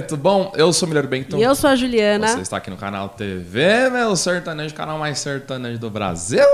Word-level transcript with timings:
bonito! 0.00 0.16
Bom, 0.16 0.52
eu 0.56 0.72
sou 0.72 0.86
o 0.86 0.88
Milher 0.88 1.06
Bento. 1.06 1.36
E 1.36 1.42
eu 1.42 1.54
sou 1.54 1.70
a 1.70 1.76
Juliana. 1.76 2.28
Você 2.28 2.40
está 2.40 2.56
aqui 2.56 2.70
no 2.70 2.76
canal 2.76 3.08
TV, 3.08 3.90
meu 3.90 4.16
sertanejo, 4.16 4.74
canal 4.74 4.98
mais 4.98 5.18
sertanejo 5.18 5.78
do 5.78 5.90
Brasil. 5.90 6.44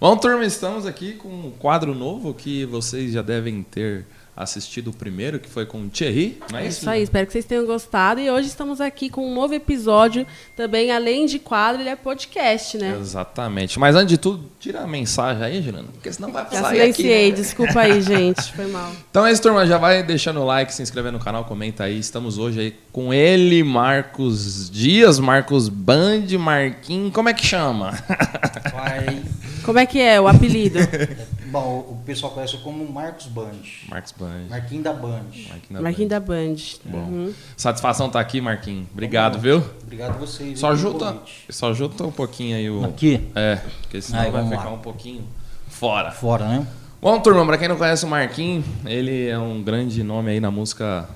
Bom, 0.00 0.16
turma, 0.16 0.44
estamos 0.44 0.86
aqui 0.86 1.12
com 1.12 1.28
um 1.28 1.50
quadro 1.50 1.94
novo 1.94 2.32
que 2.32 2.64
vocês 2.64 3.12
já 3.12 3.22
devem 3.22 3.62
ter 3.62 4.06
assistido 4.36 4.88
o 4.88 4.92
primeiro, 4.92 5.38
que 5.38 5.48
foi 5.48 5.66
com 5.66 5.82
o 5.82 5.88
Thierry, 5.88 6.38
não 6.50 6.58
é, 6.58 6.64
é 6.64 6.68
isso? 6.68 6.80
isso 6.80 6.90
aí, 6.90 7.02
espero 7.02 7.26
que 7.26 7.32
vocês 7.32 7.44
tenham 7.44 7.66
gostado. 7.66 8.20
E 8.20 8.30
hoje 8.30 8.48
estamos 8.48 8.80
aqui 8.80 9.10
com 9.10 9.30
um 9.30 9.34
novo 9.34 9.54
episódio, 9.54 10.26
também 10.56 10.90
além 10.90 11.26
de 11.26 11.38
quadro, 11.38 11.82
ele 11.82 11.88
é 11.88 11.96
podcast, 11.96 12.78
né? 12.78 12.96
Exatamente. 13.00 13.78
Mas 13.78 13.94
antes 13.94 14.08
de 14.08 14.18
tudo, 14.18 14.44
tira 14.58 14.80
a 14.80 14.86
mensagem 14.86 15.42
aí, 15.42 15.62
Juliana, 15.62 15.88
porque 15.92 16.12
senão 16.12 16.32
vai 16.32 16.44
já 16.44 16.62
sair 16.62 16.78
silenciei, 16.80 17.28
aqui, 17.28 17.30
né? 17.30 17.36
desculpa 17.36 17.80
aí, 17.80 18.00
gente, 18.00 18.52
foi 18.52 18.66
mal. 18.66 18.92
Então 19.10 19.26
é 19.26 19.32
isso, 19.32 19.42
turma, 19.42 19.66
já 19.66 19.76
vai 19.76 20.02
deixando 20.02 20.40
o 20.40 20.44
like, 20.44 20.72
se 20.72 20.82
inscrevendo 20.82 21.18
no 21.18 21.24
canal, 21.24 21.44
comenta 21.44 21.84
aí. 21.84 21.98
Estamos 21.98 22.38
hoje 22.38 22.60
aí 22.60 22.76
com 22.92 23.12
ele, 23.12 23.62
Marcos 23.64 24.70
Dias, 24.70 25.18
Marcos 25.18 25.68
Band, 25.68 26.26
Marquinhos, 26.38 27.12
como 27.12 27.28
é 27.28 27.34
que 27.34 27.44
chama? 27.44 27.92
Vai. 28.72 29.22
Como 29.64 29.78
é 29.78 29.86
que 29.86 30.00
é 30.00 30.20
o 30.20 30.26
apelido? 30.26 30.78
Bom, 31.50 31.78
o 31.90 32.02
pessoal 32.06 32.32
conhece 32.32 32.56
como 32.58 32.90
Marcos 32.90 33.26
Band. 33.26 33.62
Marcos 33.88 34.12
Band. 34.12 34.29
Marquinhos 34.48 34.84
da 34.84 34.92
Band. 34.92 35.24
Marquinhos 35.70 36.10
da, 36.10 36.20
Band. 36.20 36.56
Bom. 36.84 36.98
Uhum. 36.98 37.34
Satisfação 37.56 38.06
estar 38.06 38.18
tá 38.18 38.22
aqui, 38.22 38.40
Marquinhos. 38.40 38.86
Obrigado, 38.92 39.34
Bom, 39.34 39.40
viu? 39.40 39.64
Obrigado 39.82 40.10
a 40.10 40.18
vocês. 40.18 40.58
Só 40.58 40.74
junta, 40.74 41.16
só 41.48 41.72
junta 41.72 42.04
um 42.04 42.12
pouquinho 42.12 42.56
aí 42.56 42.70
o. 42.70 42.84
Aqui? 42.84 43.28
É, 43.34 43.56
porque 43.82 44.00
senão 44.00 44.20
Aí, 44.20 44.30
vai 44.30 44.44
ficar 44.44 44.64
lá. 44.64 44.72
um 44.72 44.78
pouquinho 44.78 45.24
fora. 45.68 46.10
Fora, 46.10 46.48
né? 46.48 46.66
Bom, 47.00 47.18
turma, 47.20 47.46
para 47.46 47.56
quem 47.58 47.68
não 47.68 47.76
conhece 47.76 48.04
o 48.04 48.08
Marquinhos, 48.08 48.64
ele 48.84 49.28
é 49.28 49.38
um 49.38 49.62
grande 49.62 50.02
nome 50.02 50.32
aí 50.32 50.40
na 50.40 50.50
música, 50.50 51.08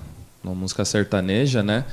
na 0.43 0.53
música 0.53 0.85
sertaneja, 0.85 1.63
né? 1.63 1.85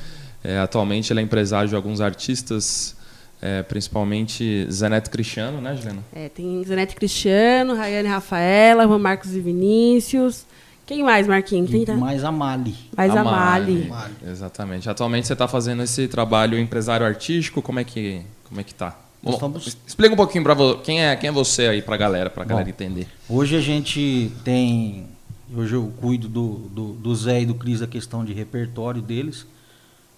É, 0.43 0.59
atualmente 0.59 1.11
ele 1.11 1.19
é 1.19 1.23
empresário 1.23 1.69
de 1.69 1.75
alguns 1.75 2.01
artistas 2.01 2.95
é, 3.41 3.63
principalmente 3.63 4.67
Zanete 4.71 5.09
Cristiano, 5.09 5.59
né, 5.59 5.75
Juliana? 5.75 6.03
É, 6.13 6.29
tem 6.29 6.63
Zanete 6.63 6.95
Cristiano, 6.95 7.75
Rayane 7.75 8.07
Rafaela, 8.07 8.85
Juan 8.85 8.99
Marcos 8.99 9.35
e 9.35 9.39
Vinícius. 9.39 10.45
Quem 10.91 11.03
mais, 11.03 11.25
Marquinhos? 11.25 11.71
Quem 11.71 11.85
tá? 11.85 11.95
Mais 11.95 12.21
a 12.21 12.33
Mali. 12.33 12.75
Mais 12.97 13.15
a 13.15 13.23
Mali. 13.23 13.87
Mali. 13.87 14.13
Exatamente. 14.27 14.89
Atualmente 14.89 15.25
você 15.25 15.31
está 15.31 15.47
fazendo 15.47 15.81
esse 15.81 16.05
trabalho 16.05 16.59
empresário 16.59 17.05
artístico, 17.05 17.61
como 17.61 17.79
é 17.79 17.85
que, 17.85 18.21
como 18.49 18.59
é 18.59 18.63
que 18.65 18.75
tá? 18.75 18.99
Bom, 19.23 19.31
estamos... 19.31 19.77
Explica 19.87 20.13
um 20.13 20.17
pouquinho 20.17 20.43
para 20.43 20.53
quem 20.83 21.01
é 21.01 21.15
quem 21.15 21.29
é 21.29 21.31
você 21.31 21.67
aí 21.67 21.81
para 21.81 21.95
a 21.95 21.97
galera, 21.97 22.29
para 22.29 22.43
a 22.43 22.45
galera 22.45 22.69
entender. 22.69 23.07
Hoje 23.29 23.55
a 23.55 23.61
gente 23.61 24.33
tem, 24.43 25.07
hoje 25.55 25.75
eu 25.75 25.93
cuido 26.01 26.27
do, 26.27 26.55
do, 26.69 26.91
do 26.91 27.15
Zé 27.15 27.43
e 27.43 27.45
do 27.45 27.55
Cris 27.55 27.81
a 27.81 27.87
questão 27.87 28.25
de 28.25 28.33
repertório 28.33 29.01
deles 29.01 29.47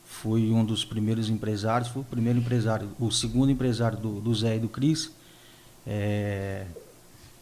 fui 0.03 0.51
um 0.51 0.65
dos 0.65 0.83
primeiros 0.83 1.29
empresários, 1.29 1.89
fui 1.89 2.01
o 2.01 2.05
primeiro 2.05 2.39
empresário, 2.39 2.89
o 2.99 3.11
segundo 3.11 3.51
empresário 3.51 3.97
do, 3.97 4.19
do 4.19 4.33
Zé 4.33 4.55
e 4.55 4.59
do 4.59 4.69
Cris. 4.69 5.11
É, 5.85 6.65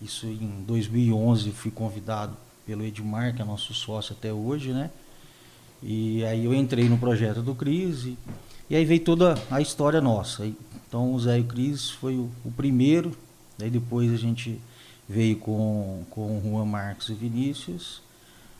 isso 0.01 0.25
em 0.25 0.63
2011 0.67 1.51
fui 1.51 1.71
convidado 1.71 2.35
pelo 2.65 2.83
Edmar, 2.83 3.35
que 3.35 3.41
é 3.41 3.45
nosso 3.45 3.73
sócio 3.73 4.15
até 4.17 4.31
hoje, 4.31 4.71
né? 4.71 4.89
E 5.83 6.23
aí 6.25 6.45
eu 6.45 6.53
entrei 6.53 6.87
no 6.87 6.97
projeto 6.97 7.41
do 7.41 7.55
Cris 7.55 8.05
e, 8.05 8.17
e 8.69 8.75
aí 8.75 8.85
veio 8.85 8.99
toda 8.99 9.35
a 9.49 9.59
história 9.59 9.99
nossa. 9.99 10.45
Então 10.87 11.13
o 11.13 11.19
Zé 11.19 11.39
e 11.39 11.41
o 11.41 11.45
Cris 11.45 11.89
foi 11.89 12.15
o, 12.15 12.29
o 12.45 12.51
primeiro, 12.51 13.17
daí 13.57 13.69
depois 13.69 14.13
a 14.13 14.17
gente 14.17 14.59
veio 15.09 15.37
com, 15.37 16.03
com 16.09 16.37
o 16.37 16.41
Juan 16.41 16.65
Marcos 16.65 17.09
e 17.09 17.13
Vinícius, 17.13 18.01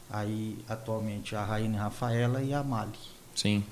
aí 0.10 0.58
atualmente 0.68 1.36
a 1.36 1.44
Raine 1.44 1.78
Rafaela 1.78 2.42
e 2.42 2.54
a 2.54 2.64
Mali. 2.64 2.92
Sim. 3.36 3.64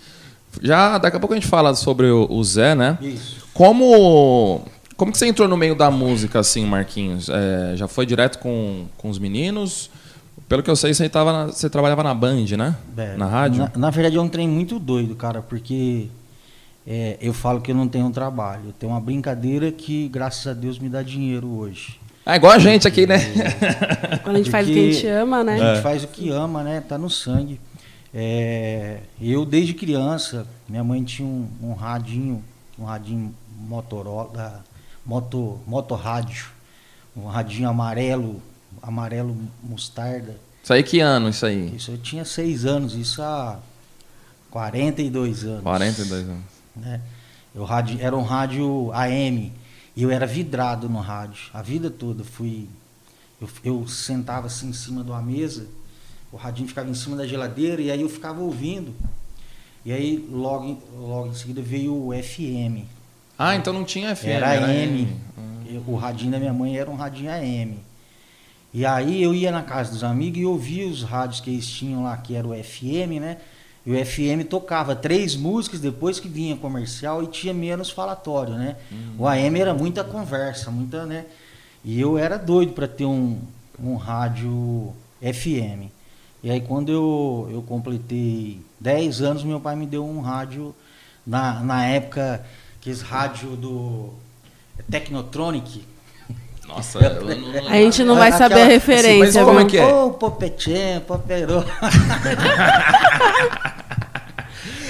Já 0.61 0.97
daqui 0.97 1.17
a 1.17 1.19
pouco 1.19 1.33
a 1.33 1.37
gente 1.37 1.47
fala 1.47 1.75
sobre 1.75 2.07
o, 2.07 2.27
o 2.29 2.43
Zé, 2.43 2.75
né? 2.75 2.97
Isso. 3.01 3.47
Como 3.53 4.63
como 4.99 5.13
que 5.13 5.17
você 5.17 5.27
entrou 5.27 5.47
no 5.47 5.55
meio 5.55 5.75
da 5.75 5.89
música 5.89 6.39
assim, 6.39 6.65
Marquinhos? 6.65 7.29
É, 7.29 7.77
já 7.77 7.87
foi 7.87 8.05
direto 8.05 8.37
com, 8.39 8.85
com 8.97 9.09
os 9.09 9.17
meninos? 9.17 9.89
Pelo 10.49 10.63
que 10.63 10.69
eu 10.69 10.75
sei, 10.75 10.95
você, 10.95 11.07
tava 11.07 11.31
na, 11.31 11.45
você 11.45 11.69
trabalhava 11.69 12.01
na 12.01 12.11
Band, 12.11 12.57
né? 12.57 12.75
É, 12.97 13.15
na 13.15 13.27
rádio? 13.27 13.59
Na, 13.59 13.71
na, 13.77 13.89
verdade, 13.91 14.17
é 14.17 14.21
um 14.21 14.27
trem 14.27 14.49
muito 14.49 14.79
doido, 14.79 15.15
cara, 15.15 15.43
porque 15.43 16.07
é, 16.87 17.17
eu 17.21 17.33
falo 17.33 17.61
que 17.61 17.69
eu 17.69 17.75
não 17.75 17.87
tenho 17.87 18.07
um 18.07 18.11
trabalho. 18.11 18.63
Eu 18.69 18.73
tenho 18.73 18.91
uma 18.91 18.99
brincadeira 18.99 19.71
que, 19.71 20.07
graças 20.07 20.47
a 20.47 20.53
Deus, 20.53 20.79
me 20.79 20.89
dá 20.89 21.03
dinheiro 21.03 21.47
hoje. 21.47 21.99
É 22.25 22.35
igual 22.35 22.51
a 22.51 22.57
gente 22.57 22.87
aqui, 22.87 23.05
né? 23.05 23.19
Quando 24.23 24.37
a 24.37 24.39
gente 24.39 24.49
porque 24.49 24.51
faz 24.51 24.67
o 24.67 24.71
que 24.71 24.79
a 24.79 24.91
gente 24.91 25.07
ama, 25.07 25.43
né? 25.43 25.53
A 25.53 25.57
gente 25.57 25.77
é. 25.77 25.81
faz 25.83 26.03
o 26.03 26.07
que 26.07 26.29
ama, 26.31 26.63
né? 26.63 26.81
Tá 26.81 26.97
no 26.97 27.11
sangue. 27.11 27.61
É, 28.11 29.01
eu, 29.21 29.45
desde 29.45 29.75
criança, 29.75 30.47
minha 30.67 30.83
mãe 30.83 31.03
tinha 31.03 31.27
um, 31.27 31.47
um 31.61 31.73
radinho, 31.73 32.43
um 32.77 32.85
radinho 32.85 33.35
Motorola, 33.55 34.65
moto, 35.05 35.59
moto 35.67 35.93
rádio, 35.93 36.47
um 37.15 37.27
radinho 37.27 37.69
amarelo, 37.69 38.41
amarelo 38.81 39.37
mostarda. 39.63 40.35
Isso 40.63 40.73
aí 40.73 40.83
que 40.83 40.99
ano, 40.99 41.29
isso 41.29 41.45
aí? 41.45 41.75
Isso 41.75 41.91
eu 41.91 41.97
tinha 41.97 42.25
seis 42.25 42.65
anos, 42.65 42.93
isso 42.93 43.21
há 43.21 43.59
42 44.51 45.43
anos. 45.43 45.63
42 45.63 46.29
anos. 46.29 46.43
Né? 46.75 47.01
Eu 47.53 47.63
rádio, 47.63 47.97
era 48.01 48.15
um 48.15 48.23
rádio 48.23 48.91
AM, 48.93 49.51
e 49.95 50.03
eu 50.03 50.11
era 50.11 50.25
vidrado 50.25 50.87
no 50.87 50.99
rádio, 50.99 51.49
a 51.53 51.61
vida 51.61 51.89
toda. 51.89 52.23
Fui, 52.23 52.67
eu, 53.41 53.49
eu 53.63 53.87
sentava 53.87 54.47
assim 54.47 54.69
em 54.69 54.73
cima 54.73 55.03
de 55.03 55.09
uma 55.09 55.21
mesa, 55.21 55.65
o 56.31 56.37
radinho 56.37 56.67
ficava 56.67 56.89
em 56.89 56.93
cima 56.93 57.17
da 57.17 57.25
geladeira 57.25 57.81
e 57.81 57.89
aí 57.89 58.01
eu 58.01 58.09
ficava 58.09 58.39
ouvindo. 58.39 58.93
E 59.83 59.91
aí 59.91 60.27
logo, 60.31 60.81
logo 60.95 61.29
em 61.29 61.33
seguida 61.33 61.61
veio 61.61 61.93
o 61.95 62.11
FM. 62.11 62.85
Ah, 63.37 63.55
então 63.55 63.73
não 63.73 63.83
tinha 63.83 64.15
FM. 64.15 64.25
Era, 64.25 64.53
era 64.53 64.65
AM. 64.67 65.07
Hum. 65.37 65.83
O 65.87 65.95
radinho 65.95 66.31
da 66.31 66.39
minha 66.39 66.53
mãe 66.53 66.77
era 66.77 66.89
um 66.89 66.95
radinho 66.95 67.31
AM. 67.31 67.79
E 68.73 68.85
aí 68.85 69.21
eu 69.23 69.33
ia 69.33 69.51
na 69.51 69.63
casa 69.63 69.91
dos 69.91 70.03
amigos 70.03 70.39
e 70.39 70.45
ouvia 70.45 70.87
os 70.87 71.03
rádios 71.03 71.41
que 71.41 71.49
eles 71.49 71.67
tinham 71.67 72.03
lá, 72.03 72.15
que 72.17 72.35
era 72.35 72.47
o 72.47 72.53
FM, 72.53 73.19
né? 73.19 73.37
E 73.85 73.91
o 73.91 74.05
FM 74.05 74.47
tocava 74.47 74.95
três 74.95 75.35
músicas 75.35 75.79
depois 75.79 76.19
que 76.19 76.27
vinha 76.27 76.55
comercial 76.55 77.23
e 77.23 77.27
tinha 77.27 77.53
menos 77.53 77.89
falatório, 77.89 78.53
né? 78.53 78.75
O 79.17 79.27
AM 79.27 79.59
era 79.59 79.73
muita 79.73 80.03
conversa, 80.03 80.69
muita, 80.69 81.05
né? 81.05 81.25
E 81.83 81.99
eu 81.99 82.17
era 82.17 82.37
doido 82.37 82.73
para 82.73 82.87
ter 82.87 83.05
um, 83.05 83.39
um 83.81 83.95
rádio 83.95 84.93
FM. 85.21 85.89
E 86.43 86.51
aí 86.51 86.61
quando 86.61 86.91
eu, 86.91 87.49
eu 87.51 87.61
completei 87.63 88.61
10 88.79 89.21
anos, 89.21 89.43
meu 89.43 89.59
pai 89.59 89.75
me 89.75 89.87
deu 89.87 90.05
um 90.05 90.21
rádio, 90.21 90.75
na, 91.25 91.59
na 91.61 91.85
época, 91.85 92.45
que 92.81 92.89
esse 92.89 93.03
rádio 93.03 93.55
do 93.55 94.13
Technotronic. 94.89 95.83
Nossa, 96.69 96.99
não, 96.99 97.67
a 97.67 97.73
gente 97.73 98.03
não 98.03 98.15
vai 98.15 98.31
saber 98.31 98.61
a 98.61 98.65
referência. 98.65 99.23
Assim, 99.23 99.39
mas 99.39 99.45
como 99.45 99.59
é 99.59 99.65
que 99.65 99.77
é? 99.77 99.85
Ô, 99.85 100.05
oh, 100.05 100.11
Popetinho, 100.11 101.01
Poperô. 101.01 101.63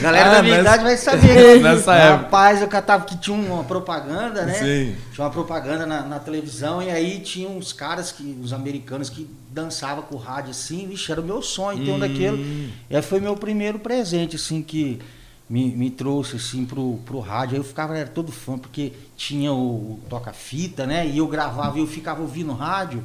Galera 0.02 0.30
ah, 0.30 0.34
da 0.36 0.44
minha 0.44 0.58
nessa... 0.58 0.70
idade 0.70 0.84
vai 0.84 0.98
saber. 0.98 1.60
nessa 1.64 1.96
época. 1.96 2.24
Rapaz, 2.24 2.62
eu 2.62 2.68
catava 2.68 3.06
que 3.06 3.18
tinha 3.18 3.36
uma 3.36 3.64
propaganda, 3.64 4.46
né? 4.46 4.54
Sim. 4.54 4.96
Tinha 5.14 5.26
uma 5.26 5.32
propaganda 5.32 5.86
na, 5.86 6.02
na, 6.04 6.20
televisão 6.20 6.82
e 6.82 6.90
aí 6.90 7.20
tinha 7.20 7.50
uns 7.50 7.74
caras, 7.74 8.12
que, 8.12 8.38
os 8.42 8.54
americanos, 8.54 9.10
que 9.10 9.30
dançavam 9.50 10.04
com 10.04 10.16
o 10.16 10.18
rádio 10.18 10.52
assim. 10.52 10.88
Vixe, 10.88 11.12
era 11.12 11.20
o 11.20 11.24
meu 11.24 11.42
sonho 11.42 11.84
ter 11.84 11.92
hum. 11.92 11.96
um 11.96 12.00
daquele. 12.00 12.74
E 12.90 12.96
aí 12.96 13.02
foi 13.02 13.20
meu 13.20 13.36
primeiro 13.36 13.80
presente, 13.80 14.36
assim, 14.38 14.62
que 14.62 15.00
me, 15.50 15.72
me 15.72 15.90
trouxe, 15.90 16.36
assim, 16.36 16.66
pro, 16.66 17.00
pro 17.06 17.20
rádio. 17.20 17.56
Aí 17.56 17.60
eu 17.60 17.64
ficava, 17.64 17.98
era 17.98 18.10
todo 18.10 18.32
fã, 18.32 18.58
porque 18.58 18.94
tinha 19.18 19.52
o, 19.52 19.94
o 19.94 20.02
toca-fita, 20.08 20.86
né? 20.86 21.08
E 21.08 21.18
eu 21.18 21.28
gravava 21.28 21.78
e 21.78 21.82
eu 21.82 21.88
ficava 21.88 22.22
ouvindo 22.22 22.54
rádio. 22.54 23.04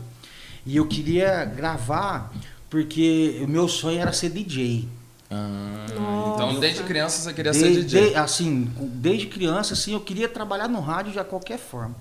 E 0.67 0.77
eu 0.77 0.87
queria 0.87 1.45
gravar, 1.45 2.33
porque 2.69 3.41
o 3.43 3.49
meu 3.49 3.67
sonho 3.69 3.99
era 3.99 4.13
ser 4.13 4.31
DJ. 4.31 4.89
Ah, 5.31 5.87
então 6.35 6.61
desde 6.61 6.83
criança 6.83 7.23
você 7.23 7.33
queria 7.33 7.53
de, 7.53 7.59
ser 7.59 7.83
DJ? 7.83 8.11
De, 8.11 8.15
assim, 8.15 8.71
desde 8.79 9.27
criança 9.27 9.73
assim, 9.73 9.93
eu 9.95 10.01
queria 10.01 10.29
trabalhar 10.29 10.69
no 10.69 10.81
rádio 10.81 11.13
de 11.13 11.25
qualquer 11.25 11.59
forma. 11.59 11.95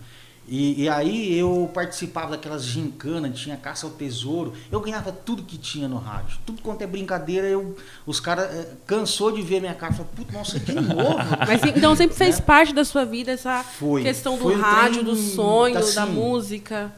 E, 0.45 0.83
e, 0.83 0.89
aí 0.89 1.37
eu 1.37 1.71
participava 1.73 2.31
daquelas 2.31 2.65
gincanas, 2.65 3.39
tinha 3.39 3.55
caça 3.55 3.85
ao 3.85 3.93
tesouro, 3.93 4.53
eu 4.69 4.81
ganhava 4.81 5.09
tudo 5.09 5.41
que 5.41 5.57
tinha 5.57 5.87
no 5.87 5.97
rádio. 5.97 6.37
Tudo 6.45 6.61
quanto 6.61 6.81
é 6.81 6.87
brincadeira, 6.87 7.47
eu, 7.47 7.77
os 8.05 8.19
caras 8.19 8.53
é, 8.53 8.73
cansou 8.85 9.31
de 9.31 9.41
ver 9.41 9.61
minha 9.61 9.73
cara, 9.73 9.93
falou, 9.93 10.11
puta, 10.13 10.33
nossa, 10.33 10.59
de 10.59 10.73
novo. 10.73 11.17
Mas 11.47 11.63
então 11.63 11.95
sempre 11.95 12.17
fez 12.17 12.39
né? 12.39 12.45
parte 12.45 12.73
da 12.73 12.83
sua 12.83 13.05
vida 13.05 13.31
essa 13.31 13.63
foi, 13.63 14.03
questão 14.03 14.37
do 14.37 14.53
rádio, 14.53 15.01
trem, 15.01 15.05
do 15.05 15.15
sonho, 15.15 15.77
assim, 15.77 15.95
da 15.95 16.05
música? 16.05 16.93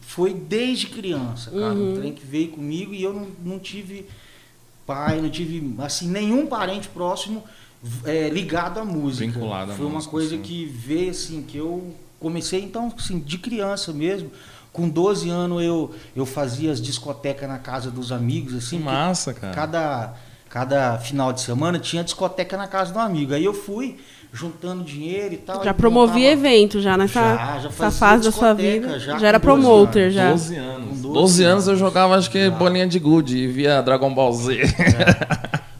Foi 0.00 0.32
desde 0.32 0.86
criança, 0.86 1.50
cara. 1.50 1.74
Uhum. 1.74 1.94
Um 1.94 1.96
trem 1.96 2.12
que 2.12 2.24
veio 2.24 2.52
comigo 2.52 2.94
e 2.94 3.02
eu 3.02 3.12
não, 3.12 3.26
não 3.44 3.58
tive 3.58 4.06
pai, 4.86 5.20
não 5.20 5.30
tive 5.30 5.74
assim 5.78 6.08
nenhum 6.08 6.46
parente 6.46 6.88
próximo 6.88 7.42
é, 8.04 8.28
ligado 8.28 8.78
à 8.78 8.84
música. 8.84 9.26
Vinculado 9.26 9.72
à 9.72 9.74
Foi 9.74 9.86
música, 9.86 10.04
uma 10.04 10.10
coisa 10.10 10.36
sim. 10.36 10.42
que 10.42 10.64
veio 10.64 11.10
assim 11.10 11.42
que 11.42 11.58
eu 11.58 11.92
comecei 12.24 12.62
então 12.62 12.92
assim 12.96 13.18
de 13.18 13.38
criança 13.38 13.92
mesmo. 13.92 14.30
Com 14.72 14.88
12 14.88 15.30
anos 15.30 15.62
eu, 15.62 15.94
eu 16.16 16.26
fazia 16.26 16.72
as 16.72 16.80
discotecas 16.80 17.48
na 17.48 17.58
casa 17.58 17.90
dos 17.90 18.10
amigos, 18.10 18.54
assim. 18.54 18.78
Que 18.78 18.82
massa, 18.84 19.32
cara. 19.32 19.54
Cada, 19.54 20.14
cada 20.48 20.98
final 20.98 21.32
de 21.32 21.40
semana 21.42 21.78
tinha 21.78 22.02
discoteca 22.02 22.56
na 22.56 22.66
casa 22.66 22.92
do 22.92 22.98
amigo. 22.98 23.32
Aí 23.34 23.44
eu 23.44 23.54
fui 23.54 23.96
juntando 24.32 24.82
dinheiro 24.82 25.34
e 25.34 25.36
tal. 25.36 25.62
Já 25.62 25.70
e 25.70 25.74
promovia 25.74 26.30
montava- 26.34 26.48
evento 26.48 26.80
já 26.80 26.96
nessa 26.96 27.20
Já, 27.20 27.36
já 27.36 27.56
essa 27.58 27.70
fazia 27.70 27.98
fase 28.00 28.24
da 28.24 28.32
sua 28.32 28.52
vida. 28.52 28.98
já 28.98 29.16
Já, 29.16 29.28
era 29.28 29.38
com 29.38 29.46
12 29.46 29.62
promoter 29.62 30.00
anos. 30.02 30.14
já. 30.14 30.30
12 30.32 30.56
anos. 30.56 30.88
Com 30.88 30.94
12, 31.02 31.14
12 31.14 31.44
anos 31.44 31.68
eu 31.68 31.76
jogava, 31.76 32.16
acho 32.16 32.28
que 32.30 32.44
Já. 32.46 32.50
bolinha 32.50 32.86
de 32.88 32.98
gude 32.98 33.36
e 33.38 33.46
via 33.46 33.80
Dragon 33.80 34.12
Ball 34.12 34.32
Z. 34.32 34.60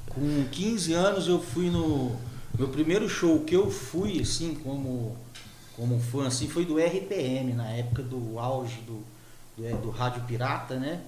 Com 0.09 0.45
15 0.53 0.93
anos 0.93 1.27
eu 1.27 1.41
fui 1.41 1.69
no 1.69 2.13
meu 2.57 2.69
primeiro 2.69 3.09
show 3.09 3.41
que 3.41 3.57
eu 3.57 3.69
fui 3.73 4.21
assim 4.21 4.55
como 4.63 5.17
como 5.77 5.99
fã 6.01 6.27
assim 6.27 6.49
foi 6.49 6.65
do 6.65 6.77
RPM 6.79 7.53
na 7.53 7.69
época 7.71 8.03
do 8.03 8.39
auge 8.39 8.77
do 8.87 9.03
do, 9.57 9.67
é, 9.67 9.71
do 9.71 9.91
rádio 9.91 10.23
pirata, 10.23 10.77
né? 10.77 11.01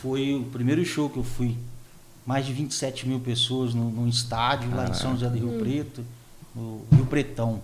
Foi 0.00 0.34
o 0.34 0.44
primeiro 0.44 0.84
show 0.84 1.10
que 1.10 1.16
eu 1.18 1.24
fui. 1.24 1.56
Mais 2.24 2.46
de 2.46 2.52
27 2.52 3.08
mil 3.08 3.18
pessoas 3.20 3.74
no, 3.74 3.90
num 3.90 4.06
estádio 4.06 4.70
lá 4.74 4.88
em 4.88 4.94
São 4.94 5.12
José 5.14 5.28
do 5.28 5.36
Rio 5.36 5.58
Preto, 5.58 6.04
no 6.54 6.82
Rio 6.92 7.06
Pretão, 7.06 7.60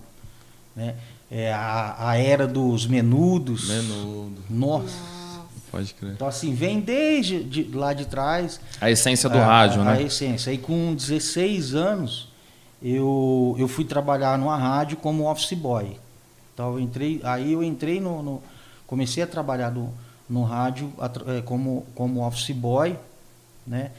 né? 0.75 0.97
É 1.31 1.53
a, 1.53 2.09
a 2.11 2.17
era 2.17 2.47
dos 2.47 2.87
menudos. 2.87 3.69
Menudo. 3.69 4.43
Nossa. 4.51 4.95
Pode 5.71 5.95
crer. 5.95 6.13
Então 6.13 6.27
assim, 6.27 6.55
vem 6.55 6.81
desde 6.81 7.43
de, 7.45 7.65
lá 7.77 7.93
de 7.93 8.07
trás 8.07 8.61
A 8.81 8.91
essência 8.91 9.29
do 9.29 9.39
a- 9.39 9.45
rádio, 9.45 9.83
a, 9.83 9.85
né? 9.85 9.93
A 9.93 10.03
essência. 10.03 10.51
Aí 10.51 10.59
com 10.59 10.95
16 10.95 11.75
anos, 11.75 12.29
eu, 12.83 13.55
eu 13.59 13.69
fui 13.69 13.85
trabalhar 13.85 14.39
numa 14.39 14.57
rádio 14.57 14.97
como 14.97 15.31
office 15.31 15.53
boy. 15.53 15.99
Então 16.57 16.73
eu 16.73 16.81
entrei, 16.81 17.21
aí 17.23 17.53
eu 17.53 17.63
entrei 17.63 18.01
no, 18.01 18.23
no- 18.23 18.43
comecei 18.87 19.23
a 19.23 19.27
trabalhar 19.27 19.71
no, 19.71 19.93
no 20.27 20.43
rádio 20.43 20.91
eh, 21.27 21.43
como, 21.43 21.85
como 21.95 22.27
office 22.27 22.53
boy, 22.57 22.97
né? 23.67 23.91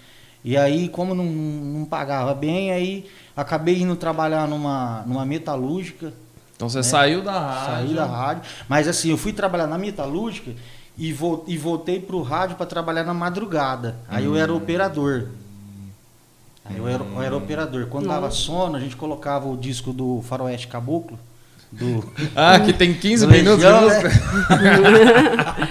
E 0.44 0.58
aí, 0.58 0.90
como 0.90 1.14
não, 1.14 1.24
não 1.26 1.86
pagava 1.86 2.34
bem, 2.34 2.72
aí 2.72 3.08
acabei 3.36 3.80
indo 3.80 3.96
trabalhar 3.96 4.48
numa, 4.48 5.04
numa 5.06 5.24
metalúrgica, 5.24 6.12
Então 6.56 6.68
você 6.68 6.82
saiu 6.82 7.22
da 7.22 7.40
rádio. 7.40 7.66
Saí 7.68 7.94
da 7.94 8.06
rádio. 8.08 8.44
Mas 8.68 8.88
assim, 8.88 9.12
eu 9.12 9.18
fui 9.18 9.34
trabalhar 9.34 9.68
na 9.68 9.78
metalúrgica 9.78 10.52
e, 10.98 11.14
vol 11.14 11.44
e 11.48 11.58
voltei 11.60 12.00
pro 12.00 12.24
rádio 12.24 12.56
para 12.56 12.66
trabalhar 12.66 13.04
na 13.04 13.14
madrugada. 13.14 13.98
Aí 14.10 14.26
eu 14.26 14.36
era 14.36 14.52
operador. 14.52 15.28
Aí 16.66 16.78
eu 16.78 16.88
era, 16.88 17.04
eu 17.04 17.22
era 17.22 17.38
operador. 17.38 17.86
Quando 17.88 18.08
dava 18.08 18.32
sono, 18.32 18.76
a 18.78 18.80
gente 18.80 18.96
colocava 18.96 19.48
o 19.48 19.56
disco 19.56 19.94
do 19.94 20.22
Faroeste 20.24 20.68
Caboclo. 20.68 21.20
Do, 21.72 22.14
Ah, 22.36 22.60
que 22.60 22.72
tem 22.72 22.94
15 22.94 23.26
do 23.26 23.32
minutos 23.32 23.60
de 23.60 23.66
Legião, 23.66 23.82
música. 23.84 24.10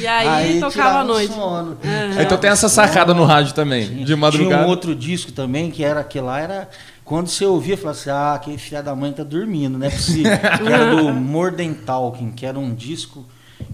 E 0.00 0.06
aí, 0.06 0.54
tocava 0.54 0.70
tirava 0.72 0.98
à 1.00 1.04
noite. 1.04 1.32
sono. 1.32 1.78
Ah, 1.84 2.22
Então 2.22 2.36
tem 2.36 2.50
essa 2.50 2.68
sacada 2.68 3.14
no 3.14 3.24
rádio 3.24 3.54
também, 3.54 3.86
Tinha- 3.86 3.98
de 4.00 4.04
Tinha 4.06 4.16
madrugada. 4.16 4.64
um 4.64 4.68
outro 4.68 4.94
disco 4.94 5.32
também, 5.32 5.70
que 5.70 5.84
era 5.84 6.00
aquele 6.00 6.24
lá, 6.26 6.40
era. 6.40 6.68
Quando 7.04 7.28
você 7.28 7.44
ouvia, 7.44 7.76
falava 7.76 7.98
assim, 7.98 8.10
ah, 8.10 8.34
aquele 8.34 8.58
filho 8.58 8.82
da 8.82 8.94
mãe 8.96 9.12
tá 9.12 9.22
dormindo, 9.22 9.78
não 9.78 9.86
é 9.86 9.90
possível. 9.90 10.32
que 10.58 10.72
era 10.72 10.96
do 10.96 11.12
Morden 11.12 11.74
Talking, 11.74 12.30
que 12.32 12.44
era 12.46 12.58
um 12.58 12.74
disco 12.74 13.24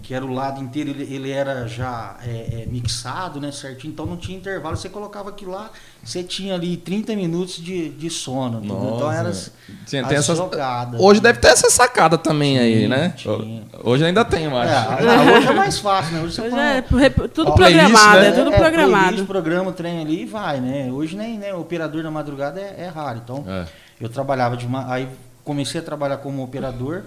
que 0.01 0.13
era 0.13 0.25
o 0.25 0.33
lado 0.33 0.61
inteiro, 0.61 0.89
ele, 0.89 1.03
ele 1.13 1.31
era 1.31 1.67
já 1.67 2.17
é, 2.23 2.63
é, 2.63 2.65
mixado, 2.69 3.39
né, 3.39 3.51
certinho, 3.51 3.91
então 3.91 4.05
não 4.05 4.17
tinha 4.17 4.37
intervalo, 4.37 4.75
você 4.75 4.89
colocava 4.89 5.29
aquilo 5.29 5.51
lá, 5.51 5.69
você 6.03 6.23
tinha 6.23 6.55
ali 6.55 6.75
30 6.77 7.15
minutos 7.15 7.55
de, 7.55 7.89
de 7.89 8.09
sono, 8.09 8.61
então 8.63 9.11
era 9.11 9.29
as, 9.29 9.51
Tinha, 9.85 10.05
as 10.05 10.11
essas... 10.11 10.37
jogadas. 10.37 10.99
Hoje 10.99 11.19
deve 11.21 11.39
ter 11.39 11.49
essa 11.49 11.69
sacada 11.69 12.17
também 12.17 12.57
aí, 12.59 12.75
Tinha, 12.77 12.89
né? 12.89 13.13
tinha. 13.15 13.63
Hoje 13.83 14.03
ainda 14.05 14.25
tem, 14.25 14.45
eu 14.45 14.51
É, 14.57 14.61
acho. 14.75 14.89
ah, 14.89 15.37
hoje 15.37 15.47
é 15.47 15.53
mais 15.53 15.79
fácil, 15.79 16.13
né? 16.13 16.21
Hoje 16.23 16.35
você 16.35 16.41
Hoje 16.41 16.55
é 16.57 16.81
tudo 17.27 17.51
Ó, 17.51 17.55
programado, 17.55 17.91
playlist, 17.91 18.21
né? 18.21 18.27
é 18.27 18.31
tudo 18.31 18.51
playlist, 18.51 18.73
programado. 18.73 19.25
programa 19.25 19.69
o 19.69 19.73
trem 19.73 19.99
ali 20.01 20.21
e 20.23 20.25
vai, 20.25 20.59
né? 20.59 20.91
Hoje 20.91 21.15
nem 21.15 21.37
né, 21.37 21.53
operador 21.53 22.03
na 22.03 22.11
madrugada 22.11 22.59
é, 22.59 22.75
é 22.79 22.87
raro. 22.87 23.19
Então, 23.23 23.43
É. 23.47 23.65
eu 23.99 24.09
trabalhava 24.09 24.57
de 24.57 24.65
uma. 24.65 24.91
Aí 24.91 25.07
comecei 25.43 25.79
a 25.79 25.83
trabalhar 25.83 26.17
como 26.17 26.43
operador, 26.43 27.03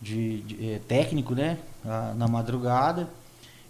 de, 0.00 0.40
de- 0.42 0.70
eh, 0.72 0.80
técnico, 0.86 1.34
né? 1.34 1.58
ah, 1.84 2.12
na 2.16 2.28
madrugada. 2.28 3.08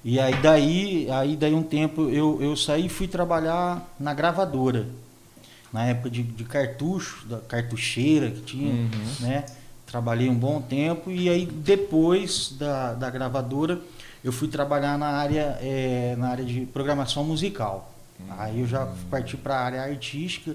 E 0.04 0.18
aí 0.20 0.34
daí, 0.40 1.10
aí 1.10 1.36
daí 1.36 1.54
um 1.54 1.62
tempo 1.62 2.08
eu, 2.08 2.38
eu 2.40 2.56
saí 2.56 2.86
e 2.86 2.88
fui 2.88 3.08
trabalhar 3.08 3.86
na 3.98 4.14
gravadora. 4.14 4.86
Na 5.72 5.84
época 5.84 6.08
de, 6.08 6.22
de 6.22 6.44
cartucho, 6.44 7.26
da 7.26 7.38
cartucheira 7.38 8.30
que 8.30 8.40
tinha, 8.42 8.72
Uhum. 8.72 8.88
né? 9.20 9.44
Trabalhei 9.86 10.28
um 10.28 10.34
bom 10.34 10.60
tempo 10.60 11.10
e 11.10 11.28
aí 11.30 11.46
depois 11.46 12.54
da, 12.58 12.92
da 12.92 13.08
gravadora 13.10 13.80
eu 14.22 14.30
fui 14.32 14.46
trabalhar 14.48 14.98
na 14.98 15.06
área, 15.08 15.58
eh, 15.62 16.14
na 16.18 16.28
área 16.28 16.44
de 16.44 16.60
programação 16.66 17.24
musical. 17.24 17.90
Aí 18.36 18.60
eu 18.60 18.66
já 18.66 18.86
parti 19.10 19.36
para 19.36 19.54
a 19.56 19.60
área 19.64 19.82
artística 19.82 20.54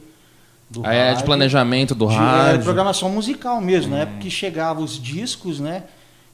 do 0.82 0.86
Aí 0.86 0.98
é 0.98 1.04
de 1.06 1.10
rádio. 1.12 1.26
planejamento 1.26 1.94
do 1.96 2.08
De- 2.08 2.16
rádio. 2.16 2.54
Era 2.56 2.64
programação 2.64 3.10
musical 3.10 3.62
mesmo, 3.62 3.92
na 3.92 3.98
Hum. 3.98 4.02
época 4.02 4.20
que 4.20 4.30
chegavam 4.32 4.84
os 4.84 5.02
discos, 5.02 5.60
né? 5.60 5.84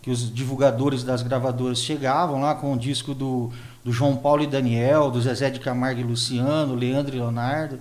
Que 0.02 0.10
os 0.10 0.34
divulgadores 0.34 1.04
das 1.04 1.22
gravadoras 1.22 1.80
chegavam 1.84 2.40
lá 2.42 2.56
com 2.56 2.74
o 2.74 2.78
disco 2.78 3.14
do, 3.14 3.52
do 3.84 3.92
João 3.92 4.16
Paulo 4.16 4.42
e 4.44 4.48
Daniel, 4.48 5.12
do 5.12 5.22
Zezé 5.22 5.50
de 5.50 5.60
Camargo 5.60 6.00
e 6.00 6.04
Luciano, 6.04 6.74
Leandro 6.74 7.16
e 7.16 7.20
Leonardo. 7.20 7.80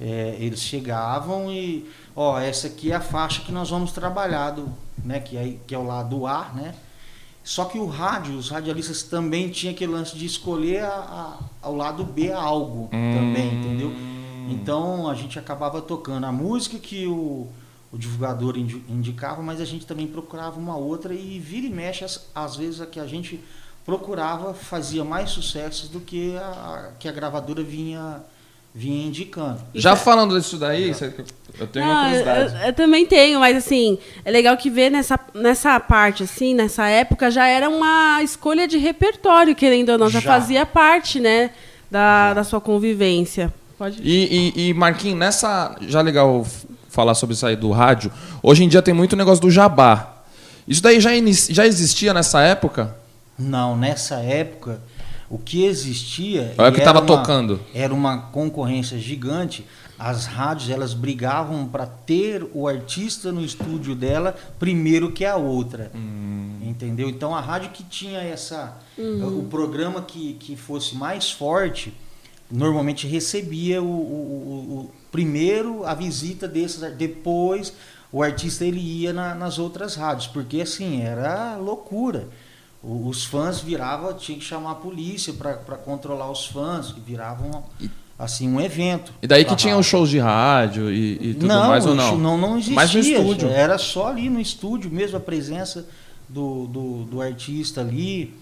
É, 0.00 0.36
eles 0.40 0.60
chegavam 0.62 1.52
e, 1.52 1.84
ó, 2.16 2.38
essa 2.40 2.68
aqui 2.68 2.90
é 2.90 2.94
a 2.94 3.00
faixa 3.00 3.42
que 3.42 3.52
nós 3.52 3.68
vamos 3.68 3.92
trabalhar, 3.92 4.52
do, 4.52 4.66
né? 5.04 5.20
Que, 5.20 5.36
aí, 5.36 5.60
que 5.66 5.74
é 5.74 5.78
o 5.78 5.86
lado 5.86 6.26
A, 6.26 6.48
né? 6.54 6.74
Só 7.44 7.66
que 7.66 7.78
o 7.78 7.86
rádio, 7.86 8.34
os 8.36 8.48
radialistas 8.48 9.02
também 9.02 9.48
tinham 9.50 9.74
aquele 9.74 9.92
lance 9.92 10.16
de 10.16 10.24
escolher 10.24 10.82
a, 10.82 10.88
a- 10.88 11.36
ao 11.62 11.76
lado 11.76 12.04
B 12.04 12.32
algo 12.32 12.88
também, 12.90 13.48
Hum. 13.48 13.60
entendeu? 13.60 13.92
Então 14.48 15.08
a 15.08 15.14
gente 15.14 15.38
acabava 15.38 15.80
tocando 15.80 16.24
a 16.26 16.32
música 16.32 16.78
que 16.78 17.06
o, 17.06 17.46
o 17.92 17.98
divulgador 17.98 18.56
indi- 18.56 18.82
indicava, 18.88 19.42
mas 19.42 19.60
a 19.60 19.64
gente 19.64 19.86
também 19.86 20.06
procurava 20.06 20.58
uma 20.58 20.76
outra 20.76 21.12
e 21.14 21.38
vira 21.38 21.66
e 21.66 21.70
mexe, 21.70 22.04
às, 22.04 22.26
às 22.34 22.56
vezes 22.56 22.80
a 22.80 22.86
que 22.86 22.98
a 23.00 23.06
gente 23.06 23.40
procurava 23.84 24.54
fazia 24.54 25.04
mais 25.04 25.30
sucessos 25.30 25.88
do 25.88 26.00
que 26.00 26.36
a, 26.36 26.40
a- 26.46 26.90
que 26.98 27.08
a 27.08 27.12
gravadora 27.12 27.62
vinha, 27.62 28.20
vinha 28.74 29.06
indicando. 29.06 29.60
Já 29.74 29.96
falando 29.96 30.38
disso 30.38 30.56
daí, 30.58 30.92
você- 30.94 31.12
eu 31.58 31.66
tenho 31.66 31.86
uma 31.86 31.94
Não, 31.94 32.02
eu, 32.14 32.24
curiosidade. 32.24 32.54
eu- 32.62 32.66
eu 32.68 32.72
também 32.72 33.06
tenho, 33.06 33.40
mas 33.40 33.56
assim, 33.56 33.98
é 34.24 34.30
legal 34.30 34.56
que 34.56 34.70
ver 34.70 34.90
nessa, 34.90 35.18
nessa 35.34 35.78
parte, 35.80 36.22
assim, 36.22 36.54
nessa 36.54 36.86
época, 36.88 37.30
já 37.30 37.46
era 37.46 37.68
uma 37.68 38.22
escolha 38.22 38.68
de 38.68 38.78
repertório, 38.78 39.54
querendo 39.54 39.90
ou 39.90 39.98
não, 39.98 40.08
já, 40.10 40.20
Já. 40.20 40.32
fazia 40.32 40.64
parte, 40.66 41.18
né, 41.18 41.50
da, 41.90 42.34
da 42.34 42.44
sua 42.44 42.60
convivência. 42.60 43.52
Pode 43.80 43.98
E, 44.02 44.52
e, 44.54 44.68
e, 44.68 44.74
Marquinhos, 44.74 45.18
nessa. 45.18 45.74
Já 45.80 46.02
legal 46.02 46.46
falar 46.90 47.14
sobre 47.14 47.32
isso 47.34 47.46
aí 47.46 47.56
do 47.56 47.70
rádio. 47.70 48.12
Hoje 48.42 48.62
em 48.62 48.68
dia 48.68 48.82
tem 48.82 48.92
muito 48.92 49.16
negócio 49.16 49.40
do 49.40 49.50
jabá. 49.50 50.22
Isso 50.68 50.82
daí 50.82 51.00
já, 51.00 51.16
inici- 51.16 51.54
já 51.54 51.66
existia 51.66 52.12
nessa 52.12 52.42
época? 52.42 52.94
Não, 53.38 53.74
nessa 53.74 54.16
época, 54.16 54.82
o 55.30 55.38
que 55.38 55.64
existia. 55.64 56.52
E 56.52 56.56
que 56.56 56.62
era 56.62 56.84
tava 56.84 56.98
uma- 57.00 57.06
tocando. 57.06 57.58
Era 57.74 57.94
uma 57.94 58.18
concorrência 58.18 58.98
gigante. 58.98 59.66
As 59.98 60.26
rádios 60.26 60.68
elas 60.68 60.92
brigavam 60.92 61.66
para 61.66 61.86
ter 61.86 62.46
o 62.52 62.68
artista 62.68 63.32
no 63.32 63.42
estúdio 63.42 63.94
dela 63.94 64.34
primeiro 64.58 65.10
que 65.10 65.24
a 65.24 65.36
outra. 65.36 65.90
Hum. 65.94 66.58
Entendeu? 66.62 67.08
Então 67.08 67.34
a 67.34 67.40
rádio 67.40 67.70
que 67.70 67.82
tinha 67.82 68.20
essa. 68.20 68.76
O 68.98 69.46
programa 69.50 70.02
que, 70.02 70.34
que 70.34 70.54
fosse 70.54 70.94
mais 70.94 71.30
forte, 71.30 71.94
normalmente 72.50 73.06
recebia 73.06 73.82
o, 73.82 73.86
o- 73.86 74.78
o- 74.86 74.90
primeiro 75.12 75.84
a 75.84 75.94
visita 75.94 76.46
desses. 76.48 76.80
Depois 76.96 77.72
o 78.12 78.22
artista 78.22 78.64
ele 78.64 78.80
ia 78.80 79.12
na- 79.12 79.34
nas 79.34 79.58
outras 79.58 79.94
rádios. 79.94 80.26
Porque 80.26 80.60
assim, 80.60 81.02
era 81.02 81.56
loucura. 81.56 82.28
O- 82.82 83.08
Os 83.08 83.24
fãs 83.24 83.60
viravam, 83.60 84.14
tinha 84.14 84.38
que 84.38 84.44
chamar 84.44 84.72
a 84.72 84.74
polícia 84.76 85.32
para 85.32 85.54
controlar 85.76 86.30
os 86.30 86.46
fãs, 86.46 86.92
que 86.92 87.00
viravam 87.00 87.62
assim 88.18 88.48
um 88.48 88.60
evento. 88.60 89.12
E 89.22 89.26
daí 89.26 89.44
que 89.44 89.54
tinha 89.56 89.76
os 89.78 89.86
shows 89.86 90.10
de 90.10 90.18
rádio 90.18 90.90
e, 90.90 91.30
e 91.30 91.34
tudo 91.34 91.46
não, 91.46 91.68
mais 91.68 91.86
ou 91.86 91.94
não? 91.94 92.18
não, 92.18 92.36
não 92.38 92.54
existia. 92.56 92.74
Mais 92.76 92.92
no 92.94 93.00
estúdio. 93.00 93.48
Era 93.48 93.78
só 93.78 94.08
ali 94.08 94.28
no 94.28 94.40
estúdio 94.40 94.90
mesmo 94.90 95.16
a 95.16 95.20
presença 95.20 95.86
do, 96.28 96.66
do, 96.66 97.04
do 97.04 97.20
artista 97.22 97.80
ali. 97.80 98.34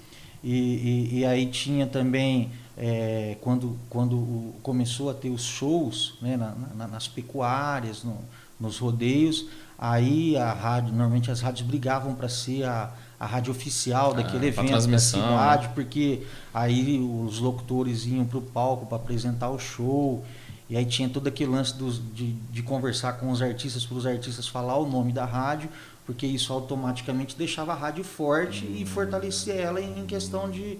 E, 0.42 1.08
e, 1.12 1.18
e 1.18 1.24
aí 1.24 1.46
tinha 1.46 1.84
também, 1.86 2.50
é, 2.78 3.36
quando, 3.40 3.76
quando 3.90 4.54
começou 4.62 5.10
a 5.10 5.14
ter 5.14 5.30
os 5.30 5.42
shows 5.42 6.14
né, 6.22 6.36
na- 6.36 6.54
na- 6.76 6.86
nas 6.86 7.08
pecuárias, 7.08 8.04
no- 8.04 8.18
nos 8.60 8.78
rodeios, 8.78 9.46
aí 9.78 10.36
a 10.36 10.52
rádio, 10.52 10.90
normalmente 10.92 11.30
as 11.30 11.40
rádios 11.40 11.66
brigavam 11.66 12.14
para 12.14 12.28
ser 12.28 12.64
a, 12.64 12.92
a 13.18 13.26
rádio 13.26 13.50
oficial 13.50 14.14
daquele 14.14 14.46
Ah, 14.46 14.48
evento 14.48 14.64
da 14.66 14.70
transmissão, 14.72 15.20
né? 15.20 15.26
cidade, 15.28 15.68
porque 15.74 16.22
aí 16.54 16.98
os 17.00 17.38
locutores 17.40 18.06
iam 18.06 18.24
para 18.24 18.38
o 18.38 18.42
palco 18.42 18.86
para 18.86 18.96
apresentar 18.96 19.50
o 19.50 19.58
show. 19.58 20.24
E 20.70 20.76
aí 20.76 20.84
tinha 20.84 21.08
todo 21.08 21.26
aquele 21.28 21.50
lance 21.50 21.74
dos, 21.74 22.00
de, 22.14 22.32
de 22.32 22.62
conversar 22.62 23.14
com 23.14 23.30
os 23.30 23.40
artistas, 23.40 23.86
para 23.86 23.96
os 23.96 24.06
artistas 24.06 24.46
falar 24.46 24.76
o 24.76 24.86
nome 24.88 25.12
da 25.12 25.24
rádio, 25.24 25.68
porque 26.04 26.26
isso 26.26 26.52
automaticamente 26.52 27.34
deixava 27.36 27.72
a 27.72 27.76
rádio 27.76 28.04
forte 28.04 28.66
Hum. 28.66 28.76
e 28.76 28.84
fortalecia 28.86 29.54
ela 29.54 29.80
em 29.80 30.04
questão 30.06 30.50
de 30.50 30.78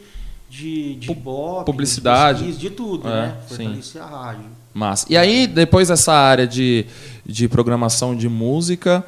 de, 0.48 0.94
de 0.96 1.10
ibope, 1.10 1.66
publicidade. 1.66 2.38
de, 2.38 2.44
pesquisa, 2.46 2.68
de 2.70 2.74
tudo, 2.74 3.08
É, 3.08 3.10
né? 3.10 3.36
sim. 3.48 3.56
Fortalecia 3.56 4.02
a 4.02 4.06
rádio. 4.06 4.44
Massa. 4.74 5.06
E 5.10 5.16
aí, 5.16 5.46
depois 5.46 5.88
dessa 5.88 6.12
área 6.12 6.46
de, 6.46 6.86
de 7.26 7.48
programação 7.48 8.14
de 8.14 8.28
música, 8.28 9.04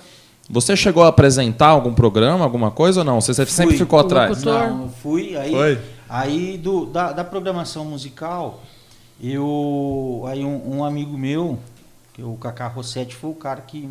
você 0.49 0.75
chegou 0.77 1.03
a 1.05 1.09
apresentar 1.09 1.69
algum 1.69 1.95
programa, 1.95 2.45
alguma 2.45 2.71
coisa 2.71 3.01
ou 3.01 3.05
não? 3.05 3.21
Você 3.21 3.33
sempre 3.47 3.77
Fui. 3.77 3.85
ficou 3.85 3.99
atrás? 4.01 4.43
Não, 4.43 4.83
eu 4.83 4.89
fui 5.01 5.37
aí 5.37 5.53
Foi? 5.53 5.79
aí 6.09 6.59
do, 6.59 6.87
da, 6.87 7.13
da 7.13 7.23
programação 7.25 7.85
musical 7.85 8.61
eu 9.23 10.25
aí 10.27 10.45
um, 10.45 10.79
um 10.79 10.85
amigo 10.85 11.17
meu 11.17 11.59
que 12.13 12.23
é 12.23 12.25
o 12.25 12.35
Kaká 12.35 12.67
Rossetti 12.67 13.15
foi 13.15 13.31
o 13.31 13.35
cara 13.35 13.61
que 13.61 13.89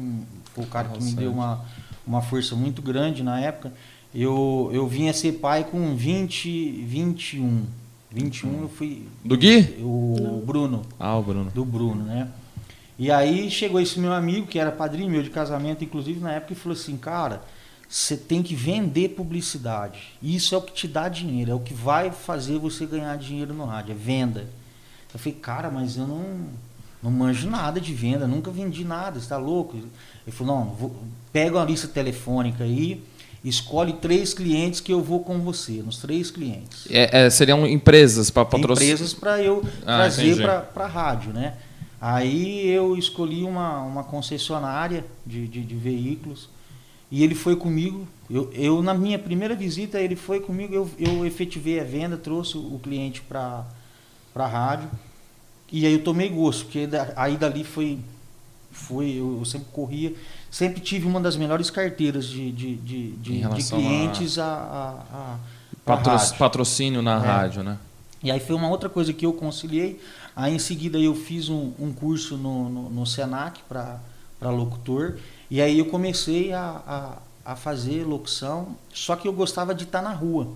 foi 0.53 0.63
o 0.63 0.67
cara 0.67 0.89
que 0.89 1.01
me 1.01 1.13
deu 1.13 1.31
uma, 1.31 1.61
uma 2.05 2.21
força 2.21 2.55
muito 2.55 2.81
grande 2.81 3.23
na 3.23 3.39
época 3.39 3.71
eu 4.13 4.69
eu 4.73 4.87
vim 4.87 5.09
a 5.09 5.13
ser 5.13 5.33
pai 5.33 5.63
com 5.63 5.95
20 5.95 6.71
21 6.85 7.63
21 8.11 8.61
eu 8.63 8.69
fui 8.69 9.07
Do 9.23 9.37
Gui? 9.37 9.77
o 9.81 10.41
Bruno 10.45 10.81
Ah, 10.99 11.15
o 11.17 11.23
Bruno. 11.23 11.51
do 11.51 11.63
Bruno, 11.65 12.03
né? 12.03 12.29
E 12.97 13.09
aí 13.11 13.49
chegou 13.49 13.79
esse 13.79 13.97
meu 13.99 14.11
amigo, 14.11 14.45
que 14.47 14.59
era 14.59 14.71
padrinho 14.73 15.09
meu 15.09 15.23
de 15.23 15.29
casamento, 15.29 15.83
inclusive 15.85 16.19
na 16.19 16.33
época, 16.33 16.51
e 16.51 16.55
falou 16.55 16.77
assim, 16.77 16.97
cara, 16.97 17.41
você 17.87 18.17
tem 18.17 18.43
que 18.43 18.53
vender 18.53 19.09
publicidade. 19.09 19.99
Isso 20.21 20.53
é 20.53 20.57
o 20.57 20.61
que 20.61 20.73
te 20.73 20.85
dá 20.85 21.07
dinheiro, 21.07 21.51
é 21.51 21.55
o 21.55 21.61
que 21.61 21.73
vai 21.73 22.11
fazer 22.11 22.57
você 22.59 22.85
ganhar 22.85 23.15
dinheiro 23.17 23.53
no 23.53 23.63
rádio, 23.63 23.93
é 23.93 23.95
venda. 23.95 24.47
Eu 25.13 25.19
falei, 25.19 25.39
cara, 25.39 25.71
mas 25.71 25.95
eu 25.95 26.05
não, 26.05 26.23
não 27.01 27.09
manjo 27.09 27.49
nada 27.49 27.79
de 27.79 27.93
venda, 27.93 28.27
nunca 28.27 28.51
vendi 28.51 28.83
nada, 28.83 29.17
você 29.17 29.29
tá 29.29 29.37
louco? 29.37 29.77
Ele 29.77 30.35
falou, 30.35 30.57
não, 30.57 30.65
vou, 30.73 30.95
pega 31.31 31.55
uma 31.57 31.63
lista 31.65 31.87
telefônica 31.87 32.65
aí, 32.65 33.01
escolhe 33.43 33.93
três 33.93 34.33
clientes 34.33 34.79
que 34.79 34.91
eu 34.91 35.01
vou 35.01 35.21
com 35.21 35.39
você, 35.39 35.81
nos 35.83 35.97
três 35.97 36.29
clientes 36.29 36.87
É, 36.89 37.25
é, 37.25 37.29
seriam 37.29 37.65
empresas 37.65 38.29
para 38.29 38.43
patrocinar. 38.45 38.83
empresas 38.93 39.13
para 39.13 39.41
eu 39.41 39.63
Ah, 39.85 39.95
trazer 39.97 40.41
para 40.41 40.85
a 40.85 40.87
rádio, 40.87 41.31
né? 41.33 41.55
Aí 42.01 42.67
eu 42.69 42.97
escolhi 42.97 43.43
uma, 43.43 43.81
uma 43.81 44.03
concessionária 44.03 45.05
de, 45.25 45.47
de, 45.47 45.61
de 45.63 45.75
veículos 45.75 46.49
e 47.11 47.23
ele 47.23 47.35
foi 47.35 47.55
comigo. 47.55 48.07
Eu, 48.29 48.49
eu, 48.53 48.81
na 48.81 48.93
minha 48.93 49.19
primeira 49.19 49.55
visita, 49.55 49.99
ele 49.99 50.15
foi 50.15 50.39
comigo, 50.39 50.73
eu, 50.73 50.89
eu 50.97 51.25
efetivei 51.25 51.79
a 51.79 51.83
venda, 51.83 52.15
trouxe 52.17 52.57
o 52.57 52.79
cliente 52.81 53.21
para 53.21 53.65
a 54.35 54.47
rádio 54.47 54.89
e 55.71 55.85
aí 55.85 55.93
eu 55.93 56.03
tomei 56.03 56.29
gosto, 56.29 56.65
porque 56.65 56.87
da- 56.87 57.11
aí 57.15 57.35
dali 57.37 57.63
foi, 57.63 57.99
foi 58.71 59.09
eu, 59.11 59.39
eu 59.39 59.45
sempre 59.45 59.67
corria, 59.73 60.13
sempre 60.51 60.81
tive 60.81 61.05
uma 61.07 61.19
das 61.19 61.35
melhores 61.35 61.69
carteiras 61.69 62.25
de, 62.27 62.51
de, 62.51 62.75
de, 62.77 63.11
de, 63.11 63.41
de 63.41 63.63
clientes 63.69 64.37
a, 64.39 64.45
a, 64.45 64.89
a, 65.17 65.37
Patro- 65.85 66.11
rádio. 66.11 66.37
patrocínio 66.37 67.01
na 67.01 67.15
É. 67.15 67.27
rádio, 67.27 67.63
né? 67.63 67.77
E 68.23 68.29
aí 68.29 68.39
foi 68.39 68.55
uma 68.55 68.67
outra 68.69 68.89
coisa 68.89 69.13
que 69.13 69.25
eu 69.25 69.33
conciliei. 69.33 69.99
Aí 70.35 70.53
em 70.53 70.59
seguida 70.59 70.97
eu 70.99 71.15
fiz 71.15 71.49
um, 71.49 71.71
um 71.79 71.91
curso 71.93 72.35
no, 72.37 72.69
no, 72.69 72.89
no 72.89 73.05
Senac 73.05 73.61
para 73.67 73.99
locutor. 74.41 75.17
E 75.49 75.61
aí 75.61 75.79
eu 75.79 75.85
comecei 75.85 76.51
a, 76.53 77.17
a, 77.45 77.51
a 77.53 77.55
fazer 77.55 78.03
locução, 78.05 78.75
só 78.93 79.15
que 79.15 79.27
eu 79.27 79.33
gostava 79.33 79.73
de 79.73 79.83
estar 79.85 80.01
na 80.01 80.11
rua. 80.13 80.47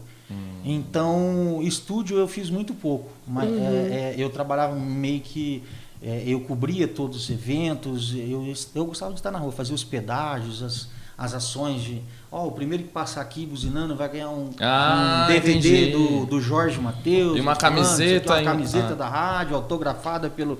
Então, 0.66 1.60
estúdio 1.62 2.18
eu 2.18 2.28
fiz 2.28 2.50
muito 2.50 2.74
pouco. 2.74 3.10
Mas, 3.28 3.50
é, 3.50 3.54
é, 3.54 4.16
eu 4.18 4.30
trabalhava 4.30 4.76
meio 4.76 5.22
que. 5.22 5.64
É, 6.04 6.24
eu 6.26 6.42
cobria 6.42 6.88
todos 6.88 7.18
os 7.24 7.30
eventos, 7.30 8.14
eu, 8.16 8.46
eu 8.76 8.86
gostava 8.86 9.14
de 9.14 9.20
estar 9.20 9.32
na 9.32 9.40
rua, 9.40 9.52
fazer 9.52 9.74
os 9.74 9.84
pedágios, 9.84 10.62
as, 10.62 10.88
as 11.18 11.34
ações 11.34 11.82
de. 11.82 12.02
Ó, 12.32 12.48
o 12.48 12.52
primeiro 12.52 12.84
que 12.84 12.90
passar 12.90 13.22
aqui 13.22 13.46
buzinando 13.46 13.96
vai 13.96 14.10
ganhar 14.10 14.30
um, 14.30 14.50
Ah, 14.60 15.26
um 15.30 15.32
DVD 15.34 15.52
entendi. 15.88 15.92
do, 15.92 16.26
do 16.26 16.42
Jorge 16.42 16.80
Matheus. 16.80 17.38
E 17.38 17.42
uma 17.42 17.54
do 17.54 17.60
fulano, 17.60 17.78
não 17.78 17.86
sei 17.86 18.18
o 18.18 18.22
quê, 18.22 18.26
camiseta 18.28 18.34
Uma 18.34 18.44
camiseta 18.44 18.94
ah. 18.94 18.96
da 18.96 19.08
rádio, 19.08 19.56
autografada 19.56 20.30
pelo, 20.32 20.60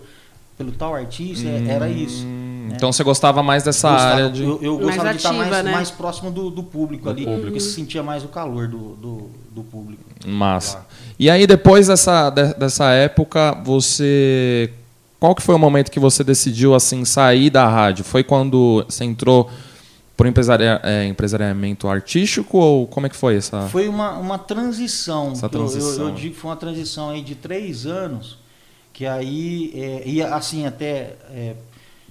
pelo 0.58 0.72
tal 0.72 0.94
artista, 0.96 1.48
é- 1.50 1.68
era 1.68 1.90
isso. 1.90 2.24
Hum, 2.24 2.68
né? 2.70 2.76
Então 2.76 2.94
você 2.94 3.04
gostava 3.04 3.42
mais 3.44 3.64
dessa 3.64 3.90
Gostava- 3.92 4.14
área 4.14 4.30
de. 4.30 4.44
Eu, 4.44 4.60
eu 4.62 4.78
gostava 4.78 5.10
de 5.10 5.18
estar 5.18 5.30
ativa, 5.30 5.46
mais, 5.50 5.66
né? 5.66 5.72
mais 5.72 5.92
próximo 5.92 6.32
do, 6.32 6.50
do 6.52 6.64
público 6.64 7.04
Do 7.06 7.10
ali, 7.10 7.26
público. 7.26 7.46
porque 7.48 7.60
se 7.60 7.74
sentia 7.74 8.02
mais 8.04 8.24
o 8.24 8.28
calor 8.28 8.68
do, 8.68 8.96
do, 8.96 9.30
do 9.52 9.64
público. 9.64 10.04
Massa. 10.26 10.74
Claro. 10.78 10.88
E 11.20 11.30
aí, 11.30 11.46
depois 11.48 11.88
dessa, 11.88 12.30
de- 12.30 12.54
dessa 12.54 12.92
época, 12.92 13.60
você. 13.66 14.72
Qual 15.24 15.34
que 15.34 15.42
foi 15.42 15.56
o 15.56 15.58
momento 15.58 15.90
que 15.90 16.02
você 16.02 16.22
decidiu 16.22 16.76
assim 16.76 17.06
sair 17.06 17.50
da 17.50 17.66
rádio? 17.66 18.04
Foi 18.04 18.26
quando 18.26 18.84
você 18.90 19.06
entrou 19.06 19.50
por 20.18 20.28
empresaria, 20.28 20.82
é, 20.84 21.06
empresariamento 21.06 21.88
artístico 21.88 22.58
ou 22.58 22.86
como 22.88 23.06
é 23.06 23.10
que 23.10 23.16
foi 23.16 23.38
essa? 23.38 23.70
Foi 23.70 23.88
uma, 23.88 24.18
uma 24.18 24.38
transição. 24.38 25.32
Essa 25.32 25.48
que 25.48 25.56
eu- 25.56 25.62
Eu, 25.62 25.68
transição. 25.70 26.10
eu 26.10 26.14
digo 26.14 26.36
que 26.36 26.42
foi 26.42 26.50
uma 26.52 26.58
transição 26.58 27.10
aí 27.10 27.22
de 27.22 27.36
três 27.36 27.86
anos, 27.86 28.38
que 28.92 29.06
aí, 29.06 29.72
é, 29.74 30.04
e 30.06 30.22
assim, 30.22 30.66
até 30.66 31.16
é, 31.32 31.56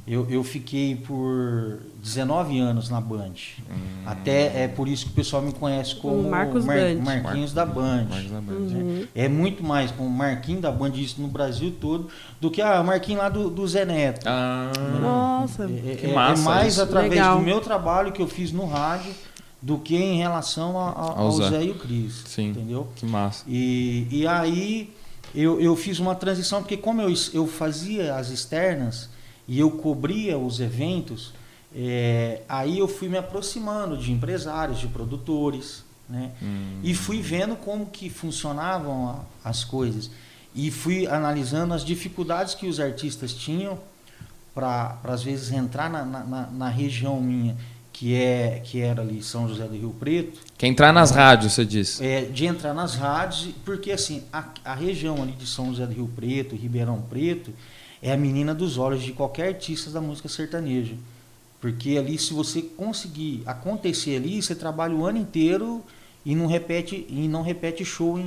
eu, 0.06 0.28
eu 0.28 0.42
fiquei 0.42 0.96
por 0.96 1.78
19 2.02 2.58
anos 2.58 2.88
na 2.90 3.00
Band. 3.00 3.32
Hum. 3.70 3.74
Até 4.04 4.64
é 4.64 4.68
por 4.68 4.88
isso 4.88 5.06
que 5.06 5.12
o 5.12 5.14
pessoal 5.14 5.40
me 5.42 5.52
conhece 5.52 5.94
como 5.96 6.16
O 6.16 6.28
Marcos 6.30 6.64
Mar- 6.64 6.76
Band. 6.76 7.02
Marquinhos 7.04 7.52
da 7.52 7.64
Band. 7.64 8.06
Ou 8.10 8.42
menos. 8.42 8.72
né? 8.72 9.08
É 9.14 9.28
muito 9.28 9.62
mais 9.62 9.90
com 9.92 10.04
o 10.04 10.10
Marquinhos 10.10 10.60
da 10.62 10.72
Band, 10.72 10.90
isso 10.96 11.20
no 11.20 11.28
Brasil 11.28 11.72
todo, 11.80 12.08
do 12.40 12.50
que 12.50 12.60
a 12.60 12.82
Marquinhos 12.82 13.22
lá 13.22 13.28
do, 13.28 13.48
do 13.48 13.66
Zé 13.68 13.84
Neto. 13.84 14.26
Ah, 14.26 14.72
Nossa. 15.00 15.64
É, 15.64 15.94
Que 15.96 16.06
é- 16.06 16.10
é 16.10 16.14
massa 16.14 16.42
mais 16.42 16.72
isso. 16.74 16.82
através 16.82 17.10
Legal. 17.12 17.38
do 17.38 17.44
meu 17.44 17.60
trabalho 17.60 18.10
que 18.12 18.20
eu 18.20 18.26
fiz 18.28 18.50
no 18.52 18.66
rádio 18.66 19.12
do 19.60 19.78
que 19.78 19.96
em 19.96 20.18
relação 20.18 20.76
a- 20.76 20.90
a- 20.90 21.00
Ao 21.00 21.18
ao 21.26 21.32
Zé. 21.32 21.48
Zé. 21.50 21.64
e 21.66 21.70
o 21.70 21.74
Cris. 21.76 22.24
Sim. 22.26 22.48
Entendeu? 22.50 22.88
que 22.96 23.06
massa. 23.06 23.44
E, 23.46 24.08
e 24.10 24.26
aí 24.26 24.92
eu, 25.32 25.60
eu 25.60 25.76
fiz 25.76 26.00
uma 26.00 26.16
transição, 26.16 26.60
porque 26.60 26.76
como 26.76 27.00
eu, 27.00 27.14
eu 27.32 27.46
fazia 27.46 28.16
as 28.16 28.30
externas 28.30 29.08
e 29.52 29.58
eu 29.60 29.70
cobria 29.70 30.38
os 30.38 30.60
eventos, 30.60 31.34
é, 31.76 32.40
aí 32.48 32.78
eu 32.78 32.88
fui 32.88 33.06
me 33.06 33.18
aproximando 33.18 33.98
de 33.98 34.10
empresários, 34.10 34.78
de 34.80 34.86
produtores, 34.86 35.84
né? 36.08 36.30
Hum. 36.42 36.80
E 36.82 36.94
fui 36.94 37.20
vendo 37.20 37.54
como 37.56 37.84
que 37.86 38.08
funcionavam 38.08 39.08
a- 39.44 39.50
as 39.50 39.62
coisas. 39.62 40.10
E 40.54 40.70
fui 40.70 41.06
analisando 41.06 41.74
as 41.74 41.84
dificuldades 41.84 42.54
que 42.54 42.66
os 42.66 42.80
artistas 42.80 43.34
tinham 43.34 43.78
para, 44.54 44.96
às 45.04 45.22
vezes, 45.22 45.52
entrar 45.52 45.90
na, 45.90 46.02
na- 46.02 46.46
na, 46.50 46.68
região 46.70 47.20
minha, 47.20 47.54
que, 47.92 48.14
é, 48.14 48.60
que 48.64 48.80
era 48.80 49.02
ali 49.02 49.22
São 49.22 49.46
José 49.48 49.64
do 49.64 49.74
Rio 49.74 49.94
Preto, 50.00 50.40
Quer 50.56 50.68
entrar 50.68 50.94
nas 50.94 51.10
rádios, 51.10 51.52
você 51.52 51.64
disse. 51.66 52.02
é, 52.02 52.22
de 52.24 52.46
entrar 52.46 52.72
nas 52.72 52.94
rádios, 52.94 53.50
porque 53.66 53.92
assim, 53.92 54.22
a, 54.32 54.44
a 54.64 54.74
região 54.74 55.22
ali 55.22 55.32
de 55.32 55.46
São 55.46 55.66
José 55.66 55.86
do 55.86 55.92
Rio 55.92 56.08
Preto, 56.16 56.56
Ribeirão 56.56 57.02
Preto, 57.02 57.50
é 58.02 58.12
a 58.12 58.16
menina 58.16 58.52
dos 58.52 58.76
olhos 58.78 59.02
de 59.02 59.12
qualquer 59.12 59.48
artista 59.48 59.88
da 59.90 60.00
música 60.00 60.28
sertaneja. 60.28 60.94
Porque 61.60 61.96
ali, 61.96 62.18
se 62.18 62.34
você 62.34 62.60
conseguir 62.60 63.42
acontecer 63.46 64.16
ali, 64.16 64.42
você 64.42 64.54
trabalha 64.54 64.94
o 64.94 65.06
ano 65.06 65.18
inteiro 65.18 65.80
e 66.26 66.34
não 66.34 66.46
repete, 66.46 67.06
e 67.08 67.26
não 67.28 67.42
repete 67.42 67.84
show 67.84 68.18
em, 68.18 68.22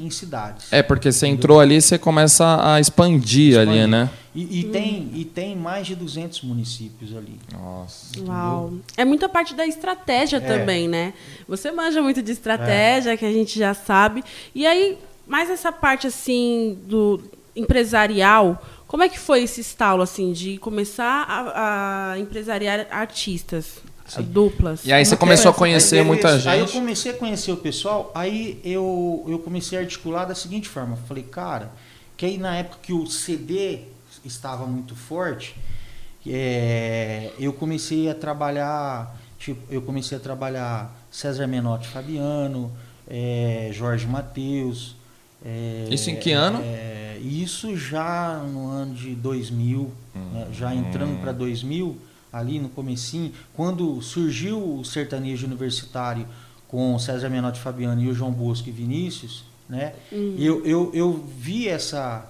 em- 0.00 0.06
em 0.06 0.10
cidades. 0.10 0.72
É, 0.72 0.82
porque 0.82 1.10
você 1.12 1.26
entrou 1.28 1.60
ali 1.60 1.80
você 1.80 1.96
começa 1.98 2.60
a 2.74 2.80
expandir, 2.80 3.56
ali, 3.58 3.70
Expandir. 3.78 3.88
né? 3.88 4.10
E, 4.34 4.60
e 4.60 4.64
tem, 4.64 5.10
e 5.14 5.24
tem 5.24 5.54
mais 5.56 5.86
de 5.86 5.94
200 5.94 6.42
municípios 6.42 7.14
ali. 7.16 7.38
Nossa. 7.52 8.18
Uau. 8.26 8.72
É 8.96 9.04
muita 9.04 9.28
parte 9.28 9.54
da 9.54 9.66
estratégia 9.66 10.38
É. 10.38 10.40
também, 10.40 10.88
né? 10.88 11.14
Você 11.48 11.70
manja 11.70 12.00
muito 12.02 12.20
de 12.22 12.32
estratégia, 12.32 13.16
que 13.16 13.24
a 13.24 13.32
gente 13.32 13.56
já 13.58 13.74
sabe. 13.74 14.24
E 14.54 14.66
aí, 14.66 14.98
mais 15.26 15.50
essa 15.50 15.70
parte 15.70 16.06
assim 16.08 16.78
do 16.86 17.20
empresarial, 17.54 18.62
como 18.92 19.02
é 19.02 19.08
que 19.08 19.18
foi 19.18 19.42
esse 19.42 19.62
estalo 19.62 20.02
assim 20.02 20.34
de 20.34 20.58
começar 20.58 21.24
a, 21.26 22.12
a 22.12 22.18
empresariar 22.18 22.86
artistas, 22.90 23.78
duplas? 24.18 24.84
E 24.84 24.92
aí 24.92 25.02
você 25.02 25.16
começou 25.16 25.48
a 25.48 25.54
que 25.54 25.56
é? 25.56 25.58
conhecer 25.60 26.00
Aí, 26.00 26.04
muita 26.04 26.28
beleza. 26.28 26.50
Aí 26.50 26.60
eu 26.60 26.66
gente. 26.66 26.78
comecei 26.78 27.12
a 27.12 27.14
conhecer 27.14 27.52
o 27.52 27.56
pessoal, 27.56 28.12
aí 28.14 28.60
eu, 28.62 29.24
eu 29.26 29.38
comecei 29.38 29.78
a 29.78 29.80
articular 29.80 30.26
da 30.26 30.34
seguinte 30.34 30.68
forma. 30.68 30.98
Falei, 31.08 31.22
cara, 31.22 31.72
que 32.18 32.26
aí 32.26 32.36
na 32.36 32.54
época 32.54 32.80
que 32.82 32.92
o 32.92 33.06
CD 33.06 33.78
estava 34.26 34.66
muito 34.66 34.94
forte, 34.94 35.56
é, 36.26 37.30
eu 37.38 37.54
comecei 37.54 38.10
a 38.10 38.14
trabalhar, 38.14 39.16
tipo, 39.38 39.58
eu 39.72 39.80
comecei 39.80 40.18
a 40.18 40.20
trabalhar 40.20 40.94
César 41.10 41.46
Menotti 41.46 41.88
Fabiano, 41.88 42.70
é, 43.08 43.70
Jorge 43.72 44.06
Mateus. 44.06 44.96
É, 45.44 45.88
Isso 45.90 46.10
em 46.10 46.16
que 46.16 46.32
ano? 46.32 46.60
é, 46.62 47.18
isso 47.22 47.76
já 47.76 48.38
no 48.38 48.68
ano 48.68 48.94
de 48.94 49.14
2000, 49.14 49.90
né, 50.14 50.48
já 50.52 50.74
entrando 50.74 51.20
para 51.20 51.32
2000, 51.32 51.96
ali 52.32 52.58
no 52.58 52.68
comecinho, 52.68 53.32
quando 53.54 54.00
surgiu 54.02 54.78
o 54.78 54.84
sertanejo 54.84 55.46
universitário 55.46 56.26
com 56.66 56.98
César 56.98 57.28
Menotti 57.28 57.60
Fabiano 57.60 58.00
e 58.02 58.08
o 58.08 58.14
João 58.14 58.32
Bosco 58.32 58.68
e 58.68 58.72
Vinícius, 58.72 59.44
né? 59.68 59.92
Eu, 60.10 60.64
eu, 60.64 60.90
eu 60.94 61.24
vi 61.38 61.68
essa, 61.68 62.26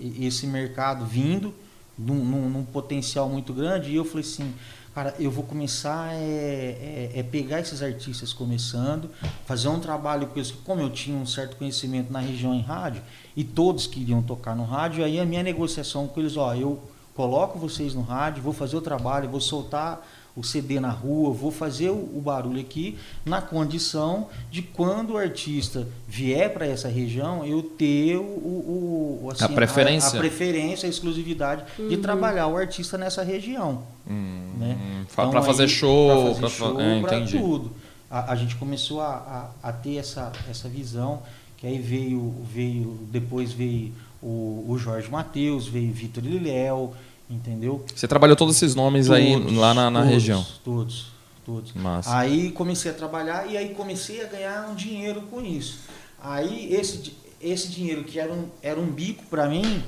esse 0.00 0.46
mercado 0.46 1.04
vindo 1.04 1.52
num, 1.98 2.24
num- 2.24 2.48
num 2.48 2.64
potencial 2.64 3.28
muito 3.28 3.52
grande 3.52 3.90
e 3.90 3.96
eu 3.96 4.04
falei 4.04 4.24
assim, 4.24 4.52
cara, 4.94 5.14
eu 5.18 5.30
vou 5.30 5.44
começar 5.44 6.12
é, 6.14 7.10
é, 7.14 7.20
é 7.20 7.22
pegar 7.22 7.60
esses 7.60 7.82
artistas 7.82 8.32
começando, 8.32 9.10
fazer 9.46 9.68
um 9.68 9.78
trabalho 9.78 10.26
com 10.26 10.38
eles, 10.38 10.50
como 10.50 10.80
eu 10.80 10.90
tinha 10.90 11.16
um 11.16 11.26
certo 11.26 11.56
conhecimento 11.56 12.12
na 12.12 12.20
região 12.20 12.54
em 12.54 12.60
rádio, 12.60 13.02
e 13.36 13.44
todos 13.44 13.86
queriam 13.86 14.22
tocar 14.22 14.56
no 14.56 14.64
rádio, 14.64 15.04
aí 15.04 15.20
a 15.20 15.24
minha 15.24 15.42
negociação 15.42 16.08
com 16.08 16.20
eles, 16.20 16.36
ó, 16.36 16.54
eu 16.54 16.80
coloco 17.14 17.58
vocês 17.58 17.94
no 17.94 18.02
rádio, 18.02 18.42
vou 18.42 18.52
fazer 18.52 18.76
o 18.76 18.80
trabalho, 18.80 19.28
vou 19.28 19.40
soltar 19.40 20.06
o 20.40 20.44
CD 20.44 20.80
na 20.80 20.90
rua, 20.90 21.32
vou 21.32 21.50
fazer 21.50 21.90
o, 21.90 21.94
o 21.94 22.20
barulho 22.24 22.60
aqui 22.60 22.98
na 23.24 23.40
condição 23.40 24.28
de 24.50 24.62
quando 24.62 25.10
o 25.10 25.16
artista 25.16 25.86
vier 26.08 26.52
para 26.52 26.66
essa 26.66 26.88
região, 26.88 27.44
eu 27.44 27.62
ter 27.62 28.16
o, 28.16 28.22
o, 28.22 29.28
assim, 29.30 29.44
a 29.44 29.48
preferência, 29.48 30.14
a, 30.14 30.16
a, 30.16 30.20
preferência, 30.20 30.86
a 30.86 30.90
exclusividade 30.90 31.64
uhum. 31.78 31.88
de 31.88 31.98
trabalhar 31.98 32.46
o 32.46 32.56
artista 32.56 32.96
nessa 32.96 33.22
região, 33.22 33.82
uhum. 34.08 34.52
né? 34.58 34.78
Para 35.14 35.28
então, 35.28 35.42
fazer 35.42 35.68
show, 35.68 36.34
para 36.36 36.48
show, 36.48 36.80
é, 36.80 37.26
tudo. 37.26 37.70
A, 38.10 38.32
a, 38.32 38.36
gente 38.36 38.56
começou 38.56 39.00
a, 39.00 39.52
a, 39.62 39.68
a, 39.68 39.72
ter 39.72 39.96
essa, 39.96 40.32
essa 40.48 40.68
visão 40.68 41.22
que 41.56 41.66
aí 41.66 41.78
veio 41.78 42.34
veio 42.52 42.98
depois 43.10 43.52
veio 43.52 43.92
o, 44.22 44.66
o 44.68 44.78
Jorge 44.78 45.10
Matheus, 45.10 45.68
veio 45.68 45.92
Vitor 45.92 46.24
Liléo, 46.24 46.92
entendeu? 47.30 47.84
Você 47.94 48.08
trabalhou 48.08 48.36
todos 48.36 48.56
esses 48.56 48.74
nomes 48.74 49.06
todos, 49.06 49.20
aí 49.20 49.54
lá 49.54 49.72
na, 49.72 49.88
na 49.90 50.00
todos, 50.00 50.14
região? 50.14 50.46
Todos, 50.64 51.06
todos. 51.46 51.72
Massa. 51.72 52.18
Aí 52.18 52.50
comecei 52.50 52.90
a 52.90 52.94
trabalhar 52.94 53.46
e 53.50 53.56
aí 53.56 53.72
comecei 53.74 54.22
a 54.22 54.26
ganhar 54.26 54.68
um 54.68 54.74
dinheiro 54.74 55.22
com 55.30 55.40
isso. 55.40 55.78
Aí 56.20 56.74
esse, 56.74 57.14
esse 57.40 57.68
dinheiro 57.68 58.02
que 58.04 58.18
era 58.18 58.32
um, 58.32 58.48
era 58.60 58.78
um 58.78 58.86
bico 58.86 59.24
para 59.26 59.48
mim 59.48 59.82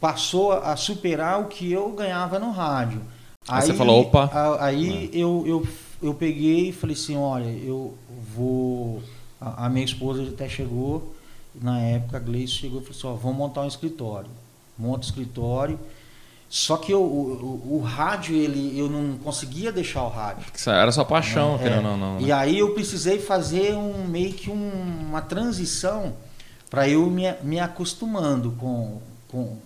passou 0.00 0.52
a 0.52 0.74
superar 0.74 1.40
o 1.40 1.44
que 1.44 1.70
eu 1.70 1.92
ganhava 1.92 2.38
no 2.40 2.50
rádio. 2.50 3.00
Aí, 3.46 3.60
aí 3.60 3.66
você 3.66 3.72
falou, 3.74 4.00
opa. 4.00 4.24
A, 4.24 4.66
aí 4.66 5.10
é. 5.12 5.16
eu, 5.16 5.44
eu, 5.46 5.68
eu 6.02 6.12
peguei 6.12 6.70
e 6.70 6.72
falei 6.72 6.96
assim, 6.96 7.16
olha, 7.16 7.48
eu 7.48 7.96
vou. 8.34 9.00
A, 9.40 9.66
a 9.66 9.68
minha 9.68 9.84
esposa 9.84 10.24
até 10.24 10.48
chegou, 10.48 11.14
na 11.54 11.80
época 11.80 12.16
a 12.16 12.20
Gleice 12.20 12.54
chegou 12.54 12.80
e 12.80 12.84
falou 12.84 12.98
assim, 12.98 13.06
ó, 13.06 13.14
vamos 13.14 13.38
montar 13.38 13.62
um 13.62 13.68
escritório. 13.68 14.28
Monta 14.76 15.06
o 15.06 15.08
escritório 15.08 15.78
só 16.54 16.76
que 16.76 16.92
eu, 16.92 17.00
o, 17.00 17.62
o, 17.64 17.76
o, 17.76 17.80
rádio, 17.80 18.36
ele, 18.36 18.78
eu 18.78 18.86
não 18.86 19.16
conseguia 19.16 19.72
deixar 19.72 20.02
o 20.02 20.10
rádio. 20.10 20.44
Era 20.66 20.92
sua 20.92 21.02
paixão, 21.02 21.58
é, 21.58 21.80
não, 21.80 21.96
não, 21.96 22.20
E 22.20 22.30
aí 22.30 22.58
eu 22.58 22.74
precisei 22.74 23.18
fazer 23.18 23.74
um 23.74 24.04
meio 24.04 24.34
que 24.34 24.50
um, 24.50 24.70
uma 25.08 25.22
transição 25.22 26.12
para 26.68 26.86
eu 26.86 27.06
me, 27.06 27.22
me 27.42 27.58
acostumando 27.58 28.50
com, 28.50 29.00
com, 29.28 29.56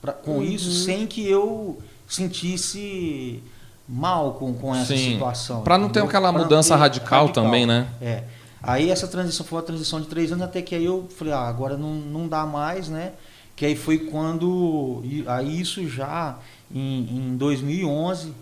pra, 0.00 0.12
com 0.14 0.38
uhum. 0.38 0.42
isso 0.42 0.72
sem 0.72 1.06
que 1.06 1.24
eu 1.24 1.80
sentisse 2.08 3.40
mal 3.88 4.32
com, 4.32 4.52
com 4.52 4.74
essa 4.74 4.96
Sim. 4.96 5.12
situação. 5.12 5.62
Para 5.62 5.78
não 5.78 5.90
ter 5.90 6.02
aquela 6.02 6.32
pra 6.32 6.42
mudança 6.42 6.74
radical, 6.74 7.26
radical, 7.26 7.44
também, 7.44 7.66
né? 7.66 7.86
É. 8.00 8.24
Aí 8.60 8.90
essa 8.90 9.06
transição 9.06 9.46
foi 9.46 9.58
uma 9.58 9.64
transição 9.64 10.00
de 10.00 10.08
três 10.08 10.32
anos, 10.32 10.44
até 10.44 10.60
que 10.60 10.74
aí 10.74 10.84
eu 10.84 11.08
falei, 11.16 11.32
ah, 11.32 11.46
agora 11.46 11.76
não, 11.76 11.94
não 11.94 12.26
dá 12.26 12.44
mais, 12.44 12.88
né? 12.88 13.12
Que 13.54 13.66
aí 13.66 13.76
foi 13.76 13.98
quando 13.98 15.02
aí 15.26 15.60
isso 15.60 15.86
já 15.88 16.38
em, 16.74 17.16
em 17.16 17.36
2011 17.36 18.32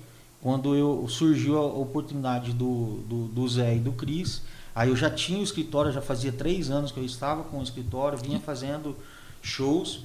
quando 0.40 0.74
eu 0.74 1.06
surgiu 1.08 1.58
a 1.58 1.66
oportunidade 1.66 2.52
do, 2.52 3.00
do, 3.06 3.28
do, 3.28 3.48
Zé 3.48 3.76
e 3.76 3.78
do 3.78 3.92
Cris. 3.92 4.42
Aí 4.74 4.88
eu 4.88 4.96
já 4.96 5.10
tinha 5.10 5.38
o 5.38 5.42
escritório 5.42 5.92
já 5.92 6.00
fazia 6.00 6.32
três 6.32 6.70
anos 6.70 6.90
que 6.90 6.98
eu 6.98 7.04
estava 7.04 7.42
com 7.42 7.58
o 7.58 7.62
escritório 7.62 8.16
vinha 8.16 8.40
fazendo 8.40 8.96
shows. 9.42 10.04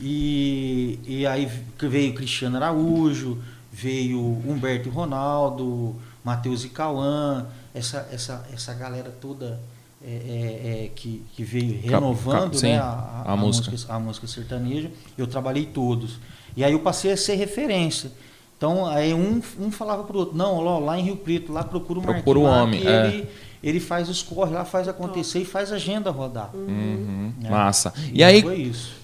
E, 0.00 0.98
e 1.06 1.26
aí 1.26 1.50
veio 1.78 2.14
Cristiano 2.14 2.56
Araújo 2.56 3.42
veio 3.72 4.18
Humberto 4.46 4.88
e 4.88 4.92
Ronaldo 4.92 5.96
Matheus 6.24 6.64
e 6.64 6.68
Cauã 6.68 7.46
essa, 7.74 8.08
essa, 8.10 8.46
essa 8.52 8.74
galera 8.74 9.10
toda 9.10 9.60
é, 10.06 10.08
é, 10.08 10.84
é, 10.84 10.90
que, 10.94 11.20
que, 11.34 11.42
veio 11.42 11.80
renovando 11.82 12.54
sim, 12.54 12.68
né, 12.68 12.78
a, 12.78 13.24
a, 13.26 13.32
a, 13.32 13.36
música. 13.36 13.72
música. 13.72 13.92
a 13.92 13.98
música 13.98 14.26
sertaneja. 14.28 14.88
Eu 15.18 15.26
trabalhei 15.26 15.66
todos. 15.66 16.20
E 16.56 16.62
aí 16.62 16.72
eu 16.72 16.78
passei 16.78 17.10
a 17.10 17.16
ser 17.16 17.34
referência. 17.34 18.12
Então, 18.56 18.86
aí 18.86 19.12
um, 19.12 19.42
um 19.58 19.70
falava 19.72 20.04
para 20.04 20.16
o 20.16 20.20
outro, 20.20 20.36
não, 20.36 20.60
lá, 20.60 20.78
lá 20.78 20.98
em 20.98 21.02
Rio 21.02 21.16
Preto, 21.16 21.52
lá 21.52 21.64
procura 21.64 21.98
o 21.98 22.02
Procura 22.02 22.38
o 22.38 22.42
homem. 22.44 22.86
É. 22.86 23.08
Ele, 23.08 23.28
ele 23.62 23.80
faz 23.80 24.08
os 24.08 24.22
corre 24.22 24.54
lá, 24.54 24.64
faz 24.64 24.86
acontecer 24.86 25.40
e 25.40 25.44
faz 25.44 25.72
a 25.72 25.74
agenda 25.74 26.10
rodar. 26.12 26.50
Uhum. 26.54 27.32
Né? 27.40 27.50
Massa. 27.50 27.92
E, 28.12 28.20
e 28.20 28.24
aí, 28.24 28.42
foi 28.42 28.58
isso. 28.58 28.94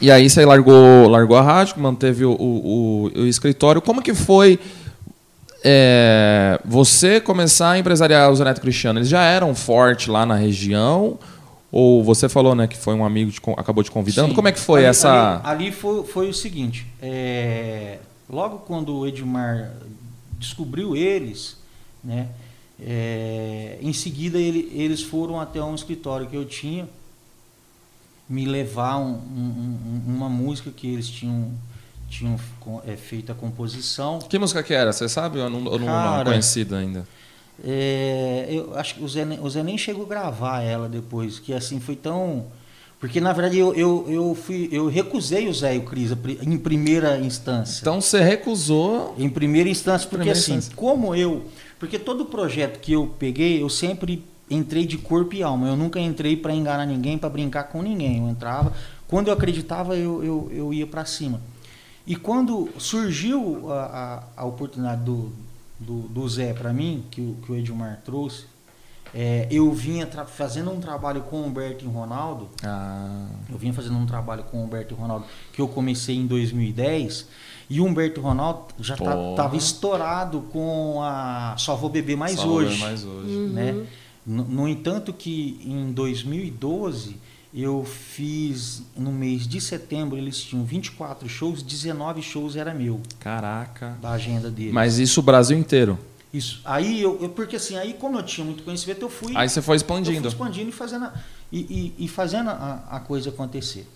E 0.00 0.12
aí 0.12 0.30
você 0.30 0.44
largou, 0.46 1.08
largou 1.08 1.36
a 1.36 1.42
rádio, 1.42 1.80
manteve 1.80 2.24
o, 2.24 2.32
o, 2.32 3.10
o, 3.16 3.20
o 3.22 3.26
escritório. 3.26 3.82
Como 3.82 4.00
que 4.00 4.14
foi 4.14 4.60
é, 5.64 6.60
você 6.64 7.20
começar 7.20 7.72
a 7.72 7.78
empresariar 7.78 8.30
o 8.30 8.36
Zeneto 8.36 8.60
Cristiano, 8.60 8.98
eles 8.98 9.08
já 9.08 9.22
eram 9.22 9.54
fortes 9.54 10.08
lá 10.08 10.26
na 10.26 10.34
região? 10.34 11.18
Ou 11.70 12.04
você 12.04 12.28
falou 12.28 12.54
né, 12.54 12.66
que 12.66 12.76
foi 12.76 12.94
um 12.94 13.04
amigo 13.04 13.30
que 13.30 13.50
acabou 13.52 13.82
te 13.82 13.90
convidando? 13.90 14.28
Sim. 14.28 14.34
Como 14.34 14.46
é 14.48 14.52
que 14.52 14.60
foi 14.60 14.80
ali, 14.80 14.88
essa. 14.88 15.40
Ali, 15.42 15.64
ali 15.64 15.72
foi, 15.72 16.04
foi, 16.04 16.28
o 16.28 16.34
seguinte: 16.34 16.86
é, 17.00 17.98
logo 18.28 18.58
quando 18.58 18.94
o 18.94 19.06
Edmar 19.06 19.72
descobriu 20.38 20.94
eles, 20.94 21.56
né, 22.04 22.28
é, 22.78 23.78
em 23.80 23.92
seguida 23.92 24.38
ele, 24.38 24.70
eles 24.74 25.02
foram 25.02 25.40
até 25.40 25.62
um 25.62 25.74
escritório 25.74 26.26
que 26.26 26.36
eu 26.36 26.44
tinha 26.44 26.86
me 28.28 28.44
levar 28.44 28.98
um, 28.98 29.12
um, 29.12 30.02
uma 30.06 30.28
música 30.28 30.70
que 30.70 30.86
eles 30.86 31.08
tinham 31.08 31.52
tinham 32.12 32.36
é, 32.86 32.94
feito 32.94 33.32
a 33.32 33.34
composição. 33.34 34.18
Que 34.18 34.38
música 34.38 34.62
que 34.62 34.74
era? 34.74 34.92
Você 34.92 35.08
sabe 35.08 35.38
ou 35.38 35.48
não, 35.48 35.64
ou 35.64 35.78
não, 35.78 35.86
Cara, 35.86 36.10
não 36.10 36.20
é 36.20 36.24
conhecida 36.24 36.76
ainda? 36.76 37.06
É, 37.64 38.46
eu 38.50 38.76
acho 38.76 38.96
que 38.96 39.02
o 39.02 39.08
Zé, 39.08 39.24
o 39.40 39.48
Zé 39.48 39.62
nem 39.62 39.78
chegou 39.78 40.04
a 40.04 40.08
gravar 40.08 40.60
ela 40.60 40.88
depois, 40.88 41.38
que 41.38 41.54
assim 41.54 41.80
foi 41.80 41.96
tão. 41.96 42.46
Porque 43.00 43.20
na 43.20 43.32
verdade 43.32 43.58
eu, 43.58 43.74
eu, 43.74 44.06
eu, 44.08 44.34
fui, 44.34 44.68
eu 44.70 44.88
recusei 44.88 45.48
o 45.48 45.54
Zé 45.54 45.74
e 45.74 45.78
o 45.78 45.82
Cris 45.82 46.12
em 46.42 46.58
primeira 46.58 47.18
instância. 47.18 47.80
Então 47.80 48.00
você 48.00 48.20
recusou? 48.20 49.14
Em 49.18 49.28
primeira 49.28 49.68
instância, 49.68 50.06
porque 50.06 50.18
primeira 50.18 50.38
assim, 50.38 50.54
instância. 50.54 50.76
como 50.76 51.14
eu. 51.14 51.44
Porque 51.78 51.98
todo 51.98 52.26
projeto 52.26 52.78
que 52.78 52.92
eu 52.92 53.12
peguei, 53.18 53.60
eu 53.60 53.68
sempre 53.68 54.24
entrei 54.48 54.86
de 54.86 54.98
corpo 54.98 55.34
e 55.34 55.42
alma. 55.42 55.66
Eu 55.66 55.76
nunca 55.76 55.98
entrei 55.98 56.36
para 56.36 56.54
enganar 56.54 56.86
ninguém, 56.86 57.18
para 57.18 57.28
brincar 57.28 57.64
com 57.64 57.82
ninguém. 57.82 58.18
Eu 58.18 58.28
entrava. 58.28 58.72
Quando 59.08 59.28
eu 59.28 59.34
acreditava, 59.34 59.96
eu, 59.96 60.22
eu, 60.22 60.50
eu 60.52 60.74
ia 60.74 60.86
para 60.86 61.04
cima. 61.04 61.40
E 62.06 62.16
quando 62.16 62.68
surgiu 62.78 63.72
a, 63.72 64.24
a, 64.36 64.42
a 64.42 64.44
oportunidade 64.44 65.02
do, 65.02 65.32
do, 65.78 66.02
do 66.08 66.28
Zé 66.28 66.52
para 66.52 66.72
mim, 66.72 67.04
que 67.10 67.20
o, 67.20 67.36
que 67.44 67.52
o 67.52 67.54
Edmar 67.54 68.00
trouxe, 68.04 68.46
é, 69.14 69.46
eu 69.50 69.70
vinha 69.72 70.06
fazendo 70.26 70.70
um 70.70 70.80
trabalho 70.80 71.20
com 71.22 71.36
o 71.36 71.46
Humberto 71.46 71.84
e 71.84 71.88
Ronaldo. 71.88 72.48
Ah. 72.64 73.26
Eu 73.50 73.58
vinha 73.58 73.72
fazendo 73.72 73.96
um 73.96 74.06
trabalho 74.06 74.42
com 74.44 74.58
o 74.58 74.64
Humberto 74.64 74.94
e 74.94 74.96
Ronaldo 74.96 75.26
que 75.52 75.60
eu 75.60 75.68
comecei 75.68 76.16
em 76.16 76.26
2010. 76.26 77.28
E 77.68 77.80
o 77.80 77.84
Humberto 77.84 78.20
e 78.20 78.22
Ronaldo 78.22 78.66
já 78.80 78.94
estava 78.94 79.34
tá, 79.36 79.56
estourado 79.56 80.42
com 80.52 81.02
a 81.02 81.54
Só 81.58 81.76
Vou 81.76 81.90
Beber 81.90 82.16
Mais 82.16 82.36
Só 82.36 82.48
Hoje. 82.48 82.80
Mais 82.80 83.04
hoje. 83.04 83.36
Né? 83.48 83.72
Uhum. 83.72 83.86
No, 84.24 84.44
no 84.44 84.68
entanto 84.68 85.12
que 85.12 85.60
em 85.64 85.92
2012 85.92 87.16
eu 87.54 87.84
fiz 87.84 88.82
no 88.96 89.12
mês 89.12 89.46
de 89.46 89.60
setembro, 89.60 90.16
eles 90.16 90.38
tinham 90.38 90.64
24 90.64 91.28
shows, 91.28 91.62
19 91.62 92.22
shows 92.22 92.56
era 92.56 92.72
meu. 92.72 93.00
Caraca. 93.20 93.98
Da 94.00 94.12
agenda 94.12 94.50
deles. 94.50 94.72
Mas 94.72 94.98
isso 94.98 95.20
o 95.20 95.22
Brasil 95.22 95.56
inteiro. 95.56 95.98
Isso. 96.32 96.62
Aí 96.64 97.02
eu, 97.02 97.18
eu, 97.20 97.28
porque 97.28 97.56
assim, 97.56 97.76
aí 97.76 97.92
como 97.92 98.18
eu 98.18 98.22
tinha 98.22 98.44
muito 98.44 98.62
conhecimento, 98.62 99.02
eu 99.02 99.10
fui. 99.10 99.36
Aí 99.36 99.48
você 99.48 99.60
foi 99.60 99.76
expandindo. 99.76 100.16
Eu 100.16 100.22
fui 100.22 100.30
expandindo 100.30 100.70
e 100.70 100.72
fazendo 100.72 101.04
a, 101.04 101.14
e, 101.52 101.92
e, 101.98 102.04
e 102.06 102.08
fazendo 102.08 102.48
a, 102.48 102.84
a, 102.90 103.00
coisa 103.00 103.28
acontecer. 103.28 103.86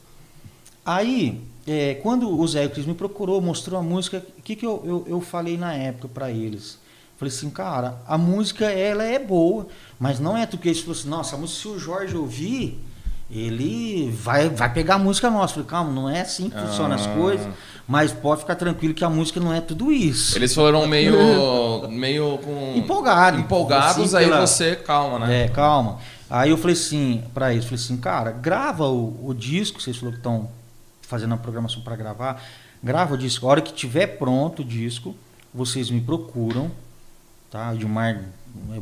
Aí, 0.84 1.40
é, 1.66 1.94
quando 1.94 2.28
o 2.28 2.46
Zé 2.46 2.68
Cris 2.68 2.84
me 2.84 2.94
procurou, 2.94 3.40
mostrou 3.40 3.80
a 3.80 3.82
música, 3.82 4.24
o 4.38 4.42
que, 4.42 4.54
que 4.54 4.66
eu, 4.66 4.82
eu, 4.84 5.04
eu 5.08 5.20
falei 5.22 5.56
na 5.56 5.72
época 5.72 6.08
para 6.08 6.30
eles? 6.30 6.78
Falei 7.16 7.34
assim, 7.34 7.48
cara, 7.48 8.02
a 8.06 8.18
música 8.18 8.66
ela 8.66 9.02
é 9.02 9.18
boa, 9.18 9.66
mas 9.98 10.20
não 10.20 10.36
é 10.36 10.44
tu 10.44 10.58
que 10.58 10.68
eles 10.68 10.80
falaram 10.80 11.00
assim, 11.00 11.08
nossa, 11.08 11.36
a 11.36 11.38
música 11.38 11.60
se 11.62 11.68
o 11.68 11.78
Jorge 11.78 12.14
ouvir, 12.14 12.78
ele 13.30 14.10
vai, 14.10 14.48
vai 14.48 14.72
pegar 14.72 14.94
a 14.94 14.98
música 14.98 15.30
nossa. 15.30 15.54
Falei, 15.54 15.68
calma, 15.68 15.92
não 15.92 16.08
é 16.08 16.20
assim 16.20 16.48
que 16.48 16.58
funcionam 16.58 16.94
as 16.94 17.06
ah. 17.06 17.14
coisas, 17.14 17.48
mas 17.86 18.12
pode 18.12 18.40
ficar 18.40 18.54
tranquilo 18.54 18.94
que 18.94 19.04
a 19.04 19.10
música 19.10 19.40
não 19.40 19.52
é 19.52 19.60
tudo 19.60 19.90
isso. 19.92 20.36
Eles 20.36 20.54
foram 20.54 20.86
meio, 20.86 21.16
meio 21.90 22.38
com... 22.38 22.74
Empolgado, 22.76 23.38
empolgados, 23.38 24.14
assim, 24.14 24.24
aí 24.24 24.30
pela... 24.30 24.46
você, 24.46 24.76
calma, 24.76 25.26
né? 25.26 25.44
É, 25.44 25.48
calma. 25.48 25.98
Aí 26.30 26.50
eu 26.50 26.56
falei 26.56 26.74
assim, 26.74 27.22
para 27.32 27.52
eles, 27.52 27.64
falei 27.64 27.82
assim, 27.82 27.96
cara, 27.96 28.30
grava 28.30 28.88
o, 28.88 29.28
o 29.28 29.34
disco, 29.34 29.80
vocês 29.80 29.96
falaram 29.96 30.14
que 30.14 30.20
estão 30.20 30.48
fazendo 31.02 31.34
a 31.34 31.36
programação 31.36 31.82
para 31.82 31.94
gravar, 31.94 32.42
grava 32.82 33.14
o 33.14 33.18
disco, 33.18 33.46
a 33.46 33.50
hora 33.50 33.60
que 33.60 33.72
tiver 33.72 34.06
pronto 34.18 34.62
o 34.62 34.64
disco, 34.64 35.14
vocês 35.54 35.88
me 35.88 36.00
procuram, 36.00 36.70
tá? 37.50 37.70
O 37.70 37.74
Edmar 37.74 38.22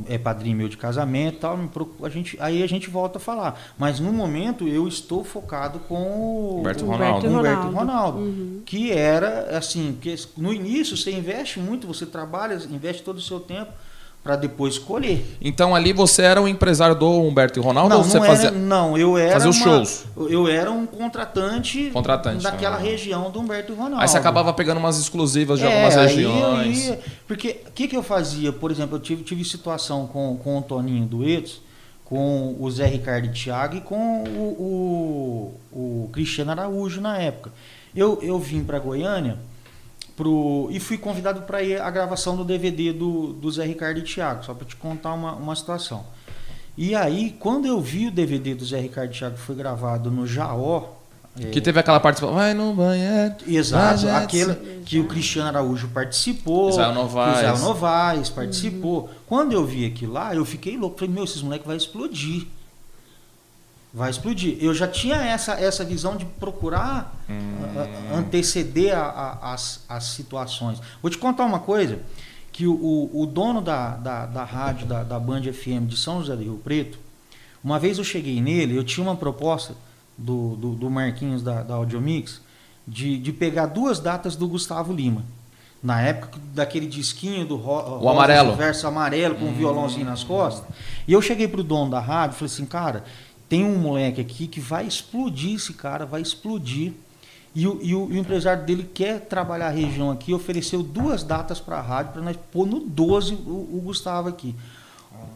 é, 0.09 0.19
padrinho 0.19 0.57
meu 0.57 0.69
de 0.69 0.77
casamento, 0.77 1.39
tal, 1.39 1.59
a 2.03 2.09
gente, 2.09 2.37
aí 2.41 2.63
a 2.63 2.67
gente 2.67 2.89
volta 2.91 3.19
a 3.19 3.21
falar. 3.21 3.61
Mas 3.79 4.01
no 4.01 4.13
momento 4.13 4.67
eu 4.69 4.87
estou 4.89 5.25
focado 5.25 5.79
com 5.81 5.95
o 6.03 6.61
Humberto 6.61 6.85
o 6.85 6.89
Ronaldo. 6.89 7.27
Humberto 7.29 7.57
Ronaldo. 7.63 7.77
Ronaldo, 7.77 8.19
Uhum. 8.19 8.63
que 8.65 8.93
era 8.93 9.57
assim, 9.57 9.97
que 10.01 10.15
no 10.37 10.53
início 10.53 10.97
você 10.97 11.11
investe 11.13 11.59
muito, 11.59 11.87
você 11.87 12.07
trabalha, 12.07 12.55
investe 12.71 13.03
todo 13.03 13.19
o 13.19 13.23
seu 13.23 13.41
tempo 13.41 13.73
para 14.25 14.37
depois 14.37 14.79
colher. 14.79 15.23
Então 15.39 15.75
ali 15.75 15.93
você 15.93 16.23
era 16.23 16.41
o 16.41 16.49
empresário 16.49 16.97
do 16.97 17.07
Humberto 17.07 17.59
e 17.59 17.63
Ronaldo 17.63 17.91
Não, 17.91 17.99
ou 17.99 18.05
você 18.05 18.19
não, 18.19 18.25
fazia. 18.27 18.49
era, 18.49 18.57
não, 18.59 18.97
eu 18.97 19.19
era 19.19 19.35
fazia 19.35 19.51
os 19.51 19.57
uma- 19.59 19.65
shows? 19.65 20.05
Eu 20.17 20.49
era 20.49 20.71
um 20.73 20.87
contratante, 20.87 21.91
Contratante, 21.93 22.43
daquela 22.43 22.77
ah. 22.77 22.79
região 22.79 23.31
do 23.31 23.39
Humberto 23.41 23.75
Ronaldo. 23.75 24.01
Aí 24.01 24.09
você 24.09 24.17
acabava 24.17 24.51
pegando 24.55 24.79
umas 24.79 24.99
exclusivas 24.99 25.59
de 25.59 25.67
É, 25.67 25.69
algumas 25.69 25.97
aí 25.99 26.07
regiões. 26.17 26.87
ia- 26.89 27.01
porque 27.29 27.61
o 27.69 27.73
que, 27.73 27.87
que 27.87 27.95
eu 27.95 28.03
fazia? 28.03 28.51
Por 28.51 28.71
exemplo, 28.71 28.97
eu 28.97 29.01
tive, 29.01 29.23
tive 29.25 29.45
situação 29.45 30.07
com, 30.07 30.39
com 30.43 30.59
o 30.59 30.63
Toninho 30.63 31.05
Duetos, 31.05 31.61
com 32.07 32.57
o 32.59 32.71
Zé 32.71 32.87
Ricardo 32.87 33.27
e 33.27 33.29
Thiago 33.31 33.77
e 33.77 33.81
com 33.83 34.25
o, 34.25 35.55
o, 35.71 36.05
o 36.05 36.09
Cristiano 36.15 36.51
Araújo 36.51 36.99
na 36.99 37.19
época. 37.19 37.53
Eu, 37.95 38.19
eu 38.23 38.39
vim 38.39 38.65
para 38.65 38.79
Goiânia 38.79 39.37
pro, 40.17 40.69
e 40.71 40.81
fui 40.81 40.99
convidado 40.99 41.43
para 41.43 41.63
ir 41.63 41.81
à 41.81 41.91
gravação 41.91 42.37
do 42.37 42.45
DVD 42.45 42.93
do, 42.93 43.33
do 43.33 43.51
Zé 43.51 43.65
Ricardo 43.65 43.99
e 43.99 44.03
Thiago, 44.03 44.45
só 44.45 44.55
para 44.55 44.67
te 44.67 44.77
contar 44.77 45.13
uma, 45.15 45.33
uma 45.35 45.57
situação. 45.57 46.05
E 46.77 46.95
aí, 46.95 47.37
quando 47.39 47.67
eu 47.67 47.81
vi 47.81 48.09
o 48.09 48.11
DVD 48.11 48.55
do 48.55 48.65
Zé 48.65 48.81
Ricardo 48.81 49.13
e 49.13 49.19
Thiago 49.19 49.37
que 49.37 49.43
foi 49.43 49.55
gravado 49.55 50.11
no 50.11 50.27
Jaó, 50.27 50.95
é, 51.41 51.51
Que 51.51 51.61
teve 51.61 51.81
aquela 51.81 51.99
participação. 51.99 52.37
Vai 52.37 52.55
no 52.55 52.73
banheiro. 52.75 53.35
Exato, 53.47 54.09
aquele 54.09 54.55
que 54.85 55.01
o 55.01 55.09
Cristiano 55.09 55.49
Araújo 55.49 55.89
participou, 55.89 56.71
Israel 56.71 56.95
Novaes. 56.95 57.37
Israel 57.39 57.59
Novaes 57.59 58.31
participou. 58.31 59.11
Quando 59.27 59.53
eu 59.53 59.65
vi 59.65 59.85
aquilo 59.85 60.13
lá, 60.13 60.35
eu 60.35 60.45
fiquei 60.45 60.77
louco. 60.77 60.99
Falei, 60.99 61.13
meu, 61.13 61.25
esses 61.25 61.43
moleques 61.43 61.67
vai 61.67 61.77
explodir. 61.77 62.47
Vai 63.95 64.11
explodir. 64.11 64.57
Eu 64.61 64.75
já 64.75 64.89
tinha 64.89 65.17
essa, 65.17 65.53
essa 65.53 65.85
visão 65.85 66.17
de 66.17 66.25
procurar 66.25 67.15
a- 67.29 68.13
a- 68.13 68.19
anteceder 68.19 68.93
a- 68.99 69.39
as, 69.53 69.85
as 69.89 70.05
situações. 70.05 70.81
Vou 71.01 71.09
te 71.11 71.17
contar 71.17 71.45
uma 71.45 71.61
coisa, 71.61 72.01
que 72.51 72.67
o, 72.67 73.11
o, 73.13 73.25
dono 73.27 73.61
da, 73.61 73.91
da, 73.97 74.27
da 74.27 74.45
rádio, 74.45 74.87
da, 74.87 75.05
da 75.05 75.19
Band 75.21 75.43
FM 75.43 75.87
de 75.87 75.97
São 75.97 76.19
José 76.21 76.35
do 76.35 76.43
Rio 76.43 76.61
Preto, 76.65 76.99
uma 77.63 77.79
vez 77.79 77.99
eu 77.99 78.05
cheguei 78.05 78.41
nele, 78.41 78.77
eu 78.77 78.83
tinha 78.85 79.05
uma 79.07 79.15
proposta 79.17 79.75
do, 80.19 80.57
do, 80.57 80.71
do 80.75 80.91
Marquinhos 80.91 81.41
da, 81.43 81.63
da 81.63 81.75
Audiomix 81.75 82.41
de, 82.87 83.17
de 83.19 83.33
pegar 83.33 83.67
duas 83.67 84.01
datas 84.01 84.35
do 84.37 84.47
Gustavo 84.49 84.93
Lima. 84.93 85.25
Na 85.83 86.01
época 86.01 86.39
daquele 86.55 86.87
disquinho 86.87 87.47
do 87.47 87.57
ro 87.57 88.01
O 88.03 88.09
amarelo. 88.09 88.55
verso 88.57 88.87
amarelo 88.87 89.35
com 89.37 89.45
um 89.47 89.53
violãozinho 89.55 90.07
nas 90.07 90.25
costas. 90.25 90.65
E 91.07 91.13
eu 91.13 91.21
cheguei 91.23 91.47
pro 91.47 91.63
dono 91.63 91.91
da 91.91 92.01
rádio 92.01 92.35
e 92.37 92.39
falei 92.39 92.53
assim, 92.53 92.65
cara, 92.67 93.05
tem 93.55 93.65
um 93.65 93.77
moleque 93.79 94.21
aqui 94.21 94.49
que 94.49 94.59
vai 94.59 94.85
explodir 94.85 95.55
esse 95.55 95.73
cara, 95.75 96.05
vai 96.05 96.21
explodir. 96.21 96.93
E 97.55 97.69
o, 97.69 97.79
e 97.81 97.95
o- 97.95 98.09
e 98.11 98.17
o 98.17 98.19
empresário 98.19 98.65
dele 98.65 98.83
quer 98.93 99.21
trabalhar 99.21 99.69
a 99.69 99.71
região 99.71 100.11
aqui, 100.11 100.35
ofereceu 100.35 100.83
duas 100.83 101.23
datas 101.23 101.61
para 101.61 101.79
a 101.79 101.81
rádio 101.81 102.13
para 102.15 102.23
nós 102.23 102.37
pôr 102.51 102.67
no 102.67 102.81
12 102.81 103.35
o, 103.35 103.77
o 103.77 103.81
Gustavo 103.85 104.29
aqui. 104.29 104.57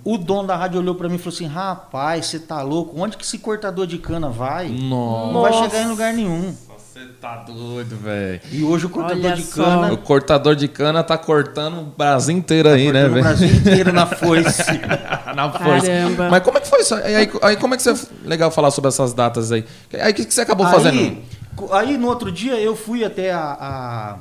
O 0.04 0.18
dono 0.18 0.48
da 0.48 0.57
rádio 0.57 0.81
olhou 0.81 0.96
para 0.96 1.09
mim 1.09 1.14
e 1.14 1.18
falou 1.18 1.33
assim: 1.35 1.46
rapaz, 1.46 2.26
você 2.26 2.40
tá 2.40 2.61
louco? 2.62 3.00
Onde 3.00 3.16
que 3.16 3.22
esse 3.24 3.38
cortador 3.38 3.87
de 3.87 3.98
cana 3.98 4.28
vai? 4.28 4.68
Nossa. 4.68 5.33
Não 5.33 5.40
vai 5.42 5.52
chegar 5.52 5.83
em 5.85 5.87
lugar 5.88 6.12
nenhum. 6.12 6.52
Você 6.99 7.07
tá 7.21 7.37
doido, 7.37 7.97
velho. 7.97 8.41
E 8.51 8.65
hoje 8.65 8.87
o 8.87 8.89
cortador 8.91 9.25
Olha 9.25 9.35
de 9.37 9.43
só. 9.43 9.63
cana. 9.65 9.93
O 9.93 9.99
cortador 9.99 10.57
de 10.57 10.67
cana 10.69 11.05
tá 11.05 11.17
cortando 11.17 11.81
o 11.81 11.85
Brasil 11.85 12.37
inteiro 12.37 12.69
aí, 12.69 12.91
né, 12.91 13.03
cortando 13.03 13.11
o 13.11 13.15
velho? 13.15 13.25
Brasil 13.25 13.49
inteiro 13.49 13.93
na 13.93 14.07
foice. 14.07 14.63
Na 15.37 15.53
força. 15.53 15.87
Caramba. 15.87 16.29
Mas 16.31 16.43
como 16.43 16.59
é 16.59 16.61
que 16.61 16.67
foi 16.69 16.81
isso? 16.81 16.95
Aí, 16.97 17.15
aí, 17.15 17.31
aí 17.43 17.57
como 17.57 17.75
é 17.75 17.77
que 17.77 17.83
você. 17.85 18.09
Legal 18.25 18.51
falar 18.51 18.71
sobre 18.73 18.89
essas 18.89 19.13
datas 19.13 19.53
aí. 19.53 19.65
Aí 20.01 20.11
o 20.11 20.15
que, 20.15 20.25
que 20.25 20.35
você 20.35 20.41
acabou 20.41 20.67
fazendo? 20.67 20.99
Aí, 20.99 21.23
co- 21.55 21.73
aí 21.73 21.97
no 21.97 22.09
outro 22.09 22.33
dia 22.33 22.55
eu 22.61 22.75
fui 22.75 23.05
até 23.05 23.33
a. 23.33 23.39
a- 23.61 24.17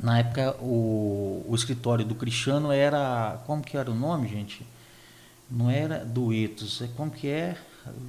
na 0.00 0.18
época 0.18 0.54
o, 0.60 1.44
o 1.48 1.54
escritório 1.54 2.04
do 2.04 2.14
Cristiano 2.14 2.70
era. 2.70 3.38
Como 3.46 3.62
que 3.62 3.76
era 3.76 3.90
o 3.90 3.94
nome, 3.94 4.28
gente? 4.28 4.64
Não 5.50 5.68
era 5.70 6.04
Duetos. 6.04 6.80
é 6.82 6.88
Como 6.96 7.10
que 7.10 7.26
é? 7.28 7.56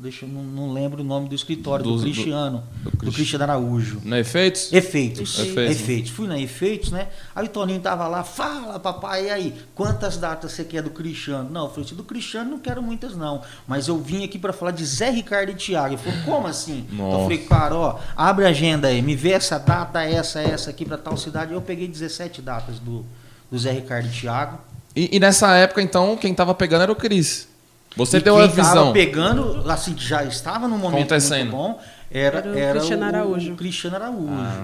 Deixa 0.02 0.26
não, 0.28 0.44
não 0.44 0.72
lembro 0.74 1.02
o 1.02 1.04
nome 1.04 1.28
do 1.28 1.34
escritório 1.36 1.84
do, 1.84 1.92
Do- 1.92 1.98
do- 1.98 2.04
Cristiano. 2.04 2.64
do 2.84 2.92
Do, 2.92 2.98
Cristi- 2.98 3.16
Cristiano 3.16 3.44
Araújo. 3.44 4.02
No 4.04 4.16
Efeitos? 4.16 4.72
Efeitos. 4.72 5.40
Efeitos. 5.40 5.82
Efeitos. 5.82 6.12
Fui 6.12 6.28
na 6.28 6.38
Efeitos, 6.40 6.92
né? 6.92 7.08
Aí 7.36 7.46
o 7.46 7.50
Toninho 7.50 7.80
tava 7.80 8.08
lá, 8.08 8.24
fala, 8.24 8.80
papai, 8.80 9.26
e 9.26 9.30
aí? 9.32 9.56
Quantas 9.74 10.18
datas 10.18 10.52
você 10.52 10.64
quer 10.64 10.84
do 10.84 10.90
Cristiano? 10.92 11.50
Não, 11.50 11.64
eu 11.64 11.70
falei 11.70 11.86
assim, 11.86 11.96
do 11.96 12.04
Cristiano 12.04 12.52
não 12.52 12.60
quero 12.60 12.84
muitas, 12.84 13.16
não. 13.16 13.42
Mas 13.68 13.88
eu 13.88 13.98
vim 13.98 14.24
aqui 14.24 14.38
para 14.38 14.54
falar 14.54 14.72
de 14.72 14.86
Zé 14.86 15.10
Ricardo 15.10 15.52
e 15.52 15.56
Thiago. 15.56 15.96
Ele 15.96 16.02
falou, 16.02 16.20
como 16.24 16.48
assim? 16.48 16.86
Nossa. 16.92 17.18
Eu 17.18 17.24
falei, 17.24 17.38
cara, 17.40 17.76
ó, 17.76 18.00
abre 18.16 18.46
a 18.46 18.50
agenda 18.50 18.90
aí, 18.90 19.02
me 19.02 19.16
vê 19.16 19.32
essa 19.32 19.58
data, 19.58 20.04
essa, 20.04 20.40
essa 20.42 20.70
aqui 20.70 20.86
para 20.86 20.98
tal 20.98 21.18
cidade. 21.18 21.52
Eu 21.54 21.62
peguei 21.62 21.88
17 21.88 22.42
datas 22.42 22.78
do, 22.80 23.04
do 23.52 23.58
Zé 23.58 23.72
Ricardo 23.72 24.08
e 24.08 24.12
Thiago. 24.12 24.60
E, 24.96 25.16
e 25.16 25.20
nessa 25.20 25.56
época, 25.56 25.82
então, 25.82 26.16
quem 26.16 26.34
tava 26.34 26.54
pegando 26.54 26.84
era 26.84 26.92
o 26.92 26.96
Cris. 26.96 27.48
Você 27.95 28.17
e 28.17 28.21
deu 28.21 28.36
quem 28.36 28.43
a 28.43 28.47
visão. 28.47 28.73
tava 28.73 28.91
pegando, 28.93 29.69
assim, 29.71 29.93
que 29.93 30.03
já 30.03 30.23
estava 30.23 30.67
num 30.67 30.77
momento 30.77 30.99
Acontecendo. 31.13 31.51
muito 31.51 31.51
bom, 31.51 31.82
era, 32.10 32.39
Era 32.39 32.49
o 32.49 32.58
era 32.58 32.71
Cristiano 32.79 33.03
Araújo. 33.06 33.53
o 33.53 33.56
Cristiano 33.56 33.95
Araújo. 33.95 34.27
Ah. 34.34 34.63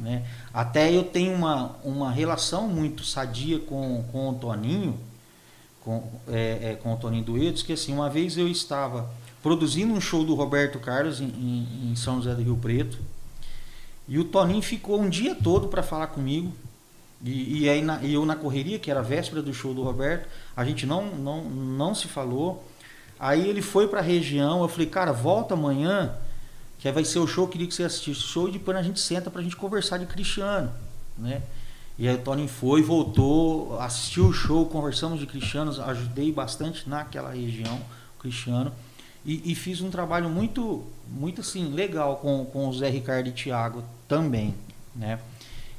né? 0.00 0.22
Até 0.54 0.90
eu 0.94 1.04
tenho 1.04 1.34
uma, 1.34 1.76
uma 1.84 2.10
relação 2.10 2.66
muito 2.68 3.04
sadia 3.04 3.58
com, 3.58 4.04
com 4.10 4.30
o 4.30 4.34
Toninho, 4.34 4.98
com, 5.84 6.02
é, 6.28 6.58
é, 6.72 6.78
com 6.82 6.92
o 6.92 6.96
Toninho 6.96 7.24
Duetos, 7.24 7.62
que 7.62 7.72
assim, 7.72 7.92
uma 7.92 8.08
vez 8.10 8.36
eu 8.38 8.48
estava 8.48 9.10
produzindo 9.42 9.92
um 9.92 10.00
show 10.00 10.24
do 10.24 10.34
Roberto 10.34 10.78
Carlos 10.78 11.20
em, 11.20 11.24
em- 11.26 11.90
em 11.90 11.96
São 11.96 12.16
José 12.16 12.34
do 12.34 12.42
Rio 12.42 12.56
Preto, 12.56 12.98
e 14.08 14.18
o 14.18 14.24
Toninho 14.24 14.62
ficou 14.62 15.00
um 15.00 15.08
dia 15.08 15.34
todo 15.34 15.68
para 15.68 15.82
falar 15.82 16.08
comigo. 16.08 16.52
E, 17.24 17.62
e 17.62 17.68
aí 17.68 17.82
na- 17.82 18.02
eu 18.02 18.24
na 18.26 18.34
correria, 18.34 18.78
que 18.78 18.90
era 18.90 19.00
a 19.00 19.02
véspera 19.02 19.40
do 19.42 19.54
show 19.54 19.72
do 19.72 19.82
Roberto, 19.82 20.28
a 20.56 20.64
gente 20.64 20.86
não, 20.86 21.06
não, 21.16 21.44
não 21.44 21.94
se 21.94 22.08
falou. 22.08 22.64
Aí 23.18 23.48
ele 23.48 23.62
foi 23.62 23.86
para 23.86 24.00
a 24.00 24.02
região, 24.02 24.62
eu 24.62 24.68
falei, 24.68 24.86
cara, 24.88 25.12
volta 25.12 25.54
amanhã, 25.54 26.12
que 26.78 26.88
aí 26.88 26.94
vai 26.94 27.04
ser 27.04 27.20
o 27.20 27.26
show, 27.26 27.46
queria 27.46 27.68
que 27.68 27.74
você 27.74 27.84
assistisse 27.84 28.20
o 28.20 28.26
show, 28.28 28.48
e 28.48 28.52
depois 28.52 28.76
a 28.76 28.82
gente 28.82 28.98
senta 28.98 29.30
pra 29.30 29.40
gente 29.40 29.54
conversar 29.54 29.98
de 29.98 30.06
Cristiano, 30.06 30.72
né? 31.16 31.42
E 31.96 32.08
aí 32.08 32.16
o 32.16 32.18
Tony 32.18 32.48
foi, 32.48 32.82
voltou, 32.82 33.78
assistiu 33.78 34.26
o 34.26 34.32
show, 34.32 34.66
conversamos 34.66 35.20
de 35.20 35.26
Cristiano, 35.26 35.70
ajudei 35.82 36.32
bastante 36.32 36.88
naquela 36.88 37.30
região, 37.30 37.78
Cristiano, 38.18 38.72
e, 39.24 39.52
e 39.52 39.54
fiz 39.54 39.80
um 39.80 39.90
trabalho 39.90 40.28
muito, 40.28 40.82
muito 41.08 41.42
assim, 41.42 41.68
legal 41.72 42.16
com, 42.16 42.44
com 42.46 42.66
o 42.68 42.72
Zé 42.72 42.88
Ricardo 42.88 43.28
e 43.28 43.32
Thiago 43.32 43.84
também, 44.08 44.52
né? 44.96 45.20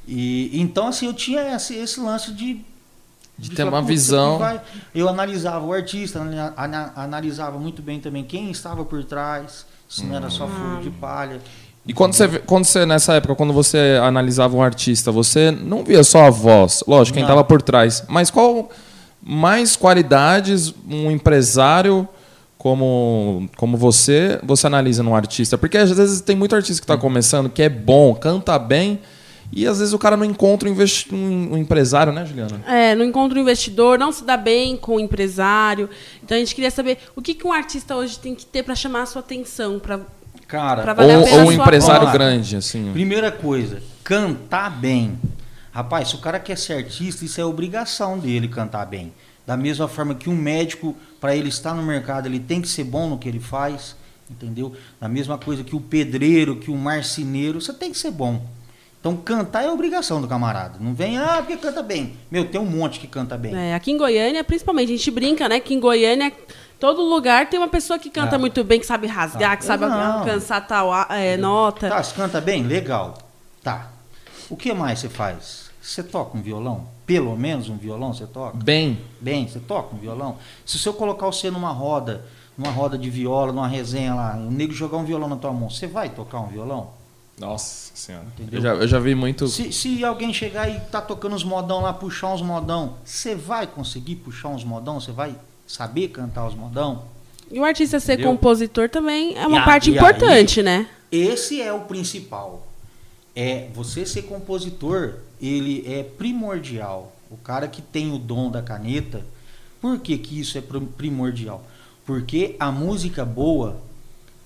E, 0.06 0.50
então, 0.60 0.88
assim, 0.88 1.06
eu 1.06 1.14
tinha 1.14 1.54
esse, 1.54 1.74
esse 1.74 1.98
lance 2.00 2.32
de 2.32 2.54
De 2.54 3.48
de 3.48 3.50
ter 3.50 3.64
falar, 3.64 3.70
uma 3.78 3.80
"Putz, 3.82 3.88
visão. 3.90 4.34
isso 4.36 4.44
aqui 4.44 4.54
vai-" 4.54 4.60
Eu 4.94 5.08
analisava 5.08 5.64
o 5.64 5.72
artista, 5.72 6.20
ana- 6.20 6.52
ana- 6.56 6.92
analisava 6.94 7.58
muito 7.58 7.80
bem 7.82 7.98
também 8.00 8.22
quem 8.24 8.50
estava 8.50 8.84
por 8.84 9.02
trás, 9.04 9.66
se 9.88 10.04
não 10.04 10.14
era 10.16 10.28
só 10.30 10.46
fogo 10.46 10.82
de 10.82 10.90
palha. 10.90 11.40
E 11.86 11.92
quando 11.92 12.14
você, 12.14 12.28
quando 12.40 12.64
você, 12.64 12.86
nessa 12.86 13.14
época, 13.14 13.34
quando 13.34 13.52
você 13.52 13.98
analisava 14.02 14.56
um 14.56 14.62
artista, 14.62 15.10
você 15.12 15.50
não 15.50 15.84
via 15.84 16.02
só 16.04 16.24
a 16.26 16.30
voz, 16.30 16.82
lógico, 16.86 17.14
quem 17.14 17.22
estava 17.24 17.44
por 17.44 17.60
trás, 17.60 18.02
mas 18.08 18.30
qual 18.30 18.70
mais 19.22 19.76
qualidades 19.76 20.72
um 20.88 21.10
empresário 21.10 22.08
como, 22.56 23.48
como 23.56 23.76
você, 23.76 24.40
você 24.42 24.66
analisa 24.66 25.02
num 25.02 25.14
artista? 25.14 25.58
Porque 25.58 25.76
às 25.76 25.90
vezes 25.90 26.20
tem 26.22 26.34
muito 26.36 26.54
artista 26.56 26.80
que 26.80 26.84
está 26.84 26.96
começando, 26.96 27.50
que 27.50 27.62
é 27.62 27.68
bom, 27.68 28.14
canta 28.14 28.58
bem, 28.58 29.00
e 29.52 29.66
às 29.66 29.78
vezes 29.78 29.92
o 29.94 29.98
cara 29.98 30.16
não 30.16 30.24
encontra 30.24 30.68
um, 30.68 30.72
investi- 30.72 31.14
um- 31.14 31.56
empresário, 31.56 32.12
né, 32.12 32.24
Juliana? 32.26 32.60
É, 32.66 32.94
não 32.94 33.04
encontra 33.04 33.38
um 33.38 33.42
investidor, 33.42 33.98
não 33.98 34.10
se 34.12 34.24
dá 34.24 34.36
bem 34.36 34.76
com 34.76 34.96
o 34.96 35.00
empresário. 35.00 35.88
Então 36.22 36.36
a 36.36 36.40
gente 36.40 36.54
queria 36.54 36.70
saber 36.70 36.98
o 37.14 37.22
que, 37.22 37.34
que 37.34 37.46
um 37.46 37.52
artista 37.52 37.94
hoje 37.96 38.18
tem 38.18 38.34
que 38.34 38.44
ter 38.46 38.62
para 38.62 38.74
chamar 38.74 39.02
a 39.02 39.06
sua 39.06 39.20
atenção, 39.20 39.78
para 39.78 40.00
Cara, 40.46 40.82
Pra 40.82 40.92
valer 40.92 41.14
a 41.14 41.18
Ou, 41.18 41.24
pena 41.24 41.36
ou 41.36 41.40
a 41.40 41.44
um 41.44 41.52
sua 41.54 41.62
empresário 41.64 42.10
grande, 42.12 42.56
assim. 42.56 42.92
primeira 42.92 43.32
coisa, 43.32 43.82
cantar 44.02 44.70
bem. 44.70 45.18
Rapaz, 45.72 46.08
se 46.08 46.14
o 46.14 46.18
cara 46.18 46.38
quer 46.38 46.56
ser 46.58 46.74
artista, 46.74 47.24
isso 47.24 47.40
é 47.40 47.44
obrigação 47.44 48.18
dele 48.18 48.46
cantar 48.46 48.84
bem. 48.86 49.12
Da 49.46 49.56
mesma 49.56 49.88
forma 49.88 50.14
que 50.14 50.28
um 50.30 50.36
médico, 50.36 50.94
para 51.20 51.34
ele 51.34 51.48
estar 51.48 51.74
no 51.74 51.82
mercado, 51.82 52.26
ele 52.26 52.38
tem 52.38 52.60
que 52.60 52.68
ser 52.68 52.84
bom 52.84 53.08
no 53.08 53.18
que 53.18 53.28
ele 53.28 53.40
faz, 53.40 53.96
entendeu? 54.30 54.74
Da 55.00 55.08
mesma 55.08 55.36
coisa 55.38 55.64
que 55.64 55.74
o 55.74 55.80
pedreiro, 55.80 56.56
que 56.56 56.70
o 56.70 56.76
marceneiro, 56.76 57.60
você 57.60 57.72
tem 57.72 57.90
que 57.90 57.98
ser 57.98 58.10
bom. 58.10 58.40
Então 59.04 59.14
cantar 59.18 59.62
é 59.62 59.70
obrigação 59.70 60.18
do 60.18 60.26
camarada. 60.26 60.78
Não 60.80 60.94
vem, 60.94 61.18
ah, 61.18 61.34
porque 61.36 61.58
canta 61.58 61.82
bem. 61.82 62.16
Meu, 62.30 62.46
tem 62.48 62.58
um 62.58 62.64
monte 62.64 62.98
que 62.98 63.06
canta 63.06 63.36
bem. 63.36 63.54
É, 63.54 63.74
aqui 63.74 63.92
em 63.92 63.98
Goiânia, 63.98 64.42
principalmente, 64.42 64.94
a 64.94 64.96
gente 64.96 65.10
brinca, 65.10 65.46
né? 65.46 65.60
Que 65.60 65.74
em 65.74 65.78
Goiânia, 65.78 66.32
todo 66.80 67.02
lugar 67.02 67.50
tem 67.50 67.60
uma 67.60 67.68
pessoa 67.68 67.98
que 67.98 68.08
canta 68.08 68.36
Ah. 68.36 68.38
muito 68.38 68.64
bem, 68.64 68.80
que 68.80 68.86
sabe 68.86 69.06
rasgar, 69.06 69.52
Ah, 69.52 69.56
que 69.58 69.64
sabe 69.66 69.84
não. 69.84 70.20
alcançar 70.20 70.66
tal 70.66 70.90
é, 71.10 71.36
nota. 71.36 71.90
Tá, 71.90 72.02
você 72.02 72.14
canta 72.14 72.40
bem? 72.40 72.62
Legal. 72.62 73.18
Tá. 73.62 73.90
O 74.48 74.56
que 74.56 74.72
mais 74.72 75.00
você 75.00 75.10
faz? 75.10 75.70
Você 75.82 76.02
toca 76.02 76.38
um 76.38 76.40
violão? 76.40 76.86
Pelo 77.04 77.36
menos 77.36 77.68
um 77.68 77.76
violão 77.76 78.14
você 78.14 78.24
toca? 78.26 78.56
Bem. 78.56 78.98
Bem, 79.20 79.46
você 79.46 79.60
toca 79.60 79.94
um 79.94 79.98
violão? 79.98 80.38
Se 80.64 80.82
eu 80.86 80.94
colocar 80.94 81.26
você 81.26 81.50
numa 81.50 81.72
roda, 81.72 82.24
numa 82.56 82.70
roda 82.70 82.96
de 82.96 83.10
viola, 83.10 83.52
numa 83.52 83.68
resenha 83.68 84.14
lá, 84.14 84.34
o 84.34 84.50
nego 84.50 84.72
jogar 84.72 84.96
um 84.96 85.04
violão 85.04 85.28
na 85.28 85.36
tua 85.36 85.52
mão, 85.52 85.68
você 85.68 85.86
vai 85.86 86.08
tocar 86.08 86.40
um 86.40 86.46
violão? 86.46 87.03
Nossa 87.38 87.90
senhora. 87.94 88.26
Entendeu? 88.38 88.58
Eu 88.58 88.62
já, 88.62 88.74
eu 88.74 88.88
já 88.88 88.98
vi 89.00 89.14
muito. 89.14 89.48
Se, 89.48 89.72
se 89.72 90.04
alguém 90.04 90.32
chegar 90.32 90.68
e 90.68 90.78
tá 90.90 91.00
tocando 91.00 91.34
uns 91.34 91.44
modão 91.44 91.80
lá, 91.80 91.92
puxar 91.92 92.32
uns 92.32 92.42
modão, 92.42 92.94
você 93.04 93.34
vai 93.34 93.66
conseguir 93.66 94.16
puxar 94.16 94.48
uns 94.48 94.62
modão? 94.64 95.00
Você 95.00 95.10
vai 95.12 95.34
saber 95.66 96.08
cantar 96.08 96.46
os 96.46 96.54
modão? 96.54 97.04
E 97.50 97.58
o 97.58 97.64
artista 97.64 97.98
ser 98.00 98.14
Entendeu? 98.14 98.30
compositor 98.32 98.88
também 98.88 99.36
é 99.36 99.46
uma 99.46 99.58
E 99.58 99.60
a- 99.60 99.64
parte 99.64 99.90
importante, 99.90 100.62
né? 100.62 100.88
Esse 101.10 101.60
é 101.60 101.72
o 101.72 101.80
principal. 101.80 102.66
É 103.36 103.68
você 103.74 104.06
ser 104.06 104.22
compositor, 104.22 105.14
ele 105.40 105.84
é 105.92 106.02
primordial. 106.04 107.12
O 107.30 107.36
cara 107.36 107.66
que 107.66 107.82
tem 107.82 108.12
o 108.12 108.18
dom 108.18 108.48
da 108.50 108.62
caneta, 108.62 109.24
por 109.80 109.98
que, 109.98 110.16
que 110.18 110.38
isso 110.38 110.56
é 110.56 110.60
pr- 110.60 110.78
primordial? 110.96 111.62
Porque 112.06 112.54
a 112.60 112.70
música 112.70 113.24
boa, 113.24 113.80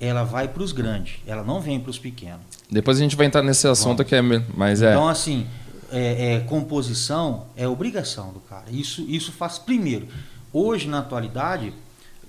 ela 0.00 0.24
vai 0.24 0.48
para 0.48 0.62
os 0.62 0.72
grandes, 0.72 1.20
ela 1.26 1.42
não 1.42 1.60
vem 1.60 1.80
para 1.80 1.90
os 1.90 1.98
pequenos. 1.98 2.40
Depois 2.70 2.98
a 2.98 3.00
gente 3.00 3.16
vai 3.16 3.26
entrar 3.26 3.42
nesse 3.42 3.66
assunto 3.66 4.04
que 4.04 4.14
é. 4.14 4.22
Mas 4.54 4.82
é. 4.82 4.90
Então, 4.90 5.08
assim, 5.08 5.46
é, 5.90 6.34
é, 6.34 6.40
composição 6.40 7.46
é 7.56 7.66
obrigação 7.66 8.32
do 8.32 8.40
cara. 8.40 8.64
Isso, 8.70 9.04
isso 9.08 9.32
faz 9.32 9.58
primeiro. 9.58 10.06
Hoje, 10.52 10.88
na 10.88 11.00
atualidade, 11.00 11.72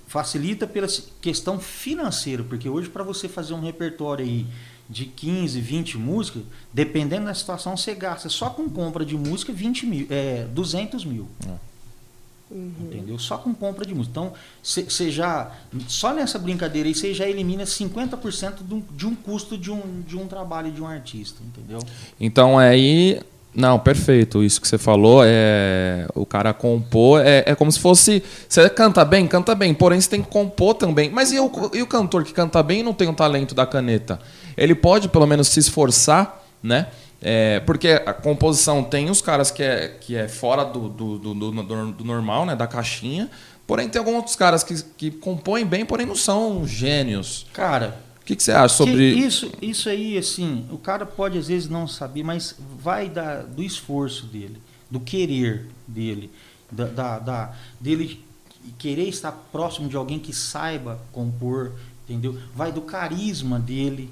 facilita 0.06 0.66
pela 0.66 0.88
questão 1.20 1.60
financeira, 1.60 2.42
porque 2.42 2.68
hoje, 2.68 2.88
para 2.88 3.04
você 3.04 3.28
fazer 3.28 3.54
um 3.54 3.60
repertório 3.60 4.24
aí 4.24 4.46
de 4.88 5.04
15, 5.04 5.60
20 5.60 5.98
músicas, 5.98 6.42
dependendo 6.72 7.26
da 7.26 7.34
situação, 7.34 7.76
você 7.76 7.94
gasta 7.94 8.28
só 8.28 8.50
com 8.50 8.68
compra 8.68 9.04
de 9.04 9.16
música 9.16 9.52
20 9.52 9.86
mil, 9.86 10.06
é, 10.10 10.46
200 10.52 11.04
mil. 11.04 11.28
Entendeu? 12.50 13.16
Só 13.16 13.38
com 13.38 13.54
compra 13.54 13.86
de 13.86 13.94
música. 13.94 14.10
Então, 14.10 14.32
você 14.62 15.10
já. 15.10 15.52
Só 15.86 16.12
nessa 16.12 16.38
brincadeira 16.38 16.88
aí, 16.88 16.94
você 16.94 17.14
já 17.14 17.28
elimina 17.28 17.62
50% 17.62 18.66
de 18.66 18.74
um, 18.74 18.82
de 18.90 19.06
um 19.06 19.14
custo 19.14 19.56
de 19.56 19.70
um, 19.70 20.00
de 20.06 20.16
um 20.16 20.26
trabalho 20.26 20.72
de 20.72 20.82
um 20.82 20.86
artista, 20.86 21.42
entendeu? 21.44 21.78
Então 22.18 22.58
aí. 22.58 23.20
Não, 23.52 23.80
perfeito. 23.80 24.44
Isso 24.44 24.60
que 24.60 24.68
você 24.68 24.78
falou 24.78 25.22
é. 25.24 26.06
O 26.14 26.24
cara 26.24 26.52
compor 26.52 27.20
é, 27.24 27.44
é 27.46 27.54
como 27.54 27.70
se 27.70 27.78
fosse. 27.78 28.22
Você 28.48 28.68
canta 28.70 29.04
bem, 29.04 29.26
canta 29.26 29.54
bem, 29.54 29.74
porém 29.74 30.00
você 30.00 30.08
tem 30.08 30.22
que 30.22 30.28
compor 30.28 30.74
também. 30.74 31.10
Mas 31.10 31.32
e 31.32 31.38
o, 31.38 31.50
e 31.74 31.82
o 31.82 31.86
cantor 31.86 32.24
que 32.24 32.32
canta 32.32 32.62
bem 32.62 32.80
e 32.80 32.82
não 32.82 32.94
tem 32.94 33.08
o 33.08 33.12
talento 33.12 33.54
da 33.54 33.66
caneta? 33.66 34.20
Ele 34.56 34.74
pode 34.74 35.08
pelo 35.08 35.26
menos 35.26 35.48
se 35.48 35.58
esforçar, 35.58 36.44
né? 36.62 36.88
É, 37.22 37.60
porque 37.60 37.88
a 37.88 38.14
composição 38.14 38.82
tem 38.82 39.10
os 39.10 39.20
caras 39.20 39.50
que 39.50 39.62
é, 39.62 39.88
que 39.88 40.16
é 40.16 40.26
fora 40.28 40.64
do, 40.64 40.88
do, 40.88 41.18
do, 41.18 41.34
do- 41.34 41.92
do- 41.92 42.04
normal, 42.04 42.46
né? 42.46 42.56
Da 42.56 42.66
caixinha. 42.66 43.30
Porém, 43.66 43.88
tem 43.88 43.98
alguns 43.98 44.14
outros 44.16 44.36
caras 44.36 44.64
que, 44.64 44.82
que 44.96 45.10
compõem 45.10 45.64
bem, 45.66 45.84
porém 45.84 46.06
não 46.06 46.16
são 46.16 46.66
gênios. 46.66 47.46
Cara, 47.52 48.00
O 48.22 48.24
que, 48.24 48.34
que 48.34 48.42
você 48.42 48.52
acha 48.52 48.74
sobre. 48.74 49.10
Isso, 49.12 49.52
isso 49.60 49.88
aí, 49.88 50.16
assim, 50.18 50.66
o 50.72 50.78
cara 50.78 51.04
pode 51.04 51.36
às 51.38 51.46
vezes 51.48 51.68
não 51.68 51.86
saber, 51.86 52.22
mas 52.24 52.54
vai 52.82 53.08
da, 53.08 53.42
do 53.42 53.62
esforço 53.62 54.26
dele, 54.26 54.56
do 54.90 54.98
querer 54.98 55.66
dele, 55.86 56.30
da, 56.72 56.84
da, 56.86 57.18
da- 57.18 57.54
dele 57.78 58.24
querer 58.78 59.08
estar 59.08 59.32
próximo 59.52 59.88
de 59.88 59.96
alguém 59.96 60.18
que 60.18 60.32
saiba 60.34 60.98
compor, 61.12 61.72
entendeu? 62.08 62.36
Vai 62.54 62.72
do 62.72 62.80
carisma 62.80 63.58
dele, 63.58 64.10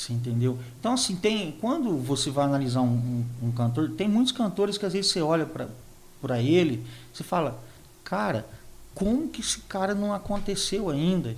você 0.00 0.12
entendeu? 0.12 0.58
Então, 0.78 0.94
assim, 0.94 1.16
tem 1.16 1.52
quando 1.60 1.96
você 1.98 2.30
vai 2.30 2.44
analisar 2.46 2.80
um, 2.80 3.24
um- 3.42 3.48
um 3.48 3.52
cantor, 3.52 3.90
tem 3.90 4.08
muitos 4.08 4.32
cantores 4.32 4.76
que 4.78 4.86
às 4.86 4.92
vezes 4.92 5.10
você 5.10 5.20
olha 5.20 5.46
para 6.22 6.40
ele, 6.40 6.84
você 7.12 7.22
fala, 7.22 7.62
cara, 8.04 8.46
como 8.94 9.28
que 9.28 9.40
esse 9.40 9.60
cara 9.60 9.94
não 9.94 10.12
aconteceu 10.12 10.88
ainda? 10.90 11.36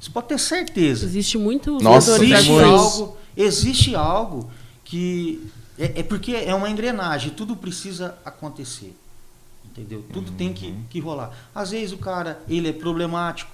Você 0.00 0.10
pode 0.10 0.28
ter 0.28 0.38
certeza. 0.38 1.06
Existe 1.06 1.38
muitos 1.38 1.82
Nossa, 1.82 2.22
Existe 2.22 2.50
algo, 2.62 3.16
existe 3.36 3.94
algo 3.94 4.50
que 4.84 5.50
é, 5.78 6.00
é 6.00 6.02
porque 6.02 6.32
é 6.32 6.54
uma 6.54 6.68
engrenagem, 6.70 7.30
tudo 7.32 7.56
precisa 7.56 8.16
acontecer. 8.24 8.94
Entendeu? 9.64 10.04
Tudo 10.12 10.30
tem 10.32 10.52
que, 10.52 10.72
que 10.90 11.00
rolar. 11.00 11.32
Às 11.54 11.70
vezes 11.70 11.92
o 11.92 11.98
cara, 11.98 12.40
ele 12.48 12.68
é 12.68 12.72
problemático. 12.72 13.50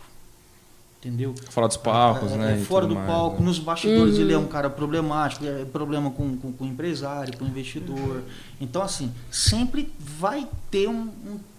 Entendeu? 1.02 1.34
Fora 1.48 1.66
dos 1.66 1.78
palcos, 1.78 2.30
É, 2.32 2.36
né? 2.36 2.52
é 2.60 2.64
fora 2.64 2.86
do 2.86 2.94
mais, 2.94 3.06
palco, 3.06 3.40
né? 3.40 3.46
nos 3.46 3.58
bastidores 3.58 4.16
Uhum. 4.16 4.20
ele 4.20 4.32
é 4.34 4.38
um 4.38 4.46
cara 4.46 4.68
problemático, 4.68 5.46
é 5.46 5.64
problema 5.64 6.10
com, 6.10 6.36
com, 6.36 6.52
com 6.52 6.64
o 6.64 6.66
empresário, 6.66 7.38
com 7.38 7.46
o 7.46 7.48
investidor. 7.48 8.22
Então, 8.60 8.82
assim, 8.82 9.10
sempre 9.30 9.90
vai 9.98 10.46
ter 10.70 10.88
um, 10.90 11.08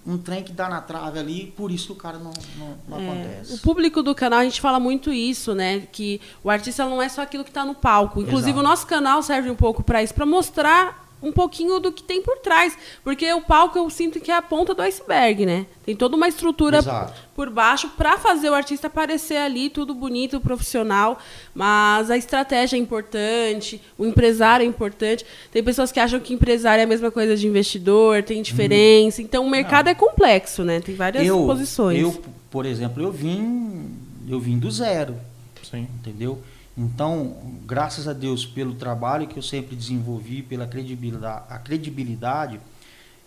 um, 0.05 0.13
um 0.13 0.17
trem 0.19 0.43
que 0.43 0.51
dá 0.53 0.69
na 0.69 0.79
trave 0.79 1.17
ali, 1.17 1.51
por 1.57 1.71
isso 1.71 1.87
que 1.87 1.93
o 1.93 1.95
cara 1.95 2.19
não, 2.19 2.31
não, 2.55 2.77
não 2.87 2.99
É, 2.99 3.09
acontece. 3.21 3.53
o 3.55 3.57
público 3.57 4.03
do 4.03 4.13
canal, 4.13 4.41
a 4.41 4.43
gente 4.43 4.61
fala 4.61 4.79
muito 4.79 5.11
isso, 5.11 5.55
né? 5.55 5.87
Que 5.91 6.21
o 6.43 6.49
artista 6.51 6.85
não 6.85 7.01
é 7.01 7.09
só 7.09 7.23
aquilo 7.23 7.43
que 7.43 7.49
está 7.49 7.65
no 7.65 7.73
palco. 7.73 8.21
Inclusive, 8.21 8.51
Exato. 8.51 8.59
o 8.59 8.69
nosso 8.69 8.85
canal 8.85 9.23
serve 9.23 9.49
um 9.49 9.55
pouco 9.55 9.81
para 9.81 10.03
isso, 10.03 10.13
para 10.13 10.25
mostrar 10.27 11.10
um 11.21 11.31
pouquinho 11.31 11.79
do 11.79 11.91
que 11.91 12.03
tem 12.03 12.21
por 12.21 12.37
trás. 12.39 12.77
Porque 13.03 13.31
o 13.33 13.41
palco 13.41 13.77
eu 13.77 13.89
sinto 13.89 14.19
que 14.19 14.31
é 14.31 14.35
a 14.35 14.41
ponta 14.41 14.73
do 14.73 14.81
iceberg, 14.81 15.45
né? 15.45 15.65
Tem 15.85 15.95
toda 15.95 16.15
uma 16.15 16.27
estrutura 16.27 16.77
Exato. 16.77 17.13
por 17.35 17.49
baixo 17.49 17.89
para 17.89 18.17
fazer 18.17 18.49
o 18.49 18.53
artista 18.53 18.87
aparecer 18.87 19.37
ali, 19.37 19.69
tudo 19.69 19.93
bonito, 19.93 20.39
profissional. 20.39 21.19
Mas 21.53 22.09
a 22.09 22.17
estratégia 22.17 22.75
é 22.75 22.79
importante, 22.79 23.81
o 23.97 24.05
empresário 24.05 24.63
é 24.63 24.67
importante. 24.67 25.25
Tem 25.51 25.63
pessoas 25.63 25.91
que 25.91 25.99
acham 25.99 26.19
que 26.19 26.33
empresário 26.33 26.81
é 26.81 26.83
a 26.85 26.87
mesma 26.87 27.11
coisa 27.11 27.35
de 27.35 27.47
investidor, 27.47 28.23
tem 28.23 28.41
diferença. 28.41 29.21
Então 29.21 29.45
o 29.45 29.49
mercado 29.49 29.87
é 29.87 29.93
complexo, 29.93 30.63
né? 30.63 30.79
Tem 30.79 30.95
várias 30.95 31.25
eu, 31.25 31.45
posições. 31.45 31.99
Eu, 31.99 32.21
por 32.49 32.65
exemplo, 32.65 33.01
eu 33.01 33.11
vim, 33.11 33.95
eu 34.27 34.39
vim 34.39 34.57
do 34.57 34.69
zero, 34.69 35.15
Sim. 35.63 35.87
entendeu? 35.99 36.41
Então, 36.85 37.35
graças 37.65 38.07
a 38.07 38.13
Deus 38.13 38.43
pelo 38.45 38.73
trabalho 38.73 39.27
que 39.27 39.37
eu 39.37 39.43
sempre 39.43 39.75
desenvolvi, 39.75 40.41
pela 40.41 40.65
credibilidade, 40.65 41.43
a 41.49 41.57
credibilidade, 41.59 42.59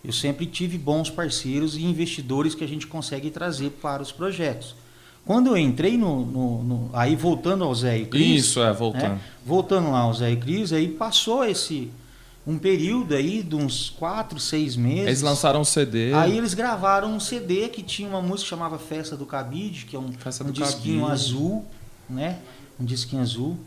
eu 0.03 0.11
sempre 0.11 0.45
tive 0.45 0.77
bons 0.77 1.09
parceiros 1.09 1.75
e 1.77 1.83
investidores 1.83 2.53
que 2.53 2.63
a 2.63 2.67
gente 2.67 2.85
consegue 2.85 3.29
trazer 3.31 3.69
para 3.81 4.01
os 4.03 4.11
projetos. 4.11 4.75
Quando 5.25 5.47
eu 5.47 5.57
entrei 5.57 5.97
no, 5.97 6.23
no- 6.25 6.63
no- 6.63 6.89
aí 6.93 7.15
voltando 7.15 7.63
ao 7.63 7.73
Zé 7.73 7.97
e 7.99 8.05
Cris, 8.05 8.45
Isso, 8.45 8.61
é, 8.61 8.71
voltando. 8.73 9.13
né? 9.13 9.21
voltando 9.45 9.89
lá 9.89 9.99
ao 10.01 10.13
Zé 10.13 10.31
e 10.31 10.35
Cris, 10.37 10.71
aí 10.73 10.87
passou 10.89 11.43
esse 11.45 11.89
um 12.45 12.59
período 12.59 13.15
aí 13.15 13.41
de 13.41 13.55
uns 13.55 13.89
quatro, 13.89 14.39
seis 14.39 14.75
meses. 14.75 15.07
Eles 15.07 15.21
lançaram 15.23 15.61
um 15.61 15.65
CD. 15.65 16.13
Aí 16.13 16.37
eles 16.37 16.53
gravaram 16.53 17.11
um 17.15 17.19
CD 17.19 17.69
que 17.69 17.81
tinha 17.81 18.07
uma 18.07 18.21
música 18.21 18.41
que 18.43 18.49
chamava 18.49 18.77
Festa 18.77 19.17
do 19.17 19.25
Cabide, 19.25 19.85
que 19.85 19.95
é 19.95 19.99
um, 19.99 20.11
Festa 20.11 20.43
um 20.43 20.51
disquinho 20.51 21.01
Cabide. 21.07 21.11
azul, 21.23 21.65
né? 22.07 22.37
Um 22.79 22.85
disquinho 22.85 23.21
azul. 23.21 23.57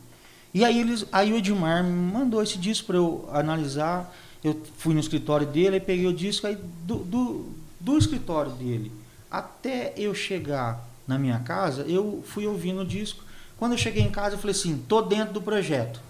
E 0.52 0.64
aí 0.64 0.78
eles, 0.80 1.04
aí 1.12 1.32
o 1.32 1.36
Edmar 1.36 1.84
me 1.84 1.90
mandou 1.90 2.42
esse 2.42 2.58
disco 2.58 2.86
para 2.88 2.96
eu 2.96 3.28
analisar. 3.32 4.14
Eu 4.42 4.60
fui 4.78 4.94
no 4.94 5.00
escritório 5.00 5.46
dele, 5.46 5.74
aí 5.76 5.80
peguei 5.80 6.06
o 6.06 6.12
disco 6.12 6.46
aí 6.46 6.56
do, 6.84 6.96
do, 6.96 7.46
do 7.80 7.98
escritório 7.98 8.52
dele 8.52 8.92
até 9.30 9.92
eu 9.96 10.14
chegar 10.14 10.86
na 11.06 11.18
minha 11.18 11.38
casa, 11.40 11.82
eu 11.82 12.22
fui 12.26 12.46
ouvindo 12.46 12.80
o 12.80 12.84
disco. 12.84 13.22
Quando 13.58 13.72
eu 13.72 13.78
cheguei 13.78 14.02
em 14.02 14.10
casa, 14.10 14.36
eu 14.36 14.38
falei 14.38 14.54
assim, 14.54 14.82
tô 14.88 15.02
dentro 15.02 15.34
do 15.34 15.42
projeto. 15.42 16.00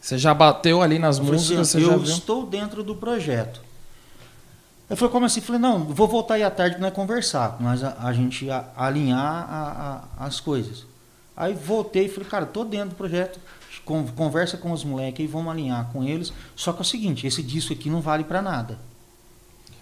Você 0.00 0.18
já 0.18 0.34
bateu 0.34 0.82
ali 0.82 0.98
nas 0.98 1.18
Eu 1.18 1.24
falei 1.24 1.38
músicas, 1.38 1.68
assim, 1.68 1.80
você 1.80 1.86
já 1.86 1.92
eu 1.92 2.02
estou 2.02 2.46
dentro 2.46 2.82
do 2.82 2.94
projeto. 2.96 3.60
Eu 4.90 4.96
falei, 4.96 5.12
como 5.12 5.24
assim? 5.26 5.40
Eu 5.40 5.46
falei, 5.46 5.60
não, 5.60 5.84
vou 5.84 6.06
voltar 6.08 6.34
aí 6.34 6.42
à 6.42 6.50
tarde 6.50 6.76
para 6.76 6.84
nós 6.86 6.94
conversar, 6.94 7.56
nós 7.60 7.82
a, 7.82 7.96
a 8.02 8.12
gente 8.12 8.50
a- 8.50 8.66
alinhar 8.76 9.18
a- 9.48 10.04
a- 10.18 10.26
as 10.26 10.40
coisas. 10.40 10.84
Aí 11.36 11.54
voltei 11.54 12.06
e 12.06 12.08
falei, 12.08 12.28
cara, 12.28 12.46
tô 12.46 12.64
dentro 12.64 12.90
do 12.90 12.94
projeto, 12.94 13.40
con- 13.84 14.06
conversa 14.14 14.56
com 14.56 14.70
os 14.72 14.84
moleques 14.84 15.20
aí, 15.20 15.26
vamos 15.26 15.50
alinhar 15.52 15.90
com 15.92 16.04
eles. 16.04 16.32
Só 16.54 16.72
que 16.72 16.78
é 16.78 16.82
o 16.82 16.84
seguinte, 16.84 17.26
esse 17.26 17.42
disco 17.42 17.72
aqui 17.72 17.88
não 17.88 18.00
vale 18.00 18.24
para 18.24 18.42
nada. 18.42 18.78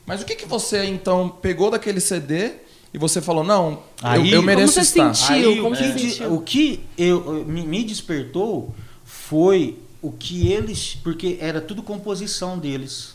Mas 0.06 0.22
o 0.22 0.24
que, 0.24 0.34
que 0.36 0.46
você 0.46 0.84
então 0.84 1.28
pegou 1.28 1.70
daquele 1.70 2.00
CD 2.00 2.52
e 2.92 2.98
você 2.98 3.20
falou, 3.20 3.44
não, 3.44 3.72
eu- 3.72 3.82
Aí- 4.02 4.30
eu, 4.32 4.42
mereço 4.42 4.74
Como 4.74 4.84
você 4.86 5.00
estar. 5.00 5.14
sentiu? 5.14 5.50
Aí 5.50 5.56
como 5.60 5.74
o 5.74 5.76
você 5.76 5.84
que, 5.84 5.92
de- 5.94 6.10
sentiu? 6.10 6.34
o 6.34 6.40
que 6.42 6.84
eu, 6.98 7.38
eu- 7.38 7.44
me, 7.44 7.66
me 7.66 7.84
despertou 7.84 8.74
foi 9.04 9.78
o 10.02 10.10
que 10.12 10.48
eles, 10.50 10.98
porque 11.02 11.36
era 11.40 11.60
tudo 11.60 11.82
composição 11.82 12.58
deles. 12.58 13.14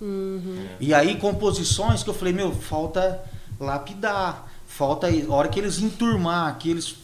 Uhum. 0.00 0.66
E 0.78 0.94
aí 0.94 1.16
composições 1.16 2.02
que 2.04 2.10
eu 2.10 2.14
falei, 2.14 2.32
meu, 2.32 2.52
falta 2.52 3.20
lapidar, 3.58 4.48
falta 4.66 5.08
a 5.08 5.34
hora 5.34 5.48
que 5.48 5.58
eles 5.58 5.80
enturmar, 5.80 6.56
que 6.58 6.70
eles, 6.70 6.94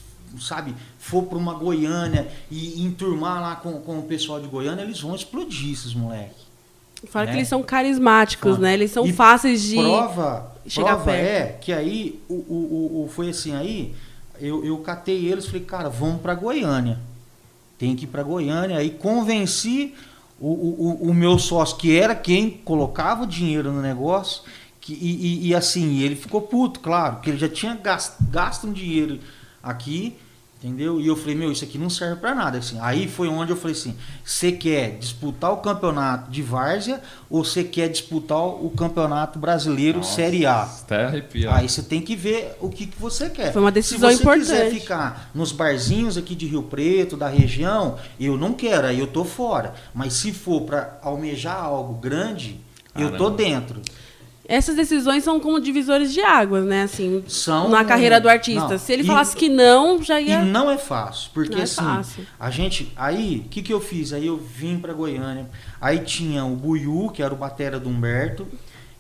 sabe, 0.41 0.75
for 0.99 1.25
para 1.25 1.39
uma 1.39 1.55
Goiânia 1.55 2.29
e 2.51 2.83
enturmar 2.85 3.41
lá 3.41 3.57
com, 3.57 3.81
com 3.81 3.99
o 3.99 4.03
pessoal 4.03 4.41
de 4.41 4.47
Goiânia, 4.49 4.83
eles 4.83 5.01
vão 5.01 5.15
explodir 5.15 5.73
esses 5.73 5.95
moleques. 5.95 6.45
Fora 7.09 7.27
né? 7.27 7.33
que 7.33 7.39
eles 7.39 7.49
são 7.49 7.63
carismáticos, 7.63 8.53
Fora. 8.53 8.63
né? 8.63 8.75
Eles 8.75 8.91
são 8.91 9.05
E 9.07 9.13
fáceis 9.13 9.63
de. 9.63 9.77
Prova, 9.77 10.53
chegar 10.67 10.89
prova 10.97 11.05
perto. 11.05 11.27
é 11.27 11.43
que 11.61 11.73
aí 11.73 12.21
o, 12.29 12.35
o, 12.35 13.03
o- 13.05 13.09
foi 13.09 13.29
assim 13.29 13.55
aí, 13.55 13.95
eu, 14.41 14.65
eu 14.65 14.79
catei 14.79 15.27
eles, 15.27 15.45
falei, 15.47 15.63
cara, 15.63 15.89
vamos 15.91 16.21
para 16.23 16.35
Goiânia. 16.35 16.99
Tem 17.79 17.95
que 17.95 18.05
ir 18.05 18.09
para 18.09 18.23
Goiânia. 18.23 18.79
Aí 18.79 18.89
convenci 18.91 19.95
o, 20.41 20.49
o, 20.49 21.11
o 21.11 21.15
meu 21.15 21.39
sócio, 21.39 21.77
que 21.77 21.95
era 21.97 22.15
quem 22.15 22.51
colocava 22.51 23.25
o 23.25 23.27
dinheiro 23.27 23.71
no 23.71 23.83
negócio, 23.83 24.43
que, 24.81 24.95
e, 24.95 25.45
e, 25.45 25.49
e 25.49 25.55
assim, 25.55 26.01
ele 26.01 26.17
ficou 26.17 26.41
puto, 26.43 26.81
claro, 26.81 27.17
porque 27.17 27.31
ele 27.31 27.39
já 27.39 27.49
tinha 27.49 27.75
gasto, 27.75 28.17
gasto 28.31 28.67
um 28.67 28.73
dinheiro 28.73 29.19
aqui 29.63 30.17
Entendeu? 30.65 30.99
E 30.99 31.07
eu 31.07 31.15
falei, 31.15 31.35
meu, 31.35 31.53
isso 31.53 31.63
aqui 31.63 31.77
não 31.77 31.91
serve 31.91 32.17
para 32.17 32.35
nada. 32.35 32.57
Assim. 32.57 32.79
Aí 32.81 33.07
foi 33.07 33.29
onde 33.29 33.53
eu 33.53 33.57
falei 33.57 33.77
assim: 33.77 33.95
você 34.25 34.51
quer 34.51 34.97
disputar 34.97 35.53
o 35.53 35.59
campeonato 35.59 36.31
de 36.31 36.41
várzea 36.41 37.03
ou 37.29 37.45
você 37.45 37.63
quer 37.63 37.91
disputar 37.91 38.39
o 38.39 38.71
campeonato 38.71 39.39
brasileiro 39.39 39.99
Nossa, 39.99 40.15
Série 40.15 40.47
A? 40.47 40.63
Até 40.63 41.05
arrepiado. 41.05 41.55
Aí 41.55 41.69
você 41.69 41.83
tem 41.83 42.01
que 42.01 42.17
ver 42.17 42.57
o 42.63 42.71
que, 42.71 42.87
que 42.87 42.99
você 42.99 43.29
quer. 43.29 43.53
Foi 43.53 43.61
uma 43.61 43.71
decisão 43.71 44.11
importante. 44.11 44.47
Se 44.47 44.47
você 44.47 44.55
importante. 44.55 44.71
quiser 44.71 44.81
ficar 44.81 45.31
nos 45.35 45.53
barzinhos 45.53 46.17
aqui 46.17 46.35
de 46.35 46.47
Rio 46.47 46.63
Preto, 46.63 47.15
da 47.15 47.29
região, 47.29 47.99
eu 48.19 48.39
não 48.39 48.55
quero, 48.55 48.87
aí 48.87 48.99
eu 48.99 49.07
tô 49.07 49.23
fora. 49.23 49.75
Mas 49.93 50.15
se 50.15 50.33
for 50.33 50.63
para 50.63 50.99
almejar 51.03 51.63
algo 51.63 51.93
grande, 51.93 52.59
Caramba. 52.95 53.13
eu 53.13 53.19
tô 53.19 53.29
dentro. 53.29 53.83
Essas 54.47 54.77
decisões 54.77 55.25
são 55.25 55.41
como 55.41 55.59
divisores 55.59 56.13
de 56.13 56.21
águas, 56.21 56.67
né? 56.67 56.83
Assim, 56.83 57.25
são, 57.27 57.71
na 57.71 57.83
carreira 57.85 58.21
do 58.21 58.29
artista. 58.29 58.69
Não, 58.69 58.79
Se 58.79 58.93
ele 58.93 59.03
e, 59.03 59.07
falasse 59.07 59.35
que 59.35 59.49
não, 59.49 60.03
já 60.03 60.21
ia. 60.21 60.41
E 60.41 60.45
não 60.45 60.71
é 60.71 60.77
fácil, 60.77 61.31
porque 61.33 61.59
é 61.59 61.63
assim, 61.63 61.77
fácil. 61.77 62.27
a 62.39 62.51
gente. 62.51 62.93
Aí, 62.95 63.43
o 63.47 63.49
que, 63.49 63.63
que 63.63 63.73
eu 63.73 63.81
fiz? 63.81 64.13
Aí 64.13 64.27
eu 64.27 64.37
vim 64.37 64.79
para 64.79 64.93
Goiânia. 64.93 65.49
Aí 65.81 66.01
tinha 66.01 66.45
o 66.45 66.55
Buiu, 66.55 67.11
que 67.11 67.23
era 67.23 67.33
o 67.33 67.37
batera 67.37 67.81
do 67.81 67.89
Humberto, 67.89 68.47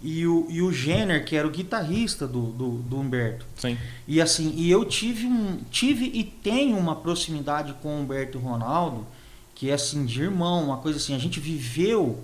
e 0.01 0.27
o, 0.27 0.47
e 0.49 0.63
o 0.63 0.73
Jenner, 0.73 1.25
que 1.25 1.37
era 1.37 1.47
o 1.47 1.51
guitarrista 1.51 2.27
do, 2.27 2.47
do, 2.47 2.71
do 2.79 2.99
Humberto. 2.99 3.45
Sim. 3.57 3.77
E 4.09 4.23
assim, 4.23 4.53
e 4.57 4.71
eu 4.71 4.85
tive 4.87 5.27
um. 5.27 5.59
Tive 5.71 6.11
e 6.15 6.25
tenho 6.25 6.79
uma 6.79 6.97
proximidade 6.97 7.75
com 7.83 7.89
o 7.89 8.01
Humberto 8.01 8.39
e 8.39 8.41
o 8.41 8.45
Ronaldo, 8.45 9.07
que 9.55 9.69
é 9.69 9.75
assim, 9.75 10.07
de 10.07 10.23
irmão, 10.23 10.65
uma 10.65 10.79
coisa 10.79 10.99
assim, 10.99 11.15
a 11.15 11.19
gente 11.19 11.39
viveu 11.39 12.19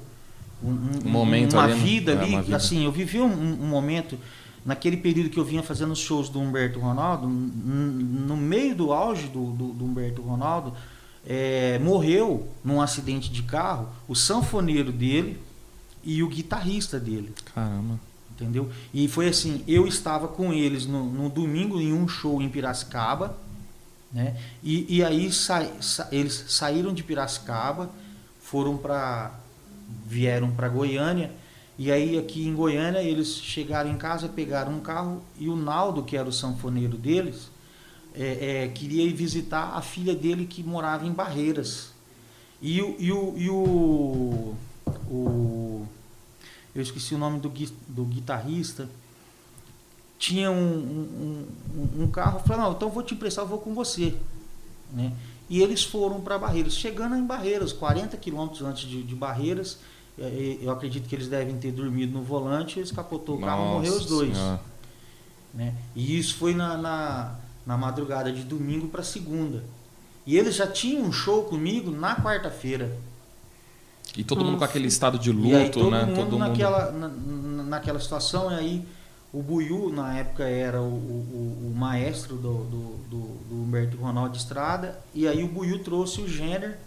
um, 0.63 1.07
um 1.07 1.11
momento 1.11 1.55
uma 1.55 1.65
ali, 1.65 1.75
vida 1.75 2.13
ali, 2.13 2.33
é, 2.33 2.37
uma 2.37 2.43
vida. 2.43 2.57
assim, 2.57 2.85
eu 2.85 2.93
vivi 2.93 3.21
um, 3.21 3.27
um, 3.27 3.67
momento 3.67 4.19
naquele 4.65 4.97
período 4.97 5.31
que 5.31 5.39
eu 5.39 5.45
vinha 5.45 5.63
fazendo 5.63 5.95
shows 5.97 6.29
do 6.29 6.41
Humberto 6.41 6.79
Ronaldo, 6.79 7.27
no 7.27 8.37
meio 8.37 8.75
do 8.75 8.93
auge 8.93 9.29
do, 9.29 9.53
do, 9.53 9.69
do 9.73 9.85
Humberto 9.85 10.23
Ronaldo, 10.23 10.75
é, 11.27 11.79
morreu 11.79 12.49
num 12.65 12.81
acidente 12.81 13.31
de 13.31 13.43
carro 13.43 13.89
o 14.09 14.15
sanfoneiro 14.15 14.93
dele 14.93 15.39
e 16.03 16.23
o 16.23 16.29
guitarrista 16.29 16.99
dele. 16.99 17.33
Caramba. 17.55 17.99
Entendeu? 18.31 18.71
E 18.93 19.07
foi 19.07 19.29
assim, 19.29 19.63
eu 19.69 19.87
estava 19.87 20.27
com 20.27 20.53
eles 20.53 20.87
no, 20.87 21.05
no 21.05 21.29
domingo 21.29 21.79
em 21.79 21.93
um 21.93 22.09
show 22.09 22.41
em 22.41 22.49
Piracicaba, 22.49 23.37
né? 24.13 24.37
E, 24.63 24.97
e 24.97 25.05
aí 25.05 25.31
sa, 25.31 25.65
sa, 25.81 26.09
eles 26.11 26.47
saíram 26.49 26.93
de 26.93 27.03
Piracicaba, 27.03 27.91
foram 28.41 28.77
para 28.77 29.39
vieram 30.07 30.51
para 30.51 30.69
Goiânia. 30.69 31.31
E 31.79 31.91
aí 31.91 32.19
aqui 32.19 32.47
em 32.47 32.55
Goiânia 32.55 33.01
eles 33.01 33.37
chegaram 33.37 33.91
em 33.91 33.97
casa, 33.97 34.29
pegaram 34.29 34.73
um 34.73 34.81
carro 34.81 35.23
e 35.39 35.49
o 35.49 35.57
Naldo, 35.57 36.03
que 36.03 36.17
era 36.17 36.29
o 36.29 36.33
sanfoneiro 36.33 36.97
deles, 36.97 37.51
é, 38.15 38.65
é, 38.65 38.69
queria 38.69 39.05
ir 39.05 39.15
visitar 39.15 39.75
a 39.75 39.81
filha 39.81 40.15
dele 40.15 40.47
que 40.47 40.63
morava 40.63 41.07
em 41.07 41.13
Barreiras. 41.13 41.93
E, 42.61 42.83
o, 42.83 42.97
e, 42.99 43.11
o, 43.11 43.35
e 43.39 43.49
o, 43.49 44.55
o 45.11 45.87
eu 46.75 46.83
esqueci 46.83 47.15
o 47.15 47.19
nome 47.19 47.41
do, 47.41 47.49
do 47.89 48.05
guitarrista, 48.05 48.89
tinha 50.19 50.51
um, 50.51 51.47
um, 51.75 52.03
um 52.03 52.11
carro, 52.11 52.41
falou, 52.41 52.65
não, 52.65 52.73
então 52.73 52.91
vou 52.91 53.03
te 53.03 53.15
emprestar, 53.15 53.45
eu 53.45 53.49
vou 53.49 53.59
com 53.59 53.75
você. 53.75 54.15
Né? 54.93 55.13
E 55.51 55.61
eles 55.61 55.83
foram 55.83 56.21
para 56.21 56.39
Barreiras. 56.39 56.75
Chegando 56.75 57.17
em 57.17 57.27
Barreiras, 57.27 57.73
40 57.73 58.17
quilômetros 58.17 58.63
antes 58.63 58.89
de, 58.89 59.03
de, 59.03 59.15
Barreiras, 59.17 59.79
é, 60.17 60.23
é, 60.23 60.59
eu 60.63 60.71
acredito 60.71 61.09
que 61.09 61.15
eles 61.15 61.27
devem 61.27 61.59
ter 61.59 61.73
dormido 61.73 62.13
no 62.13 62.23
volante, 62.23 62.79
eles 62.79 62.93
capotou 62.93 63.37
o 63.37 63.41
carro 63.41 63.65
e 63.65 63.69
morreu 63.75 63.95
os 63.95 64.07
dois. 64.07 64.39
Né? 65.53 65.75
E 65.97 66.17
isso 66.17 66.37
foi 66.37 66.55
na, 66.55 66.77
na, 66.77 67.35
na 67.67 67.77
madrugada 67.77 68.33
de 68.33 68.45
domingo 68.45 68.87
para 68.87 69.03
segunda. 69.03 69.65
E 70.25 70.39
eles 70.39 70.55
já 70.55 70.69
tinham 70.69 71.03
um 71.03 71.11
show 71.11 71.43
comigo 71.43 71.91
na 71.91 72.15
quarta-feira. 72.15 72.97
E 74.17 74.23
todo 74.23 74.39
Nossa. 74.39 74.51
mundo 74.51 74.59
com 74.59 74.65
aquele 74.65 74.87
estado 74.87 75.19
de 75.19 75.33
luto, 75.33 75.57
aí, 75.57 75.71
todo 75.71 75.91
né? 75.91 76.05
Mundo 76.05 76.17
todo 76.17 76.39
naquela, 76.39 76.93
mundo 76.93 77.57
na, 77.57 77.63
naquela 77.65 77.99
situação, 77.99 78.53
e 78.53 78.55
aí 78.55 78.85
o 79.33 79.43
Buiu, 79.43 79.93
na 79.93 80.19
época, 80.19 80.45
era 80.45 80.81
o, 80.81 80.93
o, 80.93 81.71
o 81.71 81.75
maestro 81.77 82.37
do, 82.37 82.65
do, 82.65 82.97
do, 83.09 83.21
do, 83.49 83.63
Humberto 83.63 83.97
Ronaldo 83.97 84.37
Estrada. 84.37 85.01
E 85.15 85.29
aí 85.29 85.45
o 85.45 85.49
Buiu 85.49 85.85
trouxe 85.85 86.21
o 86.21 86.29
Jenner 86.29 86.79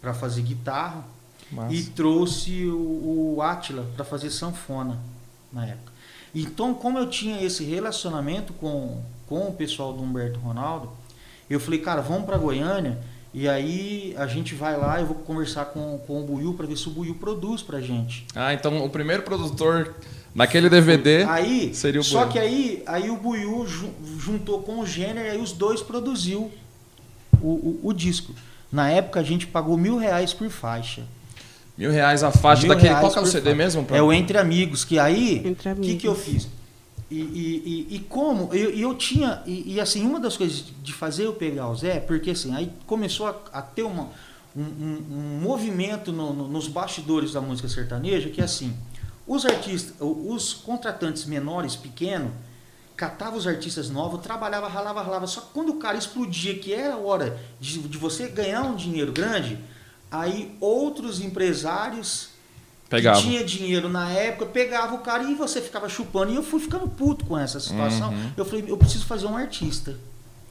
para 0.00 0.14
fazer 0.14 0.42
guitarra. 0.42 1.04
Massa. 1.52 1.74
E 1.74 1.82
trouxe 1.84 2.66
o, 2.66 3.34
o 3.36 3.42
Atila 3.42 3.84
para 3.96 4.04
fazer 4.04 4.30
sanfona 4.30 4.98
na 5.52 5.66
época. 5.66 5.92
Então, 6.34 6.72
como 6.72 6.98
eu 6.98 7.10
tinha 7.10 7.42
esse 7.42 7.64
relacionamento 7.64 8.52
com, 8.54 9.02
com 9.26 9.48
o 9.48 9.52
pessoal 9.52 9.92
do 9.92 10.02
Humberto 10.02 10.38
Ronaldo, 10.38 10.90
eu 11.50 11.58
falei, 11.58 11.80
cara, 11.80 12.00
vamos 12.00 12.24
para 12.24 12.38
Goiânia 12.38 12.98
e 13.32 13.48
aí 13.48 14.14
a 14.16 14.26
gente 14.26 14.54
vai 14.54 14.76
lá, 14.76 15.00
eu 15.00 15.06
vou 15.06 15.16
conversar 15.16 15.66
com, 15.66 15.98
com 16.06 16.20
o 16.20 16.24
Buiu 16.24 16.54
para 16.54 16.66
ver 16.66 16.76
se 16.76 16.88
o 16.88 16.90
Buiu 16.90 17.14
produz 17.14 17.62
pra 17.62 17.80
gente. 17.80 18.26
Ah, 18.34 18.52
então 18.52 18.84
o 18.84 18.90
primeiro 18.90 19.22
produtor 19.22 19.94
Naquele 20.34 20.68
DVD 20.68 21.24
aí, 21.24 21.74
seria 21.74 22.00
o 22.00 22.04
Só 22.04 22.26
que 22.26 22.38
aí, 22.38 22.82
aí 22.86 23.10
o 23.10 23.16
Buiu 23.16 23.66
juntou 24.18 24.62
com 24.62 24.78
o 24.78 24.86
Jenner 24.86 25.26
e 25.26 25.30
aí 25.30 25.40
os 25.40 25.52
dois 25.52 25.82
produziu 25.82 26.50
o, 27.40 27.48
o, 27.48 27.80
o, 27.84 27.92
disco. 27.92 28.32
Na 28.70 28.88
época 28.90 29.18
a 29.18 29.22
gente 29.24 29.46
pagou 29.46 29.76
mil 29.76 29.96
reais 29.96 30.32
por 30.32 30.48
faixa. 30.48 31.02
Mil 31.76 31.90
reais 31.90 32.22
a 32.22 32.30
faixa 32.30 32.62
mil 32.62 32.74
daquele. 32.74 32.94
Qual 32.94 33.10
que 33.10 33.18
é 33.18 33.22
o 33.22 33.26
CD 33.26 33.42
faixa. 33.42 33.56
mesmo? 33.56 33.84
Pra... 33.84 33.96
É 33.96 34.02
o 34.02 34.12
Entre 34.12 34.38
Amigos, 34.38 34.84
que 34.84 34.98
aí. 34.98 35.56
O 35.76 35.80
que, 35.80 35.96
que 35.96 36.06
eu 36.06 36.14
fiz? 36.14 36.48
E, 37.10 37.16
e, 37.16 37.96
e, 37.96 37.98
como? 37.98 38.54
Eu, 38.54 38.70
eu 38.70 38.94
tinha. 38.94 39.42
E, 39.44 39.74
e, 39.74 39.80
assim, 39.80 40.06
uma 40.06 40.20
das 40.20 40.36
coisas 40.36 40.64
de 40.80 40.92
fazer 40.92 41.26
eu 41.26 41.32
pegar 41.32 41.68
o 41.68 41.74
Zé, 41.74 41.98
porque 41.98 42.30
assim, 42.30 42.54
aí 42.54 42.72
começou 42.86 43.26
a, 43.26 43.34
a 43.52 43.60
ter 43.60 43.82
uma, 43.82 44.10
um, 44.54 44.62
um, 44.62 45.04
um 45.10 45.40
movimento 45.40 46.12
no, 46.12 46.32
no, 46.32 46.46
nos 46.46 46.68
bastidores 46.68 47.32
da 47.32 47.40
música 47.40 47.68
sertaneja 47.68 48.30
que 48.30 48.40
é 48.40 48.44
assim. 48.44 48.76
Os 49.26 49.44
artistas, 49.44 49.94
os 50.00 50.52
contratantes 50.52 51.24
menores, 51.24 51.74
pequenos, 51.74 52.32
catava 52.96 53.36
os 53.36 53.46
artistas 53.46 53.88
novos, 53.90 54.20
trabalhava, 54.20 54.68
ralava, 54.68 55.02
ralava. 55.02 55.26
Só 55.26 55.40
que 55.40 55.48
quando 55.52 55.70
o 55.70 55.76
cara 55.76 55.96
explodia, 55.96 56.58
que 56.58 56.72
era 56.72 56.96
hora 56.96 57.40
de, 57.58 57.78
de 57.80 57.98
você 57.98 58.28
ganhar 58.28 58.62
um 58.62 58.76
dinheiro 58.76 59.10
grande, 59.10 59.58
aí 60.10 60.56
outros 60.60 61.20
empresários 61.20 62.30
Pegava. 62.90 63.22
que 63.22 63.28
tinha 63.28 63.44
dinheiro 63.44 63.88
na 63.88 64.10
época, 64.10 64.46
pegava 64.46 64.96
o 64.96 64.98
cara 64.98 65.22
e 65.22 65.34
você 65.34 65.60
ficava 65.60 65.88
chupando. 65.88 66.32
E 66.32 66.34
eu 66.34 66.42
fui 66.42 66.58
ficando 66.58 66.88
puto 66.88 67.24
com 67.24 67.38
essa 67.38 67.60
situação. 67.60 68.10
Uhum. 68.10 68.32
Eu 68.36 68.44
falei, 68.44 68.64
eu 68.66 68.76
preciso 68.76 69.06
fazer 69.06 69.26
um 69.26 69.36
artista. 69.36 69.96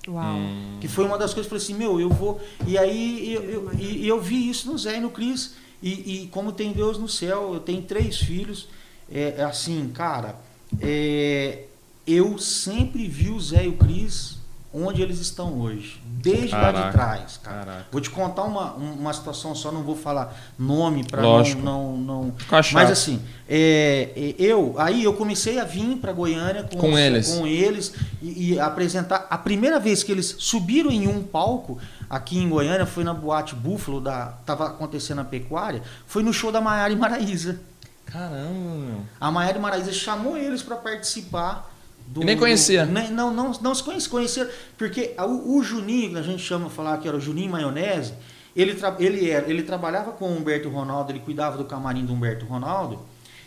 Uau. 0.08 0.38
Hum. 0.38 0.78
Que 0.80 0.88
foi 0.88 1.04
uma 1.04 1.18
das 1.18 1.34
coisas 1.34 1.50
que 1.50 1.54
eu 1.54 1.60
falei 1.60 1.76
assim, 1.76 1.86
meu, 1.86 2.00
eu 2.00 2.10
vou. 2.10 2.42
E 2.66 2.78
aí 2.78 3.34
eu, 3.34 3.44
eu, 3.44 3.72
eu, 3.74 4.06
eu 4.06 4.22
vi 4.22 4.50
isso 4.50 4.72
no 4.72 4.78
Zé 4.78 4.98
e 4.98 5.02
no 5.02 5.10
Cris. 5.10 5.56
E, 5.84 6.24
e, 6.24 6.28
como 6.28 6.54
tem 6.54 6.72
Deus 6.72 6.98
no 6.98 7.10
céu, 7.10 7.54
eu 7.54 7.60
tenho 7.60 7.82
três 7.82 8.18
filhos. 8.18 8.70
É, 9.12 9.36
é 9.38 9.44
assim, 9.44 9.90
cara, 9.94 10.40
é, 10.80 11.66
eu 12.08 12.38
sempre 12.38 13.06
vi 13.06 13.30
o 13.30 13.40
Zé 13.40 13.66
e 13.66 13.68
o 13.68 13.74
Cris 13.74 14.39
onde 14.74 15.02
eles 15.02 15.20
estão 15.20 15.60
hoje. 15.60 16.00
Desde 16.06 16.50
Caraca. 16.50 16.80
lá 16.80 16.86
de 16.86 16.92
trás, 16.92 17.40
cara. 17.44 17.66
Caraca. 17.66 17.86
Vou 17.92 18.00
te 18.00 18.10
contar 18.10 18.44
uma, 18.44 18.74
uma 18.74 19.14
situação 19.14 19.56
só, 19.56 19.72
não 19.72 19.84
vou 19.84 19.96
falar 19.96 20.38
nome 20.58 21.04
para 21.04 21.22
não, 21.22 21.44
não, 21.56 21.98
não. 21.98 22.34
Mas 22.74 22.92
assim, 22.92 23.22
é, 23.48 24.12
é, 24.16 24.36
eu 24.38 24.76
aí 24.78 25.04
eu 25.04 25.14
comecei 25.14 25.60
a 25.60 25.64
vir 25.64 25.98
para 25.98 26.14
Goiânia 26.14 26.64
com, 26.64 26.78
com 26.78 26.94
os, 26.94 27.00
eles, 27.00 27.30
com 27.30 27.48
eles 27.48 27.94
e, 28.22 28.54
e, 28.54 28.60
apresentar. 28.60 29.26
A 29.30 29.38
primeira 29.38 29.80
vez 29.80 30.04
que 30.04 30.12
eles 30.12 30.36
subiram 30.38 30.92
em 30.92 31.08
um 31.08 31.24
palco 31.24 31.80
aqui 32.10 32.38
em 32.38 32.48
Goiânia 32.48 32.86
foi 32.86 33.04
na 33.04 33.14
boate 33.14 33.56
Búfalo 33.56 34.00
da 34.00 34.34
tava 34.46 34.68
acontecendo 34.68 35.22
a 35.22 35.26
pecuária, 35.26 35.82
foi 36.06 36.22
no 36.22 36.32
show 36.32 36.52
da 36.52 36.62
Maiara 36.62 36.94
e 36.94 36.96
Maraíza. 36.96 37.60
Caramba, 38.06 38.76
meu. 38.76 39.02
A 39.20 39.32
Maiara 39.32 39.58
e 39.58 39.62
Maraíza 39.62 39.94
chamou 39.94 40.36
eles 40.36 40.62
para 40.62 40.76
participar 40.76 41.69
do, 42.10 42.22
nem 42.22 42.36
conhecia. 42.36 42.88
Do, 42.88 42.92
não, 42.92 43.32
não, 43.32 43.52
não 43.62 43.76
se 43.76 43.84
conhecia, 43.84 44.10
conhecia 44.10 44.50
porque 44.78 45.14
o, 45.20 45.58
o, 45.58 45.64
Juninho, 45.64 46.12
que 46.12 46.18
a 46.18 46.24
gente 46.24 46.42
chama 46.42 46.70
falar 46.70 46.98
que 46.98 47.08
era 47.08 47.16
o 47.16 47.20
Juninho 47.20 47.52
Maionese, 47.52 48.14
ele, 48.56 48.74
tra, 48.74 48.96
ele, 49.00 49.30
era, 49.30 49.48
ele 49.48 49.62
trabalhava 49.62 50.12
com 50.12 50.26
o 50.26 50.36
Humberto 50.36 50.70
Ronaldo, 50.70 51.12
ele 51.12 51.20
cuidava 51.20 51.56
do 51.56 51.66
camarim 51.66 52.04
do 52.04 52.14
Humberto 52.14 52.48
Ronaldo, 52.48 53.00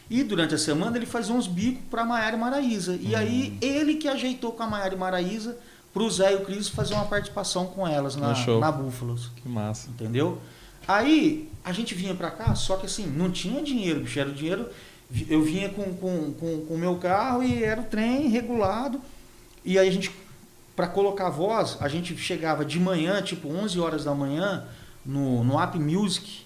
e 0.09 0.23
durante 0.23 0.55
a 0.55 0.59
semana 0.59 0.97
ele 0.97 1.07
fazia 1.07 1.35
uns 1.35 1.49
bicos 1.49 1.83
para 1.91 2.05
Maiara 2.05 2.37
e 2.37 2.39
Maraíza. 2.39 2.97
E 3.01 3.15
hum. 3.15 3.19
aí 3.19 3.59
ele 3.61 3.97
que 3.97 4.07
ajeitou 4.07 4.53
com 4.53 4.63
a 4.63 4.67
Maiara 4.69 4.95
e 4.95 4.99
Maraíza 4.99 5.57
para 5.93 6.03
o 6.03 6.11
Zé 6.11 6.33
e 6.33 6.37
o 6.37 6.45
Cris 6.45 6.69
fazer 6.69 6.95
uma 6.95 7.07
participação 7.07 7.67
com 7.67 7.87
elas 7.87 8.15
na, 8.15 8.33
na 8.61 8.71
Búfalos. 8.71 9.31
Que 9.43 9.49
massa. 9.49 9.91
Entendeu? 9.91 10.39
Aí 10.87 11.51
a 11.65 11.73
gente 11.73 11.95
vinha 11.95 12.15
para 12.15 12.31
cá, 12.31 12.55
só 12.55 12.77
que 12.77 12.87
assim, 12.87 13.07
não 13.07 13.31
tinha 13.31 13.61
dinheiro, 13.63 14.01
bicho, 14.01 14.19
era 14.19 14.29
o 14.29 14.33
dinheiro 14.33 14.69
eu 15.29 15.43
vinha 15.43 15.69
com 15.69 15.83
o 15.83 15.95
com, 15.95 16.33
com, 16.35 16.67
com 16.67 16.77
meu 16.77 16.97
carro 16.97 17.43
e 17.43 17.63
era 17.63 17.81
o 17.81 17.85
trem 17.85 18.29
regulado. 18.29 19.01
E 19.65 19.79
aí 19.79 19.89
a 19.89 19.93
gente, 19.93 20.11
para 20.75 20.87
colocar 20.87 21.29
voz, 21.31 21.77
a 21.81 21.89
gente 21.89 22.17
chegava 22.17 22.65
de 22.65 22.79
manhã, 22.81 23.21
tipo 23.23 23.49
11 23.49 23.79
horas 23.81 24.05
da 24.05 24.15
manhã, 24.15 24.65
no, 25.05 25.43
no 25.45 25.61
App 25.61 25.79
Music, 25.79 26.43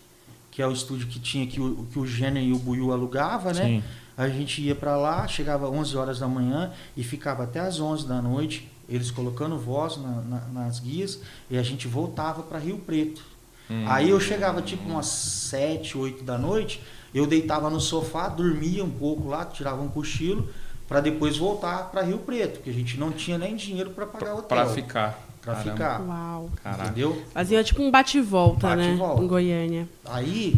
que 0.51 0.61
é 0.63 0.67
o 0.67 0.73
estúdio 0.73 1.07
que 1.07 1.19
tinha 1.21 1.47
que 1.47 1.61
o, 1.61 1.87
que 1.93 1.99
o 1.99 2.07
Gênero 2.07 2.45
e 2.47 2.53
o 2.53 2.59
Buiu 2.59 2.93
alugava, 2.93 3.53
né? 3.53 3.65
Sim. 3.65 3.83
A 4.17 4.29
gente 4.29 4.63
ia 4.63 4.75
para 4.75 4.97
lá, 4.97 5.29
chegava 5.29 5.69
11 5.69 5.95
horas 5.97 6.19
da 6.19 6.27
manhã 6.27 6.73
e 6.97 7.05
ficava 7.05 7.45
até 7.45 7.61
as 7.61 7.79
11 7.79 8.07
da 8.09 8.23
noite, 8.23 8.67
eles 8.89 9.11
colocando 9.11 9.59
voz 9.59 9.99
na- 9.99 10.23
na- 10.23 10.49
nas 10.65 10.81
guias, 10.81 11.21
e 11.51 11.59
a 11.59 11.63
gente 11.63 11.87
voltava 11.87 12.43
para 12.43 12.59
Rio 12.59 12.79
Preto. 12.79 13.23
Hum. 13.71 13.85
Aí 13.87 14.09
eu 14.09 14.19
chegava 14.19 14.63
tipo 14.63 14.89
umas 14.89 15.07
7, 15.07 15.99
8 15.99 16.25
da 16.25 16.39
noite, 16.39 16.81
eu 17.15 17.27
deitava 17.27 17.71
no 17.71 17.81
sofá, 17.81 18.29
dormia 18.29 18.85
um 18.85 18.91
pouco 18.91 19.29
lá, 19.29 19.45
tirava 19.45 19.81
um 19.83 19.89
cochilo, 19.89 20.49
para 20.89 21.01
depois 21.01 21.37
voltar 21.37 21.91
para 21.91 22.03
Rio 22.03 22.19
Preto, 22.19 22.55
porque 22.59 22.71
a 22.71 22.73
gente 22.73 22.99
não 22.99 23.11
tinha 23.11 23.37
nem 23.39 23.57
dinheiro 23.57 23.91
para 23.91 24.07
pagar 24.07 24.35
hotel. 24.35 24.47
Pra 24.49 24.67
ficar. 24.67 25.27
Pra 25.43 25.55
Caramba. 25.55 25.73
ficar. 25.73 26.01
Uau. 26.03 26.51
Caraca. 26.63 26.85
Entendeu? 26.85 27.23
Fazia 27.33 27.63
tipo 27.65 27.83
um 27.83 27.91
bate-volta, 27.91 28.75
né? 28.75 28.89
Bate-volta. 28.89 29.23
Em 29.23 29.27
Goiânia. 29.27 29.89
Aí 30.05 30.57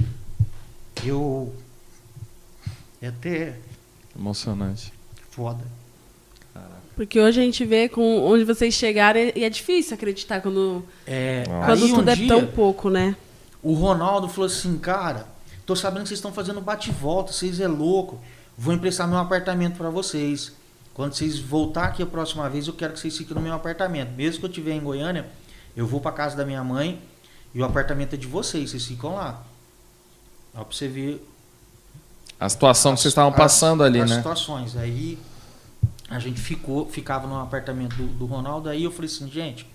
eu. 1.05 1.55
É 3.01 3.09
até 3.09 3.57
Emocionante. 4.19 4.93
foda. 5.31 5.65
Porque 6.97 7.21
hoje 7.21 7.41
a 7.41 7.45
gente 7.45 7.65
vê 7.65 7.89
com 7.89 8.25
onde 8.25 8.43
vocês 8.43 8.75
chegaram 8.75 9.21
e 9.37 9.45
é 9.45 9.49
difícil 9.49 9.95
acreditar 9.95 10.41
quando, 10.41 10.85
É, 11.07 11.45
quando 11.47 11.85
aí 11.85 11.93
um 11.93 11.95
tudo 11.95 12.11
é 12.11 12.17
dia, 12.17 12.27
tão 12.27 12.45
pouco, 12.49 12.91
né? 12.91 13.15
O 13.63 13.73
Ronaldo 13.75 14.27
falou 14.27 14.47
assim, 14.47 14.77
cara, 14.79 15.29
tô 15.69 15.77
sabendo 15.77 16.03
que 16.05 16.09
vocês 16.09 16.19
estão 16.19 16.33
fazendo 16.33 16.61
bate-volta, 16.63 17.31
vocês 17.31 17.61
é 17.61 17.69
louco. 17.69 18.19
Vou 18.57 18.73
emprestar 18.75 19.07
meu 19.07 19.19
apartamento 19.19 19.77
para 19.77 19.91
vocês. 19.91 20.51
Quando 20.95 21.13
vocês 21.15 21.39
voltar 21.39 21.85
aqui 21.85 22.03
a 22.03 22.07
próxima 22.07 22.49
vez, 22.49 22.67
eu 22.67 22.73
quero 22.73 22.95
que 22.95 22.99
vocês 23.01 23.17
fiquem 23.17 23.35
no 23.37 23.41
meu 23.43 23.53
apartamento. 23.53 24.11
Mesmo 24.17 24.41
que 24.41 24.47
eu 24.47 24.51
estiver 24.51 24.73
em 24.73 24.81
Goiânia, 24.81 25.29
eu 25.77 25.87
vou 25.87 26.01
para 26.01 26.11
casa 26.11 26.35
da 26.37 26.45
minha 26.45 26.65
mãe 26.65 27.01
e 27.55 27.61
o 27.61 27.65
apartamento 27.65 28.15
é 28.15 28.17
de 28.17 28.27
vocês, 28.27 28.71
vocês 28.71 28.87
ficam 28.87 29.15
lá. 29.15 29.43
Ó, 30.55 30.65
pra 30.65 30.75
você 30.75 30.89
ver 30.89 31.25
A 32.41 32.49
situação 32.49 32.95
que 32.95 33.01
vocês 33.03 33.13
estavam 33.13 33.31
as- 33.31 33.37
passando 33.37 33.83
ali, 33.85 34.01
as 34.01 34.09
né? 34.11 34.17
situações. 34.17 34.75
Aí 34.77 35.19
a 36.09 36.19
gente 36.19 36.41
ficou, 36.41 36.89
ficava 36.89 37.27
no 37.29 37.39
apartamento 37.39 37.95
do, 37.95 38.07
do 38.07 38.27
Ronaldo, 38.27 38.69
aí 38.71 38.83
eu 38.85 38.91
falei 38.91 39.11
assim, 39.11 39.31
gente, 39.31 39.67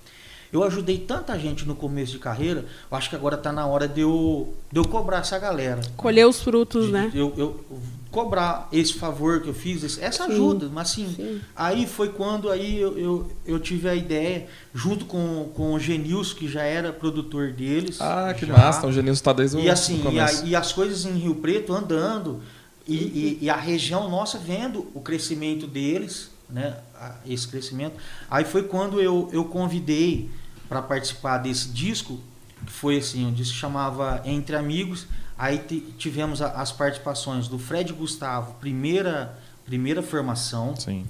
eu 0.53 0.63
ajudei 0.63 0.99
tanta 0.99 1.37
gente 1.37 1.65
no 1.67 1.75
começo 1.75 2.11
de 2.13 2.19
carreira, 2.19 2.63
eu 2.91 2.95
acho 2.97 3.09
que 3.09 3.15
agora 3.15 3.35
tá 3.35 3.51
na 3.51 3.65
hora 3.65 3.87
de 3.87 4.01
eu, 4.01 4.53
de 4.71 4.79
eu 4.79 4.87
cobrar 4.87 5.17
essa 5.17 5.37
galera. 5.39 5.81
Colher 5.97 6.27
os 6.27 6.41
frutos, 6.41 6.85
De- 6.85 6.91
né? 6.91 7.11
Eu, 7.13 7.33
eu 7.35 7.65
cobrar 8.11 8.67
esse 8.71 8.93
favor 8.93 9.41
que 9.41 9.49
eu 9.49 9.53
fiz, 9.55 9.83
esse- 9.83 9.99
essa 9.99 10.25
Sim. 10.27 10.33
ajuda, 10.33 10.69
mas 10.71 10.91
assim, 10.91 11.11
Sim. 11.15 11.41
aí 11.55 11.87
foi 11.87 12.09
quando 12.09 12.51
aí 12.51 12.79
eu, 12.79 12.95
eu, 12.97 13.31
eu 13.45 13.59
tive 13.59 13.89
a 13.89 13.95
ideia, 13.95 14.45
junto 14.73 15.05
com, 15.05 15.49
com 15.55 15.73
o 15.73 15.79
Genilson, 15.79 16.35
que 16.35 16.47
já 16.47 16.61
era 16.61 16.93
produtor 16.93 17.51
deles. 17.51 17.99
Ah, 17.99 18.31
que 18.37 18.45
já, 18.45 18.53
massa. 18.55 18.77
Então, 18.77 18.89
o 18.91 18.93
Genilson 18.93 19.23
tá 19.23 19.33
desde 19.33 19.57
o 19.57 19.59
e 19.59 19.67
assim, 19.69 20.03
e, 20.11 20.19
a- 20.19 20.31
e 20.45 20.55
as 20.55 20.71
coisas 20.71 21.03
em 21.05 21.13
Rio 21.13 21.33
Preto 21.35 21.73
andando, 21.73 22.41
e, 22.87 22.95
e- 22.95 23.37
e 23.41 23.49
a 23.49 23.55
região 23.55 24.07
nossa 24.07 24.37
vendo 24.37 24.85
o 24.93 25.01
crescimento 25.01 25.65
deles, 25.65 26.29
né? 26.47 26.77
Esse 27.25 27.47
crescimento. 27.47 27.95
Aí 28.29 28.45
foi 28.45 28.63
quando 28.63 29.01
eu, 29.01 29.27
eu 29.33 29.45
convidei 29.45 30.29
para 30.69 30.81
participar 30.81 31.37
desse 31.39 31.69
disco, 31.69 32.19
que 32.65 32.71
foi 32.71 32.97
assim, 32.97 33.25
um 33.25 33.33
disco 33.33 33.53
que 33.53 33.59
chamava 33.59 34.21
Entre 34.25 34.55
Amigos. 34.55 35.05
Aí 35.37 35.57
ti- 35.59 35.93
tivemos 35.97 36.41
a- 36.41 36.51
as 36.61 36.71
participações 36.71 37.47
do 37.47 37.57
Fred 37.59 37.91
Gustavo, 37.93 38.53
primeira, 38.59 39.37
primeira 39.65 40.01
formação, 40.01 40.75
Sim. 40.75 41.05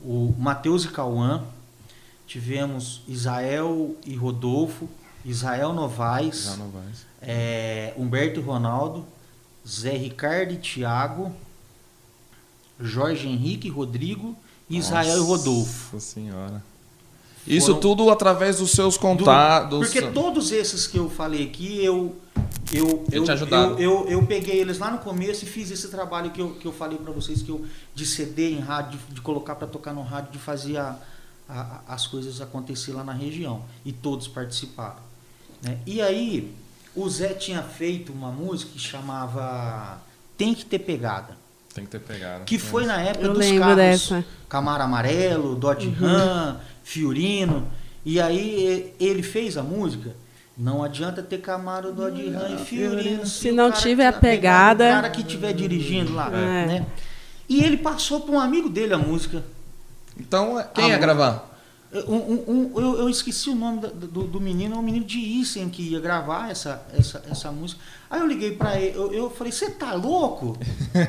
o 0.00 0.34
Matheus 0.38 0.84
e 0.84 0.88
Cauã, 0.88 1.44
tivemos 2.26 3.00
Israel 3.08 3.96
e 4.04 4.14
Rodolfo, 4.14 4.88
Israel 5.24 5.72
Novaes, 5.72 6.44
vai. 6.46 6.58
é, 7.22 7.94
Humberto 7.96 8.40
e 8.40 8.42
Ronaldo, 8.42 9.06
Zé 9.66 9.96
Ricardo 9.96 10.52
e 10.52 10.56
Thiago, 10.56 11.32
Jorge 12.80 13.26
Henrique 13.28 13.68
e 13.68 13.70
Rodrigo, 13.70 14.36
e 14.68 14.76
Israel 14.76 15.16
e 15.18 15.26
Rodolfo. 15.26 15.94
Nossa 15.94 16.06
senhora. 16.14 16.62
Isso 17.48 17.66
Foram- 17.68 17.80
tudo 17.80 18.10
através 18.10 18.58
dos 18.58 18.70
seus 18.72 18.96
contatos. 18.96 19.78
Porque 19.78 20.02
todos 20.02 20.52
esses 20.52 20.86
que 20.86 20.98
eu 20.98 21.08
falei 21.08 21.44
aqui, 21.44 21.84
eu 21.84 22.14
eu 22.72 23.04
eu, 23.10 23.24
eu, 23.78 23.78
eu, 23.78 24.06
eu 24.08 24.22
peguei 24.26 24.60
eles 24.60 24.78
lá 24.78 24.90
no 24.90 24.98
começo 24.98 25.44
e 25.44 25.48
fiz 25.48 25.70
esse 25.70 25.88
trabalho 25.88 26.30
que 26.30 26.40
eu, 26.40 26.50
que 26.50 26.66
eu 26.66 26.72
falei 26.72 26.98
para 26.98 27.12
vocês 27.12 27.40
que 27.42 27.48
eu 27.50 27.64
de 27.94 28.04
CD 28.04 28.50
em 28.52 28.60
rádio, 28.60 28.98
de, 29.08 29.14
de 29.14 29.20
colocar 29.22 29.54
para 29.54 29.66
tocar 29.66 29.92
no 29.94 30.02
rádio, 30.02 30.32
de 30.32 30.38
fazer 30.38 30.76
a, 30.76 30.96
a- 31.48 31.80
as 31.88 32.06
coisas 32.06 32.40
acontecer 32.42 32.92
lá 32.92 33.02
na 33.02 33.12
região 33.14 33.62
e 33.84 33.90
todos 33.92 34.28
participaram. 34.28 35.00
né? 35.62 35.78
E 35.86 36.02
aí 36.02 36.54
o 36.94 37.08
Zé 37.08 37.28
tinha 37.28 37.62
feito 37.62 38.12
uma 38.12 38.30
música 38.30 38.70
que 38.72 38.78
chamava 38.78 39.98
Tem 40.36 40.54
que 40.54 40.64
ter 40.64 40.78
pegada. 40.80 41.36
Tem 41.74 41.84
que 41.84 41.90
ter 41.90 42.00
pegado. 42.00 42.44
Que 42.44 42.58
foi 42.58 42.84
na 42.86 43.00
época 43.00 43.26
Eu 43.26 43.34
dos 43.34 43.46
carros 43.58 43.76
dessa. 43.76 44.24
Camaro 44.48 44.82
Amarelo, 44.82 45.54
Dodge 45.54 45.88
Uhum. 45.88 45.94
Ram, 45.94 46.60
Fiorino. 46.92 47.68
E 48.04 48.18
aí 48.20 48.94
ele 48.98 49.22
fez 49.22 49.56
a 49.58 49.62
música. 49.62 50.16
Não 50.56 50.82
adianta 50.82 51.22
ter 51.22 51.38
Camaro, 51.38 51.92
Dodge 51.92 52.30
Ram 52.30 52.54
e 52.54 52.58
Fiorino. 52.64 53.26
Se 53.26 53.50
o 53.50 53.54
não 53.54 53.70
tiver 53.70 54.06
a 54.06 54.12
pegada- 54.12 54.86
O 54.86 54.88
cara 54.92 55.10
que 55.10 55.20
estiver 55.20 55.52
dirigindo 55.52 56.14
lá, 56.14 56.28
É. 56.32 56.66
né? 56.66 56.86
E 57.48 57.62
ele 57.62 57.76
passou 57.76 58.20
para 58.20 58.34
um 58.34 58.40
amigo 58.40 58.68
dele 58.68 58.94
a 58.94 58.98
música. 58.98 59.44
Então, 60.18 60.56
quem 60.74 60.84
Ah, 60.84 60.88
ia 60.88 60.98
gravar? 60.98 61.46
Um- 62.06 62.14
um- 62.16 62.44
um- 62.74 62.80
eu, 62.80 62.98
eu 63.00 63.08
esqueci 63.10 63.48
o 63.50 63.54
nome 63.54 63.80
da- 63.80 63.88
do, 63.88 64.24
do 64.24 64.40
menino, 64.40 64.74
é 64.74 64.78
um 64.78 64.82
menino 64.82 65.04
de 65.04 65.18
Isen 65.18 65.68
que 65.68 65.82
ia 65.82 66.00
gravar 66.00 66.50
essa, 66.50 66.82
essa, 66.92 67.22
essa 67.30 67.52
música. 67.52 67.80
Aí 68.10 68.20
eu 68.20 68.26
liguei 68.26 68.52
pra 68.52 68.80
ele, 68.80 68.96
eu, 68.96 69.12
eu 69.12 69.30
falei, 69.30 69.52
você 69.52 69.70
tá 69.70 69.92
louco? 69.92 70.56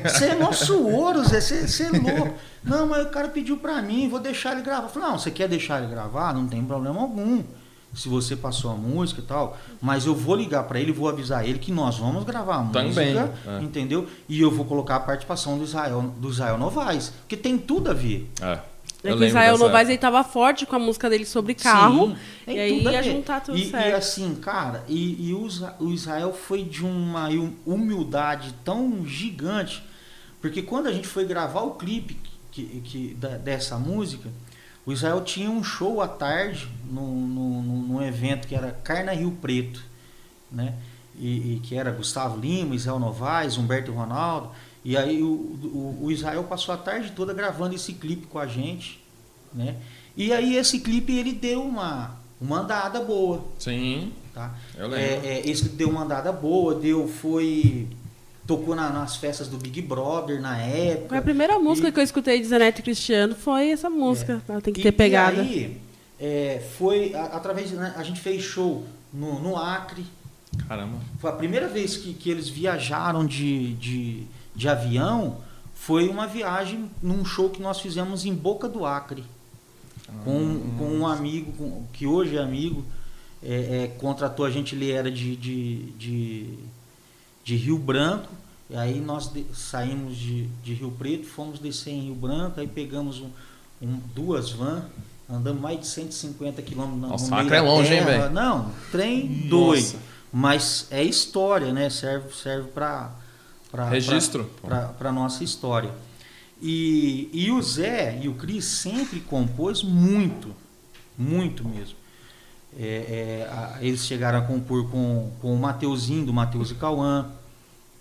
Você 0.04 0.26
é 0.26 0.34
nosso 0.34 0.82
ouro, 0.86 1.24
Zé, 1.24 1.40
você 1.40 1.84
é 1.84 1.90
louco. 1.90 2.34
Não, 2.62 2.86
mas 2.86 3.06
o 3.06 3.08
cara 3.08 3.28
pediu 3.28 3.56
pra 3.56 3.80
mim, 3.80 4.08
vou 4.08 4.20
deixar 4.20 4.52
ele 4.52 4.60
gravar. 4.62 4.84
Eu 4.86 4.90
falei, 4.90 5.08
não, 5.08 5.18
você 5.18 5.30
quer 5.30 5.48
deixar 5.48 5.82
ele 5.82 5.90
gravar? 5.90 6.34
Não 6.34 6.46
tem 6.46 6.62
problema 6.62 7.00
algum. 7.00 7.42
Se 7.94 8.08
você 8.08 8.36
passou 8.36 8.70
a 8.70 8.74
música 8.74 9.20
e 9.20 9.24
tal, 9.24 9.56
mas 9.80 10.06
eu 10.06 10.14
vou 10.14 10.36
ligar 10.36 10.62
pra 10.64 10.78
ele, 10.78 10.92
vou 10.92 11.08
avisar 11.08 11.44
ele 11.44 11.58
que 11.58 11.72
nós 11.72 11.98
vamos 11.98 12.22
gravar 12.22 12.56
a 12.56 12.64
Também, 12.66 13.14
música, 13.14 13.32
é. 13.46 13.62
entendeu? 13.62 14.06
E 14.28 14.40
eu 14.40 14.50
vou 14.50 14.64
colocar 14.64 14.96
a 14.96 15.00
participação 15.00 15.58
do 15.58 15.64
Israel, 15.64 16.14
do 16.18 16.28
Israel 16.28 16.56
Novaes, 16.56 17.12
que 17.26 17.36
tem 17.36 17.58
tudo 17.58 17.90
a 17.90 17.94
ver. 17.94 18.30
É. 18.40 18.60
É 19.02 19.16
que 19.16 19.24
Israel 19.24 19.56
Novaes 19.56 19.88
ele 19.88 19.98
tava 19.98 20.22
forte 20.22 20.66
com 20.66 20.76
a 20.76 20.78
música 20.78 21.08
dele 21.08 21.24
sobre 21.24 21.54
carro. 21.54 22.10
Sim, 22.10 22.16
e 22.54 22.58
aí 22.58 22.82
ia 22.82 23.02
juntar 23.02 23.40
tudo 23.40 23.56
e, 23.56 23.62
e 23.62 23.70
certo. 23.70 23.96
assim, 23.96 24.34
cara, 24.34 24.84
e, 24.88 25.30
e 25.30 25.34
o 25.34 25.90
Israel 25.90 26.32
foi 26.34 26.62
de 26.62 26.84
uma 26.84 27.28
humildade 27.64 28.54
tão 28.64 29.06
gigante, 29.06 29.82
porque 30.40 30.60
quando 30.60 30.88
a 30.88 30.92
gente 30.92 31.08
foi 31.08 31.24
gravar 31.24 31.62
o 31.62 31.72
clipe 31.72 32.16
que, 32.50 32.64
que, 32.80 33.14
da- 33.14 33.38
dessa 33.38 33.78
música, 33.78 34.28
o 34.84 34.92
Israel 34.92 35.22
tinha 35.22 35.50
um 35.50 35.62
show 35.62 36.00
à 36.00 36.08
tarde 36.08 36.68
num, 36.90 37.26
num, 37.86 38.02
evento 38.02 38.48
que 38.48 38.54
era 38.54 38.72
Carna 38.72 39.12
Rio 39.12 39.30
Preto, 39.40 39.82
né? 40.50 40.74
E, 41.18 41.54
e 41.54 41.60
que 41.62 41.74
era 41.74 41.90
Gustavo 41.90 42.40
Lima, 42.40 42.74
Israel 42.74 42.98
Novaes, 42.98 43.58
Humberto 43.58 43.90
e 43.90 43.94
Ronaldo. 43.94 44.50
E 44.84 44.96
aí 44.96 45.22
o, 45.22 45.26
o, 45.26 45.98
o 46.02 46.10
Israel 46.12 46.44
passou 46.44 46.74
a 46.74 46.78
tarde 46.78 47.12
toda 47.14 47.34
gravando 47.34 47.74
esse 47.74 47.92
clipe 47.92 48.26
com 48.26 48.38
a 48.38 48.46
gente, 48.46 48.98
né? 49.52 49.76
E 50.16 50.32
aí 50.32 50.56
esse 50.56 50.80
clipe 50.80 51.12
ele 51.12 51.32
deu 51.32 51.62
uma, 51.62 52.16
uma 52.40 52.60
andada 52.60 53.00
boa, 53.00 53.44
Sim, 53.58 54.12
tá? 54.34 54.54
eu 54.76 54.88
lembro. 54.88 54.98
É, 54.98 55.14
é, 55.40 55.48
esse 55.48 55.62
clipe 55.62 55.76
deu 55.76 55.90
uma 55.90 56.02
andada 56.02 56.32
boa, 56.32 56.74
deu, 56.74 57.06
foi... 57.08 57.86
Tocou 58.46 58.74
na- 58.74 58.90
nas 58.90 59.14
festas 59.16 59.46
do 59.46 59.56
Big 59.58 59.80
Brother 59.80 60.40
na 60.40 60.58
época. 60.58 61.10
Foi 61.10 61.18
a 61.18 61.22
primeira 61.22 61.56
música 61.60 61.88
E- 61.88 61.92
que 61.92 62.00
eu 62.00 62.02
escutei 62.02 62.40
de 62.40 62.46
Zanetti 62.48 62.82
Cristiano 62.82 63.32
foi 63.36 63.70
essa 63.70 63.88
música. 63.88 64.42
Ela 64.48 64.60
tem 64.60 64.74
que 64.74 64.80
E- 64.80 64.82
ter 64.82 64.90
pegada. 64.92 65.36
E 65.36 65.40
aí, 65.40 65.80
é, 66.18 66.62
foi 66.76 67.14
a- 67.14 67.26
através, 67.26 67.68
de- 67.70 67.76
né, 67.76 67.94
a 67.96 68.02
gente 68.02 68.20
fez 68.20 68.42
show 68.42 68.84
no, 69.14 69.38
no 69.40 69.56
Acre. 69.56 70.04
Caramba. 70.66 70.98
Foi 71.20 71.30
a 71.30 71.34
primeira 71.34 71.68
vez 71.68 71.96
que, 71.96 72.12
que 72.12 72.28
eles 72.28 72.48
viajaram 72.48 73.24
de, 73.24 73.74
de, 73.74 74.26
de 74.54 74.68
avião. 74.68 75.38
Foi 75.74 76.08
uma 76.08 76.26
viagem 76.26 76.90
num 77.02 77.24
show 77.24 77.48
que 77.50 77.60
nós 77.62 77.80
fizemos 77.80 78.24
em 78.24 78.34
Boca 78.34 78.68
do 78.68 78.84
Acre. 78.84 79.24
Com, 80.24 80.60
com 80.76 80.84
um 80.88 81.06
amigo, 81.06 81.52
com- 81.52 81.84
que 81.92 82.04
hoje 82.06 82.36
é 82.36 82.40
amigo, 82.42 82.84
é, 83.42 83.84
é, 83.84 83.86
contratou 83.98 84.44
a 84.44 84.50
gente, 84.50 84.74
ele 84.74 84.90
era 84.90 85.08
de, 85.10 85.36
de, 85.36 85.76
de, 85.92 86.54
de 87.44 87.56
Rio 87.56 87.78
Branco. 87.78 88.28
E 88.68 88.76
aí 88.76 89.00
nós 89.00 89.32
de- 89.32 89.46
saímos 89.54 90.16
de, 90.16 90.46
de 90.64 90.74
Rio 90.74 90.90
Preto, 90.90 91.26
fomos 91.26 91.58
descer 91.60 91.90
em 91.92 92.02
Rio 92.06 92.14
Branco, 92.16 92.58
aí 92.60 92.66
pegamos 92.66 93.20
um, 93.20 93.30
um- 93.80 94.00
duas 94.14 94.50
vans, 94.50 94.82
andamos 95.28 95.60
mais 95.62 95.78
de 95.80 95.86
150 95.86 96.60
quilômetros 96.62 97.00
no 97.00 97.08
Nossa, 97.08 97.30
no 97.30 97.36
Acre 97.36 97.56
é 97.56 97.60
longe, 97.60 97.94
hein, 97.94 98.04
terra. 98.04 98.18
velho? 98.22 98.34
Não, 98.34 98.70
trem 98.90 99.26
doido. 99.48 99.96
Mas 100.32 100.86
é 100.90 101.02
história, 101.04 101.72
né? 101.72 101.88
Serve, 101.88 102.32
serve 102.34 102.68
para 102.70 103.10
Registro. 103.88 104.50
para 104.98 105.12
nossa 105.12 105.44
história. 105.44 105.90
E, 106.62 107.30
e 107.32 107.50
o 107.50 107.62
Zé 107.62 108.18
e 108.22 108.28
o 108.28 108.34
Cris 108.34 108.64
sempre 108.64 109.20
compôs 109.20 109.82
muito, 109.82 110.54
muito 111.16 111.66
mesmo. 111.66 111.96
É, 112.78 113.46
é, 113.46 113.48
a- 113.50 113.78
eles 113.80 114.04
chegaram 114.06 114.38
a 114.38 114.42
compor 114.42 114.88
com, 114.90 115.30
com 115.40 115.54
o 115.54 115.58
Mateuzinho, 115.58 116.26
do 116.26 116.32
Mateus 116.32 116.70
e 116.70 116.74
Cauã, 116.74 117.26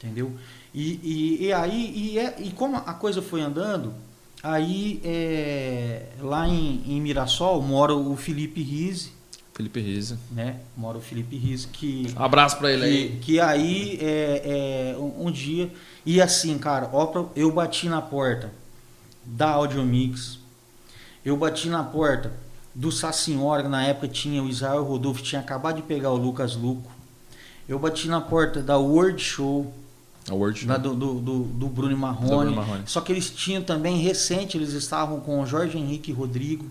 Entendeu? 0.01 0.31
E, 0.73 0.99
e, 1.03 1.45
e 1.47 1.53
aí, 1.53 1.91
e, 2.13 2.19
é, 2.19 2.35
e 2.39 2.51
como 2.51 2.77
a 2.77 2.93
coisa 2.93 3.21
foi 3.21 3.41
andando, 3.41 3.93
aí 4.41 5.01
é, 5.03 6.03
lá 6.21 6.47
em, 6.47 6.81
em 6.87 7.01
Mirassol 7.01 7.61
mora 7.61 7.93
o 7.93 8.15
Felipe 8.15 8.61
Rise, 8.61 9.11
Felipe 9.59 9.81
Rizzi. 9.81 10.17
né? 10.31 10.55
Mora 10.77 10.97
o 10.97 11.01
Felipe 11.01 11.35
Rise, 11.35 11.67
que, 11.67 12.13
Abraço 12.15 12.57
pra 12.57 12.71
ele 12.71 12.85
aí. 12.85 13.09
que, 13.09 13.17
que 13.17 13.39
aí 13.41 13.99
é, 14.01 14.93
é, 14.95 14.97
um, 14.97 15.25
um 15.27 15.31
dia. 15.31 15.69
E 16.05 16.21
assim, 16.21 16.57
cara, 16.57 16.89
ó, 16.93 17.25
eu 17.35 17.51
bati 17.51 17.89
na 17.89 18.01
porta 18.01 18.53
da 19.25 19.49
Audiomix, 19.49 20.39
eu 21.25 21.35
bati 21.35 21.67
na 21.67 21.83
porta 21.83 22.31
do 22.73 22.89
Sacinhora, 22.89 23.63
que 23.63 23.67
na 23.67 23.83
época 23.83 24.07
tinha 24.07 24.41
o 24.41 24.47
Israel 24.47 24.85
Rodolfo, 24.85 25.21
tinha 25.21 25.41
acabado 25.41 25.75
de 25.75 25.81
pegar 25.81 26.11
o 26.11 26.15
Lucas 26.15 26.55
Luco. 26.55 26.89
Eu 27.67 27.77
bati 27.77 28.07
na 28.07 28.21
porta 28.21 28.61
da 28.61 28.77
World 28.77 29.21
Show, 29.21 29.73
A 30.29 30.33
Word. 30.33 30.65
lá 30.65 30.77
do, 30.77 30.93
do, 30.95 31.15
do, 31.15 31.39
do 31.43 31.67
Bruno 31.67 31.97
Marrone. 31.97 32.55
Só 32.85 33.01
que 33.01 33.11
eles 33.11 33.29
tinham 33.29 33.61
também, 33.61 33.97
recente, 33.97 34.55
eles 34.55 34.71
estavam 34.71 35.19
com 35.19 35.41
o 35.41 35.45
Jorge 35.45 35.77
Henrique 35.77 36.11
e 36.11 36.13
Rodrigo, 36.13 36.65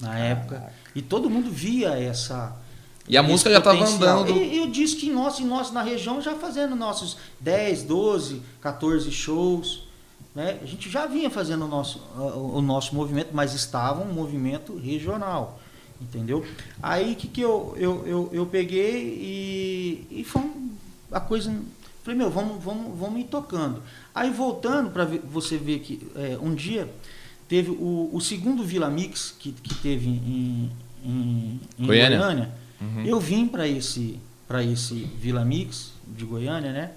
na 0.00 0.18
época. 0.18 0.72
E 0.94 1.02
todo 1.02 1.30
mundo 1.30 1.50
via 1.50 1.90
essa. 1.98 2.56
E 3.08 3.16
a 3.16 3.22
música 3.22 3.50
já 3.50 3.60
tava 3.60 3.78
potencial. 3.78 4.20
andando. 4.20 4.36
E 4.36 4.58
eu 4.58 4.66
disse 4.68 4.96
que 4.96 5.10
nós, 5.10 5.38
e 5.38 5.44
nós 5.44 5.70
na 5.70 5.82
região 5.82 6.20
já 6.20 6.34
fazendo 6.34 6.74
nossos 6.74 7.16
10, 7.40 7.82
12, 7.84 8.42
14 8.60 9.10
shows. 9.10 9.84
Né? 10.34 10.58
A 10.62 10.66
gente 10.66 10.90
já 10.90 11.06
vinha 11.06 11.30
fazendo 11.30 11.64
o 11.64 11.68
nosso, 11.68 12.00
o 12.16 12.60
nosso 12.60 12.94
movimento, 12.94 13.30
mas 13.32 13.54
estava 13.54 14.02
um 14.02 14.12
movimento 14.12 14.76
regional. 14.76 15.60
Entendeu? 16.00 16.44
Aí 16.82 17.14
que, 17.14 17.28
que 17.28 17.40
eu, 17.40 17.74
eu, 17.76 18.06
eu, 18.06 18.30
eu 18.32 18.46
peguei 18.46 19.00
e, 19.00 20.20
e 20.20 20.24
foi 20.24 20.42
a 21.12 21.20
coisa. 21.20 21.54
Falei, 22.02 22.18
meu, 22.18 22.30
vamos, 22.30 22.62
vamos, 22.62 22.98
vamos 22.98 23.20
ir 23.20 23.24
tocando. 23.24 23.82
Aí 24.14 24.30
voltando 24.30 24.90
para 24.90 25.04
você 25.04 25.56
ver 25.56 25.78
que 25.80 26.06
é, 26.16 26.36
um 26.40 26.54
dia 26.54 26.92
teve 27.54 27.70
o, 27.70 28.10
o 28.12 28.20
segundo 28.20 28.64
Vila 28.64 28.90
Mix 28.90 29.32
que, 29.38 29.52
que 29.52 29.76
teve 29.76 30.08
em, 30.08 30.72
em, 31.04 31.60
em 31.78 31.86
Goiânia? 31.86 32.18
Goiânia. 32.18 32.50
Uhum. 32.80 33.04
Eu 33.04 33.20
vim 33.20 33.46
para 33.46 33.68
esse, 33.68 34.18
pra 34.48 34.64
esse 34.64 35.08
Vila 35.20 35.44
Mix 35.44 35.92
de 36.04 36.24
Goiânia, 36.24 36.72
né? 36.72 36.90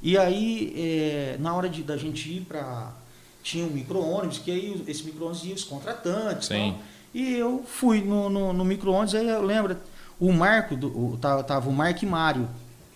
E 0.00 0.16
aí, 0.16 0.72
é, 0.76 1.36
na 1.40 1.52
hora 1.52 1.68
de, 1.68 1.82
da 1.82 1.96
gente 1.96 2.30
ir 2.30 2.42
para. 2.42 2.92
Tinha 3.42 3.64
um 3.66 3.70
micro-ônibus, 3.70 4.38
que 4.38 4.52
aí 4.52 4.84
esse 4.86 5.02
micro-ônibus 5.02 5.44
ia 5.44 5.54
os 5.54 5.64
contratantes. 5.64 6.46
Sim. 6.46 6.74
Tal. 6.74 6.82
E 7.12 7.34
eu 7.34 7.64
fui 7.66 8.00
no, 8.00 8.30
no, 8.30 8.52
no 8.52 8.64
micro-ônibus, 8.64 9.16
aí 9.16 9.28
eu 9.28 9.42
lembro, 9.42 9.76
o 10.20 10.32
Marco, 10.32 10.76
do, 10.76 10.86
o, 10.86 11.18
tava, 11.20 11.42
tava 11.42 11.68
o 11.68 11.72
Marco 11.72 12.04
e 12.04 12.08
Mário, 12.08 12.48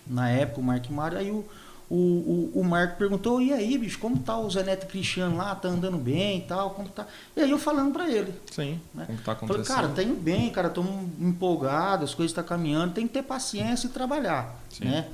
na 0.07 0.29
época, 0.29 0.61
o 0.61 0.63
Marco 0.63 0.87
e 0.89 0.93
Mário, 0.93 1.17
aí 1.17 1.31
o, 1.31 1.43
o, 1.89 2.51
o, 2.55 2.59
o 2.61 2.63
Marco 2.63 2.97
perguntou, 2.97 3.41
e 3.41 3.51
aí, 3.51 3.77
bicho, 3.77 3.97
como 3.99 4.17
tá 4.19 4.37
o 4.37 4.49
Zé 4.49 4.61
Neto 4.63 4.85
Cristiano 4.87 5.35
lá? 5.37 5.55
Tá 5.55 5.69
andando 5.69 5.97
bem 5.97 6.37
e 6.37 6.41
tal? 6.41 6.69
Como 6.71 6.87
tá? 6.89 7.07
E 7.35 7.41
aí 7.41 7.49
eu 7.49 7.57
falando 7.57 7.91
para 7.91 8.07
ele. 8.09 8.33
Sim. 8.51 8.79
Né? 8.93 9.05
Como 9.07 9.17
tá 9.19 9.35
Falei, 9.35 9.55
acontecendo? 9.55 9.75
cara, 9.75 9.87
tá 9.89 10.03
indo 10.03 10.15
bem, 10.15 10.49
cara, 10.51 10.67
estamos 10.67 10.91
empolgados, 11.19 12.09
as 12.11 12.15
coisas 12.15 12.31
estão 12.31 12.43
caminhando, 12.43 12.93
tem 12.93 13.07
que 13.07 13.13
ter 13.13 13.23
paciência 13.23 13.87
e 13.87 13.89
trabalhar, 13.89 14.55
Sim. 14.69 14.85
né? 14.85 15.07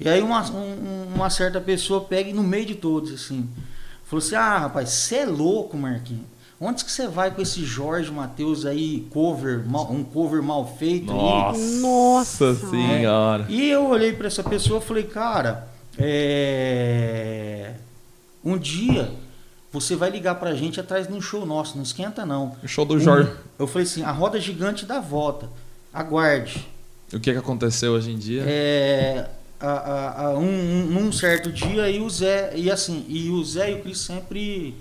E 0.00 0.08
aí 0.08 0.22
uma, 0.22 0.42
um- 0.50 1.12
uma 1.14 1.30
certa 1.30 1.60
pessoa 1.60 2.00
pega 2.00 2.30
e 2.30 2.32
no 2.32 2.42
meio 2.42 2.66
de 2.66 2.74
todos, 2.74 3.12
assim, 3.12 3.48
falou 4.04 4.24
assim, 4.24 4.34
ah, 4.34 4.58
rapaz, 4.58 4.88
você 4.90 5.16
é 5.18 5.26
louco, 5.26 5.76
Marquinhos. 5.76 6.24
Onde 6.60 6.84
que 6.84 6.90
você 6.90 7.06
vai 7.06 7.30
com 7.32 7.42
esse 7.42 7.62
Jorge 7.64 8.10
Matheus 8.10 8.64
aí, 8.64 9.06
cover, 9.10 9.62
mal- 9.68 9.92
um 9.92 10.02
cover 10.02 10.42
mal 10.42 10.66
feito 10.78 11.12
aí? 11.12 11.18
Nossa, 11.18 11.80
Nossa 11.80 12.54
senhora. 12.70 13.44
E 13.48 13.68
eu 13.68 13.86
olhei 13.86 14.12
para 14.14 14.26
essa 14.28 14.42
pessoa 14.42 14.80
e 14.80 14.82
falei, 14.82 15.02
cara, 15.02 15.68
é... 15.98 17.74
um 18.44 18.56
dia 18.58 19.10
você 19.72 19.96
vai 19.96 20.08
ligar 20.08 20.36
pra 20.36 20.54
gente 20.54 20.78
atrás 20.78 21.08
de 21.08 21.12
um 21.12 21.20
show 21.20 21.44
nosso, 21.44 21.74
não 21.76 21.82
esquenta 21.82 22.24
não. 22.24 22.56
O 22.62 22.68
show 22.68 22.84
do 22.84 22.98
Jorge. 23.00 23.28
Eu 23.58 23.66
falei 23.66 23.82
assim, 23.86 24.04
a 24.04 24.12
roda 24.12 24.38
gigante 24.40 24.86
dá 24.86 25.00
volta. 25.00 25.48
Aguarde. 25.92 26.64
O 27.12 27.18
que 27.18 27.32
que 27.32 27.38
aconteceu 27.38 27.92
hoje 27.92 28.10
em 28.12 28.16
dia? 28.18 28.42
É, 28.46 29.28
a, 29.60 29.68
a- 29.70 30.26
a- 30.26 30.38
um, 30.38 30.44
um- 30.48 30.86
num 30.86 31.10
certo 31.12 31.50
dia 31.50 31.90
e 31.90 32.00
o 32.00 32.08
Zé 32.08 32.52
e 32.56 32.70
assim 32.70 33.04
e 33.08 33.28
o 33.30 33.42
Zé 33.44 33.72
e 33.72 33.74
o 33.74 33.82
Cris 33.82 33.98
sempre 33.98 34.74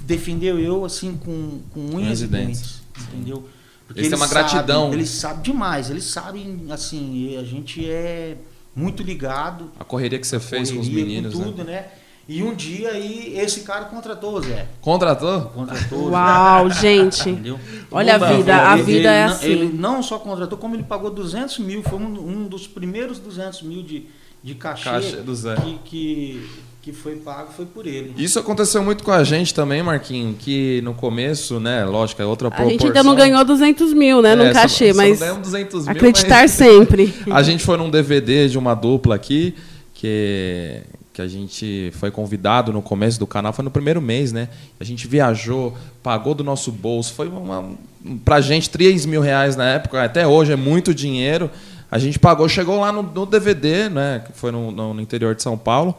defendeu 0.00 0.58
eu 0.58 0.84
assim 0.84 1.16
com, 1.16 1.60
com 1.72 1.80
unhas 1.96 2.20
e 2.20 2.26
dentes, 2.26 2.82
entendeu? 3.08 3.48
Porque 3.86 4.00
Eles 4.00 4.10
têm 4.10 4.18
uma 4.18 4.26
gratidão. 4.26 4.92
Eles 4.92 5.08
sabem 5.10 5.42
demais, 5.42 5.88
eles 5.90 6.04
sabem 6.04 6.66
assim, 6.70 7.36
a 7.38 7.44
gente 7.44 7.88
é 7.88 8.36
muito 8.76 9.02
ligado. 9.02 9.72
A 9.80 9.84
correria 9.84 10.18
que 10.18 10.26
você 10.26 10.38
fez 10.38 10.70
com 10.70 10.78
os 10.78 10.88
meninos, 10.88 11.32
com 11.34 11.40
né? 11.40 11.44
tudo, 11.46 11.64
né? 11.64 11.86
E 12.28 12.42
um 12.42 12.54
dia 12.56 12.90
aí 12.90 13.38
esse 13.38 13.60
cara 13.60 13.84
contratou 13.84 14.34
o 14.34 14.42
Zé. 14.42 14.66
Contratou? 14.80 15.42
Contratou 15.42 15.98
o 16.00 16.04
Zé. 16.06 16.10
Uau, 16.10 16.70
gente. 16.74 17.30
Entendeu? 17.30 17.58
Olha 17.90 18.16
a 18.16 18.18
Não 18.18 18.26
dá, 18.28 18.36
vida, 18.36 18.70
a 18.70 18.74
Ele- 18.74 18.82
vida 18.82 19.08
é 19.08 19.14
ele 19.20 19.26
não- 19.28 19.32
assim. 19.36 19.46
Ele 19.48 19.72
não 19.78 20.02
só 20.02 20.18
contratou, 20.18 20.58
como 20.58 20.74
ele 20.74 20.82
pagou 20.82 21.08
200 21.10 21.58
mil. 21.60 21.82
Foi 21.84 21.98
um, 21.98 22.28
um 22.42 22.48
dos 22.48 22.66
primeiros 22.66 23.18
200 23.20 23.62
mil 23.62 23.82
de, 23.84 24.06
de 24.42 24.54
cachê, 24.56 24.84
Cachê 24.90 25.16
do 25.18 25.34
Zé. 25.36 25.54
Que, 25.54 25.78
que, 25.84 26.50
que 26.86 26.92
foi 26.92 27.16
pago, 27.16 27.48
foi 27.56 27.66
por 27.66 27.84
ele. 27.84 28.14
Isso 28.16 28.38
aconteceu 28.38 28.80
muito 28.80 29.02
com 29.02 29.10
a 29.10 29.24
gente 29.24 29.52
também, 29.52 29.82
Marquinho, 29.82 30.36
que 30.38 30.80
no 30.84 30.94
começo, 30.94 31.58
né, 31.58 31.84
lógico, 31.84 32.22
é 32.22 32.24
outra 32.24 32.46
A 32.46 32.50
proporção. 32.52 32.70
gente 32.78 32.86
ainda 32.86 33.02
não 33.02 33.16
ganhou 33.16 33.44
200 33.44 33.92
mil, 33.92 34.22
né, 34.22 34.34
É, 34.34 34.36
num 34.36 34.46
só- 34.46 34.52
cachê, 34.52 34.92
só 34.92 34.96
mas 34.96 35.10
não 35.18 35.26
ganhamos 35.26 35.42
200 35.48 35.82
mil, 35.82 35.90
acreditar 35.90 36.42
mas- 36.42 36.52
sempre. 36.52 37.12
A 37.28 37.42
gente 37.42 37.64
foi 37.64 37.76
num 37.76 37.90
DVD 37.90 38.48
de 38.48 38.56
uma 38.56 38.72
dupla 38.72 39.16
aqui, 39.16 39.52
que, 39.94 40.80
que 41.12 41.20
a 41.20 41.26
gente 41.26 41.90
foi 41.94 42.12
convidado 42.12 42.72
no 42.72 42.80
começo 42.80 43.18
do 43.18 43.26
canal, 43.26 43.52
foi 43.52 43.64
no 43.64 43.70
primeiro 43.72 44.00
mês, 44.00 44.30
né? 44.30 44.48
A 44.78 44.84
gente 44.84 45.08
viajou, 45.08 45.74
pagou 46.04 46.34
do 46.36 46.44
nosso 46.44 46.70
bolso, 46.70 47.14
foi 47.14 47.26
uma, 47.26 47.64
pra 48.24 48.40
gente 48.40 48.70
3 48.70 49.04
mil 49.06 49.20
reais 49.20 49.56
na 49.56 49.64
época, 49.64 50.04
até 50.04 50.24
hoje 50.24 50.52
é 50.52 50.56
muito 50.56 50.94
dinheiro. 50.94 51.50
A 51.90 51.98
gente 51.98 52.16
pagou, 52.18 52.48
chegou 52.48 52.78
lá 52.80 52.92
no, 52.92 53.02
no 53.02 53.26
DVD, 53.26 53.88
né? 53.88 54.22
Que 54.24 54.38
foi 54.38 54.52
no, 54.52 54.70
no- 54.70 54.94
no 54.94 55.00
interior 55.00 55.34
de 55.34 55.42
São 55.42 55.58
Paulo. 55.58 55.96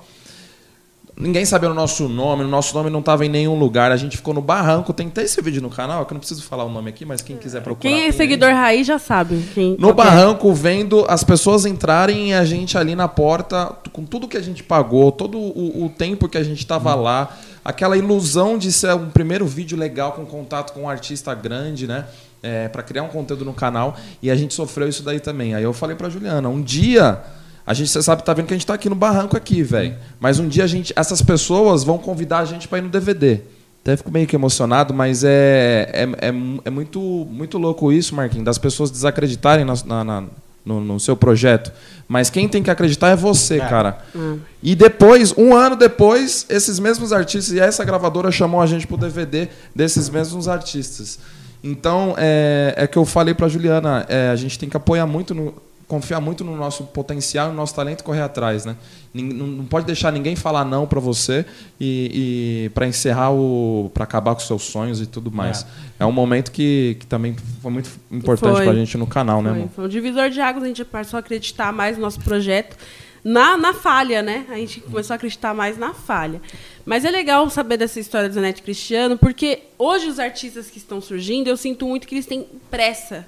Ninguém 1.20 1.46
sabia 1.46 1.72
o 1.72 1.74
nosso 1.74 2.08
nome, 2.08 2.44
o 2.44 2.48
nosso 2.48 2.76
nome 2.76 2.92
não 2.92 3.00
estava 3.00 3.26
em 3.26 3.30
nenhum 3.30 3.58
lugar. 3.58 3.92
A 3.92 3.98
gente 3.98 4.18
ficou 4.18 4.36
no 4.36 4.42
barranco. 4.42 4.94
Tem 4.94 5.08
até 5.08 5.24
esse 5.24 5.42
vídeo 5.42 5.60
no 5.64 5.70
canal, 5.70 6.06
que 6.06 6.14
eu 6.14 6.16
não 6.16 6.20
preciso 6.20 6.44
falar 6.44 6.64
o 6.64 6.70
nome 6.70 6.92
aqui, 6.92 7.06
mas 7.06 7.22
quem 7.22 7.36
quiser 7.38 7.64
procurar. 7.64 7.82
Quem 7.82 7.94
é 7.94 8.02
tem 8.02 8.06
aí. 8.12 8.14
seguidor 8.14 8.52
raiz 8.52 8.86
já 8.86 9.00
sabe. 9.00 9.44
Quem, 9.56 9.76
No 9.80 9.90
é. 9.90 9.94
barranco, 9.94 10.54
vendo 10.54 11.06
as 11.10 11.24
pessoas 11.24 11.66
entrarem 11.66 12.30
e 12.30 12.34
a 12.36 12.46
gente 12.46 12.78
ali 12.78 12.96
na 12.96 13.08
porta, 13.08 13.76
com 13.92 14.06
tudo 14.06 14.28
que 14.28 14.38
a 14.38 14.42
gente 14.42 14.64
pagou, 14.64 15.12
todo 15.12 15.40
o, 15.40 15.86
o 15.86 15.90
tempo 15.90 16.30
que 16.30 16.38
a 16.38 16.44
gente 16.44 16.60
estava 16.60 16.94
lá, 16.94 17.36
aquela 17.66 17.98
ilusão 17.98 18.56
de 18.56 18.72
ser 18.72 18.94
um 18.94 19.10
primeiro 19.10 19.48
vídeo 19.48 19.76
legal 19.76 20.12
com 20.12 20.24
contato 20.24 20.72
com 20.72 20.82
um 20.82 20.90
artista 20.90 21.34
grande, 21.34 21.88
né? 21.88 22.06
É, 22.44 22.68
para 22.68 22.84
criar 22.84 23.02
um 23.02 23.08
conteúdo 23.08 23.44
no 23.44 23.54
canal. 23.54 23.98
E 24.22 24.30
a 24.30 24.36
gente 24.36 24.54
sofreu 24.54 24.88
isso 24.88 25.02
daí 25.02 25.20
também. 25.20 25.56
Aí 25.56 25.64
eu 25.64 25.74
falei 25.74 25.96
pra 25.96 26.10
Juliana, 26.10 26.48
um 26.48 26.62
dia. 26.62 27.20
A 27.68 27.74
gente, 27.74 27.90
você 27.92 28.02
sabe, 28.02 28.24
tá 28.24 28.34
vendo 28.34 28.48
que 28.48 28.54
a 28.54 28.58
gente 28.58 28.66
tá 28.66 28.74
aqui 28.74 28.88
no 28.90 28.96
barranco 28.96 29.36
aqui, 29.36 29.62
velho. 29.62 29.94
Mas 30.22 30.40
um 30.40 30.48
dia 30.48 30.64
a 30.64 30.68
gente, 30.68 30.94
essas 30.96 31.22
pessoas 31.22 31.84
vão 31.84 31.98
convidar 31.98 32.40
a 32.40 32.46
gente 32.46 32.66
para 32.68 32.78
ir 32.78 32.82
no 32.82 32.90
DVD. 32.90 33.42
Até 33.82 33.98
fico 33.98 34.10
meio 34.10 34.26
que 34.26 34.36
emocionado, 34.36 34.94
mas 34.94 35.24
é, 35.26 35.90
é, 35.94 36.04
é, 36.28 36.34
é 36.66 36.70
muito, 36.70 37.00
muito 37.30 37.58
louco 37.58 37.92
isso, 37.92 38.16
Marquinhos, 38.16 38.46
das 38.46 38.58
pessoas 38.58 38.90
desacreditarem 38.90 39.66
na- 39.66 39.74
na- 39.86 40.04
na- 40.04 40.24
no, 40.66 40.82
no 40.82 41.00
seu 41.00 41.16
projeto. 41.16 41.72
Mas 42.08 42.30
quem 42.30 42.48
tem 42.50 42.62
que 42.64 42.70
acreditar 42.70 43.10
é 43.10 43.16
você, 43.16 43.56
É. 43.56 43.66
cara. 43.66 44.00
Ah. 44.16 44.36
E 44.64 44.76
depois, 44.76 45.34
um 45.38 45.54
ano 45.56 45.76
depois, 45.78 46.46
esses 46.50 46.80
mesmos 46.80 47.14
artistas 47.14 47.54
e 47.54 47.60
essa 47.60 47.84
gravadora 47.86 48.30
chamou 48.32 48.60
a 48.62 48.66
gente 48.66 48.86
pro 48.88 48.98
DVD 48.98 49.48
desses 49.76 50.10
mesmos 50.10 50.48
artistas. 50.50 51.20
Então, 51.64 52.14
é, 52.18 52.74
é 52.78 52.88
que 52.88 52.98
eu 52.98 53.06
falei 53.06 53.34
pra 53.34 53.48
Juliana, 53.48 54.06
é, 54.10 54.30
a 54.30 54.36
gente 54.36 54.60
tem 54.60 54.68
que 54.70 54.76
apoiar 54.78 55.06
muito, 55.08 55.34
no, 55.34 55.54
confiar 55.88 56.20
muito 56.20 56.44
no 56.44 56.56
nosso 56.58 56.84
potencial, 56.84 57.50
no 57.50 57.56
nosso 57.56 57.74
talento 57.74 58.02
e 58.02 58.04
correr 58.04 58.22
atrás, 58.22 58.66
né? 58.66 58.76
Não, 59.14 59.66
pode 59.66 59.86
deixar 59.86 60.12
ninguém 60.12 60.36
falar 60.36 60.66
não 60.66 60.86
pra 60.86 61.00
você 61.00 61.46
e, 61.80 62.66
e 62.66 62.70
para 62.70 62.86
encerrar 62.86 63.32
o, 63.32 63.90
para 63.94 64.04
acabar 64.04 64.36
com 64.36 64.42
seus 64.42 64.64
sonhos 64.64 65.00
e 65.00 65.06
tudo 65.06 65.32
mais. 65.32 65.66
É, 65.98 66.06
um 66.06 66.12
momento 66.12 66.52
que, 66.52 66.98
que 67.00 67.08
também 67.08 67.36
foi 67.62 67.72
muito 67.72 67.90
importante 68.12 68.58
Foi. 68.58 68.66
pra 68.66 68.76
gente 68.76 68.98
no 68.98 69.08
canal, 69.08 69.42
né, 69.42 69.50
Foi, 69.50 69.60
amor? 69.60 69.70
foi 69.76 69.86
um 69.86 69.88
divisor 69.88 70.30
de 70.30 70.42
águas, 70.42 70.64
a 70.64 70.68
gente 70.68 70.84
passou 70.84 71.18
a 71.18 71.22
acreditar 71.22 71.72
mais 71.72 71.96
no 71.96 72.04
nosso 72.04 72.20
projeto. 72.20 72.76
Na, 73.24 73.58
na 73.58 73.74
falha, 73.74 74.22
né? 74.22 74.46
A 74.50 74.56
gente 74.56 74.80
começou 74.80 75.14
a 75.14 75.16
acreditar 75.16 75.54
mais 75.54 75.78
na 75.78 75.94
falha. 75.94 76.40
Mas 76.86 77.04
é 77.04 77.12
legal 77.12 77.50
saber 77.50 77.76
dessa 77.76 78.00
história 78.00 78.30
do 78.30 78.36
Zanetti 78.36 78.62
Cristiano, 78.62 79.18
porque 79.18 79.64
hoje 79.78 80.08
os 80.08 80.20
artistas 80.20 80.70
que 80.70 80.78
estão 80.78 81.02
surgindo, 81.02 81.48
eu 81.48 81.58
sinto 81.58 81.86
muito 81.86 82.08
que 82.08 82.16
eles 82.16 82.26
têm 82.26 82.48
pressa. 82.72 83.26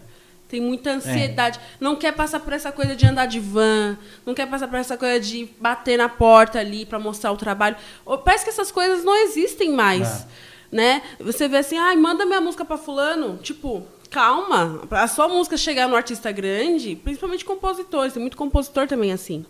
Tem 0.50 0.60
muita 0.60 0.92
ansiedade. 0.92 1.60
Não 1.80 1.96
quer 1.96 2.12
passar 2.12 2.42
por 2.42 2.52
essa 2.52 2.72
coisa 2.72 2.96
de 2.96 3.06
andar 3.06 3.28
de 3.28 3.40
van, 3.40 3.98
não 4.26 4.34
quer 4.34 4.48
passar 4.48 4.68
por 4.68 4.78
essa 4.78 4.98
coisa 4.98 5.20
de 5.20 5.48
bater 5.62 5.98
na 5.98 6.10
porta 6.10 6.60
ali 6.60 6.86
para 6.86 7.00
mostrar 7.00 7.32
o 7.32 7.38
trabalho. 7.38 7.78
Parece 8.26 8.44
que 8.44 8.50
essas 8.50 8.72
coisas 8.72 9.04
não 9.04 9.16
existem 9.16 9.72
mais 9.72 10.26
né? 10.72 11.02
Você 11.20 11.48
vê 11.48 11.58
assim, 11.58 11.78
ai, 11.78 11.96
manda 11.96 12.26
minha 12.26 12.42
música 12.42 12.64
pra 12.64 12.78
fulano, 12.78 13.38
tipo, 13.38 13.86
calma, 14.10 14.82
pra 14.88 15.08
sua 15.08 15.28
música 15.28 15.58
chegar 15.58 15.88
no 15.88 15.96
artista 15.96 16.32
grande, 16.32 16.96
principalmente 16.96 17.46
compositores, 17.46 18.14
tem 18.14 18.22
muito 18.22 18.38
compositor 18.38 18.88
também 18.88 19.12
assim. 19.12 19.46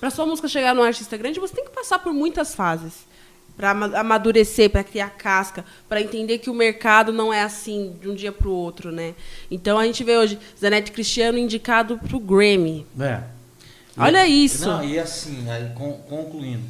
Para 0.00 0.10
sua 0.10 0.26
música 0.26 0.48
chegar 0.48 0.74
num 0.74 0.82
artista 0.82 1.16
grande, 1.16 1.40
você 1.40 1.54
tem 1.54 1.64
que 1.64 1.70
passar 1.70 1.98
por 1.98 2.12
muitas 2.12 2.54
fases 2.54 3.07
para 3.58 3.70
amadurecer, 3.72 4.70
para 4.70 4.84
criar 4.84 5.10
casca, 5.10 5.64
para 5.88 6.00
entender 6.00 6.38
que 6.38 6.48
o 6.48 6.54
mercado 6.54 7.12
não 7.12 7.34
é 7.34 7.42
assim 7.42 7.92
de 8.00 8.08
um 8.08 8.14
dia 8.14 8.30
para 8.30 8.46
o 8.46 8.52
outro, 8.52 8.92
né? 8.92 9.16
Então 9.50 9.76
a 9.76 9.84
gente 9.84 10.04
vê 10.04 10.16
hoje 10.16 10.38
Zanetti 10.58 10.92
Cristiano 10.92 11.36
indicado 11.36 11.98
para 11.98 12.16
o 12.16 12.20
Grammy. 12.20 12.86
É. 13.00 13.20
Olha 13.96 14.24
isso. 14.28 14.68
Não, 14.68 14.84
e 14.84 14.96
assim, 14.96 15.50
aí, 15.50 15.72
concluindo. 15.74 16.62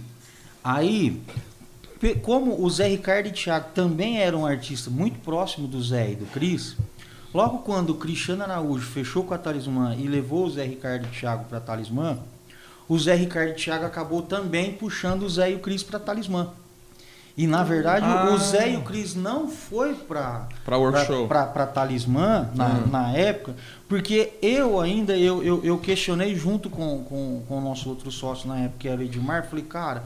Aí, 0.64 1.20
como 2.22 2.64
o 2.64 2.70
Zé 2.70 2.88
Ricardo 2.88 3.26
e 3.26 3.32
Thiago 3.32 3.68
também 3.74 4.22
eram 4.22 4.40
um 4.40 4.46
artistas 4.46 4.90
muito 4.90 5.20
próximo 5.20 5.68
do 5.68 5.82
Zé 5.82 6.12
e 6.12 6.16
do 6.16 6.24
Cris, 6.24 6.74
logo 7.34 7.58
quando 7.58 7.90
o 7.90 7.96
Cristiano 7.96 8.44
Araújo 8.44 8.86
fechou 8.86 9.24
com 9.24 9.34
a 9.34 9.38
Talismã 9.38 9.94
e 9.94 10.08
levou 10.08 10.46
o 10.46 10.50
Zé 10.50 10.64
Ricardo 10.64 11.06
e 11.06 11.20
Thiago 11.20 11.44
para 11.44 11.60
Talismã, 11.60 12.18
o 12.88 12.98
Zé 12.98 13.14
Ricardo 13.14 13.50
e 13.50 13.54
Thiago 13.54 13.84
acabou 13.84 14.22
também 14.22 14.72
puxando 14.72 15.24
o 15.24 15.28
Zé 15.28 15.50
e 15.50 15.54
o 15.54 15.58
Cris 15.58 15.82
para 15.82 15.98
Talismã. 15.98 16.50
E 17.38 17.46
na 17.46 17.62
verdade 17.62 18.04
ah. 18.04 18.34
o 18.34 18.38
Zé 18.38 18.72
e 18.72 18.76
o 18.76 18.82
Cris 18.82 19.14
não 19.14 19.48
foi 19.48 19.94
para 19.94 20.48
para 21.28 21.66
Talismã 21.68 22.50
na, 22.52 22.66
uhum. 22.66 22.86
na 22.88 23.12
época, 23.12 23.54
porque 23.88 24.32
eu 24.42 24.80
ainda 24.80 25.16
eu, 25.16 25.40
eu, 25.44 25.64
eu 25.64 25.78
questionei 25.78 26.34
junto 26.34 26.68
com, 26.68 27.04
com, 27.04 27.44
com, 27.46 27.58
o 27.58 27.60
nosso 27.60 27.88
outro 27.88 28.10
sócio 28.10 28.48
na 28.48 28.58
época, 28.58 28.78
que 28.80 28.88
era 28.88 29.04
Edmar, 29.04 29.48
falei, 29.48 29.64
cara, 29.64 30.02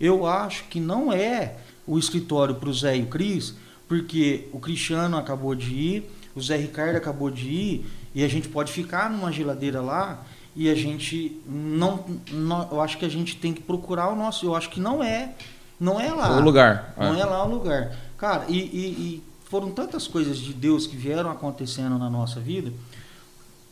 eu 0.00 0.24
acho 0.26 0.62
que 0.66 0.78
não 0.78 1.12
é 1.12 1.56
o 1.84 1.98
escritório 1.98 2.54
para 2.54 2.68
o 2.68 2.72
Zé 2.72 2.96
e 2.96 3.02
o 3.02 3.06
Cris, 3.06 3.56
porque 3.88 4.48
o 4.52 4.60
Cristiano 4.60 5.16
acabou 5.16 5.56
de 5.56 5.74
ir, 5.74 6.10
o 6.36 6.40
Zé 6.40 6.56
Ricardo 6.56 6.94
acabou 6.94 7.32
de 7.32 7.48
ir, 7.48 7.86
e 8.14 8.22
a 8.22 8.28
gente 8.28 8.48
pode 8.48 8.70
ficar 8.70 9.10
numa 9.10 9.32
geladeira 9.32 9.80
lá 9.80 10.22
e 10.54 10.70
a 10.70 10.74
gente 10.76 11.42
não, 11.46 12.04
não 12.30 12.68
eu 12.70 12.80
acho 12.80 12.96
que 12.96 13.04
a 13.04 13.10
gente 13.10 13.36
tem 13.36 13.52
que 13.52 13.60
procurar 13.60 14.08
o 14.08 14.14
nosso, 14.14 14.46
eu 14.46 14.54
acho 14.54 14.70
que 14.70 14.78
não 14.78 15.02
é 15.02 15.34
não 15.78 16.00
é 16.00 16.12
lá. 16.12 16.36
O 16.36 16.40
lugar. 16.40 16.94
Não 16.96 17.14
é, 17.14 17.20
é 17.20 17.24
lá 17.24 17.44
o 17.44 17.50
lugar. 17.50 17.94
Cara, 18.16 18.46
e, 18.48 18.58
e, 18.58 18.86
e, 18.88 19.24
foram 19.44 19.70
tantas 19.70 20.08
coisas 20.08 20.38
de 20.38 20.52
Deus 20.52 20.86
que 20.86 20.96
vieram 20.96 21.30
acontecendo 21.30 21.98
na 21.98 22.10
nossa 22.10 22.40
vida, 22.40 22.72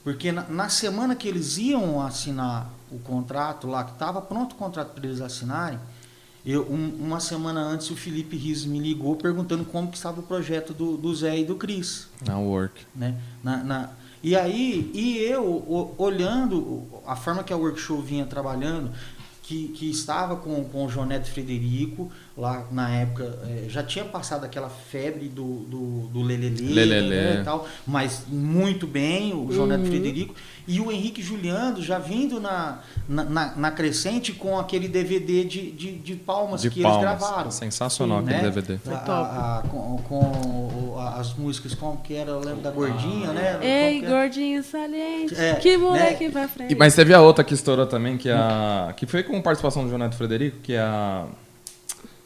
porque 0.02 0.30
na, 0.30 0.42
na 0.48 0.68
semana 0.68 1.16
que 1.16 1.26
eles 1.26 1.56
iam 1.58 2.00
assinar 2.00 2.70
o 2.92 2.98
contrato 2.98 3.66
lá, 3.66 3.84
que 3.84 3.92
estava 3.92 4.20
pronto 4.20 4.52
o 4.52 4.56
contrato 4.56 4.92
para 4.92 5.06
eles 5.06 5.20
assinarem, 5.20 5.78
eu, 6.46 6.62
um, 6.70 6.98
uma 7.00 7.20
semana 7.20 7.60
antes 7.60 7.90
o 7.90 7.96
Felipe 7.96 8.36
Riz 8.36 8.66
me 8.66 8.78
ligou 8.78 9.16
perguntando 9.16 9.64
como 9.64 9.90
que 9.90 9.96
estava 9.96 10.20
o 10.20 10.22
projeto 10.22 10.74
do, 10.74 10.98
do 10.98 11.14
Zé 11.14 11.38
e 11.38 11.44
do 11.44 11.56
Cris. 11.56 12.08
Na 12.24 12.38
work. 12.38 12.84
Né? 12.94 13.18
Na, 13.42 13.64
na, 13.64 13.90
e 14.22 14.36
aí, 14.36 14.90
e 14.94 15.18
eu 15.18 15.42
o, 15.42 15.94
olhando 15.96 16.86
a 17.06 17.16
forma 17.16 17.42
que 17.42 17.52
a 17.52 17.56
workshop 17.56 18.02
vinha 18.02 18.26
trabalhando, 18.26 18.90
que, 19.44 19.68
que 19.68 19.90
estava 19.90 20.36
com, 20.36 20.64
com 20.64 20.86
o 20.86 20.88
Joneto 20.88 21.30
Frederico, 21.30 22.10
lá 22.36 22.66
na 22.70 22.90
época, 22.90 23.38
é, 23.48 23.68
já 23.68 23.82
tinha 23.82 24.04
passado 24.04 24.44
aquela 24.44 24.68
febre 24.68 25.28
do, 25.28 25.60
do, 25.60 26.08
do 26.08 26.22
Lelele, 26.22 26.74
Lelele. 26.74 27.08
Né, 27.08 27.40
e 27.40 27.44
tal, 27.44 27.66
mas 27.86 28.24
muito 28.26 28.86
bem, 28.88 29.32
o 29.32 29.52
João 29.52 29.68
uhum. 29.68 29.86
Frederico. 29.86 30.34
E 30.66 30.80
o 30.80 30.90
Henrique 30.90 31.22
Juliano 31.22 31.80
já 31.82 31.98
vindo 31.98 32.40
na, 32.40 32.78
na, 33.06 33.54
na 33.54 33.70
crescente 33.70 34.32
com 34.32 34.58
aquele 34.58 34.88
DVD 34.88 35.44
de, 35.44 35.70
de, 35.70 35.92
de 35.98 36.14
palmas 36.14 36.62
de 36.62 36.70
que 36.70 36.82
palmas. 36.82 37.04
eles 37.04 37.20
gravaram. 37.20 37.50
Sensacional 37.50 38.18
Sim, 38.20 38.24
aquele 38.24 38.42
né? 38.42 38.50
DVD. 38.50 38.78
Foi 38.78 38.94
top. 38.94 39.10
A, 39.10 39.58
a, 39.58 39.62
com, 39.68 39.98
com, 40.08 40.98
as 41.14 41.34
músicas, 41.34 41.74
como 41.74 41.98
que 41.98 42.14
era? 42.14 42.30
Eu 42.30 42.40
lembro 42.40 42.62
da 42.62 42.70
Gordinha, 42.70 43.30
ah. 43.30 43.32
né? 43.32 43.58
Ei, 43.62 44.00
Gordinho 44.00 44.64
Saliente. 44.64 45.34
É, 45.34 45.54
que 45.54 45.76
moleque 45.76 46.24
né? 46.24 46.30
pra 46.30 46.48
frente. 46.48 46.72
E, 46.72 46.76
mas 46.76 46.94
teve 46.94 47.12
a 47.12 47.20
outra 47.20 47.44
que 47.44 47.52
estourou 47.52 47.86
também, 47.86 48.16
que, 48.16 48.30
é 48.30 48.32
a, 48.32 48.94
que 48.96 49.06
foi 49.06 49.22
com 49.22 49.40
participação 49.42 49.84
do 49.84 49.90
Joneto 49.90 50.16
Frederico, 50.16 50.58
que 50.60 50.72
é 50.72 50.80
a. 50.80 51.26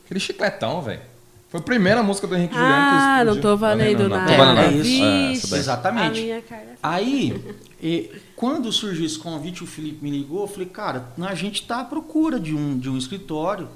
Aquele 0.08 0.20
chicletão, 0.20 0.80
velho. 0.80 1.02
Foi 1.50 1.60
a 1.60 1.62
primeira 1.62 2.02
música 2.02 2.26
do 2.26 2.34
Henrique 2.34 2.54
Juliano 2.54 2.74
que 2.74 2.80
Ah, 2.80 3.24
não 3.24 3.40
tô 3.40 3.56
valendo 3.56 4.08
nada. 4.08 4.22
Não, 4.22 4.26
tô 4.26 4.36
valendo 4.36 4.56
nada. 4.56 4.74
É 4.74 5.32
isso. 5.32 5.54
É, 5.54 5.58
Exatamente. 5.58 6.44
Aí, 6.82 7.44
e, 7.82 8.10
quando 8.34 8.72
surgiu 8.72 9.04
esse 9.04 9.18
convite, 9.18 9.62
o 9.62 9.66
Felipe 9.66 10.02
me 10.02 10.10
ligou, 10.10 10.42
eu 10.42 10.48
falei, 10.48 10.68
cara, 10.68 11.08
a 11.20 11.34
gente 11.34 11.60
está 11.62 11.80
à 11.80 11.84
procura 11.84 12.40
de 12.40 12.54
um, 12.54 12.78
de 12.78 12.88
um 12.88 12.96
escritório. 12.96 13.68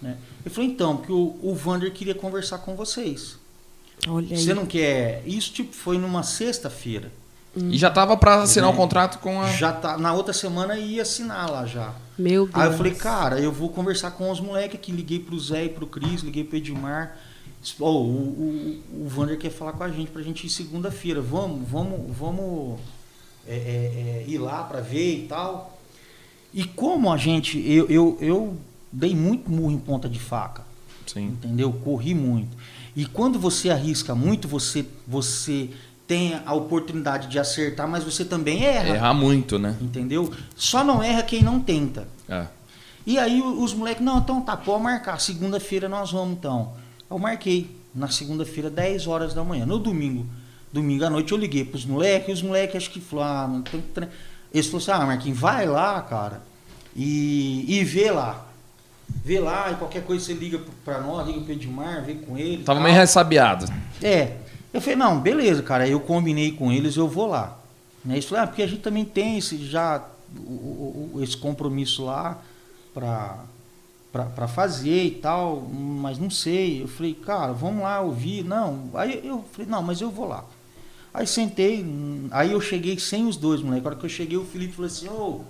Né? 0.00 0.16
Ele 0.44 0.54
falou, 0.54 0.70
então, 0.70 0.96
porque 0.96 1.12
o, 1.12 1.36
o 1.42 1.54
Vander 1.54 1.92
queria 1.92 2.14
conversar 2.14 2.58
com 2.58 2.76
vocês. 2.76 3.36
Olha 4.08 4.36
Você 4.36 4.50
aí. 4.50 4.56
não 4.56 4.66
quer. 4.66 5.22
Isso 5.26 5.52
tipo, 5.52 5.74
foi 5.74 5.98
numa 5.98 6.22
sexta-feira. 6.22 7.12
Hum. 7.56 7.70
E 7.70 7.76
já 7.76 7.90
tava 7.90 8.16
para 8.16 8.42
assinar 8.42 8.70
o 8.70 8.72
um 8.72 8.76
contrato 8.76 9.18
com 9.18 9.40
a. 9.40 9.50
Já 9.50 9.72
tá. 9.72 9.98
Na 9.98 10.12
outra 10.14 10.32
semana 10.32 10.76
ia 10.76 11.02
assinar 11.02 11.50
lá 11.50 11.66
já. 11.66 11.92
Meu 12.18 12.46
Deus. 12.46 12.56
Aí 12.56 12.66
eu 12.70 12.76
falei, 12.76 12.94
cara, 12.94 13.40
eu 13.40 13.52
vou 13.52 13.68
conversar 13.68 14.12
com 14.12 14.30
os 14.30 14.40
moleques 14.40 14.76
aqui. 14.76 14.90
Liguei 14.90 15.18
pro 15.18 15.38
Zé 15.38 15.64
e 15.64 15.68
pro 15.68 15.86
Cris, 15.86 16.22
liguei 16.22 16.44
pro 16.44 16.56
Edmar. 16.56 17.16
Oh, 17.78 17.84
o, 17.84 18.82
o, 18.90 19.04
o 19.04 19.08
Vander 19.08 19.38
quer 19.38 19.50
falar 19.50 19.72
com 19.72 19.84
a 19.84 19.88
gente 19.88 20.10
pra 20.10 20.22
gente 20.22 20.46
ir 20.46 20.50
segunda-feira. 20.50 21.20
Vamos, 21.20 21.68
vamos, 21.68 22.16
vamos 22.16 22.80
é, 23.46 23.54
é, 23.54 23.56
é, 23.56 24.24
ir 24.26 24.38
lá 24.38 24.62
para 24.64 24.80
ver 24.80 25.24
e 25.24 25.26
tal. 25.28 25.78
E 26.54 26.64
como 26.64 27.12
a 27.12 27.18
gente. 27.18 27.58
Eu, 27.70 27.86
eu, 27.88 28.18
eu 28.20 28.56
dei 28.90 29.14
muito 29.14 29.50
murro 29.50 29.72
em 29.72 29.78
ponta 29.78 30.08
de 30.08 30.18
faca. 30.18 30.64
Sim. 31.06 31.26
Entendeu? 31.26 31.72
Corri 31.72 32.14
muito. 32.14 32.56
E 32.94 33.06
quando 33.06 33.38
você 33.38 33.70
arrisca 33.70 34.14
muito, 34.14 34.46
você, 34.46 34.84
você 35.06 35.70
tem 36.06 36.40
a 36.44 36.54
oportunidade 36.54 37.28
de 37.28 37.38
acertar, 37.38 37.88
mas 37.88 38.04
você 38.04 38.24
também 38.24 38.64
erra. 38.64 38.88
Erra 38.96 39.14
muito, 39.14 39.58
né? 39.58 39.76
Entendeu? 39.80 40.32
Só 40.56 40.84
não 40.84 41.02
erra 41.02 41.22
quem 41.22 41.42
não 41.42 41.60
tenta. 41.60 42.06
É. 42.28 42.46
E 43.06 43.18
aí 43.18 43.40
os 43.40 43.74
moleques, 43.74 44.04
não, 44.04 44.18
então 44.18 44.40
tá, 44.40 44.56
pode 44.56 44.82
marcar. 44.82 45.20
Segunda-feira 45.20 45.88
nós 45.88 46.12
vamos 46.12 46.34
então. 46.34 46.72
Eu 47.10 47.18
marquei 47.18 47.70
na 47.94 48.08
segunda-feira, 48.08 48.70
10 48.70 49.06
horas 49.06 49.34
da 49.34 49.44
manhã. 49.44 49.66
No 49.66 49.78
domingo, 49.78 50.26
domingo 50.72 51.04
à 51.04 51.10
noite, 51.10 51.32
eu 51.32 51.38
liguei 51.38 51.64
pros 51.64 51.84
moleques, 51.84 52.28
e 52.28 52.32
os 52.32 52.42
moleques 52.42 52.76
acho 52.76 52.90
que 52.90 53.00
falaram, 53.00 53.58
ah, 53.58 53.70
tem 53.70 53.80
que. 53.80 54.08
Eles 54.52 54.66
falaram 54.66 54.78
assim, 54.78 54.90
ah, 54.90 55.06
Marquinhos, 55.06 55.38
vai 55.38 55.66
lá, 55.66 56.00
cara, 56.02 56.42
e, 56.94 57.64
e 57.68 57.84
vê 57.84 58.10
lá. 58.10 58.46
Vê 59.24 59.38
lá, 59.38 59.70
e 59.70 59.74
qualquer 59.74 60.04
coisa 60.04 60.24
você 60.24 60.32
liga 60.32 60.58
pra 60.84 61.00
nós, 61.00 61.26
liga 61.26 61.40
pro 61.40 61.52
Edmar, 61.52 62.02
vê 62.04 62.14
com 62.14 62.38
ele. 62.38 62.62
Tava 62.62 62.78
tal. 62.78 62.84
meio 62.84 62.96
ressabiado. 62.96 63.66
É. 64.02 64.36
Eu 64.72 64.80
falei, 64.80 64.96
não, 64.96 65.20
beleza, 65.20 65.62
cara. 65.62 65.86
Eu 65.86 66.00
combinei 66.00 66.52
com 66.52 66.72
eles, 66.72 66.96
eu 66.96 67.08
vou 67.08 67.26
lá. 67.26 67.58
Né? 68.04 68.14
Eles 68.14 68.24
falaram, 68.24 68.44
ah, 68.44 68.48
porque 68.48 68.62
a 68.62 68.66
gente 68.66 68.80
também 68.80 69.04
tem 69.04 69.38
esse, 69.38 69.56
já 69.66 70.02
o, 70.36 71.12
o, 71.14 71.20
esse 71.22 71.36
compromisso 71.36 72.04
lá 72.04 72.40
para 72.94 74.48
fazer 74.48 75.04
e 75.04 75.10
tal, 75.10 75.60
mas 75.60 76.18
não 76.18 76.30
sei. 76.30 76.82
Eu 76.82 76.88
falei, 76.88 77.14
cara, 77.14 77.52
vamos 77.52 77.82
lá 77.82 78.00
ouvir. 78.00 78.44
Não, 78.44 78.90
aí 78.94 79.20
eu 79.24 79.44
falei, 79.52 79.70
não, 79.70 79.82
mas 79.82 80.00
eu 80.00 80.10
vou 80.10 80.26
lá. 80.26 80.44
Aí 81.14 81.26
sentei, 81.26 81.84
aí 82.30 82.52
eu 82.52 82.60
cheguei 82.60 82.98
sem 82.98 83.26
os 83.26 83.36
dois, 83.36 83.60
moleque. 83.60 83.86
A 83.86 83.90
hora 83.90 83.98
que 83.98 84.06
eu 84.06 84.10
cheguei, 84.10 84.38
o 84.38 84.46
Felipe 84.46 84.72
falou 84.72 84.86
assim, 84.86 85.08
ô, 85.08 85.42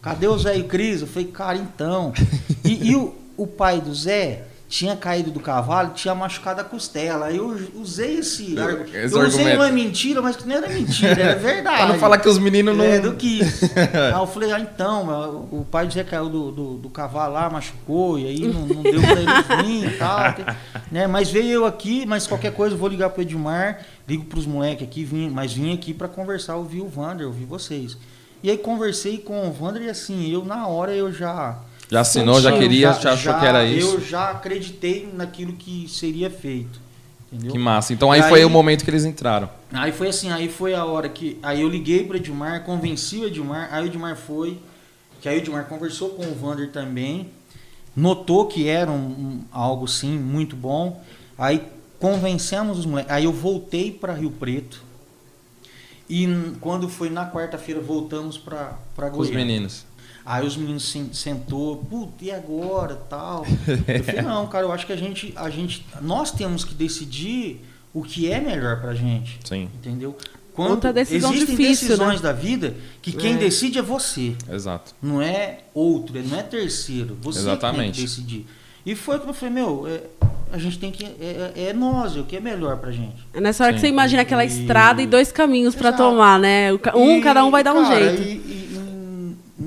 cadê 0.00 0.26
o 0.26 0.36
Zé 0.36 0.58
e 0.58 0.62
o 0.62 0.68
Cris? 0.68 1.02
Eu 1.02 1.06
falei, 1.06 1.28
cara, 1.28 1.58
então. 1.58 2.12
E, 2.64 2.90
e 2.90 2.94
o, 2.94 3.12
o 3.36 3.44
pai 3.44 3.80
do 3.80 3.92
Zé, 3.92 4.46
tinha 4.72 4.96
caído 4.96 5.30
do 5.30 5.38
cavalo, 5.38 5.90
tinha 5.90 6.14
machucado 6.14 6.62
a 6.62 6.64
costela. 6.64 7.26
Aí 7.26 7.36
eu 7.36 7.68
usei 7.74 8.20
esse, 8.20 8.56
esse 8.94 9.14
eu 9.14 9.20
usei 9.20 9.54
uma 9.54 9.68
mentira, 9.70 10.22
mas 10.22 10.34
que 10.34 10.48
não 10.48 10.56
era 10.56 10.66
mentira, 10.66 11.10
era 11.12 11.34
verdade. 11.38 11.76
pra 11.76 11.88
não 11.88 11.98
falar 11.98 12.16
que 12.16 12.26
os 12.26 12.38
meninos 12.38 12.74
não. 12.74 12.82
É, 12.82 12.98
do 12.98 13.12
que. 13.12 13.42
aí 13.84 14.18
eu 14.18 14.26
falei, 14.26 14.50
ah, 14.50 14.58
então, 14.58 15.46
o 15.52 15.66
pai 15.70 15.86
do 15.86 15.92
Zé 15.92 16.02
caiu 16.02 16.30
do, 16.30 16.50
do, 16.50 16.74
do, 16.78 16.88
cavalo 16.88 17.34
lá, 17.34 17.50
machucou, 17.50 18.18
e 18.18 18.26
aí 18.26 18.40
não, 18.40 18.62
não 18.62 18.82
deu 18.82 19.02
pra 19.02 19.12
ele 19.12 19.62
vir 19.62 19.88
e 19.88 19.98
tal. 19.98 20.34
né? 20.90 21.06
Mas 21.06 21.30
veio 21.30 21.50
eu 21.50 21.66
aqui, 21.66 22.06
mas 22.06 22.26
qualquer 22.26 22.54
coisa 22.54 22.74
eu 22.74 22.78
vou 22.78 22.88
ligar 22.88 23.10
pro 23.10 23.20
Edmar, 23.20 23.82
ligo 24.08 24.24
pros 24.24 24.46
moleques 24.46 24.88
aqui, 24.88 25.04
vim, 25.04 25.28
mas 25.28 25.52
vim 25.52 25.74
aqui 25.74 25.92
para 25.92 26.08
conversar, 26.08 26.56
ouvir 26.56 26.80
o 26.80 26.88
Vander, 26.88 27.26
ouvir 27.26 27.44
vocês. 27.44 27.98
E 28.42 28.48
aí 28.48 28.56
conversei 28.56 29.18
com 29.18 29.46
o 29.46 29.52
Vander 29.52 29.82
e 29.82 29.90
assim, 29.90 30.32
eu 30.32 30.46
na 30.46 30.66
hora 30.66 30.94
eu 30.94 31.12
já 31.12 31.60
já 31.92 32.00
assinou, 32.00 32.40
já 32.40 32.56
queria, 32.56 32.92
já, 32.94 33.00
já 33.00 33.12
achou 33.12 33.32
já, 33.32 33.38
que 33.38 33.46
era 33.46 33.64
isso? 33.66 33.96
Eu 33.96 34.00
já 34.00 34.30
acreditei 34.30 35.12
naquilo 35.12 35.52
que 35.52 35.86
seria 35.90 36.30
feito. 36.30 36.80
Entendeu? 37.30 37.52
Que 37.52 37.58
massa. 37.58 37.92
Então 37.92 38.10
aí, 38.10 38.22
aí, 38.22 38.28
foi 38.30 38.42
o 38.46 38.48
momento 38.48 38.82
que 38.82 38.88
eles 38.88 39.04
entraram. 39.04 39.50
Aí 39.70 39.92
foi 39.92 40.08
assim, 40.08 40.30
aí 40.30 40.48
foi 40.48 40.74
a 40.74 40.86
hora 40.86 41.06
que. 41.10 41.38
Aí 41.42 41.60
eu 41.60 41.68
liguei 41.68 42.04
para 42.04 42.16
Edmar, 42.16 42.64
convenci 42.64 43.18
o 43.18 43.26
Edmar, 43.26 43.68
aí 43.70 43.84
o 43.84 43.86
Edmar 43.86 44.16
foi. 44.16 44.58
Que 45.20 45.28
aí 45.28 45.36
o 45.36 45.40
Edmar 45.40 45.66
conversou 45.66 46.10
com 46.10 46.24
o 46.24 46.34
Vander 46.34 46.70
também. 46.70 47.28
Notou 47.94 48.46
que 48.46 48.68
era 48.68 48.90
um, 48.90 48.94
um, 48.94 49.44
algo 49.52 49.86
sim 49.86 50.18
muito 50.18 50.56
bom. 50.56 51.04
Aí 51.36 51.62
convencemos 52.00 52.78
os 52.78 52.86
moleques. 52.86 53.12
Aí 53.12 53.24
eu 53.24 53.32
voltei 53.32 53.90
para 53.90 54.14
Rio 54.14 54.30
Preto. 54.30 54.82
E 56.08 56.26
quando 56.58 56.88
foi 56.88 57.10
na 57.10 57.30
quarta-feira, 57.30 57.82
voltamos 57.82 58.38
para 58.38 58.78
Goiânia. 58.96 59.12
Com 59.12 59.20
os 59.20 59.30
meninos. 59.30 59.91
Aí 60.24 60.46
os 60.46 60.56
meninos 60.56 60.94
sentou, 61.12 61.76
puta, 61.78 62.24
e 62.24 62.30
agora, 62.30 62.94
tal. 63.08 63.44
Eu 63.88 64.04
falei, 64.04 64.22
não, 64.22 64.46
cara, 64.46 64.64
eu 64.66 64.72
acho 64.72 64.86
que 64.86 64.92
a 64.92 64.96
gente, 64.96 65.32
a 65.36 65.50
gente, 65.50 65.84
nós 66.00 66.30
temos 66.30 66.64
que 66.64 66.74
decidir 66.74 67.60
o 67.92 68.02
que 68.02 68.30
é 68.30 68.40
melhor 68.40 68.80
pra 68.80 68.94
gente. 68.94 69.38
Sim. 69.44 69.68
Entendeu? 69.74 70.16
quando 70.54 70.86
existem 70.98 71.32
difícil, 71.32 71.88
decisões 71.88 72.20
né? 72.20 72.28
da 72.28 72.32
vida 72.34 72.74
que 73.00 73.10
quem 73.10 73.34
É. 73.34 73.38
decide 73.38 73.78
é 73.78 73.82
você, 73.82 74.36
Exato. 74.50 74.94
não 75.02 75.22
é 75.22 75.60
outro, 75.72 76.14
não 76.28 76.38
é 76.38 76.42
terceiro. 76.42 77.16
Você 77.22 77.38
que 77.38 77.44
tem 77.46 77.52
Exatamente. 77.54 77.94
que 77.96 78.02
decidir. 78.02 78.46
E 78.84 78.94
foi 78.94 79.18
que 79.18 79.26
eu 79.26 79.32
falei, 79.32 79.54
meu, 79.54 79.86
é, 79.88 80.02
a 80.52 80.58
gente 80.58 80.78
tem 80.78 80.90
que. 80.90 81.04
É, 81.06 81.52
é- 81.56 81.68
é 81.68 81.72
nós, 81.72 82.14
é 82.16 82.20
o 82.20 82.24
que 82.24 82.36
é 82.36 82.40
melhor 82.40 82.76
pra 82.76 82.90
gente. 82.90 83.16
É 83.32 83.40
nessa 83.40 83.64
hora 83.64 83.72
que 83.72 83.78
Sim. 83.80 83.86
você 83.86 83.92
imagina 83.92 84.20
aquela 84.20 84.44
E- 84.44 84.48
estrada 84.48 85.00
e 85.00 85.06
dois 85.06 85.32
caminhos 85.32 85.74
pra 85.74 85.88
Exato. 85.88 86.02
tomar, 86.02 86.38
né? 86.38 86.70
Um, 86.94 87.16
E, 87.16 87.22
cada 87.22 87.44
um 87.46 87.50
vai 87.50 87.64
dar 87.64 87.72
um 87.72 87.82
cara, 87.84 88.14
jeito. 88.14 88.22
E, 88.22 88.71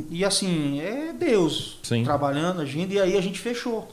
e- 0.09 0.25
assim, 0.25 0.79
é 0.81 1.13
Deus 1.13 1.77
Sim. 1.83 2.03
trabalhando, 2.03 2.61
agindo, 2.61 2.93
e 2.93 2.99
aí 2.99 3.17
a 3.17 3.21
gente 3.21 3.39
fechou 3.39 3.87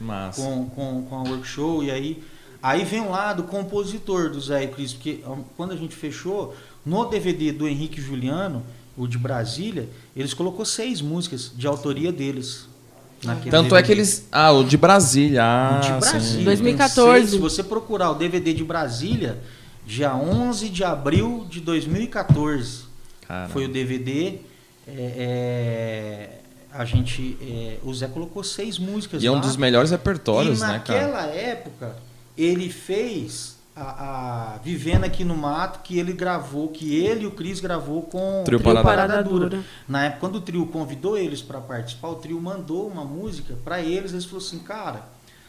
Massa. 0.00 0.40
com, 0.42 0.66
com, 0.70 1.02
com 1.08 1.16
a 1.16 1.22
workshop, 1.22 1.84
e 1.86 1.90
aí, 1.90 2.22
aí 2.62 2.84
vem 2.84 3.00
um 3.00 3.10
lado 3.10 3.44
compositor 3.44 4.30
do 4.30 4.40
Zé 4.40 4.64
e 4.64 4.68
Cris, 4.68 4.92
porque 4.92 5.20
quando 5.56 5.72
a 5.72 5.76
gente 5.76 5.94
fechou, 5.94 6.54
no 6.84 7.04
DVD 7.06 7.52
do 7.52 7.66
Henrique 7.66 8.00
Juliano, 8.00 8.62
o 8.96 9.06
de 9.06 9.18
Brasília, 9.18 9.88
eles 10.14 10.34
colocou 10.34 10.64
seis 10.64 11.00
músicas 11.00 11.50
de 11.56 11.66
autoria 11.66 12.12
deles. 12.12 12.68
naquele 13.24 13.50
Tanto 13.50 13.74
é 13.74 13.82
DVD. 13.82 13.86
que 13.86 13.92
eles. 13.92 14.28
Ah, 14.30 14.52
o 14.52 14.62
de 14.64 14.76
Brasília. 14.76 15.42
Ah, 15.42 15.76
O 15.78 15.80
de 15.80 15.86
sim. 15.86 16.10
Brasília. 16.10 16.44
2014. 16.44 17.10
tem 17.10 17.20
seis. 17.20 17.30
Se 17.30 17.38
você 17.38 17.62
procurar 17.62 18.10
o 18.10 18.14
DVD 18.14 18.52
de 18.52 18.62
Brasília, 18.62 19.42
dia 19.86 20.14
11 20.14 20.68
de 20.68 20.84
abril 20.84 21.46
de 21.48 21.60
2014, 21.60 22.82
Caramba. 23.26 23.48
foi 23.52 23.64
o 23.64 23.68
DVD. 23.68 24.38
É, 24.86 24.92
é, 24.92 26.40
a 26.72 26.84
gente, 26.84 27.36
é, 27.40 27.78
o 27.82 27.94
Zé 27.94 28.06
colocou 28.08 28.42
seis 28.42 28.78
músicas 28.78 29.22
E 29.22 29.26
é 29.26 29.30
um 29.30 29.34
lá. 29.34 29.40
dos 29.40 29.56
melhores 29.56 29.90
repertórios, 29.90 30.58
e 30.58 30.62
né, 30.62 30.82
cara? 30.84 31.00
naquela 31.00 31.26
época 31.26 31.96
ele 32.36 32.68
fez 32.68 33.56
a, 33.76 34.54
a 34.54 34.58
Vivendo 34.58 35.04
aqui 35.04 35.24
no 35.24 35.36
Mato 35.36 35.80
que 35.82 35.98
ele 35.98 36.12
gravou, 36.12 36.68
que 36.68 36.94
ele 36.96 37.24
e 37.24 37.26
o 37.26 37.30
Cris 37.32 37.60
gravou 37.60 38.02
com 38.02 38.42
o 38.42 38.44
Trio 38.44 38.58
Trio 38.58 38.74
Parada 38.74 38.82
Parada 38.84 39.22
Dura. 39.22 39.48
Dura. 39.48 39.64
Na 39.88 40.04
época, 40.04 40.20
quando 40.20 40.36
o 40.36 40.40
trio 40.40 40.66
convidou 40.66 41.16
eles 41.16 41.42
para 41.42 41.60
participar, 41.60 42.08
o 42.08 42.14
trio 42.16 42.40
mandou 42.40 42.88
uma 42.88 43.04
música 43.04 43.54
para 43.64 43.80
eles. 43.80 44.12
Eles 44.12 44.24
falaram 44.24 44.46
assim: 44.46 44.58
Cara, 44.60 45.08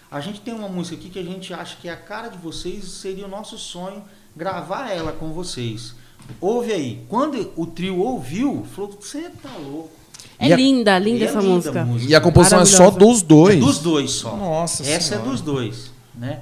a 0.10 0.20
gente 0.20 0.42
tem 0.42 0.54
uma 0.54 0.68
música 0.68 0.96
aqui 0.96 1.10
que 1.10 1.20
a 1.20 1.24
gente 1.24 1.54
acha 1.54 1.76
que 1.80 1.88
é 1.88 1.92
a 1.92 1.98
cara 1.98 2.30
de 2.30 2.38
vocês 2.38 2.84
e 2.84 2.90
seria 2.90 3.26
o 3.26 3.30
nosso 3.30 3.58
sonho 3.58 4.04
gravar 4.36 4.92
ela 4.92 5.12
com 5.12 5.32
vocês. 5.32 5.94
Ouve 6.42 6.72
aí. 6.74 7.02
Quando 7.10 7.52
o 7.56 7.66
trio 7.66 7.98
ouviu, 8.00 8.66
falou: 8.76 8.98
Você 9.00 9.30
tá 9.42 9.50
louco. 9.58 9.90
É 10.38 10.52
a- 10.52 10.56
linda, 10.58 10.98
linda 11.00 11.20
E 11.20 11.24
é 11.24 11.26
essa 11.28 11.40
linda 11.40 11.50
a 11.52 11.56
música. 11.56 11.86
música. 11.86 12.12
E 12.12 12.16
a 12.16 12.22
composição 12.22 12.60
é 12.60 12.66
só 12.66 12.90
dos 12.92 13.22
dois. 13.22 13.56
É 13.56 13.60
dos 13.60 13.80
dois 13.80 14.12
só. 14.12 14.36
Nossa 14.36 14.84
Essa 14.84 15.10
Senhora. 15.10 15.28
é 15.28 15.32
dos 15.32 15.42
dois, 15.42 15.92
né? 16.14 16.42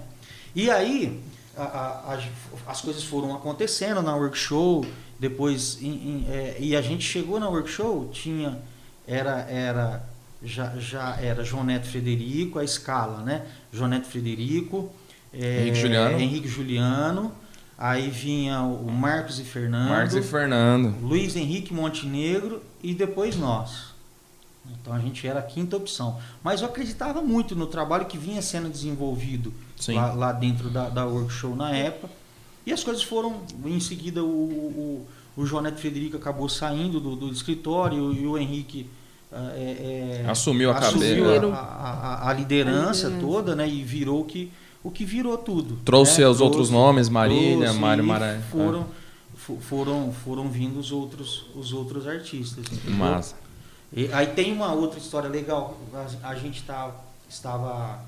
E 0.56 0.70
aí 0.70 1.20
a- 1.56 1.62
a- 1.64 2.14
a- 2.16 2.72
as 2.72 2.82
coisas 2.82 3.04
foram 3.04 3.34
acontecendo 3.36 4.02
na 4.02 4.16
workshop, 4.16 4.88
depois 5.20 5.78
em- 5.82 5.88
em- 5.88 6.26
é, 6.30 6.58
e 6.60 6.76
a 6.76 6.82
gente 6.82 7.04
chegou 7.06 7.40
na 7.40 7.48
workshop 7.50 8.08
tinha 8.12 8.58
era 9.08 9.42
era 9.50 10.04
já, 10.44 10.74
já 10.80 11.16
era 11.22 11.44
João 11.44 11.64
Neto 11.64 11.88
Frederico, 11.88 12.58
a 12.60 12.64
escala, 12.64 13.20
né? 13.22 13.44
João 13.72 13.88
Neto 13.90 14.08
Frederico, 14.08 14.90
é, 15.34 15.62
Henrique 15.62 15.80
Juliano. 15.80 16.20
Henrique 16.20 16.48
Juliano, 16.48 17.32
aí 17.78 18.10
vinha 18.10 18.62
o 18.62 18.92
Marcos 18.92 19.40
e 19.40 19.44
Fernando, 19.44 19.90
Marcos 19.90 20.16
e 20.16 20.22
Fernando. 20.22 20.96
Luiz 21.02 21.36
Henrique 21.36 21.74
Montenegro 21.74 22.62
e 22.82 22.94
depois 22.94 23.36
nós. 23.36 23.94
Então 24.72 24.94
a 24.94 25.00
gente 25.00 25.28
era 25.28 25.40
a 25.40 25.44
quinta 25.44 25.76
opção. 25.76 26.18
Mas 26.44 26.62
eu 26.62 26.68
acreditava 26.68 27.22
muito 27.22 27.56
no 27.56 27.68
trabalho 27.68 28.06
que 28.06 28.18
vinha 28.18 28.42
sendo 28.42 28.70
desenvolvido 28.70 29.54
lá, 29.90 30.14
lá 30.14 30.32
dentro 30.32 30.70
da, 30.70 30.88
da 30.90 31.06
workshop 31.06 31.56
na 31.58 31.72
época. 31.76 32.10
E 32.66 32.72
as 32.72 32.82
coisas 32.82 33.04
foram, 33.04 33.42
em 33.66 33.80
seguida, 33.82 34.24
o, 34.24 34.28
o, 34.28 35.08
o 35.36 35.46
João 35.46 35.62
Neto 35.64 35.80
Frederico 35.82 36.16
acabou 36.16 36.48
saindo 36.48 36.98
do, 37.02 37.14
do 37.14 37.30
escritório 37.30 38.14
e 38.14 38.26
o 38.26 38.38
Henrique 38.38 38.90
ah, 39.30 39.52
é, 39.56 40.22
é, 40.26 40.30
Assumiu 40.30 40.72
a 40.72 40.78
assumiu 40.78 41.26
cadeira. 41.26 41.48
a, 41.54 41.58
a- 41.60 42.30
a 42.30 42.34
liderança 42.34 43.08
A 43.08 43.10
liderança. 43.10 43.20
toda, 43.20 43.56
né? 43.56 43.68
E 43.68 43.84
virou 43.84 44.24
que, 44.24 44.50
o 44.84 44.92
que 44.92 45.06
virou 45.06 45.38
tudo. 45.38 45.78
Trouxe 45.86 46.22
né? 46.22 46.28
os 46.28 46.42
outros 46.42 46.70
nomes, 46.70 47.10
Marília, 47.10 47.66
trouxe 47.66 47.80
Mário 47.80 48.04
Maraí. 48.04 48.42
Foram, 48.52 48.86
fo- 49.36 49.58
foram, 49.62 50.12
foram 50.12 50.50
vindo 50.50 50.80
os 50.80 50.92
outros, 50.92 51.46
os 51.56 51.72
outros 51.74 52.08
artistas. 52.08 52.66
entendeu? 52.72 52.98
Massa. 52.98 53.36
E 53.96 54.12
aí 54.12 54.28
tem 54.28 54.52
uma 54.52 54.74
outra 54.74 55.00
história 55.00 55.30
legal. 55.30 55.80
A, 56.22 56.30
a 56.30 56.36
gente 56.36 56.64
tá, 56.64 56.92
estava. 57.30 58.04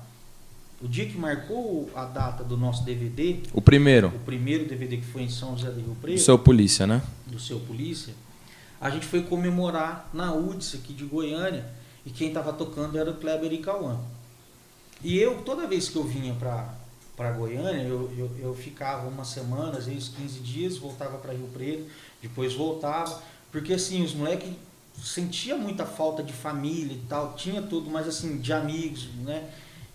O 0.82 0.86
dia 0.86 1.06
que 1.06 1.16
marcou 1.16 1.88
a 1.94 2.04
data 2.04 2.44
do 2.44 2.54
nosso 2.56 2.84
DVD, 2.84 3.38
O 3.54 3.62
primeiro, 3.62 4.08
o 4.08 4.18
primeiro 4.18 4.68
DVD 4.68 4.98
que 4.98 5.06
foi 5.06 5.22
em 5.22 5.30
São 5.30 5.56
José 5.56 5.70
do 5.70 5.80
Rio 5.80 5.96
Preto, 6.02 6.20
seu 6.20 6.38
polícia, 6.38 6.86
né? 6.86 7.00
do 7.26 7.40
seu 7.40 7.58
polícia, 7.60 8.12
a 8.78 8.90
gente 8.90 9.06
foi 9.06 9.22
comemorar 9.22 10.10
na 10.12 10.34
UDS 10.34 10.74
aqui 10.74 10.92
de 10.92 11.04
Goiânia 11.04 11.64
e 12.04 12.10
quem 12.10 12.28
estava 12.28 12.52
tocando 12.52 12.98
era 12.98 13.10
o 13.10 13.14
Kleber 13.14 13.50
e 13.54 13.58
Cauã. 13.58 13.96
E 15.02 15.18
eu, 15.18 15.42
toda 15.42 15.66
vez 15.66 15.88
que 15.88 15.96
eu 15.96 16.04
vinha 16.04 16.34
para 16.34 17.30
Goiânia, 17.32 17.82
eu, 17.82 18.10
eu, 18.16 18.30
eu 18.38 18.54
ficava 18.54 19.06
uma 19.08 19.24
semana, 19.24 19.78
às 19.78 19.86
vezes 19.86 20.08
15 20.08 20.40
dias, 20.40 20.78
voltava 20.78 21.18
para 21.18 21.32
Rio 21.32 21.48
Preto, 21.52 21.86
depois 22.22 22.54
voltava, 22.54 23.22
porque 23.52 23.74
assim, 23.74 24.02
os 24.02 24.14
moleques 24.14 24.50
sentia 25.02 25.56
muita 25.56 25.84
falta 25.84 26.22
de 26.22 26.32
família 26.32 26.94
e 26.94 27.02
tal, 27.08 27.34
tinha 27.34 27.60
tudo, 27.62 27.90
mas 27.90 28.08
assim, 28.08 28.38
de 28.38 28.52
amigos, 28.52 29.08
né? 29.22 29.48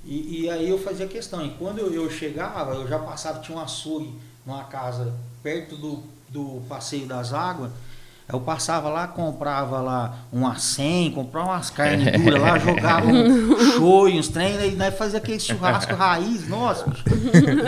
E, 0.05 0.41
e 0.41 0.49
aí 0.49 0.69
eu 0.69 0.79
fazia 0.79 1.07
questão, 1.07 1.45
e 1.45 1.51
quando 1.51 1.79
eu, 1.79 1.93
eu 1.93 2.09
chegava, 2.09 2.73
eu 2.73 2.87
já 2.87 2.97
passava, 2.99 3.39
tinha 3.39 3.57
um 3.57 3.61
açougue 3.61 4.13
numa 4.45 4.63
casa 4.65 5.13
perto 5.43 5.75
do, 5.75 6.03
do 6.29 6.61
Passeio 6.67 7.05
das 7.05 7.33
Águas, 7.33 7.71
eu 8.31 8.39
passava 8.39 8.89
lá, 8.89 9.07
comprava 9.07 9.79
lá 9.81 10.19
um 10.31 10.47
acém, 10.47 11.11
comprava 11.11 11.49
umas 11.49 11.69
carnes 11.69 12.11
duras 12.19 12.41
lá, 12.41 12.57
jogava 12.57 13.07
um 13.07 13.57
show 13.77 14.07
e 14.09 14.19
uns 14.19 14.27
trem, 14.27 14.55
e 14.67 14.75
nós 14.75 14.97
fazia 14.97 15.19
aquele 15.19 15.39
churrasco 15.39 15.93
raiz, 15.95 16.47
nossa, 16.47 16.85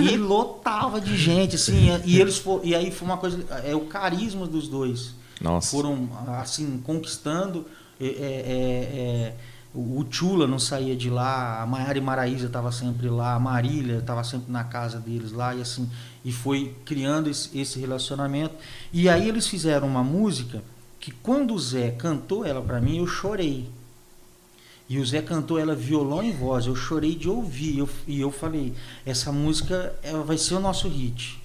e 0.01 0.15
lotava 0.17 1.01
de 1.01 1.17
gente, 1.17 1.55
assim, 1.55 1.89
e 2.05 2.19
eles 2.19 2.37
for, 2.37 2.61
e 2.63 2.73
aí 2.75 2.91
foi 2.91 3.07
uma 3.07 3.17
coisa, 3.17 3.43
é 3.65 3.75
o 3.75 3.81
carisma 3.81 4.47
dos 4.47 4.67
dois. 4.67 5.15
Nossa. 5.41 5.71
foram 5.71 6.07
assim 6.39 6.81
conquistando 6.85 7.67
é, 7.99 8.05
é, 8.05 8.07
é, 8.07 8.15
é, 8.15 9.33
o 9.73 9.99
o 9.99 10.07
Chula 10.09 10.47
não 10.47 10.59
saía 10.59 10.95
de 10.95 11.09
lá 11.09 11.61
a 11.61 11.65
Maiara 11.65 11.97
e 11.97 12.01
Maraísa 12.01 12.45
estava 12.45 12.71
sempre 12.71 13.09
lá 13.09 13.33
a 13.33 13.39
Marília 13.39 13.97
estava 13.97 14.23
sempre 14.23 14.51
na 14.51 14.63
casa 14.63 14.99
deles 14.99 15.31
lá 15.31 15.53
e 15.53 15.61
assim 15.61 15.89
e 16.23 16.31
foi 16.31 16.75
criando 16.85 17.29
esse, 17.29 17.57
esse 17.57 17.79
relacionamento 17.79 18.55
e 18.91 19.09
aí 19.09 19.27
eles 19.27 19.47
fizeram 19.47 19.87
uma 19.87 20.03
música 20.03 20.63
que 20.99 21.11
quando 21.11 21.53
o 21.53 21.59
Zé 21.59 21.91
cantou 21.91 22.45
ela 22.45 22.61
para 22.61 22.79
mim 22.79 22.97
eu 22.97 23.07
chorei 23.07 23.69
e 24.87 24.99
o 24.99 25.05
Zé 25.05 25.21
cantou 25.21 25.59
ela 25.59 25.75
violão 25.75 26.23
e 26.23 26.31
voz 26.31 26.65
eu 26.65 26.75
chorei 26.75 27.15
de 27.15 27.29
ouvir 27.29 27.79
eu, 27.79 27.89
e 28.07 28.21
eu 28.21 28.31
falei 28.31 28.73
essa 29.05 29.31
música 29.31 29.93
ela 30.01 30.23
vai 30.23 30.37
ser 30.37 30.55
o 30.55 30.59
nosso 30.59 30.87
hit 30.87 31.43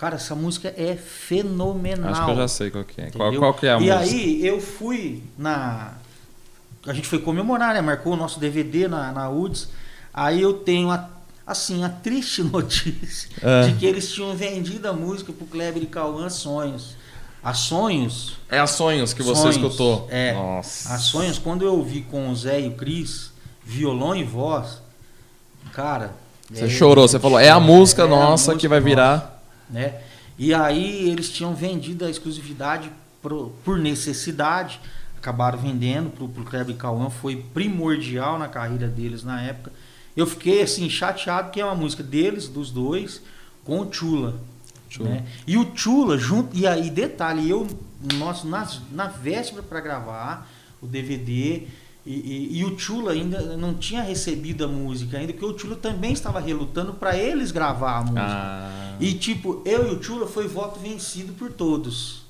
cara 0.00 0.16
essa 0.16 0.34
música 0.34 0.72
é 0.78 0.96
fenomenal 0.96 2.10
Acho 2.10 2.24
que 2.24 2.30
eu 2.30 2.36
já 2.36 2.48
sei 2.48 2.70
qual 2.70 2.84
que 2.84 3.00
é. 3.02 3.10
Qual, 3.10 3.34
qual 3.34 3.52
que 3.52 3.66
é 3.66 3.72
a 3.72 3.76
e 3.76 3.80
música? 3.80 3.98
aí 3.98 4.46
eu 4.46 4.58
fui 4.58 5.22
na. 5.36 5.92
A 6.86 6.94
gente 6.94 7.06
foi 7.06 7.18
comemorar, 7.18 7.74
né? 7.74 7.82
Marcou 7.82 8.14
o 8.14 8.16
nosso 8.16 8.40
DVD 8.40 8.88
na, 8.88 9.12
na 9.12 9.28
UDS. 9.28 9.68
Aí 10.14 10.40
eu 10.40 10.54
tenho 10.54 10.90
a, 10.90 11.06
assim, 11.50 11.84
a 11.84 11.88
triste 11.88 12.42
notícia 12.44 13.28
É. 13.42 13.68
de 13.68 13.74
que 13.74 13.86
eles 13.86 14.12
tinham 14.12 14.34
vendido 14.36 14.88
a 14.88 14.92
música 14.92 15.32
pro 15.32 15.46
Kleber 15.46 15.82
e 15.82 15.86
Cauã 15.86 16.28
Sonhos. 16.28 16.96
A 17.42 17.54
Sonhos. 17.54 18.34
É 18.50 18.58
a 18.60 18.66
Sonhos 18.66 19.12
que 19.14 19.22
você 19.22 19.40
Sonhos, 19.42 19.56
escutou. 19.56 20.06
é. 20.10 20.34
Nossa. 20.34 20.94
A 20.94 20.98
Sonhos, 20.98 21.38
quando 21.38 21.64
eu 21.64 21.74
ouvi 21.74 22.02
com 22.02 22.28
o 22.28 22.36
Zé 22.36 22.60
e 22.60 22.68
o 22.68 22.72
Cris, 22.72 23.30
violão 23.64 24.14
e 24.14 24.22
voz, 24.24 24.82
cara. 25.72 26.12
Você 26.52 26.68
chorou, 26.68 27.06
você 27.06 27.18
falou, 27.18 27.38
é 27.38 27.48
a 27.48 27.60
música 27.60 28.06
nossa 28.06 28.56
que 28.56 28.66
vai 28.66 28.80
virar. 28.80 29.40
né? 29.70 30.00
E 30.38 30.52
aí 30.52 31.08
eles 31.08 31.30
tinham 31.30 31.54
vendido 31.54 32.04
a 32.04 32.10
exclusividade 32.10 32.90
pro- 33.22 33.54
por 33.64 33.78
necessidade, 33.78 34.80
acabaram 35.16 35.58
vendendo 35.58 36.10
pro, 36.10 36.28
pro 36.28 36.44
Kleber 36.44 36.74
e 36.74 36.78
Cauã, 36.78 37.08
foi 37.08 37.36
primordial 37.36 38.38
na 38.38 38.48
carreira 38.48 38.88
deles 38.88 39.22
na 39.22 39.40
época. 39.42 39.70
Eu 40.16 40.26
fiquei 40.26 40.62
assim 40.62 40.88
chateado 40.90 41.50
que 41.50 41.60
é 41.60 41.64
uma 41.64 41.74
música 41.74 42.02
deles, 42.02 42.48
dos 42.48 42.70
dois, 42.70 43.20
com 43.64 43.80
o 43.80 43.92
Chula. 43.92 44.34
Chula. 44.88 45.08
né? 45.08 45.26
E 45.46 45.56
o 45.56 45.70
Chula 45.74 46.18
junto 46.18 46.56
e 46.56 46.66
aí 46.66 46.90
detalhe, 46.90 47.48
eu 47.48 47.66
nossa, 48.18 48.46
na, 48.46 48.66
na 48.92 49.06
véspera 49.06 49.62
para 49.62 49.80
gravar 49.80 50.50
o 50.82 50.86
DVD 50.86 51.62
e, 52.06 52.12
e- 52.14 52.48
e 52.58 52.64
o 52.64 52.78
Chula 52.78 53.12
ainda 53.12 53.56
não 53.58 53.74
tinha 53.74 54.02
recebido 54.02 54.64
a 54.64 54.68
música 54.68 55.18
ainda, 55.18 55.32
porque 55.34 55.44
o 55.46 55.56
Chula 55.58 55.76
também 55.76 56.12
estava 56.12 56.40
relutando 56.40 56.94
para 56.94 57.16
eles 57.16 57.50
gravar 57.52 57.98
a 57.98 58.00
música. 58.00 58.20
Ah, 58.22 58.96
E 58.98 59.12
tipo, 59.14 59.62
eu 59.66 59.86
e 59.92 59.94
o 59.94 60.02
Chula 60.02 60.26
foi 60.26 60.48
voto 60.48 60.80
vencido 60.80 61.34
por 61.34 61.52
todos. 61.52 62.22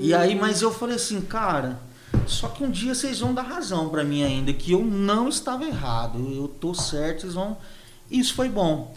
E 0.00 0.14
aí, 0.14 0.34
mas 0.34 0.62
eu 0.62 0.72
falei 0.72 0.96
assim, 0.96 1.20
cara, 1.20 1.78
só 2.26 2.48
que 2.48 2.64
um 2.64 2.70
dia 2.70 2.94
vocês 2.94 3.20
vão 3.20 3.34
dar 3.34 3.42
razão 3.42 3.88
pra 3.88 4.04
mim 4.04 4.22
ainda, 4.22 4.52
que 4.52 4.72
eu 4.72 4.84
não 4.84 5.28
estava 5.28 5.64
errado, 5.64 6.18
eu 6.34 6.48
tô 6.48 6.74
certo, 6.74 7.22
vocês 7.22 7.34
vão. 7.34 7.56
Isso 8.10 8.34
foi 8.34 8.48
bom. 8.48 8.94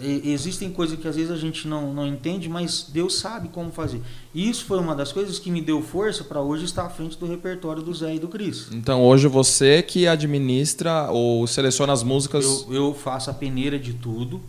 existem 0.00 0.70
coisas 0.70 0.98
que 0.98 1.06
às 1.06 1.16
vezes 1.16 1.30
a 1.30 1.36
gente 1.36 1.68
não, 1.68 1.92
não 1.92 2.06
entende, 2.06 2.48
mas 2.48 2.86
Deus 2.92 3.18
sabe 3.18 3.48
como 3.48 3.70
fazer. 3.70 4.00
E 4.34 4.48
isso 4.48 4.64
foi 4.64 4.78
uma 4.78 4.94
das 4.94 5.12
coisas 5.12 5.38
que 5.38 5.50
me 5.50 5.60
deu 5.60 5.82
força 5.82 6.24
para 6.24 6.40
hoje 6.40 6.64
estar 6.64 6.86
à 6.86 6.90
frente 6.90 7.16
do 7.18 7.26
repertório 7.26 7.82
do 7.82 7.92
Zé 7.94 8.14
e 8.14 8.18
do 8.18 8.28
Cris. 8.28 8.68
Então 8.72 9.02
hoje 9.02 9.28
você 9.28 9.82
que 9.82 10.06
administra 10.06 11.10
ou 11.10 11.46
seleciona 11.46 11.92
as 11.92 12.02
músicas. 12.02 12.44
Eu, 12.68 12.74
eu 12.74 12.94
faço 12.94 13.30
a 13.30 13.34
peneira 13.34 13.78
de 13.78 13.92
tudo. 13.92 14.40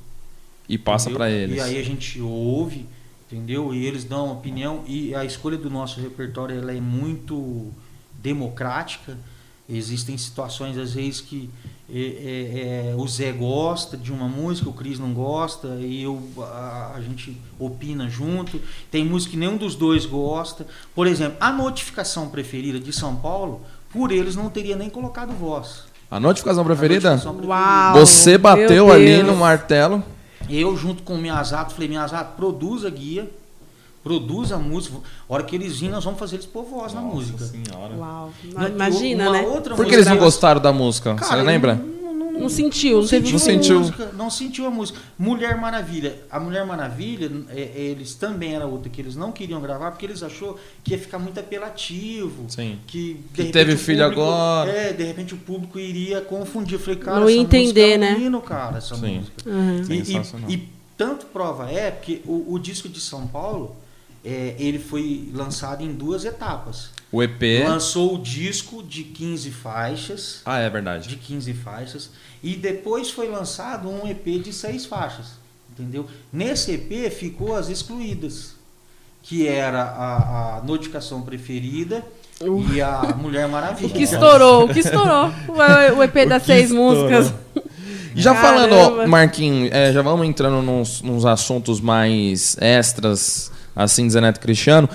E 0.67 0.77
passa 0.77 1.09
para 1.11 1.29
eles. 1.29 1.57
E 1.57 1.59
aí 1.59 1.77
a 1.79 1.83
gente 1.83 2.19
ouve, 2.19 2.87
entendeu? 3.27 3.73
E 3.73 3.85
eles 3.85 4.03
dão 4.03 4.31
opinião. 4.31 4.83
E 4.87 5.13
a 5.13 5.23
escolha 5.23 5.57
do 5.57 5.69
nosso 5.69 5.99
repertório 5.99 6.57
ela 6.57 6.71
é 6.71 6.81
muito 6.81 7.71
democrática. 8.25 9.15
Existem 9.67 10.17
situações, 10.17 10.77
às 10.77 10.93
vezes, 10.93 11.21
que 11.21 11.49
é, 11.91 11.99
é, 11.99 12.91
é, 12.91 12.95
o 12.95 13.07
Zé 13.07 13.31
gosta 13.31 13.95
de 13.97 14.11
uma 14.11 14.27
música, 14.27 14.69
o 14.69 14.73
Cris 14.73 14.99
não 14.99 15.13
gosta, 15.13 15.67
e 15.79 16.03
eu, 16.03 16.21
a, 16.39 16.93
a, 16.95 17.01
gente 17.01 17.35
opina 17.59 18.07
junto. 18.07 18.59
Tem 18.91 19.05
música 19.05 19.31
que 19.31 19.37
nenhum 19.37 19.57
dos 19.57 19.75
dois 19.75 20.05
gosta. 20.05 20.67
Por 20.93 21.07
exemplo, 21.07 21.37
a 21.39 21.51
notificação 21.51 22.29
preferida 22.29 22.79
de 22.79 22.93
São 22.93 23.15
Paulo, 23.15 23.61
por 23.91 24.11
eles 24.11 24.35
não 24.35 24.49
teria 24.49 24.75
nem 24.75 24.89
colocado 24.89 25.31
voz. 25.31 25.83
A 26.11 26.19
notificação 26.19 26.63
preferida? 26.63 27.09
A 27.09 27.11
notificação 27.13 27.35
preferida. 27.35 27.53
Uau, 27.53 27.93
Você 27.99 28.37
bateu 28.37 28.91
ali 28.91 29.23
no 29.23 29.35
martelo. 29.35 30.03
Eu, 30.47 30.77
junto 30.77 31.01
com 31.01 31.15
o 31.15 31.17
Miyazato, 31.17 31.73
falei: 31.73 31.89
Miyazato, 31.89 32.35
produza 32.35 32.87
guia 32.89 33.27
produz 34.05 34.51
a 34.51 34.59
música. 34.59 34.97
A 35.27 35.33
hora 35.33 35.43
que 35.43 35.55
eles 35.55 35.79
virem, 35.79 35.89
nós 35.89 36.03
vamos 36.03 36.19
fazer 36.19 36.35
eles 36.35 36.45
pôr 36.45 36.63
voz 36.63 36.93
Nossa 36.93 36.95
na 36.95 37.01
música. 37.01 37.43
Senhora. 37.43 37.95
Uau. 37.95 38.31
Imagina, 38.71 39.31
né? 39.31 39.43
Por 39.75 39.83
que 39.83 39.95
eles 39.95 40.05
não 40.05 40.17
gostaram 40.17 40.61
da 40.61 40.71
música? 40.71 41.15
Cara, 41.15 41.37
Você 41.37 41.41
lembra? 41.41 41.73
Não, 41.73 42.13
não, 42.13 42.31
não, 42.33 42.41
não 42.41 42.49
sentiu, 42.49 42.97
não, 42.97 43.07
sentiu, 43.07 43.31
não 43.31 43.39
sentiu. 43.39 43.79
Música, 43.79 44.11
não 44.15 44.29
sentiu 44.29 44.67
a 44.67 44.69
música. 44.69 44.99
Mulher 45.17 45.57
Maravilha. 45.59 46.19
A 46.29 46.39
Mulher 46.39 46.63
Maravilha, 46.67 47.31
é, 47.49 47.61
é, 47.61 47.81
eles 47.81 48.13
também 48.13 48.53
era 48.53 48.67
outra 48.67 48.91
que 48.91 49.01
eles 49.01 49.15
não 49.15 49.31
queriam 49.31 49.59
gravar 49.59 49.89
porque 49.89 50.05
eles 50.05 50.21
achou 50.21 50.59
que 50.83 50.91
ia 50.91 50.99
ficar 50.99 51.17
muito 51.17 51.39
apelativo. 51.39 52.45
Sim. 52.47 52.77
Que, 52.85 53.19
que 53.33 53.45
teve 53.45 53.75
filho 53.75 54.03
público, 54.03 54.21
agora. 54.21 54.69
É, 54.69 54.93
de 54.93 55.03
repente 55.03 55.33
o 55.33 55.37
público 55.37 55.79
iria 55.79 56.21
confundir. 56.21 56.75
Eu 56.75 56.79
falei, 56.79 56.99
cara, 56.99 57.21
não 57.21 57.27
essa 57.27 57.37
entender, 57.39 57.97
música 57.97 57.97
né? 57.97 58.11
é 58.11 58.15
um 58.17 58.21
hino, 58.27 58.41
cara, 58.41 58.77
essa 58.77 58.95
Sim. 58.95 59.17
música. 59.17 59.49
Uhum. 59.49 59.81
E, 59.89 60.51
e, 60.51 60.53
e 60.53 60.69
tanto 60.95 61.25
prova 61.25 61.71
é 61.71 61.89
porque 61.89 62.21
o, 62.23 62.53
o 62.53 62.59
disco 62.59 62.87
de 62.87 63.01
São 63.01 63.25
Paulo 63.25 63.75
é, 64.25 64.55
ele 64.57 64.79
foi 64.79 65.29
lançado 65.31 65.83
em 65.83 65.93
duas 65.93 66.25
etapas. 66.25 66.89
O 67.11 67.21
EP. 67.21 67.63
Lançou 67.63 68.15
o 68.15 68.17
disco 68.17 68.81
de 68.81 69.03
15 69.03 69.51
faixas. 69.51 70.41
Ah, 70.43 70.57
é 70.59 70.69
verdade. 70.69 71.07
De 71.07 71.15
15 71.15 71.53
faixas. 71.53 72.09
E 72.43 72.55
depois 72.55 73.11
foi 73.11 73.29
lançado 73.29 73.87
um 73.87 74.07
EP 74.07 74.41
de 74.43 74.51
seis 74.51 74.85
faixas. 74.85 75.27
Entendeu? 75.71 76.07
Nesse 76.33 76.71
EP 76.71 77.11
ficou 77.11 77.55
as 77.55 77.69
excluídas. 77.69 78.55
Que 79.21 79.47
era 79.47 79.81
a, 79.83 80.57
a 80.57 80.61
notificação 80.63 81.21
preferida 81.21 82.03
uh. 82.41 82.73
e 82.73 82.81
a 82.81 83.15
Mulher 83.17 83.47
Maravilha. 83.47 83.87
O 83.89 83.93
que 83.93 84.03
estourou, 84.03 84.65
o 84.65 84.73
que 84.73 84.79
estourou. 84.79 85.31
O, 85.97 86.03
EP 86.03 86.27
das 86.27 86.43
seis 86.43 86.69
estourou. 86.69 86.95
músicas. 86.95 87.33
Já 88.15 88.33
Caramba. 88.33 88.69
falando, 88.69 89.09
Marquinhos, 89.09 89.69
é, 89.71 89.91
já 89.91 90.01
vamos 90.01 90.25
entrando 90.25 90.61
nos, 90.61 91.01
nos 91.01 91.25
assuntos 91.25 91.81
mais 91.81 92.55
extras 92.59 93.51
assim 93.75 94.09
Zé 94.09 94.21
Neto 94.21 94.39
Cristiano. 94.39 94.89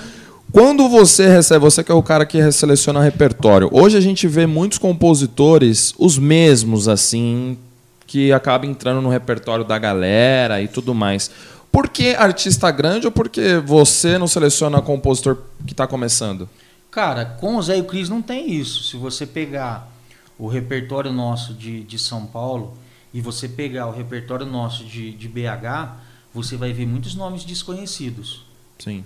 Quando 0.53 0.89
você 0.89 1.29
recebe, 1.29 1.61
você 1.61 1.85
que 1.85 1.93
é 1.93 1.95
o 1.95 2.03
cara 2.03 2.27
que 2.27 2.51
seleciona 2.51 3.01
repertório, 3.01 3.69
hoje 3.73 3.97
a 3.97 4.01
gente 4.01 4.27
vê 4.27 4.47
muitos 4.47 4.79
compositores, 4.79 5.95
os 5.97 6.19
mesmos 6.19 6.89
assim, 6.89 7.57
que 8.05 8.33
acabam 8.33 8.69
entrando 8.69 9.01
no 9.01 9.09
repertório 9.09 9.65
da 9.65 9.79
galera 9.79 10.61
e 10.61 10.67
tudo 10.67 10.93
mais. 10.93 11.31
Por 11.71 11.89
que 11.89 12.17
artista 12.17 12.69
grande 12.73 13.07
ou 13.07 13.13
porque 13.13 13.59
você 13.59 14.19
não 14.19 14.27
seleciona 14.27 14.83
compositor 14.83 15.39
que 15.65 15.73
está 15.73 15.87
começando? 15.87 16.49
Cara, 16.91 17.25
com 17.25 17.55
o 17.55 17.63
Zé 17.63 17.79
e 17.79 17.81
o 17.81 17.85
Cris 17.85 18.09
não 18.09 18.21
tem 18.21 18.53
isso. 18.53 18.83
Se 18.83 18.97
você 18.97 19.25
pegar 19.25 19.89
o 20.37 20.49
repertório 20.49 21.13
nosso 21.13 21.55
de, 21.55 21.85
de 21.85 21.97
São 21.97 22.27
Paulo 22.27 22.77
e 23.15 23.21
você 23.21 23.49
pegar 23.49 23.87
o 23.87 23.93
repertório 23.93 24.45
nosso 24.45 24.85
de, 24.85 25.13
de 25.13 25.29
BH, 25.29 25.93
você 26.35 26.57
vai 26.57 26.73
ver 26.73 26.87
muitos 26.87 27.15
nomes 27.15 27.45
desconhecidos. 27.45 28.50
Sim. 28.83 29.05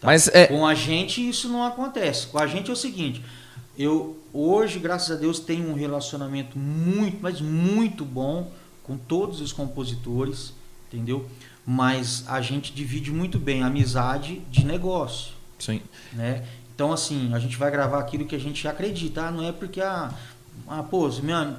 Tá? 0.00 0.06
Mas 0.06 0.28
é... 0.28 0.46
Com 0.46 0.66
a 0.66 0.74
gente 0.74 1.26
isso 1.28 1.48
não 1.48 1.64
acontece. 1.64 2.28
Com 2.28 2.38
a 2.38 2.46
gente 2.46 2.70
é 2.70 2.72
o 2.72 2.76
seguinte, 2.76 3.22
eu 3.78 4.18
hoje, 4.32 4.78
graças 4.78 5.10
a 5.10 5.20
Deus, 5.20 5.38
tenho 5.38 5.70
um 5.70 5.74
relacionamento 5.74 6.58
muito, 6.58 7.18
mas 7.20 7.40
muito 7.40 8.04
bom 8.04 8.50
com 8.82 8.96
todos 8.96 9.40
os 9.40 9.52
compositores, 9.52 10.52
entendeu? 10.88 11.28
Mas 11.64 12.24
a 12.26 12.40
gente 12.40 12.72
divide 12.72 13.10
muito 13.10 13.38
bem 13.38 13.62
a 13.62 13.66
amizade 13.66 14.40
de 14.50 14.64
negócio. 14.64 15.34
Sim. 15.58 15.80
Né? 16.12 16.44
Então, 16.74 16.92
assim, 16.92 17.32
a 17.32 17.38
gente 17.38 17.56
vai 17.56 17.70
gravar 17.70 18.00
aquilo 18.00 18.26
que 18.26 18.34
a 18.34 18.40
gente 18.40 18.66
acredita. 18.66 19.26
Ah, 19.28 19.30
não 19.30 19.46
é 19.46 19.52
porque, 19.52 19.80
ah, 19.80 20.12
ah 20.66 20.82
pô, 20.82 21.08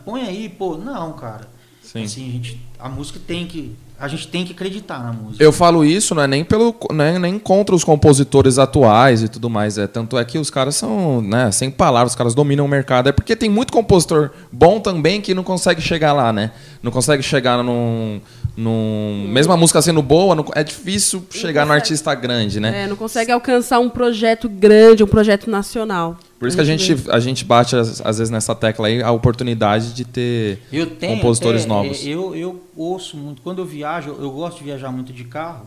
põe 0.03 0.23
aí, 0.23 0.49
pô. 0.49 0.77
Não, 0.77 1.13
cara. 1.13 1.47
Sim. 1.81 2.03
Assim, 2.03 2.29
a, 2.29 2.31
gente, 2.31 2.59
a 2.77 2.89
música 2.89 3.19
tem 3.25 3.47
que 3.47 3.73
a 4.03 4.07
gente 4.09 4.27
tem 4.27 4.43
que 4.43 4.51
acreditar 4.51 5.01
na 5.01 5.13
música. 5.13 5.41
Eu 5.41 5.53
falo 5.53 5.85
isso, 5.85 6.13
não 6.13 6.21
é 6.21 6.27
nem 6.27 6.43
pelo, 6.43 6.75
né, 6.91 7.17
nem 7.17 7.39
contra 7.39 7.73
os 7.73 7.85
compositores 7.85 8.59
atuais 8.59 9.23
e 9.23 9.29
tudo 9.29 9.49
mais. 9.49 9.77
É 9.77 9.87
tanto 9.87 10.17
é 10.17 10.25
que 10.25 10.37
os 10.37 10.49
caras 10.49 10.75
são, 10.75 11.21
né, 11.21 11.49
sem 11.53 11.71
palavras, 11.71 12.11
os 12.11 12.15
caras 12.17 12.35
dominam 12.35 12.65
o 12.65 12.67
mercado. 12.67 13.07
É 13.07 13.13
porque 13.13 13.33
tem 13.33 13.49
muito 13.49 13.71
compositor 13.71 14.31
bom 14.51 14.77
também 14.77 15.21
que 15.21 15.33
não 15.33 15.41
consegue 15.41 15.81
chegar 15.81 16.11
lá, 16.11 16.33
né? 16.33 16.51
Não 16.81 16.91
consegue 16.91 17.23
chegar 17.23 17.63
num, 17.63 18.19
num 18.57 19.25
mesmo 19.29 19.53
a 19.53 19.57
música 19.57 19.81
sendo 19.81 20.01
boa, 20.01 20.35
não, 20.35 20.45
é 20.53 20.65
difícil 20.65 21.25
chegar 21.29 21.61
consegue, 21.61 21.67
no 21.67 21.71
artista 21.71 22.13
grande, 22.13 22.59
né? 22.59 22.83
É, 22.83 22.87
não 22.87 22.97
consegue 22.97 23.31
alcançar 23.31 23.79
um 23.79 23.89
projeto 23.89 24.49
grande, 24.49 25.01
um 25.01 25.07
projeto 25.07 25.49
nacional. 25.49 26.17
Por 26.43 26.49
isso 26.49 26.57
que 26.57 26.61
a 26.61 26.65
gente, 26.65 27.09
a 27.09 27.21
gente 27.21 27.45
bate, 27.45 27.73
às, 27.73 28.01
às 28.01 28.17
vezes, 28.17 28.29
nessa 28.29 28.53
tecla 28.53 28.87
aí, 28.87 29.01
a 29.01 29.11
oportunidade 29.11 29.93
de 29.93 30.03
ter 30.03 30.59
tenho, 30.99 31.15
compositores 31.15 31.65
novos. 31.65 32.05
Eu, 32.05 32.35
eu 32.35 32.61
ouço 32.75 33.15
muito. 33.15 33.41
Quando 33.41 33.59
eu 33.59 33.65
viajo, 33.65 34.09
eu 34.19 34.29
gosto 34.29 34.57
de 34.57 34.65
viajar 34.65 34.91
muito 34.91 35.13
de 35.13 35.23
carro. 35.23 35.65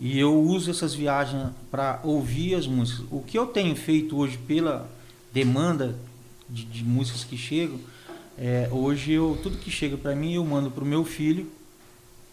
E 0.00 0.18
eu 0.18 0.34
uso 0.34 0.70
essas 0.70 0.94
viagens 0.94 1.48
para 1.70 2.00
ouvir 2.02 2.54
as 2.54 2.66
músicas. 2.66 3.04
O 3.10 3.20
que 3.20 3.38
eu 3.38 3.44
tenho 3.44 3.76
feito 3.76 4.16
hoje 4.16 4.38
pela 4.38 4.90
demanda 5.34 5.94
de, 6.48 6.64
de 6.64 6.82
músicas 6.82 7.22
que 7.22 7.36
chegam, 7.36 7.78
é, 8.38 8.70
hoje 8.70 9.12
eu 9.12 9.38
tudo 9.42 9.58
que 9.58 9.70
chega 9.70 9.98
para 9.98 10.14
mim 10.14 10.32
eu 10.32 10.44
mando 10.46 10.70
para 10.70 10.82
o 10.82 10.86
meu 10.86 11.04
filho, 11.04 11.46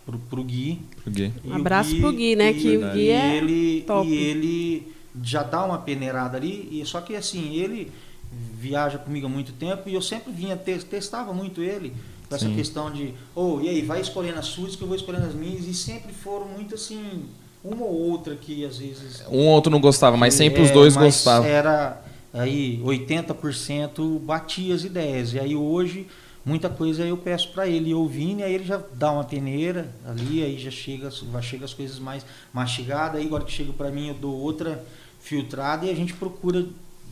pro, 0.05 0.17
pro 0.17 0.41
Gui. 0.41 0.79
Pro 1.03 1.11
Gui. 1.11 1.33
Um 1.43 1.55
abraço 1.55 1.93
o, 1.97 1.99
pro 1.99 2.13
Gui, 2.13 2.33
né? 2.33 2.51
E, 2.51 2.53
que 2.53 2.77
o 2.77 2.91
Gui 2.93 3.09
é 3.09 3.35
ele, 3.35 3.81
top. 3.81 4.09
E 4.09 4.15
ele 4.15 4.92
já 5.21 5.43
dá 5.43 5.63
uma 5.63 5.79
peneirada 5.79 6.37
ali, 6.37 6.69
e 6.71 6.85
só 6.85 7.01
que 7.01 7.15
assim, 7.15 7.55
ele 7.55 7.91
viaja 8.31 8.97
comigo 8.97 9.27
há 9.27 9.29
muito 9.29 9.51
tempo 9.53 9.87
e 9.87 9.93
eu 9.93 10.01
sempre 10.01 10.31
vinha, 10.31 10.57
testava 10.57 11.33
muito 11.33 11.61
ele 11.61 11.93
com 12.27 12.35
essa 12.35 12.47
Sim. 12.47 12.55
questão 12.55 12.91
de, 12.91 13.13
oh, 13.35 13.59
e 13.61 13.69
aí, 13.69 13.81
vai 13.81 14.01
escolhendo 14.01 14.39
as 14.39 14.47
suas 14.47 14.75
que 14.75 14.81
eu 14.81 14.87
vou 14.87 14.95
escolhendo 14.95 15.25
as 15.25 15.35
minhas, 15.35 15.65
e 15.65 15.73
sempre 15.73 16.11
foram 16.13 16.47
muito 16.47 16.75
assim, 16.75 17.25
uma 17.63 17.85
ou 17.85 18.09
outra 18.09 18.35
que 18.35 18.65
às 18.65 18.77
vezes. 18.77 19.23
Um 19.29 19.37
ou 19.37 19.53
outro 19.53 19.71
não 19.71 19.79
gostava, 19.79 20.17
mas 20.17 20.33
sempre 20.33 20.61
é, 20.61 20.63
os 20.63 20.71
dois 20.71 20.95
gostavam. 20.95 21.47
Era 21.47 22.01
aí 22.33 22.81
80% 22.83 24.19
batia 24.19 24.73
as 24.73 24.83
ideias. 24.83 25.33
E 25.33 25.39
aí 25.39 25.55
hoje 25.55 26.07
muita 26.45 26.69
coisa 26.69 27.03
eu 27.03 27.15
peço 27.15 27.51
para 27.53 27.67
ele 27.67 27.93
ouvindo, 27.93 28.39
e 28.39 28.43
aí 28.43 28.53
ele 28.53 28.65
já 28.65 28.81
dá 28.93 29.11
uma 29.11 29.23
peneira 29.23 29.93
ali, 30.05 30.43
aí 30.43 30.57
já 30.57 30.71
chega, 30.71 31.09
já 31.09 31.41
chega 31.41 31.65
as 31.65 31.73
coisas 31.73 31.99
mais 31.99 32.25
mastigadas, 32.51 33.19
aí 33.19 33.25
agora 33.25 33.45
que 33.45 33.51
chega 33.51 33.71
para 33.71 33.89
mim 33.91 34.09
eu 34.09 34.15
dou 34.15 34.33
outra 34.33 34.83
filtrada 35.23 35.85
e 35.85 35.89
a 35.89 35.95
gente 35.95 36.13
procura 36.13 36.65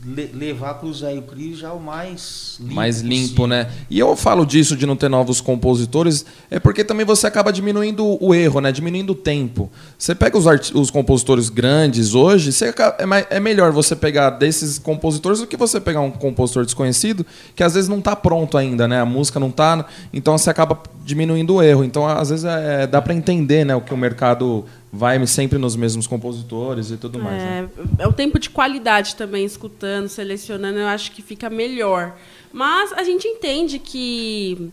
levar 0.04 0.74
para 0.74 0.88
o 0.88 0.92
Zé 0.92 1.14
e 1.14 1.18
o 1.18 1.22
Cris 1.22 1.58
já 1.58 1.72
o 1.72 1.80
mais 1.80 2.56
limpo. 2.58 2.74
Mais 2.74 3.00
limpo, 3.00 3.22
possível. 3.22 3.46
né? 3.46 3.70
E 3.88 4.00
eu 4.00 4.16
falo 4.16 4.44
disso 4.44 4.76
de 4.76 4.84
não 4.84 4.96
ter 4.96 5.08
novos 5.08 5.40
compositores, 5.40 6.26
é 6.50 6.58
porque 6.58 6.82
também 6.82 7.06
você 7.06 7.26
acaba 7.26 7.52
diminuindo 7.52 8.18
o 8.20 8.34
erro, 8.34 8.60
né? 8.60 8.72
Diminuindo 8.72 9.10
o 9.10 9.14
tempo. 9.14 9.70
Você 9.96 10.12
pega 10.12 10.36
os, 10.36 10.44
os 10.74 10.90
compositores 10.90 11.48
grandes 11.48 12.14
hoje, 12.14 12.50
é, 12.64 13.36
é 13.36 13.40
melhor 13.40 13.70
você 13.70 13.94
pegar 13.94 14.30
desses 14.30 14.76
compositores 14.76 15.38
do 15.38 15.46
que 15.46 15.56
você 15.56 15.80
pegar 15.80 16.00
um 16.00 16.10
compositor 16.10 16.64
desconhecido, 16.64 17.24
que 17.54 17.62
às 17.62 17.74
vezes 17.74 17.88
não 17.88 18.00
está 18.00 18.16
pronto 18.16 18.58
ainda, 18.58 18.88
né? 18.88 19.00
A 19.00 19.06
música 19.06 19.38
não 19.38 19.50
está, 19.50 19.86
então 20.12 20.36
você 20.36 20.50
acaba 20.50 20.82
diminuindo 21.04 21.54
o 21.54 21.62
erro. 21.62 21.84
Então, 21.84 22.06
às 22.06 22.30
vezes, 22.30 22.44
é, 22.44 22.88
dá 22.88 23.00
para 23.00 23.14
entender 23.14 23.64
né, 23.64 23.76
o 23.76 23.80
que 23.80 23.94
o 23.94 23.96
mercado 23.96 24.64
vai 24.92 25.26
sempre 25.26 25.58
nos 25.58 25.74
mesmos 25.74 26.06
compositores 26.06 26.90
e 26.90 26.98
tudo 26.98 27.18
mais. 27.18 27.42
É, 27.42 27.62
né? 27.62 27.68
é 27.98 28.06
o 28.06 28.12
tempo 28.12 28.38
de 28.38 28.50
qualidade 28.50 29.16
também, 29.16 29.42
escutando, 29.42 30.06
selecionando, 30.08 30.78
eu 30.78 30.86
acho 30.86 31.12
que 31.12 31.22
fica 31.22 31.48
melhor. 31.48 32.14
Mas 32.52 32.92
a 32.92 33.02
gente 33.02 33.26
entende 33.26 33.78
que 33.78 34.70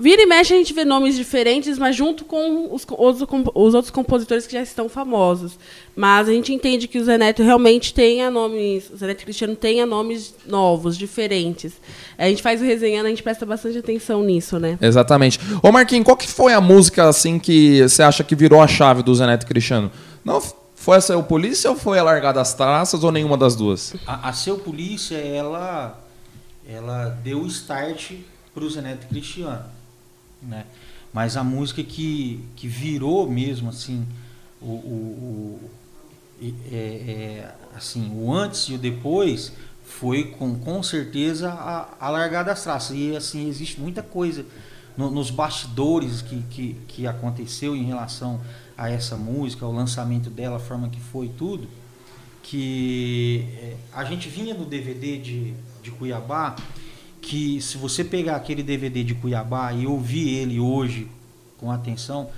Vira 0.00 0.22
e 0.22 0.26
mexe 0.26 0.54
a 0.54 0.56
gente 0.56 0.72
vê 0.72 0.84
nomes 0.84 1.16
diferentes, 1.16 1.76
mas 1.76 1.96
junto 1.96 2.24
com 2.24 2.72
os, 2.72 2.86
os, 2.88 3.22
os, 3.52 3.74
outros 3.74 3.90
compositores 3.90 4.46
que 4.46 4.52
já 4.52 4.62
estão 4.62 4.88
famosos. 4.88 5.58
Mas 5.96 6.28
a 6.28 6.32
gente 6.32 6.54
entende 6.54 6.86
que 6.86 6.98
o 7.00 7.04
Zé 7.04 7.18
Neto 7.18 7.42
realmente 7.42 7.92
tenha 7.92 8.30
nomes, 8.30 8.88
o 8.90 8.96
Zé 8.96 9.08
Neto 9.08 9.24
Cristiano 9.24 9.56
tenha 9.56 9.84
nomes 9.84 10.36
novos, 10.46 10.96
diferentes. 10.96 11.72
A 12.16 12.28
gente 12.28 12.40
faz 12.42 12.60
o 12.60 12.64
resenhando, 12.64 13.06
a 13.06 13.08
gente 13.08 13.24
presta 13.24 13.44
bastante 13.44 13.78
atenção 13.78 14.22
nisso, 14.22 14.60
né? 14.60 14.78
Exatamente. 14.80 15.40
Ô 15.60 15.72
Marquinhos, 15.72 16.04
qual 16.04 16.16
que 16.16 16.28
foi 16.28 16.52
a 16.54 16.60
música 16.60 17.08
assim 17.08 17.36
que 17.36 17.82
você 17.82 18.04
acha 18.04 18.22
que 18.22 18.36
virou 18.36 18.62
a 18.62 18.68
chave 18.68 19.02
do 19.02 19.12
Zé 19.12 19.26
Neto 19.26 19.48
Cristiano? 19.48 19.90
Não 20.24 20.40
foi 20.76 20.98
a 20.98 21.00
Seu 21.00 21.20
Polícia 21.24 21.70
ou 21.70 21.76
foi 21.76 21.98
a 21.98 22.04
Largada 22.04 22.38
das 22.38 22.54
Traças 22.54 23.02
ou 23.02 23.10
nenhuma 23.10 23.36
das 23.36 23.56
duas? 23.56 23.94
A, 24.06 24.28
a 24.28 24.32
Seu 24.32 24.58
Polícia, 24.58 25.16
ela, 25.16 25.98
ela 26.68 27.18
deu 27.24 27.40
o 27.40 27.48
start 27.48 28.12
para 28.54 28.62
o 28.62 28.70
Zé 28.70 28.80
Neto 28.80 29.08
Cristiano 29.08 29.77
né? 30.42 30.66
Mas 31.12 31.36
a 31.36 31.44
música 31.44 31.82
que, 31.82 32.44
que 32.54 32.68
virou 32.68 33.28
mesmo 33.28 33.70
assim 33.70 34.06
o, 34.60 34.66
o, 34.66 35.60
o 35.60 35.70
é, 36.70 36.76
é, 36.76 37.54
assim 37.74 38.10
o 38.14 38.32
antes 38.32 38.68
e 38.68 38.74
o 38.74 38.78
depois 38.78 39.52
foi 39.84 40.24
com, 40.24 40.58
com 40.58 40.82
certeza 40.82 41.50
a, 41.50 41.88
a 41.98 42.10
largada 42.10 42.50
das 42.50 42.62
traças 42.62 42.96
e 42.96 43.16
assim 43.16 43.48
existe 43.48 43.80
muita 43.80 44.02
coisa 44.02 44.44
no, 44.96 45.10
nos 45.10 45.30
bastidores 45.30 46.20
que, 46.20 46.42
que, 46.50 46.76
que 46.86 47.06
aconteceu 47.06 47.74
em 47.74 47.84
relação 47.84 48.40
a 48.76 48.90
essa 48.90 49.16
música, 49.16 49.66
o 49.66 49.72
lançamento 49.72 50.28
dela, 50.28 50.56
a 50.56 50.60
forma 50.60 50.88
que 50.88 51.00
foi 51.00 51.28
tudo, 51.28 51.68
que 52.42 53.46
é, 53.56 53.76
a 53.92 54.04
gente 54.04 54.28
vinha 54.28 54.54
no 54.54 54.64
DVD 54.64 55.18
de, 55.18 55.54
de 55.82 55.90
Cuiabá 55.90 56.56
que 57.20 57.60
se 57.60 57.76
você 57.76 58.04
pegar 58.04 58.36
aquele 58.36 58.62
DVD 58.62 59.04
de 59.04 59.14
Cuiabá 59.14 59.72
e 59.72 59.86
ouvir 59.86 60.28
ele 60.28 60.58
hoje 60.58 61.08
com 61.58 61.70
atenção, 61.70 62.30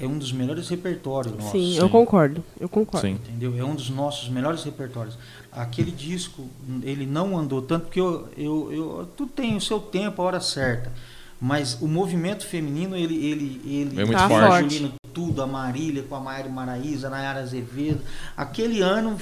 é 0.00 0.06
um 0.06 0.16
dos 0.16 0.32
melhores 0.32 0.68
repertórios 0.68 1.34
nossos. 1.34 1.50
Sim, 1.50 1.76
eu 1.76 1.88
concordo. 1.88 2.44
Eu 2.58 2.68
concordo. 2.68 3.06
Sim. 3.06 3.14
Entendeu? 3.14 3.58
É 3.58 3.64
um 3.64 3.74
dos 3.74 3.90
nossos 3.90 4.28
melhores 4.28 4.62
repertórios. 4.62 5.18
Aquele 5.50 5.90
disco, 5.90 6.48
ele 6.82 7.04
não 7.04 7.36
andou 7.36 7.60
tanto 7.60 7.86
porque 7.86 8.00
eu, 8.00 8.28
eu, 8.36 8.72
eu 8.72 9.08
tudo 9.16 9.32
tem 9.32 9.56
o 9.56 9.60
seu 9.60 9.80
tempo, 9.80 10.22
a 10.22 10.24
hora 10.24 10.40
certa. 10.40 10.92
Mas 11.40 11.80
o 11.80 11.86
movimento 11.86 12.44
feminino, 12.44 12.96
ele 12.96 13.14
ele 13.24 13.60
ele 13.64 14.00
é 14.00 14.04
muito 14.04 14.18
tá 14.18 14.28
forte. 14.28 14.92
tudo, 15.12 15.42
a 15.42 15.46
Marília 15.46 16.02
com 16.02 16.14
a 16.14 16.20
Maíra 16.20 16.48
Maraíza, 16.48 17.06
a 17.06 17.10
Nayara 17.10 17.40
Azevedo. 17.40 18.00
Aquele 18.36 18.80
ano 18.80 19.16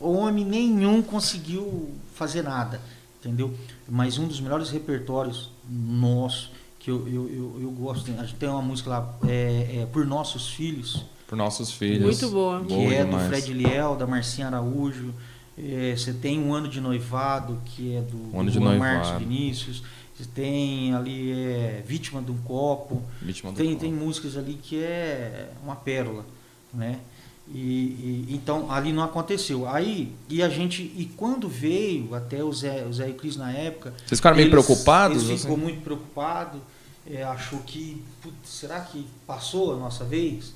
homem 0.00 0.44
nenhum 0.44 1.02
conseguiu 1.02 1.90
fazer 2.14 2.42
nada, 2.42 2.80
entendeu? 3.26 3.54
mas 3.88 4.18
um 4.18 4.26
dos 4.26 4.40
melhores 4.40 4.70
repertórios 4.70 5.50
nossos, 5.68 6.50
que 6.78 6.90
eu, 6.90 7.06
eu, 7.08 7.28
eu, 7.28 7.58
eu 7.62 7.70
gosto, 7.70 8.10
a 8.12 8.22
gente 8.24 8.34
tem 8.36 8.48
uma 8.48 8.62
música 8.62 8.90
lá, 8.90 9.16
é, 9.26 9.82
é, 9.82 9.88
Por 9.92 10.06
Nossos 10.06 10.48
Filhos. 10.50 11.04
Por 11.26 11.36
Nossos 11.36 11.72
Filhos. 11.72 12.02
Muito 12.02 12.30
boa. 12.30 12.60
Que 12.60 12.74
boa 12.74 12.94
é 12.94 13.04
demais. 13.04 13.24
do 13.24 13.28
Fred 13.28 13.52
Liel, 13.52 13.96
da 13.96 14.06
Marcinha 14.06 14.46
Araújo. 14.46 15.12
É, 15.58 15.94
você 15.96 16.12
tem 16.12 16.40
Um 16.40 16.54
Ano 16.54 16.68
de 16.68 16.80
Noivado, 16.80 17.60
que 17.64 17.96
é 17.96 18.02
do, 18.02 18.36
um 18.36 18.40
ano 18.40 18.50
do 18.50 18.60
de 18.60 18.60
Marcos 18.60 19.10
Vinícius. 19.18 19.82
Você 20.16 20.24
tem 20.34 20.94
ali 20.94 21.32
é, 21.32 21.82
Vítima 21.86 22.22
de 22.22 22.30
um 22.30 22.38
Copo. 22.38 23.02
Vítima 23.20 23.52
tem, 23.52 23.68
copo. 23.70 23.80
tem 23.80 23.92
músicas 23.92 24.36
ali 24.36 24.54
que 24.54 24.82
é 24.82 25.50
uma 25.62 25.76
pérola, 25.76 26.24
né? 26.72 27.00
E, 27.48 27.58
e, 27.58 28.26
então 28.30 28.70
ali 28.70 28.92
não 28.92 29.02
aconteceu. 29.02 29.68
Aí 29.68 30.12
e 30.28 30.42
a 30.42 30.48
gente 30.48 30.82
e 30.82 31.10
quando 31.16 31.48
veio 31.48 32.14
até 32.14 32.42
o 32.42 32.52
Zé, 32.52 32.84
o 32.84 32.92
Zé 32.92 33.08
e 33.08 33.12
o 33.12 33.14
Cris 33.14 33.36
na 33.36 33.52
época, 33.52 33.94
vocês 34.04 34.18
ficaram 34.18 34.36
meio 34.36 34.50
preocupados? 34.50 35.28
Ele 35.28 35.38
ficou 35.38 35.56
muito 35.56 35.80
preocupado, 35.80 36.60
é, 37.08 37.22
achou 37.22 37.60
que 37.60 38.02
putz, 38.20 38.48
será 38.48 38.80
que 38.80 39.06
passou 39.26 39.74
a 39.74 39.76
nossa 39.76 40.04
vez? 40.04 40.54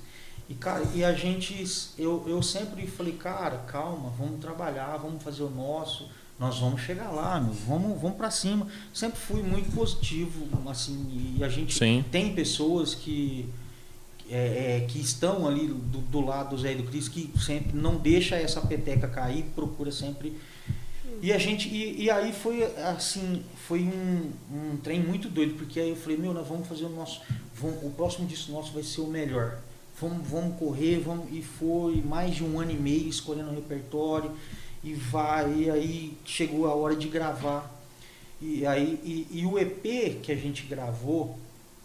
E 0.48 0.54
cara, 0.54 0.82
e 0.92 1.04
a 1.04 1.12
gente 1.12 1.64
eu, 1.96 2.24
eu 2.26 2.42
sempre 2.42 2.84
falei, 2.88 3.12
cara, 3.12 3.58
calma, 3.68 4.12
vamos 4.18 4.40
trabalhar, 4.40 4.96
vamos 4.96 5.22
fazer 5.22 5.44
o 5.44 5.50
nosso, 5.50 6.08
nós 6.40 6.58
vamos 6.58 6.80
chegar 6.80 7.10
lá, 7.10 7.40
meu, 7.40 7.54
vamos 7.68 8.00
vamos 8.00 8.16
para 8.16 8.32
cima. 8.32 8.66
Sempre 8.92 9.20
fui 9.20 9.44
muito 9.44 9.72
positivo, 9.72 10.48
assim, 10.68 11.36
e 11.38 11.44
a 11.44 11.48
gente 11.48 11.78
Sim. 11.78 12.04
tem 12.10 12.34
pessoas 12.34 12.96
que 12.96 13.48
é, 14.30 14.76
é, 14.76 14.86
que 14.86 15.00
estão 15.00 15.46
ali 15.46 15.66
do, 15.66 15.98
do, 15.98 16.20
lado 16.20 16.50
do 16.50 16.62
Zé 16.62 16.72
e 16.72 16.76
do 16.76 16.84
Cris, 16.84 17.08
que 17.08 17.32
sempre 17.38 17.76
não 17.76 17.96
deixa 17.96 18.36
essa 18.36 18.60
peteca 18.60 19.08
cair, 19.08 19.44
procura 19.56 19.90
sempre. 19.90 20.36
E 21.20 21.32
a 21.32 21.38
gente. 21.38 21.68
E, 21.68 22.04
e 22.04 22.10
aí 22.10 22.32
foi 22.32 22.64
assim, 22.76 23.42
foi 23.66 23.80
um, 23.80 24.30
um 24.52 24.76
trem 24.76 25.00
muito 25.00 25.28
doido, 25.28 25.54
porque 25.54 25.80
aí 25.80 25.90
eu 25.90 25.96
falei, 25.96 26.16
meu, 26.16 26.32
nós 26.32 26.46
vamos 26.46 26.68
fazer 26.68 26.84
o 26.84 26.88
nosso. 26.88 27.20
Vamos, 27.54 27.82
o 27.82 27.90
próximo 27.90 28.26
disco 28.26 28.52
nosso 28.52 28.72
vai 28.72 28.84
ser 28.84 29.00
o 29.00 29.08
melhor. 29.08 29.58
Vamos, 30.00 30.26
vamos 30.28 30.56
correr, 30.58 31.00
vamos. 31.00 31.26
E 31.32 31.42
foi 31.42 32.00
mais 32.00 32.34
de 32.34 32.44
um 32.44 32.60
ano 32.60 32.70
e 32.70 32.76
meio 32.76 33.08
escolhendo 33.08 33.50
o 33.50 33.54
repertório. 33.54 34.30
E 34.82 34.94
vai, 34.94 35.52
e 35.54 35.70
aí 35.70 36.16
chegou 36.24 36.66
a 36.66 36.74
hora 36.74 36.94
de 36.94 37.08
gravar. 37.08 37.68
E 38.40 38.64
aí, 38.64 38.98
e, 39.04 39.40
e 39.40 39.44
o 39.44 39.58
EP 39.58 40.22
que 40.22 40.32
a 40.32 40.36
gente 40.36 40.62
gravou, 40.66 41.36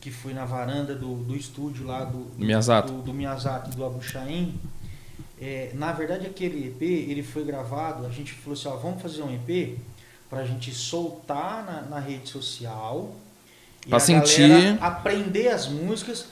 que 0.05 0.11
foi 0.11 0.35
na 0.35 0.45
varanda 0.45 0.93
do, 0.93 1.15
do 1.15 1.35
estúdio 1.35 1.87
lá 1.87 2.03
do, 2.03 2.25
do 2.25 2.45
Miyazaki 2.45 2.91
do, 2.91 3.01
do, 3.01 3.11
Miyazaki, 3.11 3.71
do 3.71 3.99
é, 5.41 5.71
na 5.73 5.91
verdade 5.93 6.27
aquele 6.27 6.67
EP 6.67 6.79
ele 7.09 7.23
foi 7.23 7.43
gravado, 7.43 8.05
a 8.05 8.09
gente 8.11 8.31
falou 8.33 8.53
assim, 8.53 8.67
ó, 8.67 8.75
vamos 8.75 9.01
fazer 9.01 9.23
um 9.23 9.33
EP 9.33 9.79
para 10.29 10.41
a 10.41 10.45
gente 10.45 10.71
soltar 10.75 11.65
na, 11.65 11.81
na 11.89 11.99
rede 11.99 12.29
social 12.29 13.15
para 13.89 13.99
sentir. 13.99 14.77
aprender 14.79 15.47
as 15.47 15.67
músicas 15.67 16.27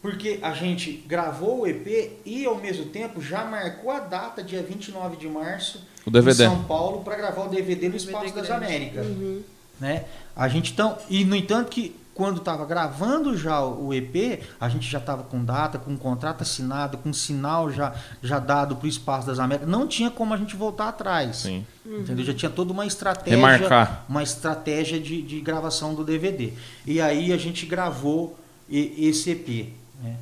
porque 0.00 0.38
a 0.40 0.54
gente 0.54 1.04
gravou 1.06 1.60
o 1.60 1.66
EP 1.66 2.22
e 2.24 2.46
ao 2.46 2.56
mesmo 2.56 2.86
tempo 2.86 3.20
já 3.20 3.44
marcou 3.44 3.90
a 3.90 4.00
data 4.00 4.42
dia 4.42 4.62
29 4.62 5.18
de 5.18 5.28
março 5.28 5.86
o 6.06 6.10
DVD. 6.10 6.44
em 6.44 6.48
São 6.48 6.64
Paulo 6.64 7.04
para 7.04 7.16
gravar 7.16 7.44
o 7.44 7.48
DVD 7.50 7.90
no 7.90 7.96
Espaço 7.96 8.34
das 8.34 8.50
Américas 8.50 9.06
uhum. 9.06 9.42
né? 9.78 10.06
A 10.34 10.48
gente 10.48 10.72
então 10.72 10.96
e 11.10 11.22
no 11.26 11.36
entanto 11.36 11.68
que 11.70 11.94
quando 12.18 12.38
estava 12.38 12.66
gravando 12.66 13.36
já 13.36 13.64
o 13.64 13.94
EP, 13.94 14.42
a 14.60 14.68
gente 14.68 14.90
já 14.90 14.98
estava 14.98 15.22
com 15.22 15.44
data, 15.44 15.78
com 15.78 15.96
contrato 15.96 16.42
assinado, 16.42 16.98
com 16.98 17.12
sinal 17.12 17.70
já, 17.70 17.94
já 18.20 18.40
dado 18.40 18.74
para 18.74 18.86
o 18.86 18.88
Espaço 18.88 19.28
das 19.28 19.38
Américas. 19.38 19.68
Não 19.68 19.86
tinha 19.86 20.10
como 20.10 20.34
a 20.34 20.36
gente 20.36 20.56
voltar 20.56 20.88
atrás. 20.88 21.36
Sim. 21.36 21.64
Entendeu? 21.86 22.24
Já 22.24 22.34
tinha 22.34 22.50
toda 22.50 22.72
uma 22.72 22.84
estratégia. 22.84 23.36
Remarcar. 23.36 24.04
Uma 24.08 24.24
estratégia 24.24 24.98
de, 24.98 25.22
de 25.22 25.40
gravação 25.40 25.94
do 25.94 26.02
DVD. 26.02 26.52
E 26.84 27.00
aí 27.00 27.32
a 27.32 27.36
gente 27.36 27.64
gravou 27.66 28.36
esse 28.68 29.30
EP. 29.30 29.72
Né? 30.02 30.16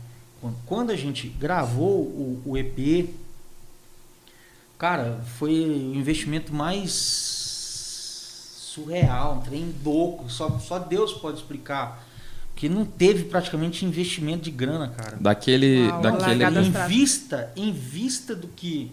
Quando 0.67 0.91
a 0.91 0.97
gente 0.97 1.27
gravou 1.29 2.01
o, 2.01 2.43
o 2.45 2.59
EP, 2.59 3.09
cara, 4.77 5.19
foi 5.39 5.51
o 5.51 5.95
investimento 5.95 6.55
mais 6.55 7.46
surreal, 8.77 9.37
um 9.37 9.41
trem 9.41 9.74
louco, 9.85 10.31
só, 10.31 10.59
só 10.59 10.79
Deus 10.79 11.12
pode 11.14 11.39
explicar. 11.39 12.05
Que 12.55 12.68
não 12.68 12.87
teve 12.87 13.24
praticamente 13.24 13.85
investimento 13.85 14.45
de 14.45 14.51
grana, 14.51 14.89
cara. 14.89 15.18
Daquele. 15.20 15.91
Ah, 15.91 16.01
daquele... 16.01 16.45
Em 16.45 16.89
vista, 16.89 17.53
em 17.55 17.70
vista 17.70 18.35
do 18.35 18.49
que, 18.49 18.91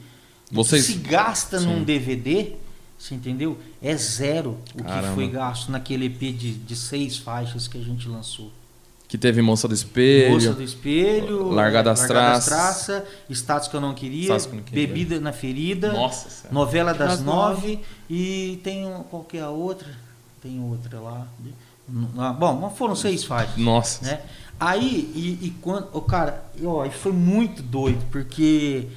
do 0.51 0.55
Vocês... 0.55 0.85
que 0.85 0.93
se 0.93 0.99
gasta 0.99 1.59
Sim. 1.59 1.67
num 1.67 1.83
DVD, 1.83 2.55
você 2.99 3.15
entendeu? 3.15 3.57
É 3.81 3.95
zero 3.95 4.59
o 4.75 4.83
Caramba. 4.83 5.07
que 5.07 5.13
foi 5.15 5.29
gasto 5.29 5.71
naquele 5.71 6.07
EP 6.07 6.19
de, 6.19 6.53
de 6.53 6.75
seis 6.75 7.17
faixas 7.17 7.67
que 7.67 7.77
a 7.77 7.81
gente 7.81 8.07
lançou. 8.09 8.51
Que 9.13 9.17
teve 9.19 9.43
Moça 9.43 9.67
do 9.67 9.75
Espelho. 9.75 10.33
Moça 10.33 10.53
do 10.53 10.63
Espelho. 10.63 11.51
Largada 11.51 11.91
das 11.91 12.07
Traças. 12.07 12.45
Traça, 12.45 13.05
Status 13.29 13.67
que 13.67 13.75
eu 13.75 13.79
não 13.79 13.93
queria. 13.93 14.25
Que 14.25 14.47
eu 14.47 14.55
não 14.55 14.63
queria. 14.63 14.87
Bebida 14.87 15.19
na 15.19 15.31
Ferida. 15.31 15.93
Nossa 15.93 16.49
Novela 16.51 16.95
das, 16.95 17.21
nove. 17.21 17.79
E 18.09 18.59
tem 18.63 18.91
qual 19.11 19.23
que 19.23 19.37
é 19.37 19.41
a 19.41 19.51
outra? 19.51 19.87
Tem 20.41 20.59
outra 20.59 20.99
lá. 20.99 21.27
Ah, 22.17 22.33
bom, 22.33 22.73
foram 22.75 22.95
seis 22.95 23.23
faixas. 23.23 23.55
Nossa. 23.55 24.03
Né? 24.03 24.19
Aí, 24.59 25.11
e, 25.13 25.45
e 25.45 25.53
quando. 25.61 25.89
Oh, 25.93 26.01
cara, 26.01 26.43
ó, 26.65 26.89
foi 26.89 27.11
muito 27.11 27.61
doido, 27.61 28.03
porque 28.11 28.87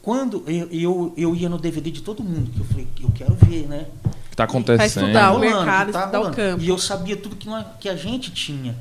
quando 0.00 0.44
eu, 0.46 0.68
eu, 0.70 1.14
eu 1.16 1.34
ia 1.34 1.48
no 1.48 1.58
DVD 1.58 1.90
de 1.90 2.02
todo 2.02 2.22
mundo, 2.22 2.52
que 2.52 2.60
eu 2.60 2.66
falei, 2.66 2.86
eu 3.02 3.10
quero 3.12 3.34
ver, 3.34 3.66
né? 3.66 3.86
O 4.04 4.30
que 4.30 4.36
tá 4.36 4.44
acontecendo? 4.44 4.76
Pra 4.76 4.86
estudar 4.86 5.32
o 5.32 5.40
mercado, 5.40 5.90
tá 5.90 6.02
estudar 6.02 6.20
o 6.20 6.30
campo. 6.30 6.62
E 6.62 6.68
eu 6.68 6.78
sabia 6.78 7.16
tudo 7.16 7.34
que, 7.34 7.48
nós, 7.48 7.66
que 7.80 7.88
a 7.88 7.96
gente 7.96 8.30
tinha. 8.30 8.76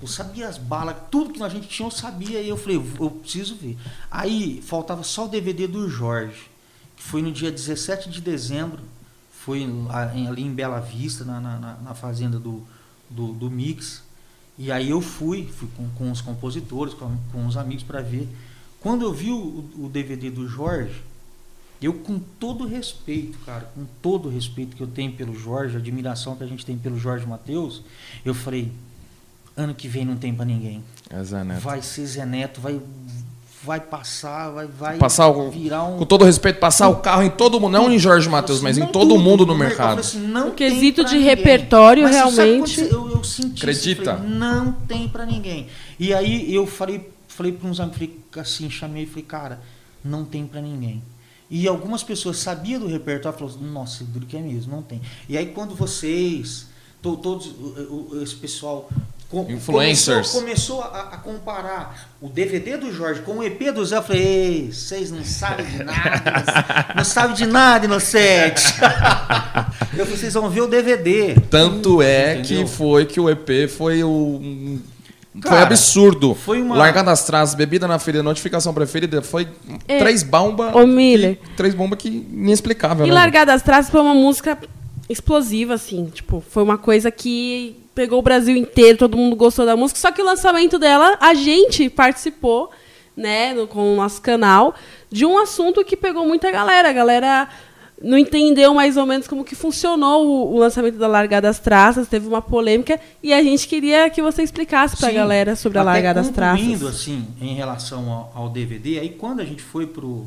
Eu 0.00 0.06
sabia 0.06 0.48
as 0.48 0.58
balas, 0.58 0.96
tudo 1.10 1.32
que 1.32 1.42
a 1.42 1.48
gente 1.48 1.66
tinha 1.66 1.86
eu 1.86 1.90
sabia. 1.90 2.40
E 2.40 2.48
eu 2.48 2.56
falei, 2.56 2.76
eu 2.76 3.10
preciso 3.10 3.56
ver. 3.56 3.76
Aí 4.10 4.62
faltava 4.62 5.02
só 5.02 5.24
o 5.24 5.28
DVD 5.28 5.66
do 5.66 5.88
Jorge, 5.88 6.48
que 6.96 7.02
foi 7.02 7.20
no 7.20 7.32
dia 7.32 7.50
17 7.50 8.08
de 8.08 8.20
dezembro. 8.20 8.80
Foi 9.30 9.66
ali 10.22 10.42
em 10.42 10.52
Bela 10.52 10.78
Vista, 10.78 11.24
na, 11.24 11.40
na, 11.40 11.58
na 11.58 11.94
fazenda 11.94 12.38
do, 12.38 12.62
do, 13.10 13.32
do, 13.32 13.50
Mix. 13.50 14.02
E 14.56 14.70
aí 14.70 14.90
eu 14.90 15.00
fui, 15.00 15.46
fui 15.46 15.68
com, 15.76 15.88
com 15.90 16.10
os 16.10 16.20
compositores, 16.20 16.94
com, 16.94 17.16
com 17.32 17.46
os 17.46 17.56
amigos 17.56 17.82
para 17.82 18.00
ver. 18.00 18.28
Quando 18.80 19.02
eu 19.02 19.12
vi 19.12 19.30
o, 19.30 19.68
o, 19.78 19.88
DVD 19.88 20.30
do 20.30 20.46
Jorge, 20.46 21.02
Eu, 21.80 21.94
com 21.94 22.18
todo 22.18 22.66
respeito, 22.66 23.38
cara, 23.46 23.70
com 23.74 23.84
todo 24.02 24.28
respeito 24.28 24.76
que 24.76 24.82
eu 24.82 24.86
tenho 24.86 25.12
pelo 25.12 25.34
Jorge, 25.34 25.76
a 25.76 25.78
admiração 25.78 26.36
que 26.36 26.44
a 26.44 26.46
gente 26.46 26.66
tem 26.66 26.76
pelo 26.76 26.98
Jorge 26.98 27.24
Matheus, 27.24 27.82
eu 28.24 28.34
falei, 28.34 28.72
ano 29.58 29.74
que 29.74 29.88
vem 29.88 30.04
não 30.04 30.16
tem 30.16 30.32
para 30.32 30.44
ninguém. 30.44 30.82
É 31.10 31.22
Zé 31.22 31.42
Neto. 31.44 31.60
Vai 31.60 31.82
ser 31.82 32.06
Zé 32.06 32.24
Neto, 32.24 32.60
vai, 32.60 32.80
vai 33.64 33.80
passar, 33.80 34.50
vai, 34.50 34.66
vai 34.66 34.96
Passar 34.98 35.28
o, 35.28 35.50
virar 35.50 35.82
um. 35.84 35.98
com 35.98 36.04
todo 36.06 36.24
respeito, 36.24 36.60
passar 36.60 36.88
o 36.88 36.96
carro 36.96 37.22
em 37.24 37.30
todo 37.30 37.58
mundo, 37.60 37.72
não 37.72 37.90
em 37.92 37.98
Jorge 37.98 38.28
Matheus, 38.28 38.60
mas 38.60 38.78
em 38.78 38.86
todo 38.86 39.08
tudo 39.10 39.18
mundo 39.18 39.44
no 39.44 39.54
mercado. 39.56 39.98
assim, 40.00 40.20
não 40.20 40.50
O 40.50 40.54
quesito 40.54 41.04
de 41.04 41.14
ninguém. 41.14 41.28
repertório, 41.28 42.04
Mas 42.04 42.14
realmente- 42.14 42.80
Eu, 42.80 43.10
eu 43.10 43.24
senti 43.24 43.46
isso, 43.48 43.56
Acredita? 43.64 44.16
falei, 44.16 44.30
não 44.30 44.72
tem 44.72 45.08
pra 45.08 45.26
ninguém. 45.26 45.66
E 45.98 46.14
aí 46.14 46.54
eu 46.54 46.66
falei, 46.66 47.10
falei 47.26 47.52
para 47.52 47.68
uns 47.68 47.80
amigos, 47.80 47.98
falei 47.98 48.16
assim, 48.36 48.70
chamei 48.70 49.02
e 49.02 49.06
falei, 49.06 49.24
cara, 49.24 49.60
não 50.04 50.24
tem 50.24 50.46
pra 50.46 50.60
ninguém. 50.60 51.02
E 51.50 51.66
algumas 51.66 52.02
pessoas 52.02 52.36
sabiam 52.38 52.78
do 52.80 52.86
repertório, 52.86 53.36
falaram, 53.38 53.60
nossa, 53.72 54.04
duro 54.04 54.26
que 54.26 54.36
é 54.36 54.40
mesmo, 54.40 54.70
não 54.76 54.82
tem. 54.82 55.00
E 55.28 55.36
aí 55.36 55.46
quando 55.46 55.74
vocês, 55.74 56.66
to- 57.02 57.16
todos, 57.16 57.50
esse 58.22 58.34
pessoal 58.36 58.88
co- 59.30 59.46
Influencers. 59.48 60.30
começou, 60.32 60.78
começou 60.80 60.82
a, 60.82 61.10
a 61.12 61.16
comparar 61.18 62.08
o 62.20 62.28
DVD 62.28 62.76
do 62.76 62.92
Jorge 62.92 63.20
com 63.22 63.38
o 63.38 63.42
EP 63.44 63.70
do 63.72 63.84
Zé, 63.84 63.96
eu 63.98 64.02
falei, 64.02 64.22
"Ei, 64.22 64.72
vocês 64.72 65.10
não 65.10 65.24
sabem 65.24 65.66
de 65.66 65.84
nada, 65.84 66.92
não 66.96 67.04
sabem 67.04 67.36
de 67.36 67.46
nada, 67.46 67.84
inocente. 67.86 68.64
eu 69.96 70.04
falei, 70.06 70.16
vocês 70.16 70.34
vão 70.34 70.48
ver 70.50 70.62
o 70.62 70.66
DVD. 70.66 71.36
Tanto 71.50 72.02
é 72.02 72.38
Entendeu? 72.38 72.64
que 72.64 72.70
foi 72.70 73.06
que 73.06 73.20
o 73.20 73.28
EP 73.30 73.68
foi 73.68 74.02
o. 74.02 74.08
um- 74.08 74.80
foi 75.40 75.50
Cara, 75.52 75.62
absurdo. 75.66 76.34
foi 76.34 76.60
uma- 76.60 76.76
Largada 76.76 77.10
das 77.10 77.22
traças, 77.24 77.54
bebida 77.54 77.86
na 77.86 77.96
ferida, 78.00 78.24
notificação 78.24 78.74
preferida. 78.74 79.22
Foi 79.22 79.46
É. 79.86 79.98
três 79.98 80.24
bombas. 80.24 80.74
Ô, 80.74 80.84
Miller. 80.84 81.36
que- 81.36 81.50
Três 81.50 81.74
bombas 81.74 81.96
que 82.00 82.08
inexplicável, 82.08 83.06
E 83.06 83.08
né? 83.08 83.14
Largada 83.14 83.52
das 83.52 83.62
Traças 83.62 83.88
foi 83.88 84.00
uma 84.00 84.14
música 84.14 84.58
explosiva, 85.08 85.74
assim. 85.74 86.06
Tipo, 86.12 86.42
foi 86.50 86.62
uma 86.64 86.76
coisa 86.76 87.10
que 87.12 87.76
pegou 87.98 88.20
o 88.20 88.22
Brasil 88.22 88.56
inteiro, 88.56 88.96
todo 88.96 89.16
mundo 89.16 89.34
gostou 89.34 89.66
da 89.66 89.76
música. 89.76 89.98
Só 89.98 90.12
que 90.12 90.22
o 90.22 90.24
lançamento 90.24 90.78
dela, 90.78 91.16
a 91.20 91.34
gente 91.34 91.90
participou, 91.90 92.70
né, 93.16 93.52
no- 93.54 93.66
com 93.66 93.92
o 93.92 93.96
nosso 93.96 94.22
canal, 94.22 94.72
de 95.10 95.26
um 95.26 95.36
assunto 95.36 95.84
que 95.84 95.96
pegou 95.96 96.24
muita 96.24 96.48
galera. 96.52 96.90
A 96.90 96.92
galera 96.92 97.48
não 98.00 98.16
entendeu 98.16 98.72
mais 98.72 98.96
ou 98.96 99.04
menos 99.04 99.26
como 99.26 99.44
que 99.44 99.56
funcionou 99.56 100.24
o, 100.24 100.54
o 100.54 100.58
lançamento 100.60 100.96
da 100.96 101.08
Largada 101.08 101.48
das 101.48 101.58
Traças, 101.58 102.06
teve 102.06 102.28
uma 102.28 102.40
polêmica, 102.40 103.00
e 103.20 103.32
a 103.32 103.42
gente 103.42 103.66
queria 103.66 104.08
que 104.08 104.22
você 104.22 104.44
explicasse 104.44 104.96
pra 104.96 105.08
Sim, 105.08 105.16
galera 105.16 105.56
sobre 105.56 105.78
a 105.78 105.82
Largada 105.82 106.22
das 106.22 106.30
Traças. 106.30 106.84
assim, 106.84 107.26
em 107.40 107.54
relação 107.54 108.08
ao, 108.12 108.32
ao 108.44 108.48
DVD, 108.48 109.00
aí 109.00 109.08
quando 109.08 109.40
a 109.40 109.44
gente 109.44 109.60
foi 109.60 109.88
pro, 109.88 110.24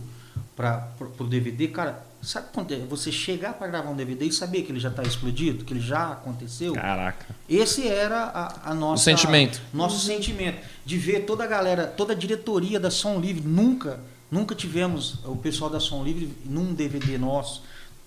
pra, 0.58 0.90
pro, 0.98 1.08
pro 1.12 1.26
DVD, 1.26 1.70
cara, 1.70 2.04
sabe 2.22 2.48
quando 2.54 2.74
é 2.74 2.78
você 2.80 3.12
chegar 3.12 3.54
para 3.54 3.68
gravar 3.68 3.90
um 3.90 3.96
DVD 3.96 4.26
e 4.26 4.32
saber 4.32 4.62
que 4.64 4.72
ele 4.72 4.80
já 4.80 4.90
está 4.90 5.04
explodido, 5.04 5.64
que 5.66 5.74
ele 5.74 5.80
já 5.82 6.12
aconteceu? 6.12 6.74
Caraca. 6.74 7.26
Esse 7.50 7.88
era 7.88 8.24
a, 8.26 8.72
a 8.72 8.74
nossa. 8.76 9.02
O 9.02 9.04
sentimento. 9.04 9.62
Nosso 9.74 10.06
sentimento. 10.06 10.60
De 10.86 10.98
ver 10.98 11.26
toda 11.26 11.44
a 11.44 11.48
galera, 11.48 11.88
toda 11.88 12.14
a 12.14 12.16
diretoria 12.16 12.80
da 12.80 12.92
Som 12.92 13.20
Livre. 13.20 13.42
Nunca, 13.48 14.00
nunca 14.30 14.54
tivemos 14.56 15.20
o 15.26 15.36
pessoal 15.36 15.70
da 15.70 15.80
Som 15.80 16.04
Livre 16.04 16.32
num 16.46 16.74
DVD 16.74 17.18
nosso. 17.18 17.64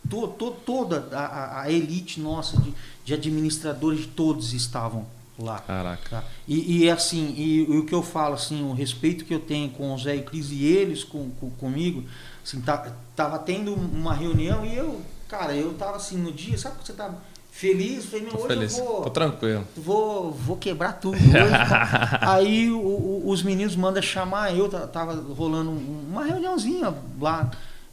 To, 0.09 0.29
to- 0.29 0.51
toda 0.67 1.09
a, 1.17 1.63
a- 1.63 1.73
elite 1.73 2.21
nossa 2.21 2.61
de, 2.61 2.75
de 3.05 3.15
administradores, 3.15 4.07
todos 4.15 4.53
estavam 4.53 5.07
lá. 5.39 5.59
Caraca. 5.61 6.09
Tá? 6.11 6.25
E, 6.47 6.79
e 6.83 6.89
é 6.89 6.93
assim, 6.93 7.35
e, 7.37 7.61
e 7.61 7.79
o 7.79 7.85
que 7.87 7.95
eu 7.95 8.03
falo, 8.03 8.35
assim, 8.35 8.63
o 8.65 8.73
respeito 8.75 9.25
que 9.25 9.33
eu 9.35 9.41
tenho 9.41 9.71
com 9.71 9.95
o 9.95 9.99
Zé 9.99 10.17
e 10.17 10.23
Cris 10.23 10.51
e 10.51 10.63
eles 10.65 11.03
com, 11.03 11.31
com- 11.41 11.49
comigo, 11.51 12.05
assim, 12.45 12.61
tá, 12.61 12.93
tava 13.17 13.39
tendo 13.39 13.75
uma 13.75 14.15
reunião 14.15 14.65
e 14.65 14.77
eu, 14.77 15.01
cara, 15.29 15.55
eu 15.55 15.75
tava 15.75 15.97
assim 15.97 16.17
no 16.19 16.31
dia, 16.31 16.57
sabe 16.59 16.79
que 16.79 16.87
você 16.87 16.93
tá 16.93 17.11
feliz? 17.51 18.05
Falei, 18.07 18.27
meu, 18.27 18.35
hoje 18.37 18.47
feliz. 18.49 18.79
eu 18.79 18.85
vou, 18.85 19.03
Tô 19.03 19.11
tranquilo. 19.11 19.65
vou, 19.77 20.31
vou 20.33 20.57
quebrar 20.57 20.93
tudo. 20.95 21.17
Hoje, 21.17 21.31
tá? 21.69 22.19
Aí 22.35 22.71
o- 22.71 22.79
o- 22.79 23.31
os 23.31 23.43
meninos 23.43 23.75
mandam 23.77 24.03
chamar 24.03 24.55
eu, 24.57 24.69
tá- 24.69 24.87
tava 24.87 25.15
rolando 25.35 25.71
um- 25.71 26.07
uma 26.11 26.25
reuniãozinha 26.25 26.95
lá 27.21 27.51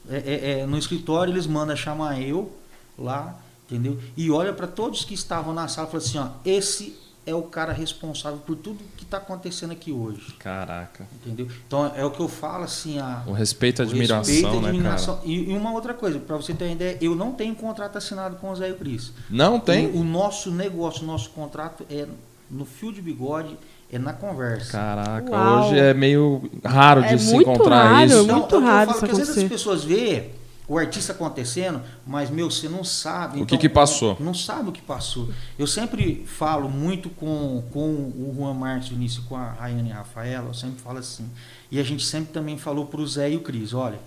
é, 0.10 0.18
é, 0.18 0.60
é, 0.62 0.66
no 0.66 0.78
escritório, 0.78 1.32
eles 1.32 1.45
mandam 1.45 1.76
chamar 1.76 2.20
eu 2.20 2.52
lá, 2.97 3.36
entendeu? 3.70 3.99
E 4.18 4.32
olha 4.32 4.52
para 4.52 4.66
todos 4.68 5.06
que 5.06 5.14
estavam 5.14 5.54
na 5.54 5.68
sala 5.68 5.88
e 5.88 5.91
fala 5.91 6.04
assim, 6.04 6.18
ó, 6.18 6.28
esse 6.43 6.99
é 7.26 7.36
o 7.36 7.43
cara 7.43 7.72
responsável 7.72 8.39
por 8.39 8.56
tudo 8.56 8.80
que 8.97 9.01
está 9.12 9.18
acontecendo 9.18 9.72
aqui 9.72 9.91
hoje, 9.91 10.34
Caraca. 10.39 11.05
entendeu? 11.14 11.47
Então 11.68 11.91
é 11.95 12.05
o 12.05 12.12
que 12.12 12.20
eu 12.22 12.28
falo 12.30 12.64
assim, 12.64 12.97
a 12.99 13.24
O 13.28 13.34
respeito 13.34 13.82
e 13.82 13.84
a 13.84 13.86
o 13.86 13.89
admiração, 13.89 14.34
respeito, 14.34 14.57
a 14.57 14.62
né, 14.62 14.70
admiração. 14.70 15.16
cara? 15.18 15.28
E, 15.28 15.49
e 15.51 15.53
uma 15.57 15.72
outra 15.74 15.93
coisa, 15.93 16.18
para 16.20 16.38
você 16.38 16.53
ter 16.53 16.66
uma 16.66 16.72
ideia, 16.72 16.97
eu 17.01 17.14
não 17.16 17.34
tenho 17.34 17.53
contrato 17.53 17.97
assinado 17.97 18.38
com 18.38 18.49
o 18.49 18.55
Zé 18.55 18.70
e 18.70 18.72
o 18.72 18.76
Cris. 18.76 19.12
Não 19.30 19.59
tem? 19.59 19.88
O, 19.88 19.97
o 19.99 20.03
nosso 20.03 20.49
negócio, 20.49 21.03
o 21.03 21.07
nosso 21.07 21.30
contrato 21.32 21.86
é 21.89 22.07
no 22.49 22.66
fio 22.66 22.91
de 22.93 23.01
bigode, 23.01 23.57
é 23.91 23.99
na 23.99 24.14
conversa. 24.14 24.72
Caraca, 24.72 25.30
Uau. 25.30 25.66
hoje 25.68 25.78
é 25.80 25.93
meio 25.93 26.49
raro 26.64 27.01
de 27.01 27.14
É 27.14 27.18
se 27.18 27.34
muito 27.34 27.49
encontrar 27.49 27.84
raro, 27.91 28.05
isso. 28.05 28.18
muito 28.26 28.32
é 28.32 28.38
o 28.38 28.47
que 28.47 28.55
eu 28.55 28.62
raro 28.62 28.91
falo, 28.91 28.91
isso 28.97 29.05
que 29.05 29.12
às 29.12 29.18
vezes 29.18 29.38
as 29.43 29.49
pessoas 29.49 29.84
vê 29.84 30.30
o 30.74 30.78
artista 30.78 31.11
acontecendo, 31.11 31.82
mas 32.07 32.30
meu, 32.30 32.49
você 32.49 32.69
não 32.69 32.84
sabe. 32.84 33.34
então, 33.34 33.43
O 33.43 33.47
que 33.47 33.57
que 33.57 33.69
passou? 33.69 34.15
Não 34.19 34.34
sabe 34.34 34.69
o 34.69 34.72
que 34.72 34.82
passou. 34.82 35.30
Eu 35.59 35.67
sempre 35.67 36.24
falo 36.26 36.69
muito 36.69 37.09
com, 37.09 37.63
com 37.72 37.80
o 37.93 38.34
Juan 38.38 38.53
Marques 38.53 38.88
Vinícius, 38.89 39.26
com 39.26 39.36
a 39.36 39.51
Rayane 39.51 39.89
e 39.89 39.91
a 39.91 39.95
Rafaela, 39.97 40.47
eu 40.47 40.53
sempre 40.53 40.82
falo 40.82 40.99
assim. 40.99 41.30
E 41.69 41.80
a 41.80 41.84
gente 41.84 42.05
sempre 42.05 42.32
também 42.32 42.57
falou 42.57 42.86
para 42.86 43.01
o 43.01 43.07
Zé 43.07 43.32
e 43.32 43.36
o 43.36 43.41
Cris, 43.41 43.74
olha, 43.74 43.99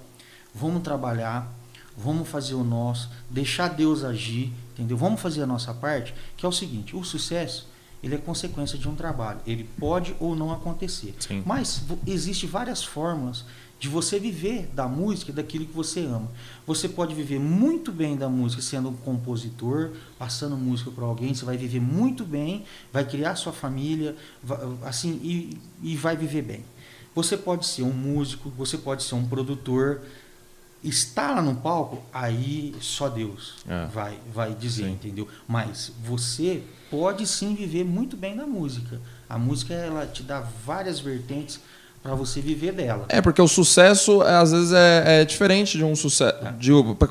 vamos 0.55 0.83
trabalhar, 0.83 1.53
vamos 1.97 2.29
fazer 2.29 2.55
o 2.55 2.65
nosso, 2.65 3.11
deixar 3.29 3.69
Deus 3.69 4.03
agir, 4.03 4.53
entendeu? 4.73 4.97
Vamos 4.97 5.21
fazer 5.21 5.43
a 5.43 5.47
nossa 5.47 5.75
parte, 5.75 6.15
que 6.37 6.47
é 6.47 6.49
o 6.49 6.53
seguinte, 6.53 6.97
o 6.97 7.05
sucesso, 7.05 7.69
ele 8.03 8.15
é 8.15 8.19
consequência 8.19 8.79
de 8.79 8.89
um 8.89 8.95
trabalho. 8.95 9.41
Ele 9.47 9.65
pode 9.79 10.15
ou 10.21 10.35
não 10.37 10.53
acontecer. 10.53 11.15
Sim. 11.19 11.43
Mas 11.47 11.79
vo- 11.79 11.99
existe 12.07 12.47
várias 12.47 12.83
fórmulas 12.85 13.45
de 13.79 13.89
você 13.89 14.19
viver 14.19 14.69
da 14.73 14.89
música, 14.89 15.33
daquilo 15.33 15.67
que 15.67 15.73
você 15.73 16.01
ama. 16.01 16.31
Você 16.67 16.89
pode 16.89 17.15
viver 17.15 17.39
muito 17.39 17.93
bem 17.93 18.17
da 18.17 18.29
música 18.29 18.63
sendo 18.63 18.89
um 18.89 18.97
compositor, 18.97 19.91
passando 20.19 20.57
música 20.57 20.91
para 20.91 21.05
alguém, 21.05 21.35
você 21.35 21.45
vai 21.45 21.57
viver 21.57 21.81
muito 21.81 22.25
bem, 22.25 22.65
vai 22.93 23.05
criar 23.05 23.37
sua 23.37 23.53
família, 23.53 24.17
assim, 24.85 25.21
e, 25.23 25.59
e 25.83 25.97
vai 25.97 26.17
viver 26.17 26.43
bem. 26.43 26.65
Você 27.15 27.37
pode 27.37 27.67
ser 27.67 27.83
um 27.83 27.93
músico, 27.93 28.51
você 28.57 28.79
pode 28.79 29.03
ser 29.03 29.15
um 29.15 29.27
produtor, 29.27 30.01
estar 30.83 31.35
lá 31.35 31.43
no 31.43 31.57
palco, 31.57 32.03
aí 32.13 32.75
só 32.81 33.09
Deus 33.09 33.57
É. 33.69 33.87
vai, 33.87 34.19
vai 34.33 34.55
dizer, 34.55 34.85
Sim. 34.85 34.93
entendeu? 34.93 35.29
Mas 35.47 35.93
você 36.05 36.63
pode 36.91 37.27
sim 37.27 37.55
viver 37.55 37.85
muito 37.85 38.17
bem 38.17 38.37
da 38.37 38.47
música. 38.47 39.01
A 39.29 39.39
música 39.39 39.73
ela 39.75 40.07
te 40.07 40.23
dá 40.23 40.41
várias 40.41 41.01
vertentes 41.01 41.59
para 42.05 42.15
você 42.15 42.39
viver 42.39 42.73
dela. 42.73 43.07
É, 43.09 43.23
porque 43.23 43.41
o 43.41 43.49
sucesso, 43.49 44.23
é, 44.23 44.35
às 44.37 44.53
vezes, 44.53 44.73
é, 44.75 45.23
é 45.23 45.25
diferente 45.25 45.79
de 45.79 45.83
um 45.85 45.97
sucesso. 45.97 46.37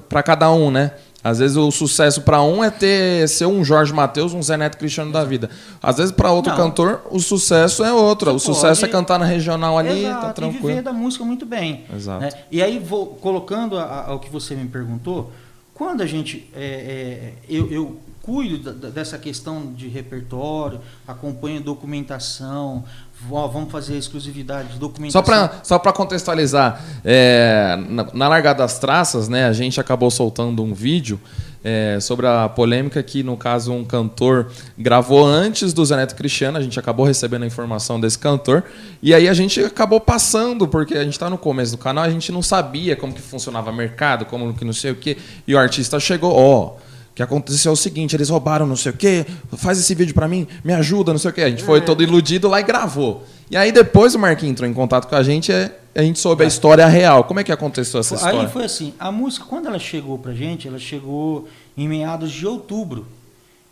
para 0.08 0.22
cada 0.22 0.52
um, 0.52 0.70
né? 0.70 0.92
Às 1.24 1.40
vezes 1.40 1.56
o 1.58 1.72
sucesso 1.72 2.22
para 2.22 2.44
um 2.44 2.62
é 2.64 2.70
ter 2.70 3.28
ser 3.30 3.46
um 3.48 3.64
Jorge 3.64 3.92
Mateus, 3.94 4.34
um 4.34 4.44
Zé 4.44 4.56
Neto 4.58 4.78
Cristiano 4.78 5.12
da 5.12 5.24
vida. 5.24 5.50
Às 5.82 5.96
vezes 5.98 6.12
para 6.12 6.30
outro 6.32 6.52
Não. 6.52 6.58
cantor, 6.58 7.02
o 7.10 7.20
sucesso 7.20 7.84
é 7.84 7.92
outro. 7.94 8.32
O 8.32 8.40
Você 8.40 8.46
sucesso 8.46 8.82
pode- 8.82 8.92
é 8.92 8.94
cantar 8.94 9.18
na 9.18 9.26
regional 9.26 9.78
ali, 9.80 10.02
Exato, 10.06 10.22
tá 10.26 10.30
e 10.30 10.34
tranquilo. 10.34 10.68
viver 10.68 10.82
da 10.84 10.92
música 10.94 11.24
muito 11.24 11.46
bem. 11.46 11.86
Exato. 11.96 12.20
né? 12.22 12.30
E 12.52 12.62
aí, 12.62 12.78
vou, 12.78 13.08
colocando 13.08 13.80
ao 13.80 14.20
que 14.20 14.30
você 14.30 14.54
me 14.54 14.68
perguntou, 14.68 15.32
quando 15.74 16.02
a 16.02 16.06
gente. 16.06 16.48
é, 16.54 16.62
é, 16.62 17.34
eu, 17.50 17.72
eu 17.72 17.98
cuido 18.24 18.72
dessa 18.72 19.18
questão 19.18 19.74
de 19.74 19.90
repertório, 19.90 20.80
acompanho 21.06 21.62
documentação, 21.62 22.86
ó, 23.30 23.48
vamos 23.50 23.70
fazer 23.70 23.98
exclusividade 23.98 24.70
de 24.70 24.74
Só 24.76 24.80
documentação. 24.80 25.24
para 25.24 25.60
só 25.62 25.78
pra 25.78 25.92
contextualizar, 25.92 26.82
é, 27.04 27.78
na, 27.90 28.08
na 28.14 28.28
largada 28.30 28.60
das 28.60 28.80
traças, 28.80 29.28
né, 29.28 29.46
a 29.46 29.52
gente 29.52 29.80
acabou 29.80 30.10
soltando 30.10 30.64
um 30.64 30.74
vídeo 30.74 31.20
é, 31.64 31.98
sobre 32.00 32.28
a 32.28 32.48
polêmica 32.50 33.02
que, 33.02 33.24
no 33.24 33.38
caso, 33.38 33.72
um 33.72 33.86
cantor 33.86 34.52
gravou 34.78 35.26
antes 35.26 35.72
do 35.72 35.84
Zé 35.86 35.96
Neto 35.96 36.16
Cristiano. 36.16 36.58
A 36.58 36.62
gente 36.62 36.78
acabou 36.78 37.06
recebendo 37.06 37.44
a 37.44 37.48
informação 37.48 38.00
desse 38.00 38.20
cantor. 38.20 38.66
E 39.02 39.14
aí 39.14 39.30
a 39.30 39.34
gente 39.34 39.62
acabou 39.62 40.00
passando, 40.02 40.68
porque 40.68 40.96
a 40.96 41.04
gente 41.04 41.14
está 41.14 41.30
no 41.30 41.38
começo 41.38 41.72
do 41.72 41.78
canal, 41.78 42.04
a 42.04 42.10
gente 42.10 42.32
não 42.34 42.42
sabia 42.42 42.96
como 42.98 43.14
que 43.14 43.22
funcionava 43.22 43.72
o 43.72 43.74
mercado, 43.74 44.26
como 44.26 44.54
que 44.54 44.66
não 44.66 44.74
sei 44.74 44.92
o 44.92 44.96
quê. 44.96 45.18
E 45.48 45.56
o 45.56 45.58
artista 45.58 46.00
chegou, 46.00 46.34
ó. 46.34 46.66
O 46.66 46.76
que 47.16 47.22
aconteceu 47.22 47.70
é 47.70 47.74
o 47.74 47.76
seguinte, 47.76 48.16
eles 48.16 48.30
roubaram 48.30 48.66
não 48.66 48.76
sei 48.76 48.92
o 48.92 48.96
quê, 48.96 49.26
faz 49.56 49.80
esse 49.80 49.94
vídeo 49.94 50.14
pra 50.14 50.28
mim, 50.28 50.48
me 50.64 50.74
ajuda, 50.74 51.12
não 51.12 51.20
sei 51.20 51.32
o 51.32 51.34
quê. 51.34 51.42
A 51.42 51.50
gente 51.50 51.64
foi 51.64 51.82
todo 51.82 52.02
iludido 52.02 52.48
lá 52.48 52.60
e 52.60 52.64
gravou. 52.64 53.24
E 53.52 53.58
aí 53.58 53.72
depois 53.72 54.16
o 54.16 54.20
Marquinhos 54.20 54.54
entrou 54.54 54.70
em 54.70 54.74
contato 54.74 55.08
com 55.08 55.16
a 55.16 55.22
gente 55.22 55.52
e 55.52 55.72
a 55.94 56.02
gente 56.02 56.20
soube 56.20 56.44
a 56.44 56.48
história 56.48 56.88
real. 56.88 57.24
Como 57.26 57.40
é 57.40 57.44
que 57.44 57.52
aconteceu 57.52 58.00
essa 58.00 58.16
história? 58.16 58.42
Aí 58.42 58.48
foi 58.48 58.66
assim, 58.66 58.94
a 59.00 59.12
música, 59.12 59.46
quando 59.46 59.68
ela 59.68 59.78
chegou 59.78 60.18
pra 60.18 60.34
gente, 60.34 60.68
ela 60.68 60.80
chegou 60.80 61.48
em 61.78 61.88
meados 61.88 62.32
de 62.32 62.48
outubro. 62.48 63.06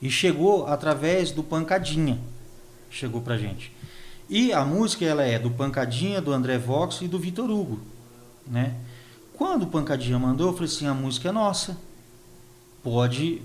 E 0.01 0.09
chegou 0.09 0.65
através 0.68 1.31
do 1.31 1.43
Pancadinha. 1.43 2.19
Chegou 2.89 3.22
pra 3.22 3.38
gente. 3.38 3.72
E 4.30 4.51
a 4.51 4.63
música 4.65 5.05
ela 5.05 5.23
é 5.23 5.38
do 5.38 5.51
Pancadinha, 5.51 6.19
do 6.19 6.31
André 6.31 6.57
Vox 6.57 7.01
e 7.01 7.07
do 7.07 7.19
Vitor 7.19 7.49
Hugo. 7.49 7.80
Né? 8.47 8.73
Quando 9.35 9.63
o 9.63 9.68
Pancadinha 9.68 10.18
mandou, 10.18 10.47
eu 10.47 10.53
falei 10.53 10.68
assim, 10.68 10.88
a 10.88 10.93
música 10.93 11.30
é 11.30 11.31
nossa. 11.31 11.77
Pode 12.83 13.41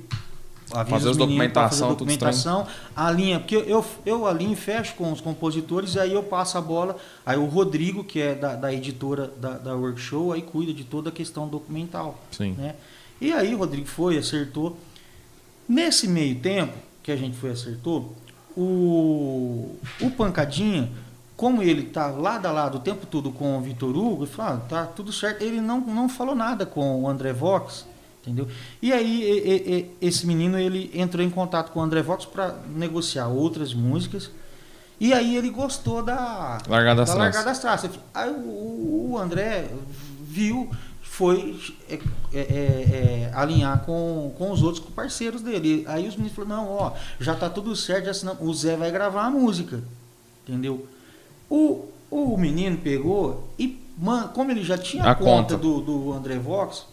avisa 0.72 0.96
Fazer 0.96 1.10
os 1.10 1.16
documentação, 1.16 1.88
fazer 1.88 1.98
documentação, 1.98 2.66
a 2.94 3.10
linha, 3.10 3.38
porque 3.38 3.54
eu, 3.54 3.84
eu 4.04 4.26
alinho 4.26 4.52
e 4.52 4.56
fecho 4.56 4.94
com 4.94 5.12
os 5.12 5.20
compositores, 5.20 5.94
e 5.94 6.00
aí 6.00 6.12
eu 6.12 6.22
passo 6.22 6.58
a 6.58 6.60
bola, 6.60 6.96
aí 7.24 7.36
o 7.36 7.46
Rodrigo, 7.46 8.02
que 8.02 8.20
é 8.20 8.34
da, 8.34 8.56
da 8.56 8.72
editora 8.72 9.30
da, 9.36 9.52
da 9.58 9.76
Workshow, 9.76 10.32
aí 10.32 10.42
cuida 10.42 10.72
de 10.72 10.84
toda 10.84 11.10
a 11.10 11.12
questão 11.12 11.46
documental. 11.46 12.18
Sim. 12.32 12.52
Né? 12.52 12.74
E 13.20 13.32
aí 13.32 13.54
o 13.54 13.58
Rodrigo 13.58 13.86
foi, 13.86 14.18
acertou. 14.18 14.76
Nesse 15.68 16.08
meio 16.08 16.36
tempo 16.36 16.74
que 17.02 17.12
a 17.12 17.16
gente 17.16 17.36
foi 17.36 17.50
acertou, 17.50 18.14
o, 18.56 19.76
o 20.00 20.10
Pancadinha, 20.10 20.90
como 21.36 21.62
ele 21.62 21.84
tá 21.84 22.08
lado 22.08 22.46
a 22.46 22.50
lado 22.50 22.78
o 22.78 22.80
tempo 22.80 23.06
todo 23.06 23.30
com 23.30 23.56
o 23.56 23.60
Vitor 23.60 23.96
Hugo, 23.96 24.24
ele 24.24 24.32
falou, 24.32 24.54
ah, 24.54 24.60
tá 24.68 24.84
tudo 24.86 25.12
certo. 25.12 25.42
Ele 25.42 25.60
não, 25.60 25.80
não 25.80 26.08
falou 26.08 26.34
nada 26.34 26.66
com 26.66 27.02
o 27.02 27.08
André 27.08 27.32
Vox, 27.32 27.86
entendeu? 28.26 28.48
E 28.82 28.92
aí 28.92 29.22
e- 29.22 29.72
e- 30.00 30.06
esse 30.06 30.26
menino 30.26 30.58
ele 30.58 30.90
entrou 30.94 31.24
em 31.24 31.30
contato 31.30 31.70
com 31.70 31.78
o 31.80 31.82
André 31.82 32.02
Vox 32.02 32.24
para 32.24 32.54
negociar 32.74 33.28
outras 33.28 33.72
músicas. 33.72 34.30
E 34.98 35.12
aí 35.12 35.36
ele 35.36 35.50
gostou 35.50 36.02
da 36.02 36.58
Largada 36.68 37.02
das 37.02 37.08
da 37.10 37.14
Traças. 37.14 37.18
Largada 37.18 37.44
das 37.44 37.58
Traças. 37.58 37.90
Aí 38.14 38.30
o, 38.30 39.10
o 39.12 39.18
André 39.18 39.68
viu, 40.22 40.70
foi 41.02 41.58
é, 41.88 41.98
é, 42.32 42.38
é, 42.38 43.30
alinhar 43.34 43.80
com, 43.84 44.32
com 44.38 44.50
os 44.50 44.62
outros 44.62 44.84
parceiros 44.94 45.42
dele. 45.42 45.84
Aí 45.86 46.08
os 46.08 46.16
meninos 46.16 46.34
falaram, 46.36 46.64
não, 46.64 46.70
ó, 46.72 46.92
já 47.20 47.34
tá 47.34 47.48
tudo 47.50 47.76
certo, 47.76 48.12
já 48.12 48.32
o 48.40 48.54
Zé 48.54 48.76
vai 48.76 48.90
gravar 48.90 49.26
a 49.26 49.30
música. 49.30 49.82
Entendeu? 50.48 50.86
O, 51.50 51.86
o 52.10 52.36
menino 52.38 52.78
pegou 52.78 53.48
e, 53.58 53.78
man, 53.98 54.28
como 54.28 54.50
ele 54.50 54.64
já 54.64 54.78
tinha 54.78 55.04
A 55.04 55.10
a 55.10 55.14
conta, 55.14 55.54
conta. 55.54 55.56
Do, 55.58 55.80
do 55.80 56.12
André 56.12 56.38
Vox, 56.38 56.86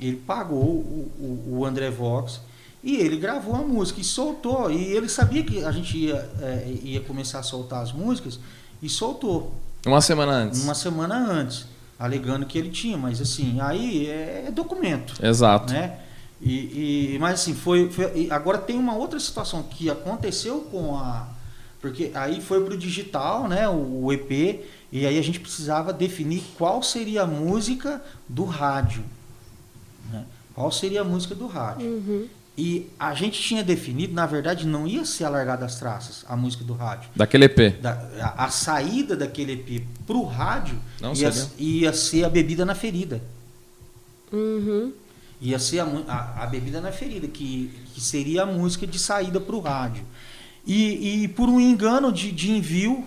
ele 0.00 0.16
pagou 0.16 0.62
o, 0.62 1.10
o, 1.18 1.58
o 1.58 1.64
André 1.66 1.90
Vox 1.90 2.40
e 2.82 2.96
ele 2.96 3.16
gravou 3.16 3.54
a 3.54 3.58
música 3.58 4.00
e 4.00 4.04
soltou. 4.04 4.70
E 4.70 4.82
ele 4.92 5.08
sabia 5.08 5.42
que 5.42 5.64
a 5.64 5.70
gente 5.72 5.96
ia, 5.98 6.28
é, 6.40 6.72
ia 6.82 7.00
começar 7.00 7.40
a 7.40 7.42
soltar 7.42 7.82
as 7.82 7.92
músicas 7.92 8.38
e 8.82 8.88
soltou 8.88 9.54
Uma 9.86 10.00
semana 10.00 10.32
antes. 10.32 10.62
uma 10.64 10.74
semana 10.74 11.16
antes, 11.16 11.66
alegando 11.98 12.46
que 12.46 12.56
ele 12.58 12.70
tinha, 12.70 12.96
mas 12.96 13.20
assim, 13.20 13.60
aí 13.60 14.06
é, 14.06 14.44
é 14.48 14.50
documento, 14.50 15.14
Exato. 15.22 15.72
né? 15.72 15.98
E, 16.40 17.14
e- 17.14 17.18
mas 17.20 17.34
assim, 17.40 17.54
foi, 17.54 17.90
foi- 17.90 18.28
agora 18.30 18.56
tem 18.56 18.78
uma 18.78 18.94
outra 18.94 19.20
situação 19.20 19.62
que 19.62 19.90
aconteceu 19.90 20.60
com 20.70 20.96
a 20.96 21.28
porque 21.82 22.10
aí 22.14 22.42
foi 22.42 22.62
pro 22.62 22.76
digital, 22.76 23.48
né, 23.48 23.66
o, 23.66 24.04
o 24.04 24.12
EP, 24.12 24.60
e 24.92 25.06
aí 25.06 25.18
a 25.18 25.22
gente 25.22 25.40
precisava 25.40 25.94
definir 25.94 26.42
qual 26.58 26.82
seria 26.82 27.22
a 27.22 27.26
música 27.26 28.02
do 28.28 28.44
rádio, 28.44 29.02
né? 30.10 30.24
Qual 30.54 30.70
seria 30.72 31.00
a 31.00 31.04
música 31.04 31.34
do 31.34 31.46
rádio? 31.46 31.86
Uhum. 31.86 32.26
E 32.58 32.90
a 32.98 33.14
gente 33.14 33.40
tinha 33.40 33.62
definido, 33.64 34.12
na 34.12 34.26
verdade, 34.26 34.66
não 34.66 34.86
ia 34.86 35.04
ser 35.06 35.24
a 35.24 35.30
largada 35.30 35.62
das 35.62 35.76
traças, 35.76 36.24
a 36.28 36.36
música 36.36 36.62
do 36.62 36.74
rádio 36.74 37.08
Daquele 37.16 37.44
EP. 37.46 37.80
da- 37.80 38.10
a, 38.36 38.44
a 38.44 38.50
saída 38.50 39.16
daquele 39.16 39.52
EP 39.52 39.84
pro 40.06 40.24
rádio 40.24 40.78
Não 41.00 41.14
ia, 41.14 41.32
ia 41.58 41.92
ser 41.94 42.24
a 42.24 42.28
bebida 42.28 42.66
na 42.66 42.74
ferida. 42.74 43.22
Uhum. 44.32 44.92
Ia 45.40 45.58
ser 45.58 45.80
a, 45.80 45.84
a, 46.06 46.42
a 46.42 46.46
bebida 46.46 46.80
na 46.80 46.92
ferida, 46.92 47.26
que, 47.26 47.70
que 47.94 48.00
seria 48.00 48.42
a 48.42 48.46
música 48.46 48.86
de 48.86 48.98
saída 48.98 49.40
pro 49.40 49.60
rádio. 49.60 50.04
E, 50.66 51.22
e 51.24 51.28
por 51.28 51.48
um 51.48 51.58
engano 51.58 52.12
de, 52.12 52.30
de 52.30 52.50
envio, 52.50 53.06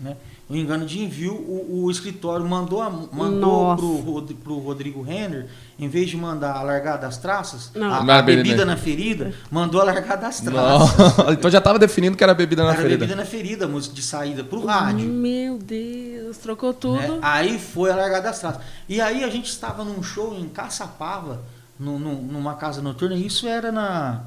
né? 0.00 0.16
Um 0.50 0.56
engano 0.56 0.84
de 0.84 1.00
envio, 1.02 1.32
o, 1.32 1.84
o 1.84 1.90
escritório 1.90 2.44
mandou, 2.46 2.82
a, 2.82 2.90
mandou 2.90 3.68
Nossa. 3.76 3.82
pro, 3.82 4.22
pro 4.36 4.58
Rodrigo 4.58 5.00
Renner, 5.00 5.48
em 5.78 5.88
vez 5.88 6.10
de 6.10 6.16
mandar 6.16 6.56
a 6.56 6.62
largada 6.62 7.02
das 7.02 7.16
traças, 7.16 7.70
Não. 7.74 7.90
a, 7.92 8.02
Na 8.04 8.18
a 8.18 8.22
bebida 8.22 8.64
na 8.64 8.76
ferida, 8.76 9.32
mandou 9.50 9.80
a 9.80 9.84
largada 9.84 10.22
das 10.22 10.40
traças. 10.40 11.16
Não. 11.18 11.32
então 11.32 11.50
já 11.50 11.60
tava 11.60 11.78
definindo 11.78 12.16
que 12.18 12.22
era 12.24 12.34
bebida 12.34 12.64
na 12.64 12.70
Era 12.72 12.82
ferida. 12.82 12.98
bebida 12.98 13.16
na 13.16 13.24
ferida, 13.24 13.64
a 13.64 13.68
música 13.68 13.94
de 13.94 14.02
saída 14.02 14.44
pro 14.44 14.66
rádio. 14.66 15.08
Meu 15.08 15.56
Deus, 15.56 16.36
trocou 16.36 16.70
né? 16.72 16.76
tudo. 16.78 17.18
Aí 17.22 17.58
foi 17.58 17.90
a 17.90 17.96
largada 17.96 18.24
das 18.24 18.38
traças. 18.38 18.60
E 18.88 19.00
aí 19.00 19.24
a 19.24 19.30
gente 19.30 19.48
estava 19.48 19.84
num 19.84 20.02
show 20.02 20.34
em 20.38 20.48
Caçapava, 20.50 21.40
no, 21.78 21.98
no- 21.98 22.20
numa 22.20 22.54
casa 22.56 22.82
noturna, 22.82 23.14
e 23.16 23.24
isso 23.26 23.46
era 23.46 23.72
na, 23.72 24.20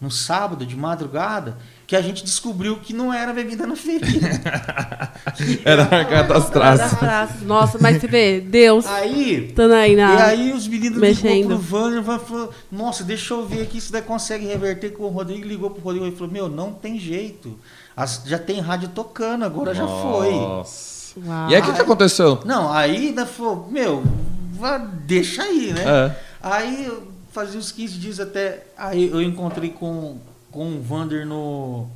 no 0.00 0.10
sábado, 0.12 0.64
de 0.64 0.76
madrugada, 0.76 1.56
que 1.92 1.96
a 1.96 2.00
gente 2.00 2.24
descobriu 2.24 2.78
que 2.78 2.94
não 2.94 3.12
era 3.12 3.34
bebida 3.34 3.66
na 3.66 3.76
ferida. 3.76 4.26
Era 5.62 5.84
traças. 6.24 6.98
traças. 6.98 7.42
Nossa, 7.42 7.76
mas 7.78 8.00
você 8.00 8.06
vê, 8.06 8.40
Deus 8.40 8.86
Aí. 8.86 9.52
aí 9.74 9.94
na. 9.94 10.14
E 10.14 10.22
aí 10.22 10.52
os 10.54 10.66
meninos 10.66 10.98
mexendo. 10.98 11.34
ligou 11.34 11.48
pro 11.48 11.58
Vander 11.58 12.00
e 12.00 12.18
falou, 12.18 12.50
nossa, 12.70 13.04
deixa 13.04 13.34
eu 13.34 13.46
ver 13.46 13.60
aqui 13.60 13.78
se 13.78 13.92
daí 13.92 14.00
consegue 14.00 14.46
reverter 14.46 14.92
com 14.94 15.02
o 15.02 15.08
Rodrigo. 15.08 15.46
Ligou 15.46 15.68
pro 15.68 15.82
Rodrigo 15.82 16.06
e 16.06 16.12
falou, 16.12 16.32
meu, 16.32 16.48
não 16.48 16.72
tem 16.72 16.98
jeito. 16.98 17.58
As- 17.94 18.22
já 18.24 18.38
tem 18.38 18.58
rádio 18.58 18.88
tocando, 18.88 19.44
agora 19.44 19.74
já 19.74 19.86
foi. 19.86 20.30
Nossa. 20.30 21.20
Uau. 21.26 21.50
E 21.50 21.54
aí 21.54 21.60
o 21.60 21.64
que, 21.66 21.72
que 21.74 21.82
aconteceu? 21.82 22.40
Não, 22.46 22.72
aí 22.72 23.08
ainda 23.08 23.26
falou, 23.26 23.68
meu, 23.70 24.02
deixa 25.04 25.42
aí, 25.42 25.74
né? 25.74 25.84
É. 25.86 26.16
Aí 26.42 26.90
fazia 27.32 27.58
uns 27.58 27.70
15 27.70 27.98
dias 27.98 28.18
até. 28.18 28.64
Aí 28.78 29.10
eu 29.10 29.20
encontrei 29.20 29.68
com, 29.68 30.16
com 30.52 30.76
o 30.76 30.80
Vander 30.82 31.26
no, 31.26 31.88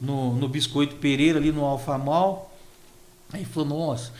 no, 0.00 0.34
no 0.34 0.48
Biscoito 0.48 0.96
Pereira, 0.96 1.38
ali 1.38 1.52
no 1.52 1.64
Alfamal. 1.64 2.50
Aí 3.32 3.44
falou, 3.44 3.68
nossa, 3.68 4.10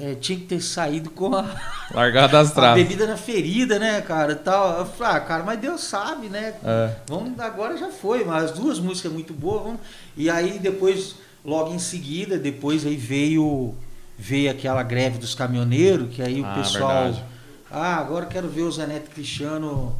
é, 0.00 0.14
tinha 0.14 0.38
que 0.38 0.46
ter 0.46 0.60
saído 0.62 1.10
com 1.10 1.34
a, 1.34 1.44
Largada 1.92 2.32
das 2.38 2.50
a 2.52 2.54
traças. 2.54 2.82
bebida 2.82 3.06
na 3.06 3.16
ferida, 3.16 3.78
né, 3.78 4.00
cara? 4.00 4.34
Tal. 4.34 4.78
Eu 4.78 4.86
falei, 4.86 5.16
ah, 5.16 5.20
cara, 5.20 5.42
mas 5.44 5.60
Deus 5.60 5.82
sabe, 5.82 6.28
né? 6.28 6.54
É. 6.64 6.90
Vamos, 7.06 7.38
agora 7.38 7.76
já 7.76 7.90
foi, 7.90 8.24
mas 8.24 8.44
as 8.44 8.50
duas 8.52 8.78
músicas 8.78 9.12
muito 9.12 9.34
boas. 9.34 9.62
Vamos... 9.64 9.80
E 10.16 10.30
aí 10.30 10.58
depois, 10.58 11.16
logo 11.44 11.74
em 11.74 11.78
seguida, 11.78 12.38
depois 12.38 12.86
aí 12.86 12.96
veio, 12.96 13.74
veio 14.18 14.50
aquela 14.50 14.82
greve 14.82 15.18
dos 15.18 15.34
caminhoneiros, 15.34 16.08
que 16.14 16.22
aí 16.22 16.42
Ah, 16.42 16.52
o 16.52 16.54
pessoal. 16.62 17.02
verdade. 17.04 17.24
Ah, 17.70 17.96
agora 17.96 18.26
quero 18.26 18.48
ver 18.48 18.62
o 18.62 18.70
Zé 18.72 18.86
Neto 18.86 19.10
Cristiano 19.10 19.94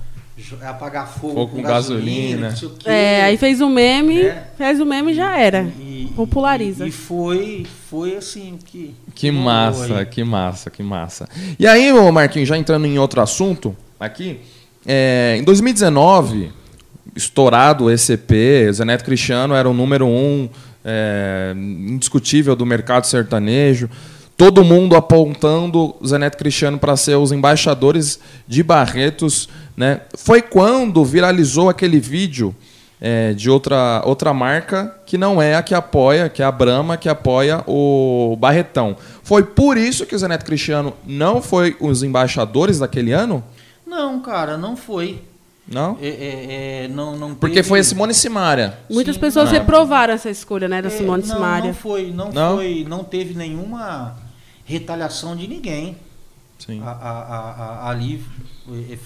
apagar 0.62 1.08
fogo, 1.08 1.34
Fogo 1.34 1.48
com, 1.52 1.56
com 1.56 1.62
gasolina, 1.62 2.48
gasolina. 2.48 2.48
não 2.50 2.56
sei 2.56 2.68
o 2.68 2.70
quê. 2.72 2.88
É, 2.90 3.24
aí 3.24 3.36
fez 3.36 3.60
o 3.60 3.68
meme, 3.68 4.22
Né? 4.24 4.44
fez 4.56 4.80
o 4.80 4.86
meme 4.86 5.12
e 5.12 5.14
já 5.14 5.38
era. 5.38 5.62
E- 5.80 5.96
Populariza. 6.14 6.84
E, 6.86 6.88
e 6.88 6.92
foi, 6.92 7.66
foi 7.90 8.16
assim 8.16 8.58
que. 8.64 8.94
Que 9.14 9.30
massa, 9.30 10.04
que 10.04 10.22
massa, 10.24 10.70
que 10.70 10.82
massa. 10.82 11.28
E 11.58 11.66
aí, 11.66 11.92
ô 11.92 12.10
Marquinhos, 12.12 12.48
já 12.48 12.56
entrando 12.56 12.86
em 12.86 12.98
outro 12.98 13.20
assunto 13.20 13.76
aqui, 13.98 14.40
é, 14.86 15.36
em 15.38 15.42
2019, 15.44 16.50
estourado 17.14 17.84
o 17.84 17.90
ECP, 17.90 18.70
Zé 18.72 18.84
Neto 18.84 19.04
Cristiano 19.04 19.54
era 19.54 19.68
o 19.68 19.74
número 19.74 20.06
um 20.06 20.48
é, 20.84 21.52
indiscutível 21.56 22.54
do 22.54 22.64
mercado 22.66 23.06
sertanejo. 23.06 23.88
Todo 24.36 24.62
mundo 24.62 24.94
apontando 24.96 25.94
Zé 26.06 26.18
Neto 26.18 26.36
Cristiano 26.36 26.78
para 26.78 26.94
ser 26.96 27.16
os 27.16 27.32
embaixadores 27.32 28.20
de 28.46 28.62
Barretos. 28.62 29.48
Né? 29.76 30.02
Foi 30.16 30.42
quando 30.42 31.02
viralizou 31.04 31.70
aquele 31.70 31.98
vídeo 31.98 32.54
é, 33.00 33.32
de 33.32 33.48
outra, 33.48 34.02
outra 34.04 34.34
marca 34.34 34.94
que 35.06 35.16
não 35.16 35.40
é 35.40 35.54
a 35.54 35.62
que 35.62 35.74
apoia, 35.74 36.28
que 36.28 36.42
é 36.42 36.44
a 36.44 36.52
Brahma, 36.52 36.96
que 36.98 37.08
apoia 37.08 37.62
o 37.66 38.36
Barretão. 38.38 38.96
Foi 39.22 39.42
por 39.42 39.78
isso 39.78 40.04
que 40.04 40.14
o 40.14 40.18
Zé 40.18 40.28
Neto 40.28 40.44
Cristiano 40.44 40.92
não 41.06 41.40
foi 41.40 41.74
os 41.80 42.02
embaixadores 42.02 42.78
daquele 42.78 43.12
ano? 43.12 43.42
Não, 43.86 44.20
cara, 44.20 44.58
não 44.58 44.76
foi. 44.76 45.22
Não? 45.66 45.96
É, 46.00 46.06
é, 46.08 46.84
é, 46.84 46.88
não, 46.88 47.16
não 47.16 47.34
Porque 47.34 47.56
teve- 47.56 47.68
foi 47.68 47.80
a 47.80 47.84
Simone 47.84 48.12
Simaria. 48.14 48.78
Muitas 48.90 49.14
Sim, 49.14 49.20
pessoas 49.20 49.46
não. 49.50 49.58
reprovaram 49.58 50.12
essa 50.14 50.30
escolha, 50.30 50.68
né, 50.68 50.80
da 50.82 50.88
É, 50.88 50.90
Simone 50.90 51.22
não, 51.26 51.34
Simaria. 51.34 51.66
Não 51.68 51.74
foi, 51.74 52.12
não, 52.14 52.30
Não? 52.30 52.56
foi, 52.56 52.86
não 52.88 53.02
teve 53.02 53.34
nenhuma 53.34 54.14
retaliação 54.66 55.34
de 55.34 55.46
ninguém. 55.48 55.96
Sim. 56.58 56.82
A, 56.82 56.90
a, 56.90 57.50
a, 57.86 57.90
ali 57.90 58.22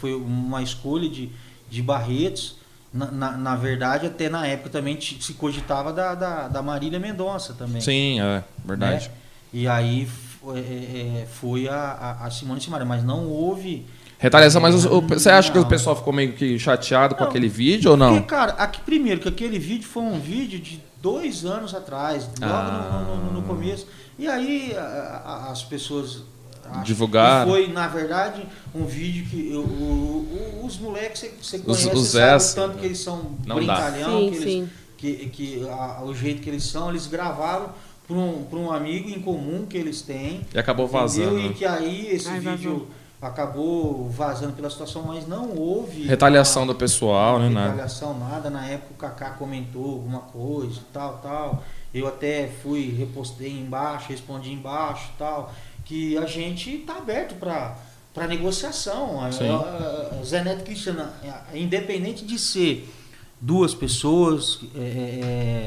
foi 0.00 0.14
uma 0.14 0.62
escolha 0.62 1.08
de, 1.08 1.30
de 1.70 1.82
Barretos. 1.82 2.58
Na, 2.92 3.08
na, 3.08 3.30
na 3.36 3.54
verdade, 3.54 4.06
até 4.06 4.28
na 4.28 4.44
época 4.48 4.68
também 4.70 5.00
se 5.00 5.32
cogitava 5.34 5.92
da, 5.92 6.12
da, 6.16 6.48
da 6.48 6.60
Marília 6.62 6.98
Mendonça 6.98 7.54
também. 7.54 7.80
Sim, 7.80 8.20
é 8.20 8.42
verdade. 8.64 9.06
né? 9.08 9.14
E 9.52 9.68
aí 9.68 10.06
foi, 10.06 10.58
é, 10.58 10.62
é, 11.22 11.26
foi 11.30 11.68
a, 11.68 12.16
a, 12.20 12.30
Simone 12.30 12.60
Simaria, 12.60 12.84
mas 12.86 13.04
não 13.04 13.26
houve. 13.28 13.86
Retaliação, 14.18 14.60
mas 14.60 14.84
o- 14.86 15.00
você 15.02 15.30
acha 15.30 15.52
que 15.52 15.58
o 15.58 15.62
Não. 15.62 15.68
pessoal 15.68 15.94
ficou 15.94 16.12
meio 16.12 16.32
que 16.32 16.58
chateado 16.58 17.14
com 17.14 17.22
Não. 17.22 17.30
aquele 17.30 17.48
vídeo 17.48 17.92
ou 17.92 17.96
não? 17.96 18.14
Porque, 18.14 18.26
cara, 18.26 18.52
aqui, 18.54 18.80
primeiro, 18.80 19.20
que 19.20 19.28
aquele 19.28 19.58
vídeo 19.58 19.86
foi 19.88 20.02
um 20.02 20.18
vídeo 20.18 20.58
de 20.58 20.80
dois 21.00 21.44
anos 21.44 21.74
atrás, 21.74 22.24
logo 22.40 22.52
Ah. 22.52 23.04
no, 23.08 23.16
no- 23.26 23.32
no 23.40 23.42
começo. 23.42 23.86
E 24.20 24.28
aí 24.28 24.74
a- 24.76 25.22
a- 25.24 25.50
as 25.50 25.62
pessoas. 25.62 26.22
Divulgaram. 26.84 27.50
Foi, 27.50 27.66
na 27.66 27.88
verdade, 27.88 28.46
um 28.72 28.84
vídeo 28.84 29.26
que 29.28 29.50
eu- 29.50 29.62
o- 29.62 30.60
o- 30.62 30.66
os 30.66 30.78
moleques 30.78 31.20
você- 31.42 31.56
Os- 31.56 31.62
conhece, 31.64 31.86
os 31.88 31.92
você 32.12 32.18
sabe 32.38 32.44
o 32.44 32.54
tanto 32.68 32.78
que 32.78 32.86
eles 32.86 32.98
são 33.00 33.16
Não 33.44 33.56
dá. 33.66 33.74
brincalhão, 33.74 34.20
Sim, 34.20 34.30
que, 34.30 34.36
eles, 34.36 34.44
sim. 34.52 34.70
que, 34.96 35.12
que 35.30 35.68
a- 35.68 36.02
o 36.04 36.14
jeito 36.14 36.40
que 36.42 36.48
eles 36.48 36.62
são, 36.62 36.90
eles 36.90 37.08
gravaram 37.08 37.70
para 38.06 38.16
um, 38.16 38.44
pra 38.44 38.56
um 38.58 38.70
amigo 38.70 39.08
em 39.08 39.20
comum 39.20 39.66
que 39.66 39.76
eles 39.76 40.00
têm. 40.02 40.42
E 40.54 40.58
acabou 40.60 40.86
Entendeu? 40.86 41.00
vazando. 41.00 41.40
E 41.40 41.54
que 41.54 41.64
aí 41.64 42.08
esse 42.12 42.28
Ai, 42.28 42.38
vídeo 42.38 42.70
vazou. 42.72 42.88
Acabou 43.20 44.08
vazando 44.08 44.54
pela 44.54 44.70
situação, 44.70 45.02
mas 45.02 45.26
não 45.26 45.50
houve. 45.56 46.06
Retaliação 46.06 46.66
do 46.66 46.74
pessoal, 46.74 47.38
né? 47.38 47.48
Nada. 47.48 47.70
Retaliação, 47.70 48.18
nada. 48.18 48.48
Na 48.48 48.66
época 48.66 48.92
o 48.92 48.96
Kaká 48.96 49.30
comentou 49.30 49.84
alguma 49.84 50.20
coisa, 50.20 50.80
tal, 50.92 51.18
tal. 51.18 51.64
Eu 51.92 52.06
até 52.06 52.48
fui, 52.62 52.94
repostei 52.96 53.50
embaixo, 53.50 54.08
respondi 54.08 54.52
embaixo, 54.52 55.10
tal. 55.18 55.52
Que 55.84 56.16
a 56.16 56.26
gente 56.26 56.78
tá 56.78 56.96
aberto 56.96 57.34
para 57.34 57.76
para 58.12 58.26
negociação. 58.26 59.20
Sim. 59.32 60.24
Zé 60.24 60.42
Neto 60.42 60.64
Cristiano, 60.64 61.06
é, 61.22 61.58
independente 61.58 62.24
de 62.24 62.38
ser 62.38 62.92
duas 63.40 63.72
pessoas 63.72 64.60
é, 64.74 64.80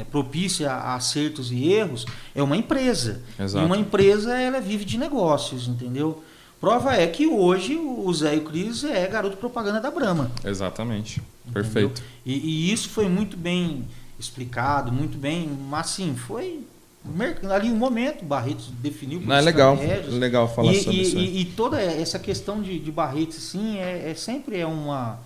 é, 0.02 0.06
propícia 0.12 0.72
a 0.72 0.96
acertos 0.96 1.52
e 1.52 1.72
erros, 1.72 2.06
é 2.36 2.44
uma 2.44 2.56
empresa. 2.58 3.24
Exato. 3.40 3.64
E 3.64 3.66
uma 3.66 3.78
empresa 3.78 4.38
ela 4.38 4.60
vive 4.60 4.86
de 4.86 4.98
negócios, 4.98 5.68
entendeu? 5.68 6.24
Prova 6.64 6.96
é 6.96 7.06
que 7.08 7.28
hoje 7.28 7.76
o 7.76 8.14
Zé 8.14 8.36
e 8.36 8.38
o 8.38 8.44
Cris 8.46 8.86
é 8.86 9.06
garoto 9.06 9.36
propaganda 9.36 9.82
da 9.82 9.92
Brahma. 9.92 10.32
Exatamente. 10.46 11.22
entendeu? 11.46 11.62
Perfeito. 11.62 12.02
E, 12.26 12.34
e 12.38 12.72
isso 12.72 12.88
foi 12.88 13.10
muito 13.10 13.36
bem 13.36 13.86
explicado, 14.18 14.90
muito 14.90 15.18
bem, 15.18 15.46
mas 15.70 15.88
assim, 15.88 16.16
foi 16.16 16.62
ali 17.54 17.70
um 17.70 17.76
momento, 17.76 18.22
o 18.22 18.26
Barretos 18.26 18.70
definiu 18.80 19.20
Não, 19.20 19.36
é 19.36 19.42
legal. 19.42 19.78
Legal 20.08 20.48
falar 20.56 20.72
e, 20.72 20.82
sobre 20.82 21.00
e- 21.00 21.02
isso. 21.02 21.18
aí. 21.18 21.26
e- 21.26 21.42
e 21.42 21.46
toda 21.48 21.82
essa 21.82 22.18
questão 22.18 22.62
de, 22.62 22.80
de 22.80 22.92
Barretos, 22.94 23.36
assim, 23.40 23.78
é, 23.80 24.12
é 24.12 24.16
sempre 24.16 24.58
é 24.58 24.66
uma. 24.66 25.20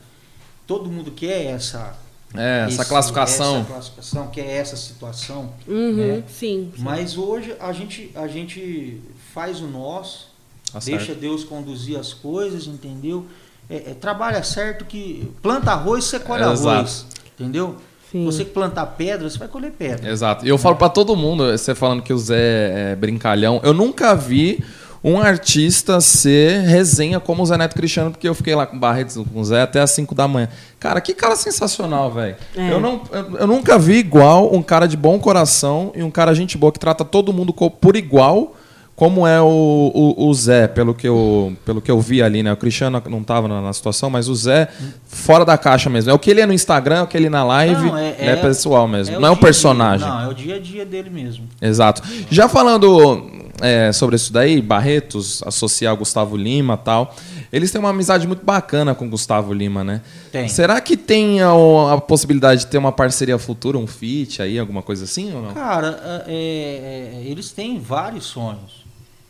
Todo 0.65 0.89
mundo 0.89 1.11
quer 1.11 1.45
essa. 1.53 1.95
É, 2.33 2.63
essa 2.67 2.81
esse- 2.81 2.89
classificação. 2.89 3.57
Essa 3.59 3.65
classificação, 3.73 4.27
quer 4.29 4.47
essa 4.55 4.75
situação. 4.75 5.53
Uhum, 5.67 5.93
né? 5.97 6.23
sim. 6.27 6.71
sim. 6.75 6.81
Mas 6.81 7.15
hoje 7.15 7.55
a 7.59 7.71
gente, 7.71 8.09
a 8.15 8.27
gente 8.27 8.99
faz 9.35 9.61
o 9.61 9.67
nosso, 9.67 10.26
Tá 10.71 10.79
deixa. 10.79 11.13
Deus 11.13 11.43
conduzir 11.43 11.97
as 11.97 12.13
coisas, 12.13 12.67
entendeu? 12.67 13.25
É, 13.69 13.75
é, 13.75 13.93
trabalha 13.93 14.43
certo 14.43 14.85
que 14.85 15.31
planta 15.41 15.71
arroz, 15.71 16.05
você 16.05 16.19
colhe 16.19 16.43
Exato. 16.43 16.69
arroz. 16.69 17.05
Entendeu? 17.37 17.75
Sim. 18.11 18.25
Você 18.25 18.45
que 18.45 18.51
plantar 18.51 18.85
pedra, 18.85 19.29
você 19.29 19.37
vai 19.37 19.47
colher 19.47 19.71
pedra. 19.71 20.09
Exato. 20.09 20.45
E 20.45 20.49
eu 20.49 20.57
falo 20.57 20.77
pra 20.77 20.87
todo 20.87 21.15
mundo, 21.15 21.51
você 21.51 21.75
falando 21.75 22.01
que 22.01 22.13
o 22.13 22.17
Zé 22.17 22.91
é 22.91 22.95
brincalhão, 22.95 23.59
eu 23.63 23.73
nunca 23.73 24.15
vi 24.15 24.63
um 25.03 25.21
artista 25.21 26.01
ser 26.01 26.61
resenha 26.61 27.19
como 27.19 27.43
o 27.43 27.45
Zé 27.45 27.57
Neto 27.57 27.75
Cristiano, 27.75 28.11
porque 28.11 28.27
eu 28.27 28.33
fiquei 28.33 28.55
lá 28.55 28.65
com 28.65 28.77
o 28.77 28.79
Barretos, 28.79 29.17
com 29.31 29.39
o 29.39 29.45
Zé 29.45 29.61
até 29.61 29.79
às 29.81 29.91
5 29.91 30.15
da 30.15 30.27
manhã. 30.27 30.49
Cara, 30.79 30.99
que 31.01 31.13
cara 31.13 31.35
sensacional, 31.35 32.11
velho. 32.11 32.35
É. 32.55 32.71
Eu, 32.71 32.79
não, 32.79 33.01
eu, 33.11 33.37
eu 33.39 33.47
nunca 33.47 33.77
vi 33.77 33.97
igual 33.97 34.53
um 34.53 34.61
cara 34.61 34.87
de 34.87 34.97
bom 34.97 35.19
coração 35.19 35.91
e 35.95 36.01
um 36.01 36.11
cara 36.11 36.33
gente 36.33 36.57
boa 36.57 36.71
que 36.71 36.79
trata 36.79 37.05
todo 37.05 37.31
mundo 37.33 37.53
por 37.53 37.95
igual, 37.95 38.55
como 38.97 39.27
é 39.27 39.39
o, 39.39 39.45
o, 39.93 40.27
o 40.27 40.33
Zé, 40.33 40.67
pelo 40.67 40.91
que, 40.91 41.07
eu, 41.07 41.55
pelo 41.63 41.79
que 41.79 41.91
eu 41.91 42.01
vi 42.01 42.23
ali, 42.23 42.41
né? 42.41 42.51
O 42.51 42.57
Cristiano 42.57 42.99
não 43.07 43.21
tava 43.21 43.47
na, 43.47 43.61
na 43.61 43.71
situação, 43.71 44.09
mas 44.09 44.27
o 44.27 44.33
Zé, 44.33 44.67
fora 45.05 45.45
da 45.45 45.55
caixa 45.55 45.87
mesmo. 45.87 46.09
É 46.09 46.13
o 46.15 46.17
que 46.19 46.31
ele 46.31 46.41
é 46.41 46.47
no 46.47 46.51
Instagram, 46.53 46.95
é 46.97 47.01
o 47.03 47.07
que 47.07 47.15
ele 47.15 47.27
é 47.27 47.29
na 47.29 47.43
live, 47.43 47.85
Não, 47.85 47.95
é- 47.95 48.15
ele 48.17 48.29
é, 48.31 48.33
é- 48.33 48.35
pessoal 48.37 48.87
mesmo. 48.87 49.15
o 49.15 49.19
não 49.19 49.27
é 49.27 49.29
um 49.29 49.33
a 49.33 49.35
dia. 49.35 49.43
personagem. 49.43 50.07
Não, 50.09 50.21
é 50.21 50.27
o 50.27 50.33
dia 50.33 50.55
a 50.55 50.59
dia 50.59 50.83
dele 50.83 51.11
mesmo. 51.11 51.45
Exato. 51.61 52.01
Já 52.31 52.49
falando 52.49 53.29
é, 53.61 53.91
sobre 53.91 54.15
isso 54.15 54.33
daí, 54.33 54.59
Barretos, 54.63 55.43
associar 55.45 55.93
o 55.93 55.97
Gustavo 55.97 56.35
Lima 56.35 56.73
e 56.73 56.83
tal, 56.83 57.15
eles 57.53 57.69
têm 57.71 57.79
uma 57.79 57.91
amizade 57.91 58.25
muito 58.27 58.43
bacana 58.43 58.95
com 58.95 59.05
o 59.05 59.09
Gustavo 59.09 59.53
Lima, 59.53 59.83
né? 59.83 60.01
Tem. 60.31 60.47
Será 60.47 60.81
que 60.81 60.97
tem 60.97 61.39
a, 61.41 61.51
a 61.93 62.01
possibilidade 62.01 62.61
de 62.61 62.67
ter 62.67 62.79
uma 62.79 62.91
parceria 62.91 63.37
futura, 63.37 63.77
um 63.77 63.85
feat 63.85 64.41
aí, 64.41 64.57
alguma 64.57 64.81
coisa 64.81 65.03
assim 65.03 65.33
ou 65.35 65.41
não? 65.43 65.53
Cara, 65.53 66.23
é, 66.27 67.21
é, 67.23 67.29
eles 67.29 67.51
têm 67.51 67.79
vários 67.79 68.25
sonhos, 68.25 68.86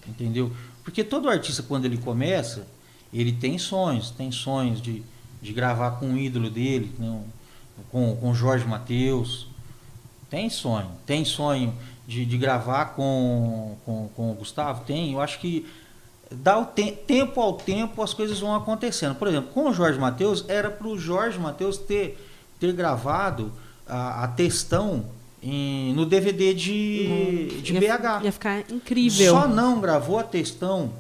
entendeu? 0.08 0.52
Porque 0.84 1.04
todo 1.04 1.30
artista, 1.30 1.62
quando 1.64 1.86
ele 1.86 1.98
começa, 1.98 2.66
ele 3.14 3.32
tem 3.32 3.58
sonhos. 3.58 4.12
Tem 4.12 4.32
sonhos 4.32 4.82
de, 4.82 5.04
de 5.42 5.54
gravar 5.54 5.92
com 5.92 6.08
um 6.08 6.18
ídolo 6.18 6.50
dele, 6.50 6.92
né, 6.98 7.08
um- 7.10 7.24
com, 7.92 8.16
com 8.16 8.34
Jorge 8.34 8.66
Mateus. 8.66 9.48
Tem 10.30 10.50
sonho. 10.50 10.90
Tem 11.06 11.24
sonho 11.24 11.74
de, 12.08 12.26
de 12.26 12.38
gravar 12.38 12.86
com, 12.96 13.78
com, 13.86 14.10
com 14.16 14.32
o 14.32 14.34
Gustavo? 14.34 14.84
Tem. 14.86 15.14
Eu 15.14 15.22
acho 15.22 15.40
que 15.40 15.66
dá 16.32 16.58
o 16.58 16.66
te- 16.66 16.92
tempo 16.92 17.40
ao 17.40 17.54
tempo 17.54 18.02
as 18.02 18.14
coisas 18.14 18.40
vão 18.40 18.56
acontecendo. 18.56 19.16
Por 19.16 19.28
exemplo, 19.28 19.52
com 19.54 19.70
o 19.70 19.74
Jorge 19.74 20.00
Mateus, 20.00 20.44
era 20.48 20.70
para 20.70 20.88
o 20.88 20.98
Jorge 20.98 21.38
Mateus 21.40 21.78
ter, 21.78 22.18
ter 22.60 22.74
gravado 22.74 23.52
a, 23.88 24.24
a 24.24 24.28
textão 24.30 25.06
em- 25.49 25.94
no 25.94 26.06
DVD 26.06 26.53
de, 26.53 27.61
de 27.61 27.74
ia, 27.74 27.80
BH. 27.98 28.24
Ia 28.26 28.32
ficar 28.32 28.60
incrível. 28.72 29.34
Só 29.34 29.48
não 29.48 29.80
gravou 29.80 30.19
a 30.19 30.24
textão 30.24 30.91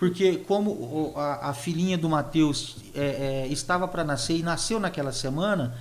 porque 0.00 0.38
como 0.38 1.12
a, 1.14 1.50
a 1.50 1.52
filhinha 1.52 1.98
do 1.98 2.08
Matheus 2.08 2.76
é, 2.94 3.44
é, 3.44 3.48
estava 3.48 3.86
para 3.86 4.02
nascer 4.02 4.38
e 4.38 4.42
nasceu 4.42 4.80
naquela 4.80 5.12
semana, 5.12 5.76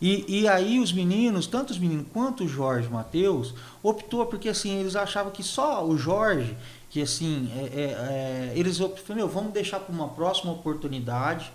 e, 0.00 0.42
e 0.42 0.48
aí 0.48 0.78
os 0.78 0.92
meninos, 0.92 1.48
tanto 1.48 1.70
os 1.70 1.78
meninos 1.78 2.06
quanto 2.12 2.44
o 2.44 2.48
Jorge 2.48 2.88
Matheus, 2.88 3.52
optou 3.82 4.24
porque 4.26 4.48
assim, 4.48 4.78
eles 4.78 4.94
achavam 4.94 5.32
que 5.32 5.42
só 5.42 5.84
o 5.84 5.98
Jorge, 5.98 6.56
que 6.88 7.02
assim, 7.02 7.50
é, 7.56 7.58
é, 7.58 7.82
é, 7.82 8.52
eles 8.54 8.80
optaram, 8.80 9.16
meu, 9.16 9.28
vamos 9.28 9.52
deixar 9.52 9.80
para 9.80 9.92
uma 9.92 10.06
próxima 10.08 10.52
oportunidade 10.52 11.50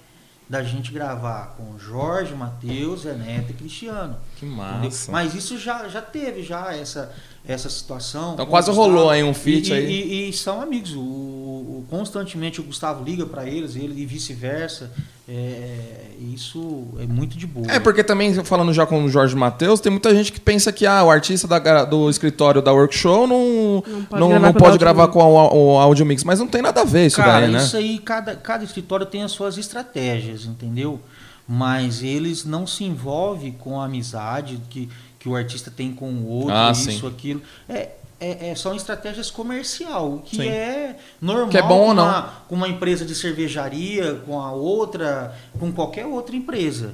da 0.50 0.64
gente 0.64 0.92
gravar 0.92 1.54
com 1.56 1.78
Jorge, 1.78 2.34
Matheus, 2.34 3.06
Neto 3.06 3.52
e 3.52 3.54
Cristiano. 3.54 4.18
Que 4.36 4.48
Entendeu? 4.48 4.66
massa. 4.66 5.12
Mas 5.12 5.36
isso 5.36 5.60
já, 5.60 5.88
já 5.88 6.02
teve 6.02 6.42
já 6.42 6.74
essa, 6.74 7.14
essa 7.52 7.70
situação. 7.70 8.34
Então 8.34 8.46
quase 8.46 8.68
Gustavo. 8.70 8.90
rolou 8.90 9.10
aí 9.10 9.24
um 9.24 9.34
feat 9.34 9.70
e, 9.70 9.74
aí. 9.74 9.86
E, 9.92 10.30
e 10.30 10.34
são 10.34 10.62
amigos. 10.62 10.94
O, 10.94 11.00
o- 11.00 11.86
constantemente 11.90 12.62
o 12.62 12.64
Gustavo 12.64 13.04
liga 13.04 13.26
para 13.26 13.48
eles, 13.48 13.76
ele 13.76 14.00
e 14.00 14.06
vice-versa. 14.06 14.92
É, 15.28 16.12
isso 16.34 16.88
é 17.00 17.06
muito 17.06 17.38
de 17.38 17.48
boa. 17.48 17.66
É, 17.72 17.80
porque 17.80 18.04
também, 18.04 18.34
falando 18.44 18.72
já 18.74 18.86
com 18.86 19.04
o 19.04 19.10
Jorge 19.10 19.36
Matheus, 19.36 19.80
tem 19.80 19.92
muita 19.92 20.14
gente 20.14 20.32
que 20.32 20.40
pensa 20.40 20.72
que 20.72 20.86
ah, 20.86 21.04
o 21.04 21.10
artista 21.10 21.48
da 21.48 21.86
do 21.86 22.10
escritório 22.10 22.62
da 22.62 22.72
Workshow 22.72 23.26
não, 23.28 23.84
Não 23.88 24.04
pode 24.06 24.20
não, 24.22 24.30
gravar 24.30 24.40
não 24.48 24.54
com 24.54 24.60
o 24.60 24.62
pode 24.62 24.66
Audio 24.72 24.80
gravar 24.80 25.04
Mix. 25.08 25.14
com 25.14 25.24
o, 25.24 25.74
o 25.74 25.78
Audio 25.80 26.06
Mix, 26.06 26.24
mas 26.24 26.40
não 26.40 26.48
tem 26.48 26.62
nada 26.62 26.82
a 26.82 26.84
ver 26.86 27.08
isso 27.08 27.16
Cara, 27.18 27.42
daí, 27.42 27.52
né? 27.52 27.60
isso 27.60 27.78
aí, 27.78 27.98
cada, 28.00 28.36
cada 28.36 28.64
escritório 28.64 29.06
tem 29.06 29.24
as 29.24 29.32
suas 29.32 29.58
estratégias, 29.58 30.46
entendeu? 30.46 31.00
Mas 31.48 32.04
eles 32.04 32.46
não 32.46 32.68
se 32.68 32.84
envolvem 32.84 33.52
com 33.52 33.82
a 33.82 33.86
amizade 33.86 34.60
que, 34.70 34.88
que 35.20 35.28
o 35.28 35.36
artista 35.36 35.70
tem 35.70 35.92
com 35.92 36.10
o 36.10 36.28
outro, 36.30 36.56
Ah, 36.56 36.72
isso, 36.72 36.90
sim. 36.92 37.08
aquilo. 37.08 37.42
É, 37.68 37.90
é, 38.22 38.50
é- 38.52 38.56
são 38.56 38.76
estratégias 38.76 39.30
comercial, 39.32 40.14
o 40.16 40.20
que 40.20 40.38
Sim. 40.38 40.50
é 40.50 40.96
normal 41.22 41.48
Que 41.50 41.58
é 41.58 41.62
bom 41.62 41.80
ou 41.80 41.86
com, 41.88 41.94
não. 41.94 42.04
uma, 42.06 42.34
com 42.50 42.56
uma 42.56 42.68
empresa 42.68 43.06
de 43.06 43.16
cervejaria, 43.16 44.16
com 44.26 44.42
a 44.42 44.52
outra, 44.52 45.34
com 45.58 45.72
qualquer 45.72 46.06
outra 46.06 46.36
empresa. 46.36 46.92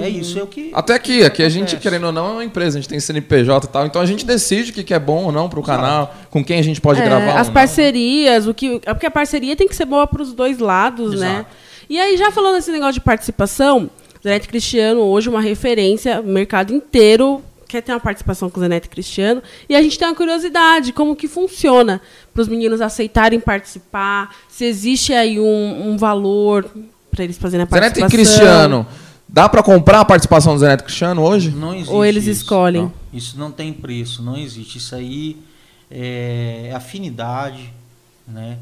É, 0.00 0.04
é 0.04 0.08
isso, 0.08 0.38
é 0.38 0.42
o 0.42 0.46
que. 0.48 0.70
Até 0.74 0.94
aqui, 0.94 1.24
aqui 1.24 1.42
a 1.44 1.48
gente, 1.48 1.76
querendo 1.76 2.06
ou 2.06 2.12
não, 2.12 2.26
é 2.26 2.32
uma 2.32 2.44
empresa, 2.44 2.78
a 2.78 2.80
gente 2.80 2.88
tem 2.90 2.98
CNPJ 2.98 3.66
e 3.66 3.70
tal, 3.70 3.86
então 3.86 4.02
a 4.02 4.06
gente 4.06 4.24
decide 4.26 4.70
o 4.70 4.74
que 4.74 4.82
que 4.84 4.94
é 4.94 4.98
bom 4.98 5.24
ou 5.26 5.32
não 5.32 5.48
pro 5.48 5.60
Exato. 5.62 5.80
canal, 5.80 6.14
com 6.30 6.44
quem 6.44 6.58
a 6.58 6.62
gente 6.62 6.80
pode 6.80 7.00
É, 7.00 7.04
gravar. 7.04 7.34
As 7.34 7.40
ou 7.40 7.44
não. 7.46 7.52
parcerias, 7.52 8.46
o 8.48 8.54
que, 8.54 8.80
é 8.84 8.94
porque 8.94 9.06
a 9.06 9.10
parceria 9.12 9.54
tem 9.56 9.68
que 9.68 9.76
ser 9.76 9.84
boa 9.84 10.06
para 10.08 10.22
os 10.22 10.32
dois 10.32 10.58
lados, 10.58 11.18
né? 11.20 11.34
Exato. 11.34 11.50
E 11.88 12.00
aí, 12.00 12.16
já 12.16 12.30
falando 12.32 12.54
desse 12.56 12.72
negócio 12.72 12.94
de 12.94 13.00
participação, 13.00 13.88
Zanetti 14.22 14.48
Cristiano, 14.48 15.00
hoje 15.00 15.28
uma 15.28 15.40
referência, 15.40 16.20
o 16.20 16.26
mercado 16.26 16.72
inteiro 16.72 17.42
quer 17.68 17.80
ter 17.80 17.92
uma 17.92 18.00
participação 18.00 18.50
com 18.50 18.58
o 18.58 18.62
Zanetti 18.62 18.88
Cristiano. 18.88 19.42
E 19.68 19.74
a 19.74 19.82
gente 19.82 19.98
tem 19.98 20.06
uma 20.06 20.14
curiosidade, 20.14 20.92
como 20.92 21.16
que 21.16 21.26
funciona 21.26 22.00
para 22.32 22.42
os 22.42 22.48
meninos 22.48 22.80
aceitarem 22.80 23.40
participar, 23.40 24.34
se 24.48 24.64
existe 24.64 25.12
aí 25.12 25.40
um, 25.40 25.90
um 25.90 25.96
valor 25.96 26.70
para 27.10 27.24
eles 27.24 27.38
fazerem 27.38 27.64
a 27.64 27.66
Zé 27.66 27.80
Neto 27.80 28.00
participação. 28.00 28.06
e 28.06 28.10
Cristiano, 28.10 28.86
dá 29.28 29.48
pra 29.48 29.62
comprar 29.62 30.00
a 30.00 30.04
participação 30.04 30.52
do 30.54 30.60
Zé 30.60 30.68
Neto 30.68 30.82
e 30.82 30.84
Cristiano 30.84 31.22
hoje? 31.22 31.50
Não 31.50 31.74
existe 31.74 31.92
Ou 31.92 32.04
eles 32.04 32.26
isso. 32.26 32.42
escolhem? 32.42 32.82
Não. 32.82 32.92
Isso 33.12 33.38
não 33.38 33.50
tem 33.50 33.72
preço, 33.72 34.22
não 34.22 34.36
existe. 34.36 34.78
Isso 34.78 34.94
aí 34.94 35.38
é 35.90 36.72
afinidade, 36.74 37.72
né? 38.28 38.58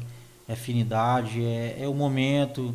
É 0.47 0.53
afinidade, 0.53 1.43
é, 1.43 1.77
é 1.81 1.87
o 1.87 1.93
momento. 1.93 2.73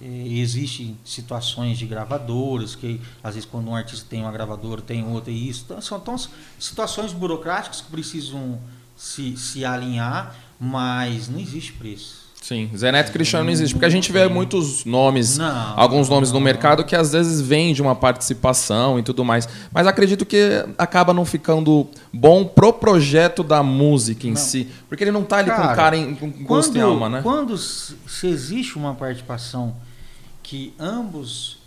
Existem 0.00 0.96
situações 1.04 1.78
de 1.78 1.86
gravadoras, 1.86 2.74
que 2.74 3.00
às 3.22 3.34
vezes 3.34 3.48
quando 3.50 3.68
um 3.68 3.74
artista 3.76 4.06
tem 4.08 4.22
uma 4.22 4.32
gravadora, 4.32 4.80
tem 4.80 5.06
outra, 5.06 5.30
e 5.30 5.48
isso. 5.48 5.64
Então, 5.66 5.80
são 5.80 5.98
então, 5.98 6.16
situações 6.58 7.12
burocráticas 7.12 7.82
que 7.82 7.90
precisam 7.90 8.58
se, 8.96 9.36
se 9.36 9.64
alinhar, 9.64 10.34
mas 10.58 11.28
não 11.28 11.38
existe 11.38 11.72
preço. 11.74 12.30
Sim, 12.40 12.70
Zé 12.74 12.90
Neto 12.90 13.12
Cristiano 13.12 13.44
não 13.44 13.52
existe, 13.52 13.74
porque 13.74 13.84
a 13.84 13.90
gente 13.90 14.10
vê 14.10 14.26
muitos 14.26 14.86
nomes, 14.86 15.36
Não, 15.36 15.78
alguns 15.78 16.08
nomes 16.08 16.30
no 16.30 16.38
não. 16.38 16.40
mercado 16.40 16.82
que 16.84 16.96
às 16.96 17.12
vezes 17.12 17.40
vêm 17.40 17.74
de 17.74 17.82
uma 17.82 17.94
participação 17.94 18.98
e 18.98 19.02
tudo 19.02 19.22
mais, 19.22 19.46
mas 19.70 19.86
acredito 19.86 20.24
que 20.24 20.64
acaba 20.78 21.12
não 21.12 21.26
ficando 21.26 21.86
bom 22.12 22.46
pro 22.46 22.72
projeto 22.72 23.42
da 23.42 23.62
música 23.62 24.26
em 24.26 24.30
Não. 24.30 24.36
si, 24.36 24.68
porque 24.88 25.04
ele 25.04 25.12
não 25.12 25.22
tá 25.22 25.36
ali 25.36 25.50
com 25.50 25.56
Cara, 25.56 25.74
cara 25.76 25.96
em 25.98 26.14
com 26.14 26.30
gosto 26.44 26.76
e 26.78 26.80
alma, 26.80 27.10
né? 27.10 27.20
Quando 27.22 27.58
se 27.58 28.26
existe 28.26 28.76
uma 28.76 28.94
participação 28.94 29.76
que 30.50 30.74
ambos 30.80 31.58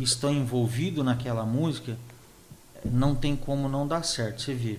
estão 0.00 0.32
envolvidos 0.32 1.04
naquela 1.04 1.44
música, 1.44 1.98
não 2.84 3.12
tem 3.12 3.34
como 3.34 3.68
não 3.68 3.84
dar 3.84 4.04
certo. 4.04 4.42
Você 4.42 4.54
vê, 4.54 4.78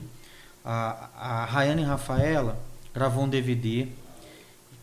a, 0.63 1.09
a 1.13 1.45
Rayane 1.45 1.83
Rafaela 1.83 2.57
gravou 2.93 3.25
um 3.25 3.27
DVD 3.27 3.89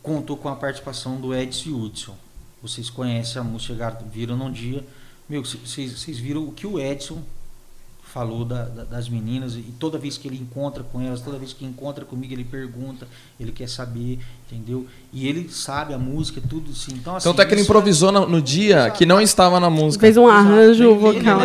contou 0.03 0.37
com 0.37 0.51
a 0.51 0.55
participação 0.55 1.19
do 1.19 1.35
Edson 1.35 1.71
Hudson. 1.71 2.17
Vocês 2.61 2.91
conhecem 2.91 3.41
a 3.41 3.45
música, 3.45 3.99
viram 4.13 4.37
num 4.37 4.53
dia. 4.53 4.87
Meu, 5.27 5.43
vocês 5.43 6.19
viram 6.19 6.47
o 6.47 6.53
que 6.53 6.67
o 6.67 6.79
Edson 6.79 7.23
falou 8.17 8.47
da, 8.47 8.65
da, 8.65 8.85
das 8.85 9.11
meninas 9.11 9.57
e 9.57 9.75
toda 9.79 9.99
vez 9.99 10.17
que 10.17 10.27
ele 10.27 10.39
encontra 10.39 10.83
com 10.83 11.03
elas, 11.03 11.21
toda 11.21 11.37
vez 11.37 11.53
que 11.53 11.67
encontra 11.67 12.03
comigo, 12.03 12.33
ele 12.33 12.45
pergunta, 12.45 13.07
ele 13.39 13.53
quer 13.53 13.69
saber, 13.69 14.21
entendeu? 14.51 14.87
E 15.13 15.29
ele 15.29 15.51
sabe 15.51 15.93
a 15.93 15.99
música, 15.99 16.41
tudo 16.41 16.71
assim. 16.71 16.95
Então, 16.95 17.15
assim, 17.15 17.29
Tanto 17.29 17.43
é 17.43 17.45
que 17.45 17.53
ele 17.53 17.61
improvisou 17.61 18.11
no, 18.11 18.27
no 18.27 18.41
dia 18.41 18.91
que 18.91 19.05
não 19.05 19.21
estava 19.21 19.61
na 19.61 19.69
música. 19.69 20.01
Fez 20.01 20.17
um 20.17 20.27
arranjo 20.27 20.95
vocal. 20.95 21.41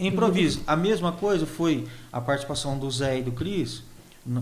Improviso. 0.00 0.60
A 0.66 0.74
mesma 0.74 1.12
coisa 1.12 1.46
foi 1.46 1.86
a 2.12 2.20
participação 2.20 2.76
do 2.76 2.90
Zé 2.90 3.20
e 3.20 3.22
do 3.22 3.30
Cris 3.30 3.84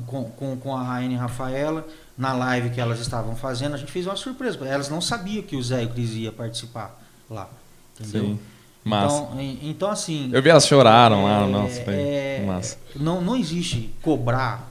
com, 0.07 0.25
com, 0.31 0.57
com 0.57 0.75
a 0.75 0.83
Raine 0.83 1.13
e 1.13 1.19
a 1.19 1.21
Rafaela 1.21 1.87
na 2.17 2.33
live 2.33 2.71
que 2.71 2.81
elas 2.81 3.01
estavam 3.01 3.37
fazendo. 3.37 3.75
A 3.75 3.77
gente 3.77 3.93
fez 3.93 4.07
uma 4.07 4.17
surpresa. 4.17 4.65
Elas 4.65 4.89
não 4.89 5.03
sabiam 5.03 5.43
que 5.43 5.57
o 5.57 5.63
Zé 5.63 5.83
e 5.83 5.85
o 5.85 5.91
Cris 5.91 6.13
ia 6.13 6.33
participar 6.33 6.99
lá. 7.29 7.51
Entendeu? 8.01 8.29
Sim. 8.29 8.56
Massa. 8.87 9.29
Então, 9.33 9.59
então, 9.63 9.91
assim. 9.91 10.31
Eu 10.33 10.41
vi 10.41 10.49
elas 10.49 10.65
choraram 10.65 11.25
lá, 11.25 11.43
é, 11.43 11.47
nossa, 11.49 11.83
foi 11.83 11.95
é, 11.95 12.45
massa. 12.47 12.79
Não, 12.95 13.21
não 13.21 13.37
existe 13.37 13.91
cobrar. 14.01 14.71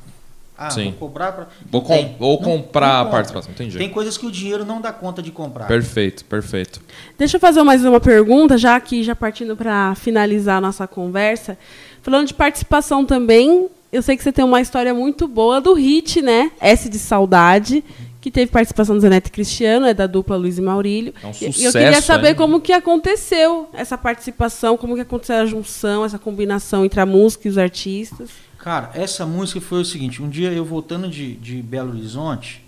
Ah, 0.57 0.69
Sim. 0.69 0.85
vou 0.91 1.09
cobrar 1.09 1.33
pra. 1.33 1.47
Vou 1.69 1.81
com, 1.81 1.93
tem, 1.93 2.15
ou 2.17 2.41
não, 2.41 2.43
comprar 2.43 3.03
não 3.03 3.09
a 3.09 3.11
participação, 3.11 3.51
entendi. 3.51 3.77
Tem 3.77 3.89
coisas 3.89 4.17
que 4.17 4.25
o 4.25 4.31
dinheiro 4.31 4.63
não 4.63 4.79
dá 4.79 4.93
conta 4.93 5.21
de 5.21 5.31
comprar. 5.31 5.67
Perfeito, 5.67 6.23
perfeito. 6.23 6.79
Deixa 7.17 7.35
eu 7.35 7.41
fazer 7.41 7.61
mais 7.63 7.83
uma 7.83 7.99
pergunta, 7.99 8.57
já 8.57 8.77
aqui, 8.77 9.03
já 9.03 9.13
partindo 9.13 9.57
para 9.57 9.93
finalizar 9.95 10.59
a 10.59 10.61
nossa 10.61 10.87
conversa. 10.87 11.57
Falando 12.01 12.27
de 12.27 12.33
participação 12.33 13.05
também, 13.05 13.67
eu 13.91 14.01
sei 14.01 14.15
que 14.15 14.23
você 14.23 14.31
tem 14.31 14.45
uma 14.45 14.61
história 14.61 14.93
muito 14.93 15.27
boa 15.27 15.59
do 15.59 15.73
hit, 15.73 16.21
né? 16.21 16.51
S 16.61 16.87
de 16.87 16.99
Saudade 16.99 17.83
que 18.25 18.31
teve 18.31 18.51
participação 18.51 18.95
do 18.95 19.01
Zeneto 19.01 19.31
Cristiano, 19.31 19.85
é 19.85 19.93
da 19.93 20.07
dupla 20.07 20.35
Luiz 20.35 20.57
e 20.57 20.61
Maurílio. 20.61 21.13
É 21.21 21.27
um 21.27 21.31
sucesso, 21.31 21.61
e 21.61 21.65
eu 21.65 21.71
queria 21.71 22.01
saber 22.01 22.29
hein? 22.29 22.35
como 22.35 22.59
que 22.59 22.73
aconteceu 22.73 23.69
essa 23.71 23.99
participação, 23.99 24.75
como 24.77 24.95
que 24.95 25.01
aconteceu 25.01 25.35
a 25.35 25.45
junção, 25.45 26.03
essa 26.03 26.17
combinação 26.17 26.83
entre 26.83 26.99
a 26.99 27.05
música 27.05 27.47
e 27.47 27.51
os 27.51 27.57
artistas. 27.59 28.31
Cara, 28.57 28.89
essa 28.95 29.27
música 29.27 29.61
foi 29.61 29.79
o 29.79 29.85
seguinte, 29.85 30.23
um 30.23 30.27
dia 30.27 30.51
eu 30.51 30.65
voltando 30.65 31.07
de, 31.07 31.35
de 31.35 31.61
Belo 31.61 31.91
Horizonte, 31.91 32.65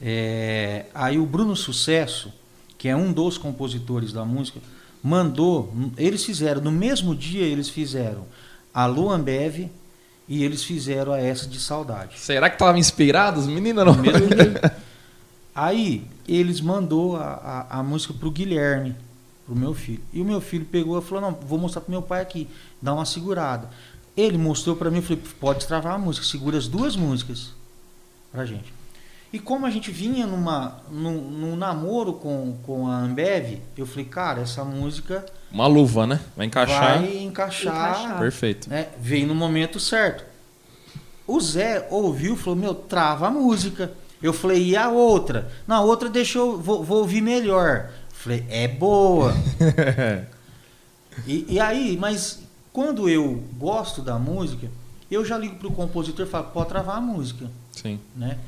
é, 0.00 0.86
aí 0.94 1.18
o 1.18 1.26
Bruno 1.26 1.54
Sucesso, 1.54 2.32
que 2.78 2.88
é 2.88 2.96
um 2.96 3.12
dos 3.12 3.36
compositores 3.36 4.10
da 4.10 4.24
música, 4.24 4.58
mandou, 5.02 5.70
eles 5.98 6.24
fizeram, 6.24 6.62
no 6.62 6.72
mesmo 6.72 7.14
dia 7.14 7.44
eles 7.44 7.68
fizeram 7.68 8.24
a 8.72 8.86
Luan 8.86 9.20
Beve, 9.20 9.70
e 10.28 10.44
eles 10.44 10.62
fizeram 10.62 11.12
a 11.12 11.18
essa 11.18 11.46
de 11.46 11.58
saudade. 11.58 12.18
Será 12.18 12.50
que 12.50 12.56
estavam 12.56 12.78
inspirados, 12.78 13.46
menina? 13.46 13.84
Não? 13.84 13.94
Mesmo 13.94 14.28
Aí 15.54 16.06
eles 16.28 16.60
mandou 16.60 17.16
a, 17.16 17.66
a, 17.70 17.78
a 17.80 17.82
música 17.82 18.12
pro 18.12 18.30
Guilherme, 18.30 18.94
pro 19.44 19.56
meu 19.56 19.74
filho. 19.74 20.02
E 20.12 20.20
o 20.20 20.24
meu 20.24 20.40
filho 20.40 20.64
pegou 20.64 20.98
e 20.98 21.02
falou: 21.02 21.22
"Não, 21.22 21.32
vou 21.32 21.58
mostrar 21.58 21.80
pro 21.80 21.90
meu 21.90 22.02
pai 22.02 22.20
aqui, 22.20 22.46
dá 22.80 22.92
uma 22.94 23.06
segurada". 23.06 23.68
Ele 24.16 24.36
mostrou 24.36 24.76
para 24.76 24.90
mim, 24.90 24.98
eu 24.98 25.02
falei: 25.02 25.22
"Pode 25.40 25.66
travar 25.66 25.94
a 25.94 25.98
música, 25.98 26.24
segura 26.24 26.58
as 26.58 26.68
duas 26.68 26.94
músicas 26.94 27.50
pra 28.30 28.44
gente". 28.44 28.77
E 29.32 29.38
como 29.38 29.66
a 29.66 29.70
gente 29.70 29.90
vinha 29.90 30.26
numa, 30.26 30.80
num, 30.90 31.20
num, 31.20 31.56
namoro 31.56 32.14
com, 32.14 32.56
com 32.62 32.88
a 32.88 32.96
Ambev, 32.96 33.60
eu 33.76 33.84
falei, 33.84 34.06
cara, 34.06 34.40
essa 34.40 34.64
música. 34.64 35.24
Uma 35.52 35.66
luva, 35.66 36.06
né? 36.06 36.20
Vai 36.34 36.46
encaixar. 36.46 37.00
Vai 37.00 37.18
encaixar. 37.18 37.74
encaixar. 37.74 38.18
Perfeito. 38.18 38.70
Né? 38.70 38.88
Veio 38.98 39.26
no 39.26 39.34
momento 39.34 39.78
certo. 39.78 40.24
O 41.26 41.38
Zé 41.40 41.86
ouviu 41.90 42.32
e 42.32 42.36
falou: 42.38 42.58
Meu, 42.58 42.74
trava 42.74 43.26
a 43.26 43.30
música. 43.30 43.92
Eu 44.22 44.32
falei: 44.32 44.68
E 44.68 44.76
a 44.76 44.88
outra? 44.88 45.52
Na 45.66 45.82
outra 45.82 46.08
deixou, 46.08 46.58
vou, 46.58 46.82
vou 46.82 47.00
ouvir 47.00 47.20
melhor. 47.20 47.90
falei: 48.08 48.46
É 48.48 48.66
boa. 48.66 49.34
e, 51.28 51.44
e 51.50 51.60
aí, 51.60 51.98
mas 51.98 52.40
quando 52.72 53.10
eu 53.10 53.44
gosto 53.58 54.00
da 54.00 54.18
música, 54.18 54.70
eu 55.10 55.22
já 55.22 55.36
ligo 55.36 55.56
pro 55.56 55.70
compositor 55.70 56.26
e 56.26 56.28
falo: 56.30 56.46
Pode 56.46 56.70
travar 56.70 56.96
a 56.96 57.00
música. 57.00 57.50
Sim. 57.72 58.00
Né? 58.16 58.38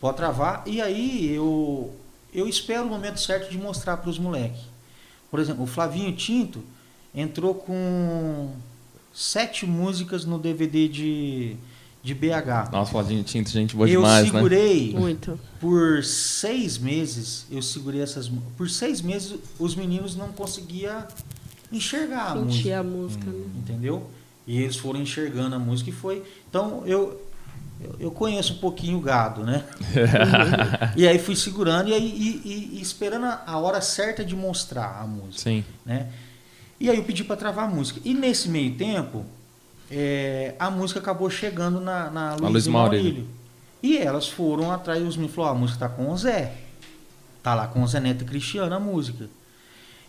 Pode 0.00 0.16
travar. 0.16 0.62
E 0.66 0.80
aí 0.80 1.34
eu, 1.34 1.94
eu 2.32 2.48
espero 2.48 2.84
o 2.84 2.88
momento 2.88 3.20
certo 3.20 3.50
de 3.50 3.58
mostrar 3.58 3.96
para 3.96 4.10
os 4.10 4.18
moleques. 4.18 4.60
Por 5.30 5.40
exemplo, 5.40 5.64
o 5.64 5.66
Flavinho 5.66 6.14
Tinto 6.14 6.62
entrou 7.14 7.54
com 7.54 8.50
sete 9.12 9.66
músicas 9.66 10.24
no 10.24 10.38
DVD 10.38 10.88
de, 10.88 11.56
de 12.02 12.14
BH. 12.14 12.70
Nossa, 12.72 12.90
Flavinho 12.92 13.24
Tinto, 13.24 13.50
gente 13.50 13.74
boa 13.74 13.88
eu 13.88 14.00
demais, 14.00 14.26
né? 14.26 14.32
segurei 14.32 14.92
né? 14.92 15.00
Muito. 15.00 15.38
por 15.60 16.04
seis 16.04 16.78
meses, 16.78 17.46
eu 17.50 17.60
segurei 17.60 18.00
essas 18.00 18.30
Por 18.56 18.70
seis 18.70 19.00
meses 19.00 19.38
os 19.58 19.74
meninos 19.74 20.14
não 20.14 20.28
conseguiam 20.28 21.04
enxergar 21.72 22.34
Sentir 22.34 22.72
a 22.72 22.82
música. 22.82 23.26
a 23.26 23.30
música, 23.30 23.30
né? 23.30 23.46
Entendeu? 23.58 24.08
E 24.46 24.62
eles 24.62 24.76
foram 24.76 25.00
enxergando 25.00 25.56
a 25.56 25.58
música 25.58 25.90
e 25.90 25.92
foi. 25.92 26.22
Então 26.48 26.82
eu, 26.86 27.20
eu, 27.80 27.96
eu 28.00 28.10
conheço 28.10 28.54
um 28.54 28.58
pouquinho 28.58 28.98
o 28.98 29.00
gado, 29.00 29.44
né? 29.44 29.64
e 30.96 31.06
aí 31.06 31.18
fui 31.18 31.36
segurando 31.36 31.88
e, 31.88 31.94
aí, 31.94 32.04
e, 32.44 32.76
e, 32.76 32.82
esperando 32.82 33.26
a 33.26 33.58
hora 33.58 33.80
certa 33.80 34.24
de 34.24 34.34
mostrar 34.34 35.00
a 35.00 35.06
música. 35.06 35.38
Sim. 35.38 35.64
Né? 35.86 36.08
E 36.80 36.90
aí 36.90 36.96
eu 36.96 37.04
pedi 37.04 37.22
para 37.22 37.36
travar 37.36 37.66
a 37.66 37.68
música. 37.68 38.00
E 38.04 38.14
nesse 38.14 38.48
meio 38.48 38.74
tempo, 38.74 39.24
é, 39.90 40.54
a 40.58 40.70
música 40.70 40.98
acabou 40.98 41.30
chegando 41.30 41.80
na, 41.80 42.10
na 42.10 42.34
Luiz, 42.34 42.52
Luiz 42.52 42.66
Maurílio. 42.66 43.04
Maurílio. 43.04 43.28
E 43.80 43.96
elas 43.96 44.28
foram 44.28 44.72
atrás, 44.72 45.02
os 45.02 45.16
me 45.16 45.28
falaram, 45.28 45.56
a 45.56 45.58
música 45.60 45.78
tá 45.78 45.88
com 45.88 46.10
o 46.10 46.16
Zé. 46.16 46.54
Tá 47.42 47.54
lá 47.54 47.68
com 47.68 47.82
o 47.82 47.86
Zé 47.86 48.00
Neto 48.00 48.24
e 48.24 48.26
Cristiano 48.26 48.74
a 48.74 48.80
música. 48.80 49.28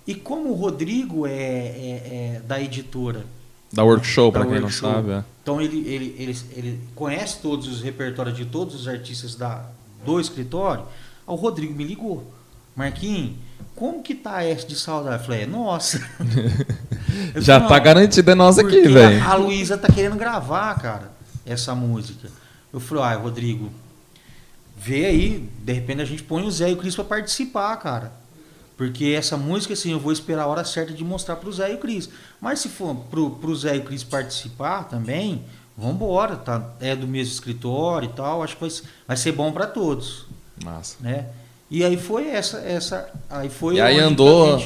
E 0.08 0.16
como 0.16 0.50
o 0.50 0.56
Rodrigo 0.56 1.28
é, 1.28 1.32
é, 1.34 2.36
é 2.36 2.42
da 2.46 2.60
editora 2.60 3.26
da 3.72 3.84
workshop, 3.84 4.34
para 4.34 4.46
quem 4.46 4.60
workshop. 4.60 4.86
não 4.86 4.94
sabe. 4.94 5.12
É. 5.12 5.24
Então 5.42 5.62
ele, 5.62 5.88
ele, 5.88 6.16
ele, 6.18 6.38
ele 6.56 6.80
conhece 6.96 7.40
todos 7.42 7.68
os 7.68 7.82
repertórios 7.82 8.36
de 8.36 8.46
todos 8.46 8.76
os 8.76 8.88
artistas 8.88 9.36
da, 9.36 9.66
do 10.06 10.20
escritório. 10.20 10.84
O 11.26 11.36
Rodrigo 11.36 11.74
me 11.74 11.84
ligou. 11.84 12.32
Marquinhos, 12.76 13.34
como 13.76 14.02
que 14.02 14.16
tá 14.16 14.44
essa 14.44 14.66
de 14.68 14.76
saudade? 14.76 15.22
Eu 15.22 15.26
falei, 15.26 15.42
é 15.44 15.46
nossa. 15.46 16.00
Eu 17.34 17.42
Já 17.42 17.56
falei, 17.56 17.70
tá 17.70 17.80
garantida 17.80 18.36
nossa 18.36 18.62
aqui, 18.62 18.88
velho. 18.88 19.24
A, 19.24 19.32
a 19.32 19.36
Luísa 19.36 19.78
tá 19.78 19.88
querendo 19.92 20.16
gravar, 20.16 20.76
cara, 20.80 21.12
essa 21.46 21.74
música. 21.76 22.30
Eu 22.72 22.80
falei, 22.80 23.04
ah, 23.04 23.16
Rodrigo, 23.16 23.72
vê 24.78 25.06
aí, 25.06 25.50
de 25.60 25.74
repente 25.74 26.02
a 26.02 26.06
gente 26.06 26.24
põe 26.24 26.44
o 26.44 26.52
Zé 26.52 26.70
e 26.70 26.74
o 26.74 26.78
Cris 26.78 26.96
pra 26.96 27.04
participar, 27.04 27.76
cara. 27.78 28.12
Porque 28.80 29.08
essa 29.08 29.36
música, 29.36 29.74
assim, 29.74 29.92
eu 29.92 30.00
vou 30.00 30.10
esperar 30.10 30.44
a 30.44 30.48
hora 30.48 30.64
certa 30.64 30.94
de 30.94 31.04
mostrar 31.04 31.36
pro 31.36 31.52
Zé 31.52 31.74
e 31.74 31.76
o 31.76 31.80
Cris. 31.80 32.10
Mas 32.40 32.62
se 32.62 32.70
for 32.70 32.96
pro, 32.96 33.32
pro 33.32 33.54
Zé 33.54 33.76
e 33.76 33.80
o 33.80 33.84
Cris 33.84 34.06
participar 34.06 34.84
também, 34.86 35.44
vambora, 35.78 36.38
tá? 36.38 36.70
É 36.80 36.96
do 36.96 37.06
mesmo 37.06 37.34
escritório 37.34 38.10
e 38.10 38.14
tal, 38.14 38.42
acho 38.42 38.56
que 38.56 38.62
vai, 38.62 38.72
vai 39.06 39.18
ser 39.18 39.34
bom 39.34 39.52
para 39.52 39.68
todos. 39.68 40.28
Massa. 40.64 40.96
Né? 41.02 41.26
E 41.70 41.84
aí 41.84 41.98
foi 41.98 42.30
essa, 42.30 42.60
essa. 42.60 43.10
Aí 43.30 43.50
foi 43.50 43.76
e 43.76 43.82
aí 43.82 44.00
andou. 44.00 44.58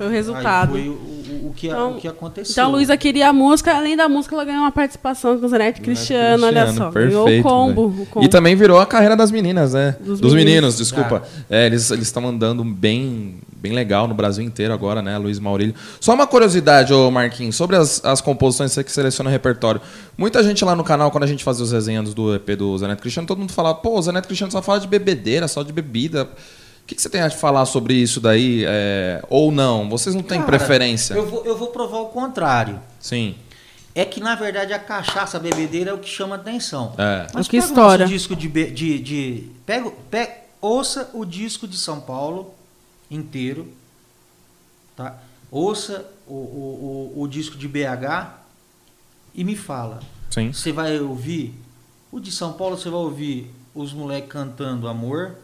Foi 0.00 0.06
o 0.06 0.10
resultado. 0.10 0.76
Aí 0.76 0.84
foi 0.84 0.88
o, 0.88 1.48
o, 1.48 1.52
que, 1.54 1.66
então, 1.66 1.92
o 1.92 2.00
que 2.00 2.08
aconteceu. 2.08 2.52
Então 2.52 2.64
a 2.64 2.68
Luísa 2.68 2.96
queria 2.96 3.28
a 3.28 3.34
música, 3.34 3.76
além 3.76 3.94
da 3.94 4.08
música, 4.08 4.34
ela 4.34 4.46
ganhou 4.46 4.62
uma 4.62 4.72
participação 4.72 5.38
com 5.38 5.44
o 5.44 5.48
Zanetti 5.50 5.82
Cristiano, 5.82 6.42
Cristiano, 6.42 6.46
olha 6.46 6.72
só. 6.72 6.90
Perfeito, 6.90 7.22
ganhou 7.22 7.40
o 7.40 7.42
combo, 7.42 7.86
o 7.86 8.06
combo, 8.06 8.24
E 8.24 8.28
também 8.30 8.56
virou 8.56 8.80
a 8.80 8.86
carreira 8.86 9.14
das 9.14 9.30
meninas, 9.30 9.74
né? 9.74 9.96
Dos, 10.00 10.18
Dos 10.18 10.32
meninos, 10.32 10.54
meninos, 10.54 10.76
desculpa. 10.78 11.22
Ah. 11.22 11.44
É, 11.50 11.66
eles 11.66 11.90
estão 11.90 12.26
andando 12.26 12.64
bem 12.64 13.40
bem 13.60 13.72
legal 13.72 14.08
no 14.08 14.14
Brasil 14.14 14.42
inteiro 14.42 14.72
agora, 14.72 15.02
né? 15.02 15.18
Luiz 15.18 15.38
Maurílio. 15.38 15.74
Só 16.00 16.14
uma 16.14 16.26
curiosidade, 16.26 16.94
ô 16.94 17.10
Marquinhos, 17.10 17.56
sobre 17.56 17.76
as, 17.76 18.02
as 18.02 18.22
composições 18.22 18.72
você 18.72 18.82
que 18.82 18.90
seleciona 18.90 19.28
o 19.28 19.30
repertório. 19.30 19.82
Muita 20.16 20.42
gente 20.42 20.64
lá 20.64 20.74
no 20.74 20.82
canal, 20.82 21.10
quando 21.10 21.24
a 21.24 21.26
gente 21.26 21.44
fazia 21.44 21.62
os 21.62 21.72
resenhas 21.72 22.14
do 22.14 22.34
EP 22.34 22.56
do 22.56 22.78
Zaneto 22.78 23.02
Cristiano, 23.02 23.28
todo 23.28 23.36
mundo 23.36 23.52
falava, 23.52 23.74
pô, 23.74 23.98
o 23.98 24.02
Zaneto 24.02 24.28
Cristiano 24.28 24.50
só 24.50 24.62
fala 24.62 24.80
de 24.80 24.88
bebedeira, 24.88 25.46
só 25.46 25.62
de 25.62 25.74
bebida. 25.74 26.26
O 26.82 26.86
que, 26.86 26.94
que 26.94 27.02
você 27.02 27.08
tem 27.08 27.20
a 27.20 27.30
falar 27.30 27.66
sobre 27.66 27.94
isso 27.94 28.20
daí? 28.20 28.64
É, 28.66 29.22
ou 29.28 29.52
não? 29.52 29.88
Vocês 29.88 30.14
não 30.14 30.22
têm 30.22 30.40
Cara, 30.40 30.58
preferência? 30.58 31.14
Eu 31.14 31.26
vou, 31.26 31.44
eu 31.44 31.56
vou 31.56 31.68
provar 31.68 32.00
o 32.00 32.06
contrário. 32.06 32.80
Sim. 32.98 33.36
É 33.94 34.04
que, 34.04 34.20
na 34.20 34.34
verdade, 34.34 34.72
a 34.72 34.78
cachaça, 34.78 35.36
a 35.36 35.40
bebedeira 35.40 35.90
é 35.90 35.94
o 35.94 35.98
que 35.98 36.08
chama 36.08 36.36
atenção. 36.36 36.94
É. 36.98 37.26
Mas 37.32 37.48
que 37.48 37.56
história. 37.56 38.06
disco 38.06 38.34
de, 38.34 38.48
de, 38.48 38.98
de 38.98 39.48
pega, 39.66 39.90
pega, 40.10 40.32
ouça 40.60 41.10
o 41.12 41.24
disco 41.24 41.66
de 41.68 41.76
São 41.76 42.00
Paulo 42.00 42.54
inteiro 43.10 43.68
Tá? 45.00 45.18
Ouça 45.50 46.06
o, 46.26 46.34
o, 46.34 47.12
o, 47.16 47.22
o 47.22 47.26
disco 47.26 47.56
de 47.56 47.66
BH 47.66 48.34
e 49.34 49.42
me 49.42 49.56
fala. 49.56 50.00
Sim. 50.28 50.52
Você 50.52 50.72
vai 50.72 51.00
ouvir 51.00 51.54
o 52.12 52.20
de 52.20 52.30
São 52.30 52.52
Paulo, 52.52 52.76
você 52.76 52.90
vai 52.90 53.00
ouvir 53.00 53.50
os 53.74 53.94
moleques 53.94 54.30
cantando 54.30 54.86
Amor. 54.86 55.36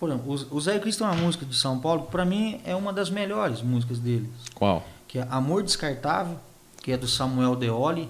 Por 0.00 0.08
exemplo, 0.08 0.46
o 0.50 0.60
Zé 0.60 0.78
Cristo 0.78 1.04
é 1.04 1.08
uma 1.08 1.16
música 1.16 1.44
de 1.44 1.54
São 1.54 1.78
Paulo, 1.78 2.04
para 2.04 2.24
mim 2.24 2.58
é 2.64 2.74
uma 2.74 2.90
das 2.90 3.10
melhores 3.10 3.60
músicas 3.60 3.98
deles. 3.98 4.30
Qual? 4.54 4.82
Que 5.06 5.18
é 5.18 5.26
Amor 5.30 5.62
Descartável, 5.62 6.38
que 6.82 6.90
é 6.90 6.96
do 6.96 7.06
Samuel 7.06 7.54
Deoli, 7.54 8.08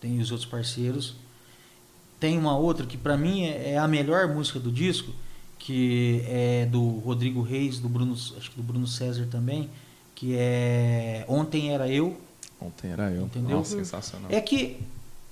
tem 0.00 0.18
os 0.18 0.30
outros 0.30 0.48
parceiros. 0.48 1.14
Tem 2.18 2.38
uma 2.38 2.56
outra 2.56 2.86
que 2.86 2.96
para 2.96 3.18
mim 3.18 3.44
é, 3.44 3.72
é 3.72 3.78
a 3.78 3.86
melhor 3.86 4.28
música 4.28 4.58
do 4.58 4.72
disco, 4.72 5.12
que 5.58 6.24
é 6.26 6.64
do 6.64 6.98
Rodrigo 7.00 7.42
Reis, 7.42 7.78
do 7.78 7.88
Bruno, 7.88 8.14
acho 8.14 8.50
que 8.50 8.56
do 8.56 8.62
Bruno 8.62 8.86
César 8.86 9.28
também, 9.30 9.68
que 10.14 10.34
é 10.34 11.26
Ontem 11.28 11.70
Era 11.70 11.86
Eu. 11.86 12.18
Ontem 12.58 12.92
era 12.92 13.10
eu. 13.10 13.24
Entendeu? 13.24 13.58
Nossa, 13.58 13.76
sensacional. 13.76 14.30
É 14.30 14.40
que 14.40 14.80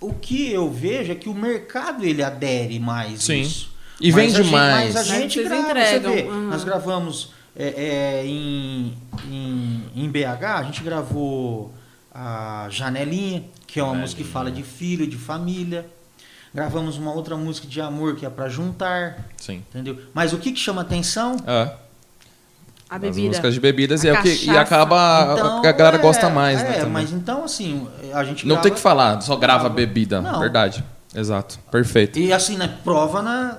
o 0.01 0.15
que 0.15 0.51
eu 0.51 0.71
vejo 0.71 1.13
é 1.13 1.15
que 1.15 1.29
o 1.29 1.35
mercado 1.35 2.05
ele 2.05 2.23
adere 2.23 2.79
mais 2.79 3.25
Sim. 3.25 3.41
isso. 3.41 3.78
E 4.01 4.13
Mas 4.13 4.15
vende 4.33 4.43
gente- 4.43 4.53
mais. 4.53 4.95
Mas 4.95 5.11
a 5.11 5.15
gente 5.17 5.35
vocês 5.35 5.49
grava, 5.49 5.63
entregam, 5.71 6.13
você 6.13 6.23
vê, 6.23 6.29
aham. 6.29 6.41
nós 6.43 6.65
gravamos 6.65 7.33
é, 7.57 7.67
é, 8.23 8.27
em, 8.27 8.97
em, 9.29 9.85
em 9.97 10.09
BH, 10.09 10.45
a 10.59 10.63
gente 10.63 10.83
gravou 10.83 11.73
a 12.15 12.67
Janelinha, 12.71 13.43
que 13.67 13.81
é 13.81 13.83
uma 13.83 13.95
música 13.95 14.23
que 14.23 14.29
fala 14.29 14.51
de 14.51 14.63
filho, 14.63 15.07
de 15.07 15.17
família. 15.17 15.87
Gravamos 16.55 16.97
uma 16.97 17.13
outra 17.13 17.37
música 17.37 17.67
de 17.67 17.81
amor 17.81 18.17
que 18.17 18.25
é 18.25 18.31
para 18.31 18.49
juntar, 18.49 19.27
Sim. 19.37 19.63
entendeu? 19.69 19.99
Mas 20.15 20.33
o 20.33 20.39
que, 20.39 20.51
que 20.53 20.59
chama 20.59 20.81
atenção? 20.83 21.37
É. 21.47 21.73
A 22.91 22.95
As 22.97 23.01
bebida. 23.03 23.29
músicas 23.29 23.53
de 23.55 23.61
bebidas 23.61 24.03
A 24.03 24.07
e, 24.07 24.11
é 24.11 24.19
o 24.19 24.23
que, 24.23 24.45
e 24.47 24.51
acaba. 24.57 25.35
Então, 25.35 25.59
a 25.59 25.73
galera 25.73 25.97
é, 25.99 26.01
gosta 26.01 26.31
mais, 26.31 26.61
é, 26.61 26.65
né? 26.65 26.73
também. 26.75 26.93
mas 26.93 27.13
então 27.13 27.45
assim, 27.45 27.87
a 28.15 28.25
gente 28.25 28.47
Não 28.47 28.55
grava- 28.55 28.63
tem 28.63 28.73
que 28.75 28.81
falar, 28.81 29.21
só 29.21 29.37
grava 29.37 29.69
bebida. 29.69 30.23
Não. 30.23 30.41
Verdade. 30.41 30.83
Exato. 31.15 31.59
Perfeito. 31.71 32.19
E 32.19 32.33
assim, 32.33 32.57
né, 32.57 32.79
prova 32.83 33.21
na 33.21 33.59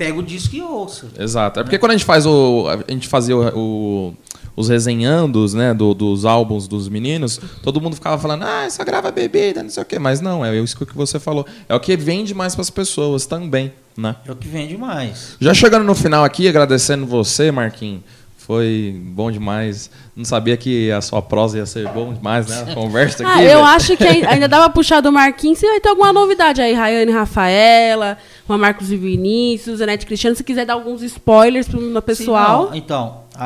pega 0.00 0.18
o 0.18 0.22
disco 0.22 0.56
e 0.56 0.62
ouça. 0.62 1.08
Exato. 1.18 1.60
É 1.60 1.62
porque 1.62 1.78
quando 1.78 1.90
a 1.92 1.94
gente 1.94 2.06
faz 2.06 2.24
o. 2.24 2.66
A 2.88 2.90
gente 2.90 3.06
fazia 3.06 3.36
o. 3.36 3.42
o- 3.54 4.14
os 4.56 4.68
resenhandos, 4.68 5.54
né, 5.54 5.72
do- 5.72 5.94
dos 5.94 6.24
álbuns 6.26 6.66
dos 6.68 6.86
meninos, 6.88 7.40
todo 7.62 7.80
mundo 7.80 7.94
ficava 7.94 8.18
falando, 8.20 8.42
ah, 8.42 8.68
só 8.68 8.84
grava 8.84 9.10
bebida, 9.10 9.62
não 9.62 9.70
sei 9.70 9.82
o 9.82 9.86
quê. 9.86 9.98
Mas 9.98 10.20
não, 10.20 10.44
é 10.44 10.54
isso 10.58 10.76
que 10.84 10.94
você 10.94 11.18
falou. 11.18 11.46
É 11.68 11.74
o 11.74 11.80
que 11.80 11.96
vende 11.96 12.34
mais 12.34 12.54
para 12.54 12.62
as 12.62 12.68
pessoas 12.68 13.24
também, 13.24 13.72
né? 13.96 14.16
É 14.26 14.32
o 14.32 14.36
que 14.36 14.48
vende 14.48 14.76
mais. 14.76 15.36
Já 15.40 15.54
chegando 15.54 15.84
no 15.84 15.94
final 15.94 16.24
aqui, 16.24 16.46
agradecendo 16.48 17.06
você, 17.06 17.50
Marquinhos. 17.50 18.02
Foi 18.50 19.00
bom 19.04 19.30
demais. 19.30 19.88
Não 20.16 20.24
sabia 20.24 20.56
que 20.56 20.90
a 20.90 21.00
sua 21.00 21.22
prosa 21.22 21.58
ia 21.58 21.66
ser 21.66 21.86
bom 21.90 22.12
demais, 22.12 22.48
né? 22.48 22.64
A 22.72 22.74
conversa 22.74 23.22
aqui. 23.22 23.32
Ah, 23.32 23.44
eu 23.44 23.64
acho 23.64 23.96
que 23.96 24.02
ai- 24.02 24.24
ainda 24.26 24.48
dava 24.48 24.64
pra 24.64 24.74
puxar 24.74 25.00
do 25.00 25.12
Marquinhos. 25.12 25.56
Se 25.60 25.68
vai 25.68 25.78
ter 25.78 25.88
alguma 25.88 26.12
novidade 26.12 26.60
aí, 26.60 26.72
Rayane 26.72 27.12
Rafaela, 27.12 28.18
Juan 28.48 28.58
Marcos 28.58 28.90
e 28.90 28.96
Vinícius, 28.96 29.78
Zanete 29.78 30.04
Cristiano. 30.04 30.34
Se 30.34 30.42
quiser 30.42 30.66
dar 30.66 30.72
alguns 30.72 31.00
spoilers 31.00 31.68
pro 31.68 31.80
meu 31.80 32.02
pessoal. 32.02 32.72
Sim, 32.72 32.78
então, 32.78 33.20
a, 33.36 33.44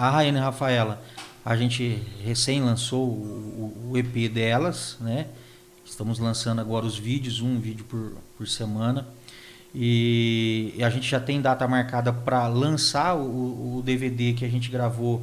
a, 0.00 0.06
a 0.06 0.10
Raiane 0.12 0.38
Rafaela, 0.38 1.02
a 1.44 1.54
gente 1.54 2.00
recém 2.24 2.62
lançou 2.62 3.02
o, 3.02 3.74
o- 3.86 3.90
o 3.92 3.98
EP 3.98 4.32
delas, 4.32 4.96
né? 4.98 5.26
Estamos 5.84 6.18
lançando 6.18 6.58
agora 6.62 6.86
os 6.86 6.96
vídeos, 6.96 7.42
um 7.42 7.60
vídeo 7.60 7.84
por, 7.84 8.12
por 8.38 8.48
semana. 8.48 9.06
E, 9.74 10.74
e 10.76 10.84
a 10.84 10.90
gente 10.90 11.08
já 11.08 11.18
tem 11.18 11.40
data 11.40 11.66
marcada 11.66 12.12
para 12.12 12.46
lançar 12.46 13.14
o, 13.16 13.78
o 13.78 13.82
DVD 13.82 14.32
que 14.34 14.44
a 14.44 14.48
gente 14.48 14.70
gravou 14.70 15.22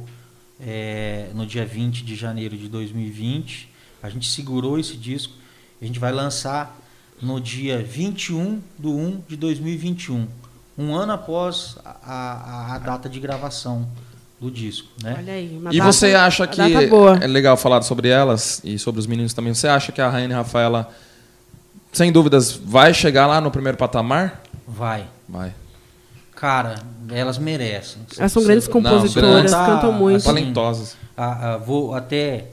é, 0.60 1.28
no 1.34 1.46
dia 1.46 1.64
20 1.64 2.04
de 2.04 2.16
janeiro 2.16 2.56
de 2.56 2.68
2020. 2.68 3.68
A 4.02 4.08
gente 4.10 4.28
segurou 4.28 4.78
esse 4.78 4.96
disco. 4.96 5.32
A 5.80 5.84
gente 5.84 5.98
vai 5.98 6.12
lançar 6.12 6.76
no 7.22 7.40
dia 7.40 7.78
21 7.82 8.60
de 8.78 8.86
1 8.88 9.20
de 9.28 9.36
2021, 9.36 10.26
um 10.78 10.94
ano 10.94 11.12
após 11.12 11.76
a, 11.84 11.90
a, 12.02 12.74
a 12.74 12.78
data 12.78 13.08
de 13.10 13.20
gravação 13.20 13.86
do 14.40 14.50
disco. 14.50 14.88
Né? 15.02 15.16
Olha 15.18 15.32
aí. 15.34 15.58
uma 15.58 15.72
E 15.72 15.78
data- 15.78 15.92
você 15.92 16.14
acha 16.14 16.46
que 16.46 16.56
data 16.56 16.86
boa. 16.88 17.18
é 17.22 17.26
legal 17.26 17.56
falar 17.58 17.82
sobre 17.82 18.08
elas 18.08 18.60
e 18.64 18.78
sobre 18.78 18.98
os 18.98 19.06
meninos 19.06 19.34
também? 19.34 19.52
Você 19.54 19.68
acha 19.68 19.92
que 19.92 20.00
a 20.00 20.08
Raine 20.08 20.32
Rafaela, 20.32 20.90
sem 21.92 22.10
dúvidas, 22.12 22.52
vai 22.52 22.92
chegar 22.94 23.26
lá 23.26 23.40
no 23.40 23.50
primeiro 23.50 23.76
patamar? 23.76 24.42
Vai. 24.66 25.06
Vai. 25.28 25.52
Cara, 26.36 26.76
elas 27.10 27.36
merecem. 27.38 28.00
Elas 28.16 28.32
são 28.32 28.42
grandes 28.42 28.66
compositoras, 28.66 29.50
grandes. 29.50 29.52
cantam 29.54 29.92
muito. 29.92 30.16
Assim, 30.16 30.26
Talentosas. 30.26 30.96
a- 31.16 31.54
a- 31.54 31.56
vou 31.58 31.94
até 31.94 32.46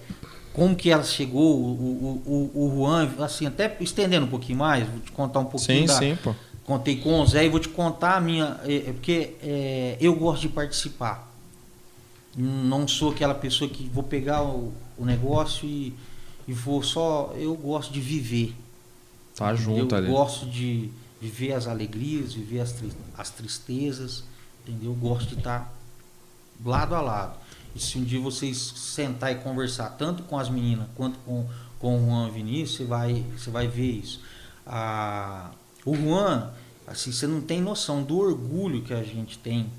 como 0.54 0.76
que 0.76 0.90
ela 0.90 1.04
chegou, 1.04 1.56
o, 1.56 2.22
o, 2.26 2.52
o, 2.56 2.66
o 2.66 2.76
Juan, 2.76 3.10
assim, 3.20 3.46
até 3.46 3.78
estendendo 3.80 4.26
um 4.26 4.30
pouquinho 4.30 4.58
mais, 4.60 4.88
vou 4.90 5.00
te 5.00 5.12
contar 5.12 5.40
um 5.40 5.46
pouquinho 5.46 5.82
Sim, 5.82 5.86
da, 5.86 5.94
sim, 5.94 6.18
pô. 6.24 6.34
contei 6.66 6.98
com 6.98 7.22
o 7.22 7.26
Zé 7.28 7.46
e 7.46 7.50
vou 7.50 7.60
te 7.60 7.70
contar 7.70 8.16
a 8.18 8.20
minha. 8.20 8.60
É, 8.66 8.76
é 8.90 8.92
porque 8.94 9.36
é, 9.42 9.98
eu 10.02 10.16
gosto 10.16 10.42
de 10.42 10.50
participar. 10.50 11.32
Não 12.36 12.88
sou 12.88 13.12
aquela 13.12 13.34
pessoa 13.36 13.70
que 13.70 13.88
vou 13.94 14.04
pegar 14.04 14.44
o, 14.44 14.74
o 14.98 15.06
negócio 15.06 15.66
e, 15.68 15.94
e 16.48 16.54
vou 16.54 16.84
só. 16.84 17.34
Eu 17.38 17.56
gosto 17.56 17.94
de 17.94 18.02
viver. 18.02 18.54
Tá 19.38 19.56
junto 19.56 19.94
eu 19.96 19.98
ali. 19.98 20.08
gosto 20.08 20.46
de 20.48 20.90
viver 21.22 21.54
as 21.54 21.68
alegrias, 21.68 22.34
viver 22.34 22.60
as, 22.60 22.72
tri- 22.74 22.92
as 23.18 23.30
tristezas. 23.30 24.24
Entendeu? 24.66 24.92
Eu 24.92 24.96
gosto 24.96 25.30
de 25.30 25.36
estar 25.36 25.74
lado 26.66 26.94
a 26.96 27.02
lado. 27.02 27.38
E 27.76 27.80
se 27.80 27.98
um 27.98 28.04
dia 28.04 28.20
vocês 28.20 28.58
sentar 28.58 29.32
e 29.32 29.36
conversar 29.36 29.90
tanto 29.92 30.24
com 30.24 30.38
as 30.38 30.50
meninas 30.50 30.88
quanto 30.96 31.18
com, 31.20 31.48
com 31.80 31.96
o 31.98 32.06
Juan 32.06 32.30
Vinícius, 32.32 32.78
você 32.78 32.84
vai, 32.86 33.26
você 33.38 33.50
vai 33.52 33.68
ver 33.68 33.92
isso. 33.92 34.20
Ah, 34.66 35.52
o 35.86 35.96
Juan, 35.96 36.50
assim, 36.88 37.12
você 37.12 37.28
não 37.28 37.40
tem 37.40 37.62
noção 37.62 38.04
do 38.04 38.18
orgulho 38.18 38.82
que 38.82 38.94
a 38.94 39.04
gente 39.04 39.38
tem 39.38 39.70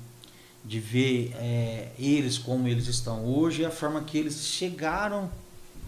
de 0.65 0.79
ver 0.79 1.33
é, 1.35 1.91
eles 1.99 2.37
como 2.37 2.67
eles 2.67 2.87
estão 2.87 3.25
hoje 3.25 3.61
e 3.61 3.65
a 3.65 3.71
forma 3.71 4.01
que 4.01 4.17
eles 4.17 4.45
chegaram 4.45 5.29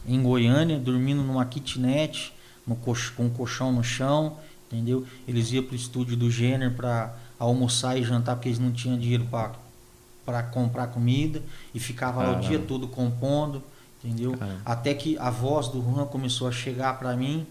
em 0.07 0.21
Goiânia, 0.21 0.77
dormindo 0.79 1.23
numa 1.23 1.45
kitnet, 1.45 2.33
no 2.65 2.75
cox- 2.75 3.09
com 3.09 3.25
um 3.25 3.29
colchão 3.29 3.71
no 3.71 3.83
chão, 3.83 4.37
entendeu? 4.67 5.05
Eles 5.27 5.51
iam 5.51 5.63
para 5.63 5.73
o 5.73 5.75
estúdio 5.75 6.15
do 6.15 6.29
Jenner 6.29 6.71
para 6.73 7.13
almoçar 7.39 7.97
e 7.97 8.03
jantar 8.03 8.35
porque 8.35 8.49
eles 8.49 8.59
não 8.59 8.71
tinham 8.71 8.97
dinheiro 8.97 9.25
para 10.25 10.43
comprar 10.43 10.87
comida 10.87 11.41
e 11.73 11.79
ficava 11.79 12.19
lá 12.21 12.29
o 12.29 12.33
Caramba. 12.35 12.47
dia 12.47 12.59
todo 12.59 12.87
compondo, 12.87 13.61
entendeu? 14.03 14.33
Caramba. 14.37 14.61
Até 14.65 14.93
que 14.93 15.17
a 15.17 15.29
voz 15.29 15.67
do 15.67 15.81
Juan 15.81 16.05
começou 16.05 16.47
a 16.47 16.51
chegar 16.51 16.97
para 16.99 17.15
mim 17.15 17.45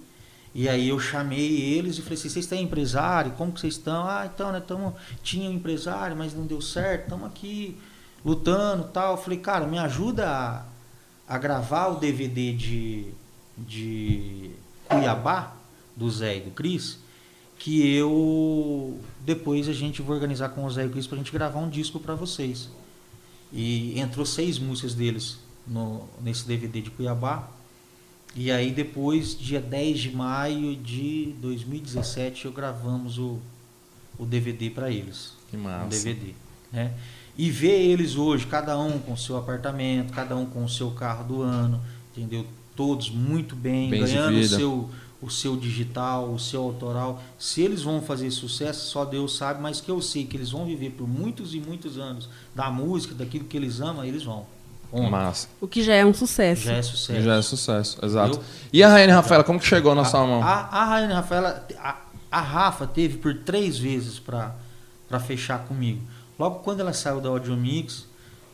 e 0.55 0.69
aí 0.69 0.89
eu 0.89 0.99
chamei 0.99 1.61
eles 1.61 1.99
e 1.99 2.03
falei 2.03 2.19
assim, 2.19 2.29
vocês 2.29 2.47
têm 2.47 2.63
empresário? 2.65 3.33
Como 3.33 3.53
que 3.53 3.61
vocês 3.61 3.75
estão? 3.75 4.09
Ah, 4.09 4.29
então, 4.33 4.51
né, 4.53 4.61
tamo, 4.61 4.95
tinha 5.23 5.49
um 5.49 5.53
empresário, 5.53 6.17
mas 6.17 6.35
não 6.35 6.47
deu 6.47 6.61
certo, 6.61 7.03
estamos 7.05 7.27
aqui 7.27 7.77
lutando 8.25 8.85
tal. 8.85 9.13
Eu 9.13 9.17
falei, 9.23 9.39
cara, 9.39 9.67
me 9.67 9.79
ajuda 9.79 10.29
a, 10.29 10.65
a 11.35 11.39
gravar 11.39 11.89
o 11.89 11.97
DVD 12.01 12.53
de, 12.53 13.07
de 13.57 14.51
Cuiabá, 14.91 15.55
do 15.97 16.11
Zé 16.11 16.39
e 16.39 16.41
do 16.41 16.51
Cris, 16.51 16.99
que 17.59 17.95
eu 17.95 18.99
depois 19.25 19.69
a 19.69 19.73
gente 19.73 20.03
vai 20.03 20.17
organizar 20.17 20.49
com 20.51 20.65
o 20.65 20.71
Zé 20.71 20.85
e 20.85 20.87
o 20.87 20.91
Cris 20.91 21.07
pra 21.07 21.17
gente 21.17 21.31
gravar 21.31 21.61
um 21.61 21.69
disco 21.69 22.01
para 22.01 22.15
vocês. 22.15 22.69
E 23.53 23.99
entrou 23.99 24.27
seis 24.27 24.59
músicas 24.59 24.95
deles 24.95 25.39
no, 25.67 26.09
nesse 26.21 26.47
DVD 26.47 26.81
de 26.81 26.91
Cuiabá. 26.91 27.49
E 28.35 28.51
aí 28.51 28.71
depois, 28.71 29.37
dia 29.39 29.61
10 29.61 29.99
de 29.99 30.17
maio 30.17 30.77
de 30.77 31.35
2017, 31.41 32.47
eu 32.47 32.53
gravamos 32.53 33.19
o, 33.19 33.39
o 34.19 34.25
DVD 34.25 34.71
para 34.71 34.91
eles. 34.91 35.33
Que 35.51 35.57
Um 35.57 35.63
massa. 35.63 35.89
DVD. 35.89 36.35
Né? 36.73 36.95
E 37.37 37.51
ver 37.51 37.81
eles 37.81 38.17
hoje, 38.17 38.47
cada 38.47 38.79
um 38.79 38.99
com 38.99 39.17
seu 39.17 39.37
apartamento, 39.37 40.13
cada 40.13 40.37
um 40.37 40.47
com 40.47 40.65
o 40.65 40.69
seu 40.69 40.91
carro 40.93 41.25
do 41.25 41.43
ano, 41.43 41.81
entendeu? 42.13 42.47
Todos 42.81 43.11
muito 43.11 43.55
bem, 43.55 43.91
Bem 43.91 44.01
ganhando 44.01 44.39
o 44.39 44.49
seu, 44.49 44.91
o 45.21 45.29
seu 45.29 45.55
digital, 45.55 46.33
o 46.33 46.39
seu 46.39 46.63
autoral. 46.63 47.23
Se 47.39 47.61
eles 47.61 47.83
vão 47.83 48.01
fazer 48.01 48.31
sucesso, 48.31 48.89
só 48.89 49.05
Deus 49.05 49.37
sabe, 49.37 49.61
mas 49.61 49.83
que 49.83 49.91
eu 49.91 50.01
sei 50.01 50.25
que 50.25 50.35
eles 50.35 50.51
vão 50.51 50.65
viver 50.65 50.89
por 50.93 51.07
muitos 51.07 51.55
e 51.55 51.61
muitos 51.61 51.99
anos 51.99 52.27
da 52.55 52.71
música, 52.71 53.15
daquilo 53.15 53.45
que 53.45 53.55
eles 53.55 53.83
amam, 53.83 54.03
eles 54.03 54.23
vão. 54.23 54.47
Massa. 55.11 55.49
O 55.61 55.69
que 55.69 55.83
já 55.83 55.93
é 55.93 56.07
um 56.07 56.15
sucesso. 56.15 56.63
Já 56.63 56.73
é 56.73 56.81
sucesso. 56.81 57.21
Já 57.21 57.37
é 57.37 57.43
sucesso, 57.43 57.99
exato. 58.03 58.37
Entendeu? 58.37 58.49
E 58.73 58.83
a 58.83 58.89
Raine 58.89 59.13
Rafaela, 59.13 59.45
como 59.45 59.61
que 59.61 59.67
chegou 59.67 59.95
na 59.95 60.07
sua 60.07 60.27
mão? 60.27 60.43
A, 60.43 60.55
a 60.71 60.85
Rainha 60.87 61.17
Rafaela, 61.17 61.67
a, 61.77 61.97
a 62.33 62.41
Rafa 62.41 62.87
teve 62.87 63.19
por 63.19 63.35
três 63.35 63.79
vezes 63.79 64.19
para 64.19 65.21
fechar 65.27 65.67
comigo. 65.67 66.01
Logo 66.39 66.61
quando 66.61 66.81
ela 66.81 66.95
saiu 66.95 67.21
da 67.21 67.29
Audiomix, 67.29 68.07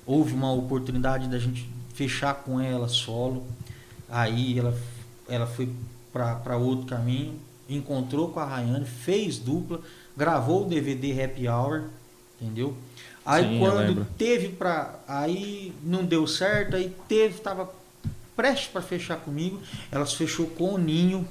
houve 0.04 0.34
uma 0.34 0.52
oportunidade 0.52 1.28
da 1.28 1.38
gente 1.38 1.70
fechar 1.94 2.34
com 2.34 2.60
ela 2.60 2.88
solo. 2.88 3.46
Aí 4.08 4.58
ela, 4.58 4.76
ela 5.28 5.46
foi 5.46 5.68
para 6.12 6.56
outro 6.56 6.86
caminho, 6.86 7.34
encontrou 7.68 8.28
com 8.28 8.40
a 8.40 8.44
Rayane, 8.44 8.84
fez 8.84 9.38
dupla, 9.38 9.80
gravou 10.16 10.64
o 10.64 10.68
DVD 10.68 11.22
Happy 11.24 11.48
Hour, 11.48 11.84
entendeu? 12.40 12.76
Aí 13.24 13.44
Sim, 13.44 13.58
quando 13.58 14.06
teve 14.16 14.50
para 14.50 14.94
aí 15.08 15.72
não 15.82 16.04
deu 16.04 16.26
certo, 16.26 16.76
aí 16.76 16.94
teve 17.08 17.40
tava 17.40 17.68
prestes 18.36 18.68
para 18.68 18.80
fechar 18.80 19.16
comigo, 19.16 19.60
elas 19.90 20.12
fechou 20.12 20.46
com 20.46 20.74
o 20.74 20.78
Ninho, 20.78 21.26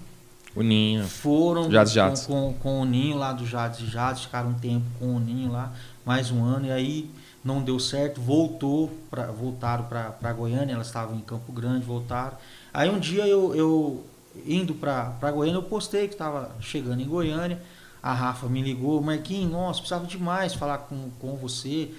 O 0.56 0.62
Ninho. 0.62 1.06
foram 1.08 1.72
Jades 1.72 1.94
com, 1.94 1.96
Jades. 1.96 2.26
Com, 2.26 2.54
com 2.62 2.82
o 2.82 2.86
Ninho 2.86 3.16
lá 3.18 3.32
do 3.32 3.46
Jades 3.46 3.80
e 3.80 3.86
Jades, 3.86 4.24
ficaram 4.24 4.50
um 4.50 4.54
tempo 4.56 4.86
com 5.00 5.16
o 5.16 5.20
Ninho 5.20 5.52
lá, 5.52 5.74
mais 6.06 6.32
um 6.32 6.44
ano, 6.44 6.66
e 6.66 6.72
aí 6.72 7.10
não 7.44 7.62
deu 7.62 7.80
certo, 7.80 8.20
voltou 8.20 8.92
pra, 9.10 9.28
voltaram 9.28 9.86
para 9.86 10.34
Goiânia, 10.34 10.74
elas 10.74 10.88
estavam 10.88 11.16
em 11.16 11.22
Campo 11.22 11.52
Grande, 11.54 11.86
voltaram. 11.86 12.36
Aí 12.76 12.90
um 12.90 13.00
dia 13.00 13.26
eu, 13.26 13.56
eu 13.56 14.04
indo 14.46 14.74
para 14.74 15.32
Goiânia, 15.32 15.58
eu 15.58 15.64
postei 15.64 16.10
que 16.10 16.14
estava 16.14 16.54
chegando 16.60 17.02
em 17.02 17.08
Goiânia, 17.08 17.62
a 18.04 18.14
Rafa 18.14 18.48
me 18.48 18.62
ligou, 18.62 19.02
Marquinhos, 19.02 19.50
nossa, 19.50 19.80
precisava 19.80 20.06
demais 20.06 20.54
falar 20.54 20.80
com, 20.80 21.10
com 21.18 21.38
você. 21.38 21.90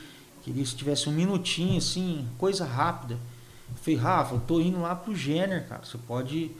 Queria 0.44 0.65
se 0.66 0.77
tivesse 0.77 1.09
um 1.09 1.12
minutinho, 1.12 1.78
assim, 1.78 2.28
coisa 2.36 2.66
rápida. 2.66 3.15
Eu 3.15 3.77
falei, 3.77 3.98
Rafa, 3.98 4.35
eu 4.35 4.40
tô 4.40 4.61
indo 4.61 4.78
lá 4.82 4.94
pro 4.94 5.16
Jenner, 5.16 5.66
cara. 5.66 5.82
Você 5.82 5.97
pode. 5.97 6.51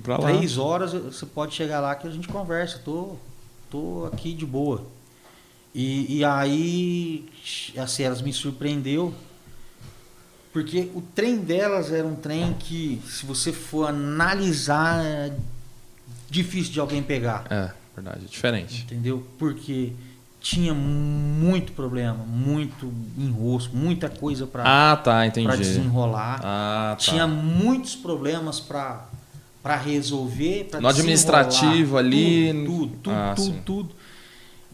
Pra 0.00 0.16
lá. 0.16 0.28
Três 0.32 0.58
horas 0.58 0.92
você 0.92 1.26
pode 1.26 1.52
chegar 1.52 1.80
lá 1.80 1.92
que 1.96 2.06
a 2.06 2.10
gente 2.10 2.28
conversa. 2.28 2.78
Tô, 2.78 3.16
tô 3.68 4.08
aqui 4.12 4.32
de 4.32 4.46
boa. 4.46 4.86
E, 5.74 6.18
e 6.18 6.24
aí, 6.24 7.28
assim, 7.76 8.04
elas 8.04 8.22
me 8.22 8.32
surpreendeu. 8.32 9.12
Porque 10.56 10.88
o 10.94 11.02
trem 11.02 11.36
delas 11.36 11.92
era 11.92 12.06
um 12.06 12.16
trem 12.16 12.54
que, 12.58 12.98
se 13.06 13.26
você 13.26 13.52
for 13.52 13.90
analisar, 13.90 15.04
é 15.04 15.30
difícil 16.30 16.72
de 16.72 16.80
alguém 16.80 17.02
pegar. 17.02 17.44
É, 17.50 17.72
verdade, 17.94 18.24
é 18.24 18.26
diferente. 18.26 18.84
Entendeu? 18.84 19.26
Porque 19.38 19.92
tinha 20.40 20.72
muito 20.72 21.72
problema, 21.72 22.24
muito 22.24 22.90
enrosco, 23.18 23.76
muita 23.76 24.08
coisa 24.08 24.46
para 24.46 24.62
Ah, 24.64 24.96
tá, 24.96 25.26
entendi. 25.26 25.54
desenrolar. 25.58 26.40
Ah, 26.42 26.96
tá. 26.98 27.04
Tinha 27.04 27.26
muitos 27.26 27.94
problemas 27.94 28.58
para 28.58 29.04
para 29.62 29.76
resolver, 29.76 30.68
pra 30.70 30.80
No 30.80 30.88
administrativo 30.88 31.98
ali, 31.98 32.64
tudo, 32.64 32.64
tudo, 32.64 32.96
tudo, 33.02 33.14
ah, 33.14 33.34
tudo, 33.36 33.62
tudo. 33.62 33.94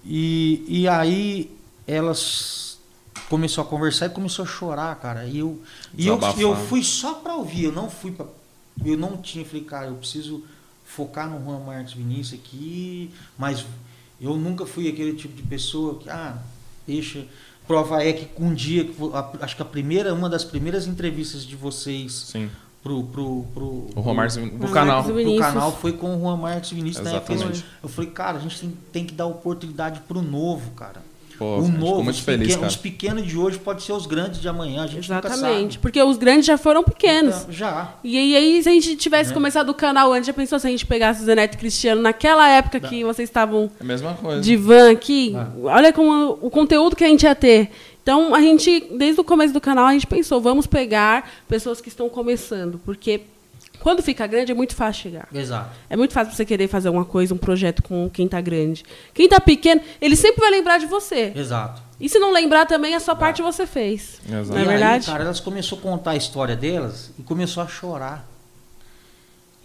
E, 0.04 0.64
e 0.68 0.86
aí 0.86 1.50
elas 1.88 2.71
começou 3.32 3.64
a 3.64 3.66
conversar 3.66 4.06
e 4.06 4.10
começou 4.10 4.44
a 4.44 4.46
chorar, 4.46 4.94
cara. 4.96 5.24
E 5.24 5.38
eu 5.38 5.58
e 5.96 6.06
eu, 6.06 6.20
eu 6.36 6.54
fui 6.54 6.84
só 6.84 7.14
para 7.14 7.34
ouvir, 7.34 7.64
eu 7.64 7.72
não 7.72 7.88
fui 7.88 8.12
para 8.12 8.26
eu 8.84 8.96
não 8.96 9.16
tinha, 9.16 9.42
falei, 9.42 9.64
cara, 9.64 9.86
eu 9.86 9.94
preciso 9.94 10.44
focar 10.84 11.30
no 11.30 11.42
Juan 11.42 11.60
Marques 11.60 11.94
Vinícius 11.94 12.38
aqui, 12.38 13.10
mas 13.38 13.64
eu 14.20 14.36
nunca 14.36 14.66
fui 14.66 14.86
aquele 14.86 15.14
tipo 15.14 15.34
de 15.34 15.42
pessoa 15.42 15.98
que, 15.98 16.10
ah, 16.10 16.36
deixa. 16.86 17.26
Prova 17.66 18.02
é 18.02 18.12
que 18.12 18.28
um 18.38 18.52
dia, 18.52 18.90
acho 19.40 19.56
que 19.56 19.62
a 19.62 19.64
primeira, 19.64 20.12
uma 20.12 20.28
das 20.28 20.44
primeiras 20.44 20.86
entrevistas 20.86 21.42
de 21.46 21.56
vocês 21.56 22.12
Sim. 22.12 22.50
pro, 22.82 23.04
pro, 23.04 23.46
pro, 23.54 23.88
O 23.94 24.02
Juan 24.02 24.14
Marques 24.14 24.36
do 24.36 24.42
Juan 24.42 24.72
canal. 24.72 25.02
Marques 25.04 25.24
pro 25.24 25.38
canal 25.38 25.72
foi 25.76 25.92
com 25.92 26.16
o 26.16 26.20
Juan 26.20 26.36
Marques 26.36 26.70
Vinícius 26.70 27.04
na 27.04 27.12
época. 27.12 27.32
Exatamente. 27.32 27.64
Eu 27.82 27.88
falei, 27.88 28.10
cara, 28.10 28.38
a 28.38 28.40
gente 28.40 28.60
tem, 28.60 28.76
tem 28.92 29.06
que 29.06 29.14
dar 29.14 29.26
oportunidade 29.26 30.00
pro 30.00 30.20
novo, 30.20 30.72
cara. 30.72 31.11
Pô, 31.42 31.56
o 31.58 31.68
novo, 31.68 32.02
muito 32.04 32.16
os, 32.16 32.20
feliz, 32.20 32.40
pequenos, 32.40 32.54
cara. 32.56 32.68
os 32.68 32.76
pequenos 32.76 33.26
de 33.26 33.36
hoje 33.36 33.58
pode 33.58 33.82
ser 33.82 33.92
os 33.92 34.06
grandes 34.06 34.40
de 34.40 34.48
amanhã. 34.48 34.84
A 34.84 34.86
gente 34.86 35.04
Exatamente. 35.06 35.62
nunca 35.62 35.78
Porque 35.80 36.00
os 36.02 36.16
grandes 36.16 36.46
já 36.46 36.56
foram 36.56 36.84
pequenos. 36.84 37.34
Então, 37.42 37.52
já. 37.52 37.94
E 38.04 38.16
aí, 38.16 38.36
aí, 38.36 38.62
se 38.62 38.68
a 38.68 38.72
gente 38.72 38.96
tivesse 38.96 39.30
Né? 39.30 39.34
começado 39.34 39.68
o 39.70 39.74
canal 39.74 40.12
antes, 40.12 40.26
já 40.26 40.32
pensou 40.32 40.58
se 40.58 40.66
a 40.66 40.70
gente 40.70 40.86
pegasse 40.86 41.20
o 41.22 41.24
Zeneto 41.24 41.56
e 41.56 41.58
Cristiano 41.58 42.00
naquela 42.00 42.48
época 42.48 42.78
Dá. 42.78 42.88
que 42.88 43.02
vocês 43.04 43.28
estavam 43.28 43.70
É 43.80 43.82
a 43.82 43.86
mesma 43.86 44.14
coisa. 44.14 44.40
de 44.40 44.56
van 44.56 44.90
aqui? 44.92 45.34
Ah. 45.36 45.48
Olha 45.64 45.92
como 45.92 46.38
o 46.40 46.48
conteúdo 46.50 46.94
que 46.94 47.04
a 47.04 47.08
gente 47.08 47.24
ia 47.24 47.34
ter. 47.34 47.70
Então, 48.02 48.34
a 48.34 48.40
gente, 48.40 48.88
desde 48.96 49.20
o 49.20 49.24
começo 49.24 49.52
do 49.54 49.60
canal, 49.60 49.86
a 49.86 49.92
gente 49.92 50.06
pensou, 50.06 50.40
vamos 50.40 50.66
pegar 50.66 51.30
pessoas 51.48 51.80
que 51.80 51.88
estão 51.88 52.08
começando. 52.08 52.80
Porque 52.84 53.22
quando 53.82 54.00
fica 54.00 54.26
grande, 54.28 54.52
é 54.52 54.54
muito 54.54 54.76
fácil 54.76 55.02
chegar. 55.02 55.28
Exato. 55.34 55.70
É 55.90 55.96
muito 55.96 56.14
fácil 56.14 56.32
você 56.32 56.44
querer 56.44 56.68
fazer 56.68 56.88
uma 56.88 57.04
coisa, 57.04 57.34
um 57.34 57.38
projeto 57.38 57.82
com 57.82 58.08
quem 58.08 58.26
está 58.26 58.40
grande. 58.40 58.84
Quem 59.12 59.24
está 59.24 59.40
pequeno, 59.40 59.80
ele 60.00 60.14
sempre 60.14 60.40
vai 60.40 60.50
lembrar 60.50 60.78
de 60.78 60.86
você. 60.86 61.32
Exato. 61.34 61.82
E 62.00 62.08
se 62.08 62.18
não 62.20 62.32
lembrar 62.32 62.64
também, 62.64 62.94
a 62.94 63.00
sua 63.00 63.16
parte 63.16 63.42
você 63.42 63.66
fez. 63.66 64.20
Exato. 64.24 64.50
Não 64.50 64.58
é 64.58 64.62
e 64.62 64.68
verdade? 64.68 65.04
aí, 65.06 65.12
cara, 65.12 65.24
elas 65.24 65.40
começou 65.40 65.78
a 65.78 65.80
contar 65.80 66.12
a 66.12 66.16
história 66.16 66.54
delas 66.54 67.10
e 67.18 67.22
começou 67.22 67.60
a 67.60 67.66
chorar. 67.66 68.24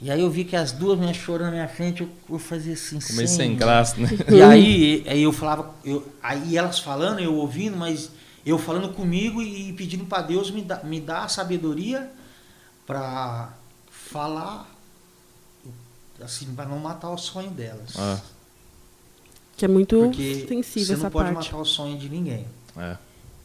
E 0.01 0.09
aí 0.09 0.21
eu 0.21 0.29
vi 0.31 0.43
que 0.43 0.55
as 0.55 0.71
duas 0.71 0.97
me 0.97 1.13
chorando 1.13 1.47
na 1.47 1.51
minha 1.53 1.67
frente, 1.67 2.01
eu, 2.01 2.09
eu 2.27 2.39
fazia 2.39 2.73
assim, 2.73 2.99
Começo 2.99 3.35
sem 3.35 3.55
graça, 3.55 3.95
né? 3.99 4.09
E 4.31 4.41
aí, 4.41 5.05
aí 5.09 5.21
eu 5.21 5.31
falava, 5.31 5.75
eu, 5.85 6.07
aí 6.23 6.57
elas 6.57 6.79
falando, 6.79 7.19
eu 7.19 7.35
ouvindo, 7.35 7.77
mas 7.77 8.09
eu 8.43 8.57
falando 8.57 8.89
comigo 8.89 9.43
e 9.43 9.73
pedindo 9.73 10.05
para 10.05 10.23
Deus 10.23 10.49
me 10.49 10.63
dar 10.63 10.83
me 10.83 10.99
dar 10.99 11.23
a 11.25 11.27
sabedoria 11.27 12.09
para 12.85 13.53
falar, 14.07 14.69
assim, 16.21 16.53
para 16.55 16.65
não 16.65 16.79
matar 16.79 17.09
o 17.11 17.17
sonho 17.17 17.51
delas. 17.51 17.93
Ah, 17.97 18.19
Que 19.55 19.65
é 19.65 19.67
muito 19.67 19.97
Porque 19.99 20.45
sensível 20.47 20.85
você 20.87 20.93
essa 20.93 21.03
não 21.03 21.11
pode 21.11 21.33
parte. 21.33 21.45
matar 21.51 21.61
o 21.61 21.65
sonho 21.65 21.97
de 21.97 22.09
ninguém, 22.09 22.47
é. 22.77 22.97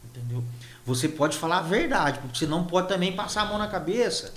entendeu? 0.05 0.43
Você 0.85 1.07
pode 1.07 1.37
falar 1.37 1.59
a 1.59 1.61
verdade, 1.61 2.19
porque 2.19 2.37
você 2.37 2.45
não 2.47 2.65
pode 2.65 2.87
também 2.87 3.15
passar 3.15 3.43
a 3.43 3.45
mão 3.45 3.57
na 3.57 3.67
cabeça, 3.67 4.33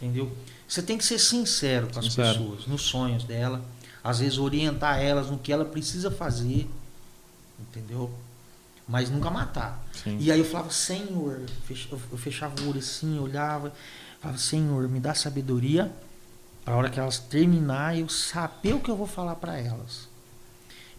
entendeu? 0.00 0.30
Você 0.66 0.82
tem 0.82 0.98
que 0.98 1.04
ser 1.04 1.18
sincero 1.18 1.88
com 1.92 1.98
as 1.98 2.06
Sincero. 2.06 2.38
pessoas, 2.38 2.66
nos 2.66 2.82
sonhos 2.82 3.22
dela, 3.24 3.62
às 4.02 4.18
vezes 4.18 4.38
orientar 4.38 4.98
elas 5.00 5.30
no 5.30 5.38
que 5.38 5.52
ela 5.52 5.64
precisa 5.64 6.10
fazer, 6.10 6.68
entendeu? 7.60 8.10
Mas 8.88 9.08
nunca 9.08 9.30
matar. 9.30 9.82
Sim. 9.92 10.18
E 10.20 10.30
aí 10.32 10.38
eu 10.40 10.44
falava, 10.44 10.70
Senhor, 10.70 11.40
eu 12.10 12.18
fechava 12.18 12.54
o 12.62 12.68
olho 12.68 12.78
assim, 12.80 13.18
olhava, 13.18 13.72
falava, 14.24 14.38
Senhor, 14.38 14.88
me 14.88 14.98
dá 15.00 15.14
sabedoria 15.14 15.92
para 16.64 16.74
a 16.74 16.76
hora 16.76 16.90
que 16.90 16.98
elas 16.98 17.18
terminar 17.18 17.96
eu 17.98 18.08
saber 18.08 18.74
o 18.74 18.80
que 18.80 18.90
eu 18.90 18.96
vou 18.96 19.06
falar 19.06 19.36
para 19.36 19.58
elas. 19.58 20.08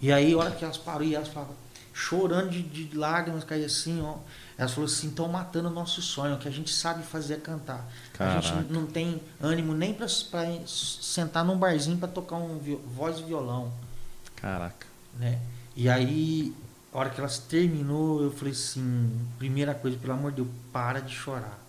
E 0.01 0.11
aí, 0.11 0.33
a 0.33 0.37
hora 0.37 0.51
que 0.51 0.63
elas 0.63 0.77
pararam, 0.77 1.05
e 1.05 1.15
elas 1.15 1.27
falavam, 1.29 1.55
chorando 1.93 2.49
de, 2.51 2.61
de 2.61 2.95
lágrimas, 2.95 3.43
caía 3.43 3.65
assim, 3.65 4.01
ó. 4.01 4.17
Elas 4.57 4.73
falaram 4.73 4.93
assim, 4.93 5.07
estão 5.09 5.27
matando 5.27 5.69
o 5.69 5.71
nosso 5.71 6.01
sonho, 6.01 6.35
o 6.35 6.37
que 6.37 6.47
a 6.47 6.51
gente 6.51 6.71
sabe 6.71 7.03
fazer 7.03 7.35
é 7.35 7.37
cantar. 7.37 7.89
A 8.13 8.17
Caraca. 8.17 8.41
gente 8.41 8.71
não 8.71 8.85
tem 8.85 9.21
ânimo 9.41 9.73
nem 9.73 9.93
para 9.93 10.07
sentar 10.07 11.43
num 11.43 11.57
barzinho 11.57 11.97
para 11.97 12.07
tocar 12.07 12.35
um 12.35 12.59
voz 12.95 13.19
e 13.19 13.23
violão 13.23 13.73
Caraca. 14.35 14.85
né? 15.17 15.39
E 15.75 15.89
aí, 15.89 16.53
a 16.93 16.97
hora 16.99 17.09
que 17.09 17.19
elas 17.19 17.37
terminou, 17.39 18.21
eu 18.21 18.31
falei 18.31 18.53
assim, 18.53 19.11
primeira 19.37 19.73
coisa, 19.73 19.97
pelo 19.97 20.13
amor 20.13 20.31
de 20.31 20.37
Deus, 20.37 20.47
para 20.71 21.01
de 21.01 21.13
chorar. 21.13 21.59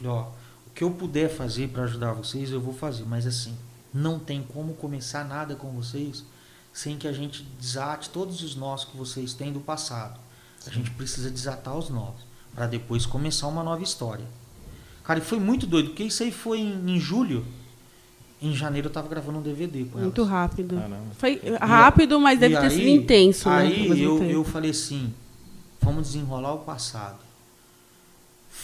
Falei, 0.00 0.12
ó, 0.12 0.22
o 0.66 0.70
que 0.74 0.82
eu 0.84 0.90
puder 0.90 1.28
fazer 1.28 1.68
para 1.68 1.84
ajudar 1.84 2.12
vocês, 2.12 2.50
eu 2.50 2.60
vou 2.60 2.72
fazer, 2.74 3.04
mas 3.06 3.26
assim, 3.26 3.54
não 3.92 4.18
tem 4.18 4.42
como 4.42 4.74
começar 4.74 5.24
nada 5.24 5.54
com 5.54 5.70
vocês 5.72 6.24
sem 6.72 6.96
que 6.96 7.08
a 7.08 7.12
gente 7.12 7.42
desate 7.60 8.08
todos 8.10 8.42
os 8.42 8.54
nós 8.54 8.84
que 8.84 8.96
vocês 8.96 9.32
têm 9.34 9.52
do 9.52 9.60
passado. 9.60 10.18
A 10.66 10.70
gente 10.70 10.90
precisa 10.92 11.30
desatar 11.30 11.76
os 11.76 11.90
nós 11.90 12.14
para 12.54 12.66
depois 12.66 13.04
começar 13.06 13.46
uma 13.48 13.62
nova 13.62 13.82
história. 13.82 14.24
Cara, 15.04 15.18
e 15.18 15.22
foi 15.22 15.40
muito 15.40 15.66
doido, 15.66 15.88
porque 15.88 16.04
isso 16.04 16.22
aí 16.22 16.30
foi 16.30 16.60
em, 16.60 16.90
em 16.96 17.00
julho. 17.00 17.44
Em 18.40 18.54
janeiro 18.54 18.88
eu 18.88 18.92
tava 18.92 19.08
gravando 19.08 19.38
um 19.38 19.42
DVD 19.42 19.84
com 19.84 19.92
elas. 19.98 20.02
Muito 20.04 20.22
rápido. 20.24 20.76
Caramba. 20.76 21.04
Foi 21.18 21.40
rápido, 21.60 22.18
mas 22.20 22.38
deve 22.38 22.54
E 22.54 22.58
ter 22.58 22.64
aí- 22.66 22.70
sido 22.70 22.88
intenso, 22.88 23.50
né? 23.50 23.56
Aí 23.56 23.88
mesmo 23.88 24.04
eu, 24.04 24.22
eu 24.24 24.44
falei 24.44 24.70
assim, 24.70 25.12
vamos 25.80 26.06
desenrolar 26.08 26.54
o 26.54 26.58
passado. 26.60 27.18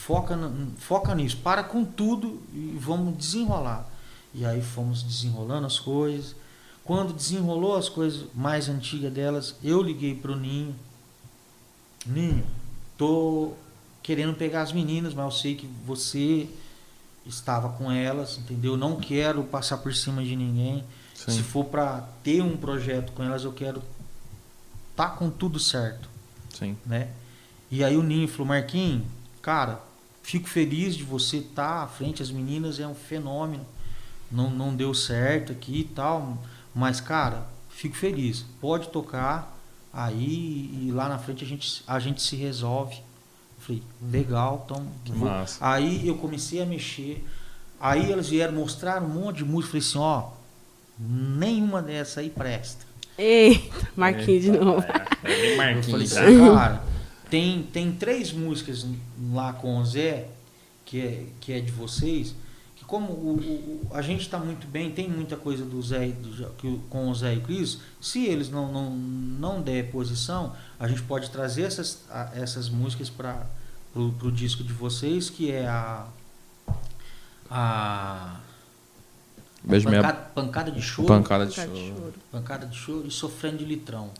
Foca, 0.06 0.38
foca 0.78 1.16
nisso, 1.16 1.36
para 1.38 1.64
com 1.64 1.84
tudo 1.84 2.40
e 2.54 2.78
vamos 2.80 3.18
desenrolar. 3.18 3.90
E 4.32 4.46
aí 4.46 4.62
fomos 4.62 5.02
desenrolando 5.02 5.66
as 5.66 5.80
coisas. 5.80 6.36
Quando 6.84 7.12
desenrolou 7.12 7.74
as 7.74 7.88
coisas 7.88 8.26
mais 8.32 8.68
antigas 8.68 9.12
delas, 9.12 9.56
eu 9.64 9.82
liguei 9.82 10.14
pro 10.14 10.36
Ninho. 10.36 10.76
Ninho, 12.06 12.46
tô 12.96 13.54
querendo 14.00 14.32
pegar 14.36 14.62
as 14.62 14.72
meninas, 14.72 15.12
mas 15.12 15.24
eu 15.24 15.32
sei 15.32 15.56
que 15.56 15.66
você 15.84 16.48
estava 17.26 17.70
com 17.70 17.90
elas, 17.90 18.38
entendeu? 18.38 18.76
Não 18.76 19.00
quero 19.00 19.42
passar 19.42 19.78
por 19.78 19.92
cima 19.92 20.22
de 20.22 20.36
ninguém. 20.36 20.84
Se 21.16 21.32
Sim. 21.32 21.42
for 21.42 21.64
para 21.64 22.02
ter 22.22 22.40
um 22.42 22.56
projeto 22.56 23.10
com 23.10 23.24
elas, 23.24 23.42
eu 23.42 23.52
quero 23.52 23.82
tá 24.94 25.10
com 25.10 25.28
tudo 25.28 25.58
certo, 25.58 26.08
Sim. 26.56 26.76
né? 26.86 27.10
E 27.68 27.82
aí 27.82 27.96
o 27.96 28.04
Ninho 28.04 28.28
falou, 28.28 28.46
Marquinhos, 28.46 29.02
cara, 29.42 29.84
fico 30.26 30.48
feliz 30.48 30.96
de 30.96 31.04
você 31.04 31.36
estar 31.36 31.84
à 31.84 31.86
frente, 31.86 32.20
as 32.20 32.32
meninas 32.32 32.80
é 32.80 32.86
um 32.86 32.96
fenômeno. 32.96 33.64
Não, 34.28 34.50
não 34.50 34.74
deu 34.74 34.92
certo 34.92 35.52
aqui 35.52 35.80
e 35.82 35.84
tal, 35.84 36.36
mas 36.74 37.00
cara, 37.00 37.46
fico 37.70 37.94
feliz. 37.96 38.44
Pode 38.60 38.88
tocar 38.88 39.56
aí 39.92 40.68
e 40.82 40.90
lá 40.92 41.08
na 41.08 41.16
frente 41.16 41.44
a 41.44 41.46
gente, 41.46 41.80
a 41.86 42.00
gente 42.00 42.20
se 42.20 42.34
resolve. 42.34 42.96
Eu 42.96 43.60
falei, 43.64 43.82
legal, 44.10 44.64
então 44.64 44.84
vou- 45.14 45.28
massa. 45.28 45.58
Aí 45.60 46.08
eu 46.08 46.16
comecei 46.16 46.60
a 46.60 46.66
mexer. 46.66 47.24
Aí 47.80 48.10
elas 48.10 48.28
vieram 48.28 48.54
mostrar 48.54 49.00
um 49.00 49.08
monte 49.08 49.36
de 49.36 49.44
música. 49.44 49.72
Falei 49.78 49.86
assim, 49.86 49.98
ó, 49.98 50.30
nenhuma 50.98 51.80
dessa 51.80 52.18
aí 52.18 52.30
presta. 52.30 52.84
Eita, 53.16 53.88
Marquinhos 53.94 54.42
de 54.42 54.50
novo. 54.50 54.84
É, 55.22 55.52
Eu 55.52 55.56
Marquinhos. 55.56 55.86
falei 55.86 56.08
tá? 56.08 56.20
assim, 56.20 56.54
cara, 56.54 56.82
tem, 57.30 57.62
tem 57.64 57.92
três 57.92 58.32
músicas 58.32 58.86
lá 59.32 59.52
com 59.52 59.78
o 59.78 59.84
Zé, 59.84 60.28
que 60.84 61.00
é, 61.00 61.26
que 61.40 61.52
é 61.52 61.60
de 61.60 61.72
vocês, 61.72 62.34
que 62.76 62.84
como 62.84 63.12
o, 63.12 63.36
o- 63.36 63.90
a 63.92 64.00
gente 64.02 64.20
está 64.20 64.38
muito 64.38 64.66
bem, 64.66 64.90
tem 64.92 65.08
muita 65.08 65.36
coisa 65.36 65.64
do 65.64 65.80
Zé 65.82 66.08
do- 66.08 66.78
com 66.88 67.10
o 67.10 67.14
Zé 67.14 67.34
e 67.34 67.38
o 67.38 67.40
Cris, 67.42 67.78
se 68.00 68.24
eles 68.26 68.48
não, 68.48 68.70
não, 68.72 68.90
não 68.90 69.62
der 69.62 69.90
posição, 69.90 70.54
a 70.78 70.86
gente 70.86 71.02
pode 71.02 71.30
trazer 71.30 71.62
essas, 71.62 72.04
essas 72.34 72.68
músicas 72.68 73.10
para 73.10 73.44
o 73.94 74.30
disco 74.30 74.62
de 74.62 74.72
vocês, 74.72 75.28
que 75.30 75.50
é 75.50 75.66
a. 75.66 76.06
a 77.50 78.40
Beijo 79.66 79.88
minha 79.88 80.00
pancada, 80.00 80.30
pancada 80.34 80.70
de 80.70 80.80
choro. 80.80 81.08
pancada 81.08 81.46
de 81.46 81.54
Pancada 81.56 81.74
de 81.74 81.88
choro. 81.88 82.14
Pancada 82.30 82.66
de 82.66 82.76
choro 82.76 83.06
e 83.06 83.10
sofrendo 83.10 83.58
de 83.58 83.64
litrão. 83.64 84.10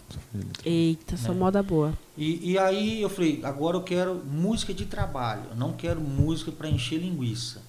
Eita, 0.65 1.17
só 1.17 1.33
Né? 1.33 1.39
moda 1.39 1.63
boa. 1.63 1.93
E, 2.19 2.53
e 2.53 2.59
aí 2.59 3.01
eu 3.01 3.09
falei, 3.09 3.41
agora 3.45 3.77
eu 3.77 3.83
quero 3.83 4.17
música 4.25 4.75
de 4.75 4.87
trabalho, 4.87 5.43
eu 5.51 5.57
não 5.57 5.73
quero 5.73 6.01
música 6.01 6.51
para 6.51 6.69
encher 6.69 6.99
linguiça. 6.99 7.63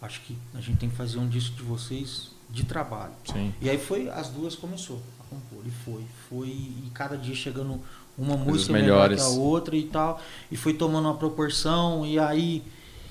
Acho 0.00 0.20
que 0.22 0.36
a 0.54 0.60
gente 0.60 0.78
tem 0.78 0.88
que 0.88 0.94
fazer 0.96 1.18
um 1.18 1.28
disco 1.28 1.56
de 1.56 1.62
vocês 1.62 2.30
de 2.48 2.64
trabalho. 2.64 3.12
Sim. 3.24 3.52
E 3.60 3.68
aí 3.68 3.76
foi, 3.78 4.08
as 4.08 4.28
duas 4.28 4.54
começou 4.54 5.00
a 5.20 5.24
compor, 5.24 5.62
e 5.66 5.70
foi, 5.84 6.04
foi, 6.28 6.48
e 6.48 6.90
cada 6.94 7.16
dia 7.16 7.34
chegando 7.34 7.80
uma 8.16 8.34
Coisas 8.36 8.46
música 8.46 8.72
melhor 8.72 9.08
que 9.08 9.14
melhores. 9.16 9.22
a 9.22 9.28
outra 9.30 9.76
e 9.76 9.84
tal, 9.84 10.20
e 10.50 10.56
foi 10.56 10.74
tomando 10.74 11.06
uma 11.06 11.16
proporção, 11.16 12.06
e 12.06 12.18
aí 12.18 12.62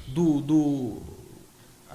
do, 0.07 0.41
do, 0.41 0.97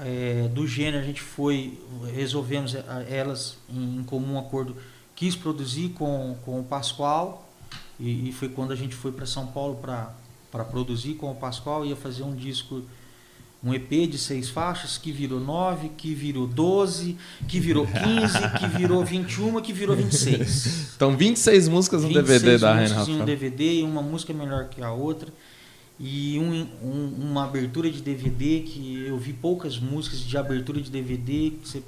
é, 0.00 0.48
do 0.52 0.66
gênero 0.66 0.98
a 1.02 1.06
gente 1.06 1.20
foi, 1.20 1.78
resolvemos 2.14 2.74
a- 2.74 3.02
elas 3.08 3.56
em, 3.68 4.02
comum 4.04 4.38
acordo, 4.38 4.76
quis 5.14 5.36
produzir 5.36 5.90
com, 5.90 6.36
com 6.44 6.60
o 6.60 6.64
Pascoal, 6.64 7.48
e, 7.98 8.28
e 8.28 8.32
foi 8.32 8.48
quando 8.48 8.72
a 8.72 8.76
gente 8.76 8.94
foi 8.94 9.12
para 9.12 9.26
São 9.26 9.46
Paulo 9.46 9.76
para 9.76 10.64
produzir 10.64 11.14
com 11.14 11.30
o 11.30 11.34
Pascoal, 11.34 11.84
ia 11.86 11.96
fazer 11.96 12.22
um 12.22 12.34
disco 12.34 12.82
um 13.62 13.72
EP 13.72 13.88
de 14.10 14.18
seis 14.18 14.50
faixas 14.50 14.98
que 14.98 15.10
virou 15.10 15.40
nove, 15.40 15.88
que 15.96 16.12
virou 16.14 16.46
12, 16.46 17.16
que 17.48 17.58
virou 17.58 17.86
15, 17.86 17.94
que 18.60 18.66
virou 18.76 19.02
21, 19.02 19.58
que 19.62 19.72
virou 19.72 19.96
26. 19.96 20.92
Então, 20.94 21.16
26 21.16 21.68
músicas 21.68 22.02
no 22.02 22.08
26 22.08 22.42
DVD 22.42 22.58
da 22.58 22.74
músicas 22.74 22.90
Renata. 23.06 23.10
em 23.10 23.22
um 23.22 23.24
DVD 23.24 23.74
e 23.80 23.82
uma 23.82 24.02
música 24.02 24.34
melhor 24.34 24.68
que 24.68 24.82
a 24.82 24.92
outra. 24.92 25.32
E 25.98 26.38
um- 26.40 26.66
um- 26.82 27.14
uma 27.30 27.44
abertura 27.44 27.90
de 27.90 28.02
DVD 28.02 28.60
que 28.66 29.04
eu 29.06 29.16
vi 29.16 29.32
poucas 29.32 29.78
músicas 29.78 30.18
de 30.20 30.36
abertura 30.36 30.80
de 30.80 30.90
DVD, 30.90 31.50
que 31.62 31.68
você 31.68 31.82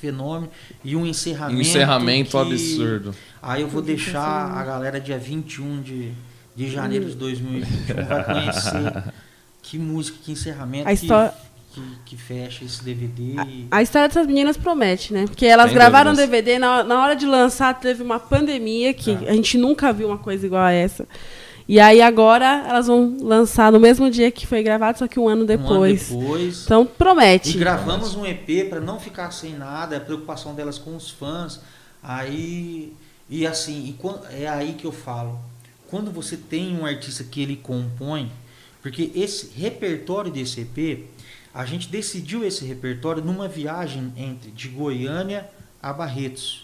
fenômeno, 0.00 0.50
e 0.84 0.94
um 0.94 1.06
encerramento. 1.06 1.56
Um 1.58 1.60
encerramento 1.62 2.30
que- 2.32 2.36
absurdo. 2.36 3.14
Aí 3.40 3.62
eu 3.62 3.68
vou 3.68 3.80
deixar 3.80 4.50
a 4.52 4.62
galera 4.62 5.00
dia 5.00 5.16
21 5.18 5.80
de, 5.80 6.12
de 6.54 6.70
janeiro 6.70 7.06
de 7.06 7.14
2021 7.14 8.04
vai 8.06 8.24
conhecer 8.24 9.04
que 9.62 9.78
música, 9.78 10.18
que 10.22 10.30
encerramento 10.32 10.86
A 10.88 10.92
história- 10.92 11.32
que, 11.72 11.80
que, 11.80 11.86
que 12.04 12.16
fecha 12.18 12.64
esse 12.66 12.84
DVD. 12.84 13.22
e- 13.48 13.66
A 13.70 13.80
história 13.82 14.06
dessas 14.08 14.26
meninas 14.26 14.58
promete, 14.58 15.14
né? 15.14 15.24
Porque 15.26 15.46
elas 15.46 15.66
Sem 15.68 15.74
gravaram 15.74 16.10
dúvidas. 16.12 16.28
DVD, 16.30 16.58
na, 16.58 16.84
na 16.84 17.02
hora 17.02 17.16
de 17.16 17.24
lançar 17.24 17.72
teve 17.80 18.02
uma 18.02 18.20
pandemia 18.20 18.92
que 18.92 19.12
É. 19.12 19.30
a 19.30 19.32
gente 19.32 19.56
nunca 19.56 19.90
viu 19.92 20.08
uma 20.08 20.18
coisa 20.18 20.44
igual 20.44 20.62
a 20.62 20.70
essa. 20.72 21.08
E 21.66 21.80
aí 21.80 22.02
agora 22.02 22.64
elas 22.68 22.86
vão 22.88 23.16
lançar 23.22 23.72
no 23.72 23.80
mesmo 23.80 24.10
dia 24.10 24.30
que 24.30 24.46
foi 24.46 24.62
gravado, 24.62 24.98
só 24.98 25.08
que 25.08 25.18
um 25.18 25.28
ano 25.28 25.46
depois. 25.46 26.10
Um 26.10 26.16
ano 26.18 26.22
depois. 26.28 26.62
Então 26.64 26.84
promete. 26.84 27.56
E 27.56 27.58
gravamos 27.58 28.14
um 28.14 28.26
EP 28.26 28.68
para 28.68 28.80
não 28.80 29.00
ficar 29.00 29.30
sem 29.30 29.54
nada, 29.54 29.96
a 29.96 30.00
preocupação 30.00 30.54
delas 30.54 30.76
com 30.78 30.94
os 30.94 31.10
fãs. 31.10 31.60
Aí 32.02 32.92
e 33.30 33.46
assim, 33.46 33.86
e 33.88 33.92
quan- 33.94 34.20
é 34.30 34.46
aí 34.46 34.74
que 34.74 34.84
eu 34.86 34.92
falo. 34.92 35.38
Quando 35.88 36.10
você 36.10 36.36
tem 36.36 36.76
um 36.76 36.84
artista 36.84 37.24
que 37.24 37.40
ele 37.40 37.56
compõe, 37.56 38.30
porque 38.82 39.10
esse 39.14 39.50
repertório 39.58 40.30
desse 40.30 40.60
EP, 40.60 41.06
a 41.54 41.64
gente 41.64 41.88
decidiu 41.88 42.44
esse 42.44 42.64
repertório 42.66 43.24
numa 43.24 43.48
viagem 43.48 44.12
entre 44.16 44.50
de 44.50 44.68
Goiânia 44.68 45.48
a 45.82 45.92
Barretos. 45.92 46.62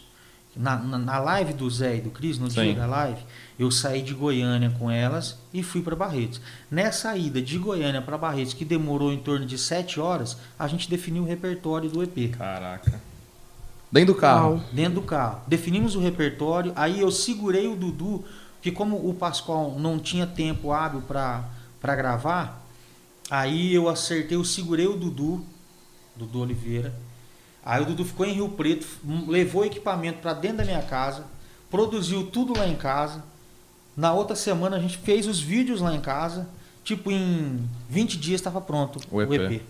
Na, 0.57 0.77
na, 0.77 0.99
na 0.99 1.19
live 1.21 1.53
do 1.55 1.71
Zé 1.71 1.97
e 1.97 2.01
do 2.01 2.11
Cris, 2.11 2.37
no 2.39 2.51
Sim. 2.51 2.63
dia 2.65 2.75
da 2.75 2.87
live, 2.87 3.21
eu 3.61 3.71
saí 3.71 4.01
de 4.01 4.15
Goiânia 4.15 4.75
com 4.79 4.91
elas 4.91 5.37
e 5.53 5.63
fui 5.63 5.83
para 5.83 5.95
Barretos. 5.95 6.41
Nessa 6.71 7.15
ida 7.15 7.43
de 7.43 7.59
Goiânia 7.59 8.01
para 8.01 8.17
Barretos, 8.17 8.55
que 8.55 8.65
demorou 8.65 9.13
em 9.13 9.19
torno 9.19 9.45
de 9.45 9.59
sete 9.59 10.01
horas, 10.01 10.39
a 10.59 10.67
gente 10.67 10.89
definiu 10.89 11.25
o 11.25 11.27
repertório 11.27 11.91
do 11.91 12.03
EP. 12.03 12.35
Caraca. 12.39 12.99
Dentro 13.93 14.15
do 14.15 14.19
carro. 14.19 14.53
Uau. 14.53 14.65
Dentro 14.73 14.95
do 14.95 15.03
carro. 15.03 15.43
Definimos 15.47 15.95
o 15.95 16.01
repertório, 16.01 16.73
aí 16.75 17.01
eu 17.01 17.11
segurei 17.11 17.69
o 17.69 17.77
Dudu, 17.77 18.25
que 18.63 18.73
como 18.73 18.97
o 18.97 19.13
Pascoal 19.13 19.79
não 19.79 19.99
tinha 19.99 20.27
tempo 20.27 20.73
hábil 20.73 21.03
para 21.03 21.45
gravar, 21.83 22.67
aí 23.31 23.75
eu 23.75 23.91
acertei, 23.91 24.39
eu 24.39 24.45
segurei 24.45 24.87
o 24.87 24.97
Dudu, 24.97 25.45
Dudu 26.17 26.41
Oliveira. 26.41 26.95
Aí 27.63 27.83
o 27.83 27.85
Dudu 27.85 28.07
ficou 28.07 28.25
em 28.25 28.33
Rio 28.33 28.49
Preto, 28.49 28.87
levou 29.29 29.61
o 29.61 29.67
equipamento 29.67 30.21
para 30.21 30.33
dentro 30.33 30.57
da 30.57 30.65
minha 30.65 30.81
casa, 30.81 31.27
produziu 31.71 32.27
tudo 32.29 32.59
lá 32.59 32.67
em 32.67 32.75
casa. 32.75 33.29
Na 33.97 34.13
outra 34.13 34.37
semana 34.37 34.77
a 34.77 34.81
gente 34.81 34.99
fez 34.99 35.27
os 35.27 35.41
vídeos 35.41 35.81
lá 35.81 35.95
em 35.95 36.01
casa, 36.01 36.49
tipo 36.85 37.11
em 37.11 37.69
20 37.89 38.17
dias 38.19 38.41
estava 38.41 38.61
pronto 38.61 39.01
O 39.11 39.21
EP. 39.23 39.63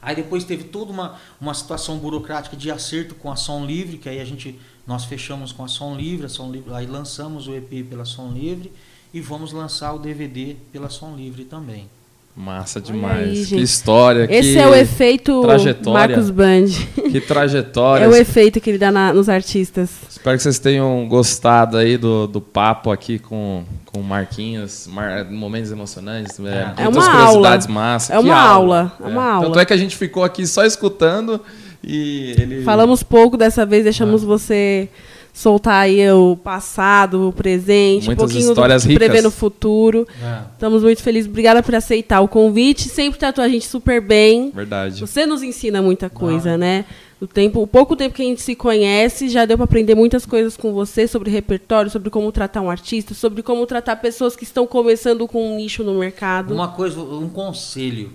Aí 0.00 0.14
depois 0.14 0.44
teve 0.44 0.64
toda 0.64 0.92
uma, 0.92 1.18
uma 1.40 1.54
situação 1.54 1.98
burocrática 1.98 2.56
de 2.56 2.70
acerto 2.70 3.14
com 3.14 3.30
a 3.30 3.36
Som 3.36 3.64
Livre, 3.64 3.98
que 3.98 4.08
aí 4.08 4.20
a 4.20 4.24
gente 4.24 4.58
nós 4.86 5.04
fechamos 5.04 5.50
com 5.50 5.64
a 5.64 5.68
Som 5.68 5.96
Livre, 5.96 6.26
a 6.26 6.28
Som 6.28 6.50
Livre, 6.50 6.72
aí 6.72 6.86
lançamos 6.86 7.48
o 7.48 7.54
EP 7.54 7.84
pela 7.88 8.04
Som 8.04 8.30
Livre 8.30 8.72
e 9.12 9.20
vamos 9.20 9.52
lançar 9.52 9.92
o 9.94 9.98
DVD 9.98 10.56
pela 10.70 10.88
Som 10.88 11.16
Livre 11.16 11.44
também. 11.44 11.88
Massa 12.36 12.82
demais. 12.82 13.28
aí, 13.28 13.46
que 13.46 13.56
história. 13.56 14.28
Esse 14.30 14.52
que, 14.52 14.58
é 14.58 14.66
o 14.66 14.74
efeito. 14.74 15.42
Marcos 15.86 16.28
Band. 16.30 16.66
Que 17.10 17.18
trajetória. 17.20 18.04
É 18.06 18.08
o 18.08 18.14
efeito 18.14 18.60
que 18.60 18.68
ele 18.68 18.78
dá 18.78 18.92
na- 18.92 19.12
nos 19.12 19.28
artistas. 19.30 19.88
Espero 20.10 20.36
que 20.36 20.42
vocês 20.42 20.58
tenham 20.58 21.08
gostado 21.08 21.78
aí 21.78 21.96
do, 21.96 22.26
do 22.26 22.40
papo 22.42 22.90
aqui 22.90 23.18
com, 23.18 23.64
com 23.86 24.00
o 24.00 24.04
Marquinhos. 24.04 24.86
Mar- 24.86 25.24
momentos 25.30 25.70
emocionantes. 25.72 26.38
É, 26.40 26.74
É 26.76 26.84
muitas 26.84 27.06
uma 27.06 27.10
curiosidades 27.10 27.66
massas. 27.68 28.10
É 28.10 28.18
uma 28.18 28.38
aula, 28.38 28.92
é 29.00 29.06
uma 29.06 29.24
aula. 29.24 29.46
Tanto 29.46 29.58
é 29.60 29.64
que 29.64 29.72
a 29.72 29.76
gente 29.78 29.96
ficou 29.96 30.22
aqui 30.22 30.46
só 30.46 30.62
escutando 30.66 31.40
e 31.82 32.34
ele... 32.38 32.62
Falamos 32.64 33.02
pouco 33.02 33.38
dessa 33.38 33.64
vez, 33.64 33.84
deixamos 33.84 34.22
Ah. 34.24 34.26
você 34.26 34.88
soltar 35.36 35.82
aí 35.82 36.10
o 36.10 36.34
passado, 36.34 37.28
o 37.28 37.32
presente, 37.32 38.06
Muitas 38.06 38.24
um 38.24 38.26
pouquinho 38.26 38.48
histórias 38.50 38.82
do 38.84 38.88
que 38.88 38.94
prevê 38.94 39.18
ricas. 39.18 39.24
no 39.24 39.30
futuro. 39.30 40.08
É. 40.22 40.40
Estamos 40.54 40.82
muito 40.82 41.02
felizes. 41.02 41.28
Obrigada 41.28 41.62
por 41.62 41.74
aceitar 41.74 42.22
o 42.22 42.28
convite. 42.28 42.88
Sempre 42.88 43.18
tratou 43.20 43.44
a 43.44 43.48
gente 43.48 43.66
super 43.66 44.00
bem. 44.00 44.50
Verdade. 44.50 44.98
Você 44.98 45.26
nos 45.26 45.42
ensina 45.42 45.82
muita 45.82 46.08
coisa, 46.08 46.52
Ah. 46.54 46.56
né? 46.58 46.86
O 47.20 47.26
tempo, 47.26 47.60
o 47.62 47.66
pouco 47.66 47.94
tempo 47.94 48.14
que 48.14 48.22
a 48.22 48.24
gente 48.24 48.40
se 48.40 48.54
conhece, 48.54 49.28
já 49.28 49.44
deu 49.44 49.58
para 49.58 49.64
aprender 49.64 49.94
muitas 49.94 50.24
coisas 50.24 50.56
com 50.56 50.72
você 50.72 51.06
sobre 51.06 51.30
repertório, 51.30 51.90
sobre 51.90 52.08
como 52.08 52.32
tratar 52.32 52.62
um 52.62 52.70
artista, 52.70 53.12
sobre 53.12 53.42
como 53.42 53.66
tratar 53.66 53.96
pessoas 53.96 54.34
que 54.36 54.44
estão 54.44 54.66
começando 54.66 55.26
com 55.28 55.52
um 55.52 55.56
nicho 55.56 55.84
no 55.84 55.94
mercado. 55.98 56.54
Uma 56.54 56.68
coisa, 56.68 56.98
um 57.00 57.28
conselho 57.28 58.10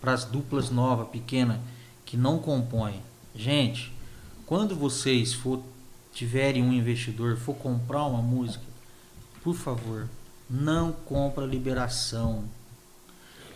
para 0.00 0.12
as 0.12 0.24
duplas 0.24 0.70
novas, 0.70 1.08
pequenas, 1.08 1.58
que 2.04 2.16
não 2.16 2.38
compõem. 2.38 2.94
Gente, 3.34 3.92
quando 4.46 4.74
vocês 4.74 5.32
for 5.34 5.60
tiverem 6.20 6.62
um 6.62 6.72
investidor, 6.72 7.36
for 7.36 7.54
comprar 7.56 8.06
uma 8.06 8.22
música, 8.22 8.64
por 9.44 9.54
favor, 9.54 10.08
não 10.48 10.90
compra 10.90 11.44
liberação. 11.44 12.44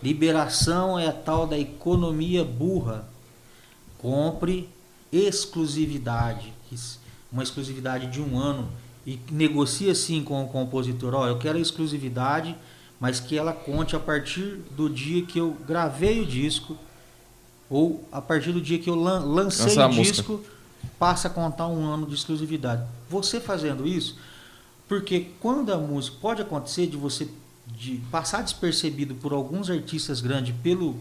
Liberação 0.03 0.99
é 0.99 1.09
a 1.09 1.13
tal 1.13 1.47
da 1.47 1.59
economia 1.59 2.45
burra. 2.45 3.09
Compre 3.97 4.69
exclusividade, 5.11 6.53
uma 7.33 7.43
exclusividade 7.43 8.07
de 8.09 8.21
um 8.21 8.39
ano 8.39 8.69
e 9.07 9.19
negocie 9.31 9.89
assim 9.91 10.23
com 10.23 10.45
o 10.45 10.49
compositor, 10.49 11.15
ó, 11.15 11.27
eu 11.27 11.39
quero 11.39 11.57
a 11.59 11.61
exclusividade, 11.61 12.55
mas 13.01 13.19
que 13.21 13.37
ela 13.39 13.53
conte 13.53 13.97
a 13.97 13.99
partir 14.01 14.61
do 14.77 14.89
dia 14.89 15.25
que 15.25 15.39
eu 15.39 15.57
gravei 15.67 16.21
o 16.21 16.27
disco 16.27 16.77
ou 17.69 18.07
a 18.13 18.21
partir 18.21 18.53
do 18.53 18.61
dia 18.61 18.79
que 18.79 18.89
eu 18.91 18.95
lan- 18.95 19.25
lancei 19.25 19.67
Lançar 19.67 19.91
o 19.91 19.95
música. 19.95 20.23
Passa 20.99 21.29
a 21.29 21.31
contar 21.31 21.67
um 21.69 21.85
ano 21.85 22.07
de 22.07 22.15
exclusividade. 22.15 22.83
Você 23.09 23.41
fazendo 23.41 23.87
isso, 23.87 24.17
porque 24.89 25.29
quando 25.41 25.73
a 25.73 25.79
música 25.79 26.17
pode 26.21 26.43
acontecer 26.43 26.87
de 26.87 26.97
você 26.97 27.29
de 27.67 28.01
passar 28.11 28.43
despercebido 28.43 29.15
por 29.15 29.33
alguns 29.33 29.71
artistas 29.71 30.21
grandes 30.21 30.55
pelo 30.63 30.97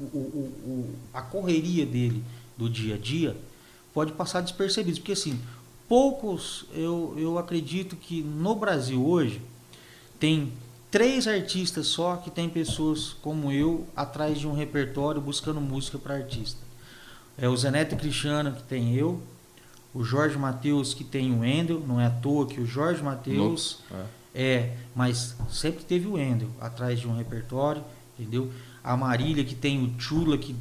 o, 0.00 0.04
o- 0.04 0.52
o- 0.64 0.94
a 1.12 1.20
correria 1.20 1.84
dele 1.84 2.24
do 2.56 2.68
dia 2.68 2.94
a 2.94 2.98
dia, 2.98 3.36
pode 3.92 4.12
passar 4.12 4.40
despercebido. 4.40 4.98
Porque 4.98 5.12
assim, 5.12 5.38
poucos, 5.86 6.64
eu, 6.74 7.14
eu 7.18 7.38
acredito 7.38 7.94
que 7.94 8.22
no 8.22 8.54
Brasil 8.54 9.04
hoje 9.06 9.40
tem 10.18 10.52
três 10.90 11.28
artistas 11.28 11.86
só 11.88 12.16
que 12.16 12.30
tem 12.30 12.48
pessoas 12.48 13.14
como 13.20 13.52
eu 13.52 13.86
atrás 13.94 14.38
de 14.40 14.46
um 14.46 14.54
repertório 14.54 15.20
buscando 15.20 15.60
música 15.60 15.98
para 15.98 16.14
artista. 16.14 16.61
É 17.42 17.48
o 17.48 17.56
Zeneto 17.56 17.96
Cristiano 17.96 18.52
que 18.52 18.62
tem 18.62 18.94
eu, 18.94 19.20
o 19.92 20.04
Jorge 20.04 20.38
Mateus 20.38 20.94
que 20.94 21.02
tem 21.02 21.32
o 21.32 21.40
Wendel, 21.40 21.80
não 21.86 22.00
é 22.00 22.06
à 22.06 22.10
toa 22.10 22.46
que 22.46 22.60
o 22.60 22.64
Jorge 22.66 23.02
Mateus 23.02 23.80
É. 24.34 24.42
é, 24.54 24.76
mas 24.94 25.36
sempre 25.50 25.82
teve 25.84 26.06
o 26.06 26.12
Wendel 26.12 26.48
atrás 26.60 27.00
de 27.00 27.08
um 27.08 27.16
repertório, 27.16 27.82
entendeu? 28.16 28.48
A 28.84 28.96
Marília 28.96 29.44
que 29.44 29.56
tem 29.56 29.82
o 29.84 30.00
Chula 30.00 30.38
que 30.38 30.54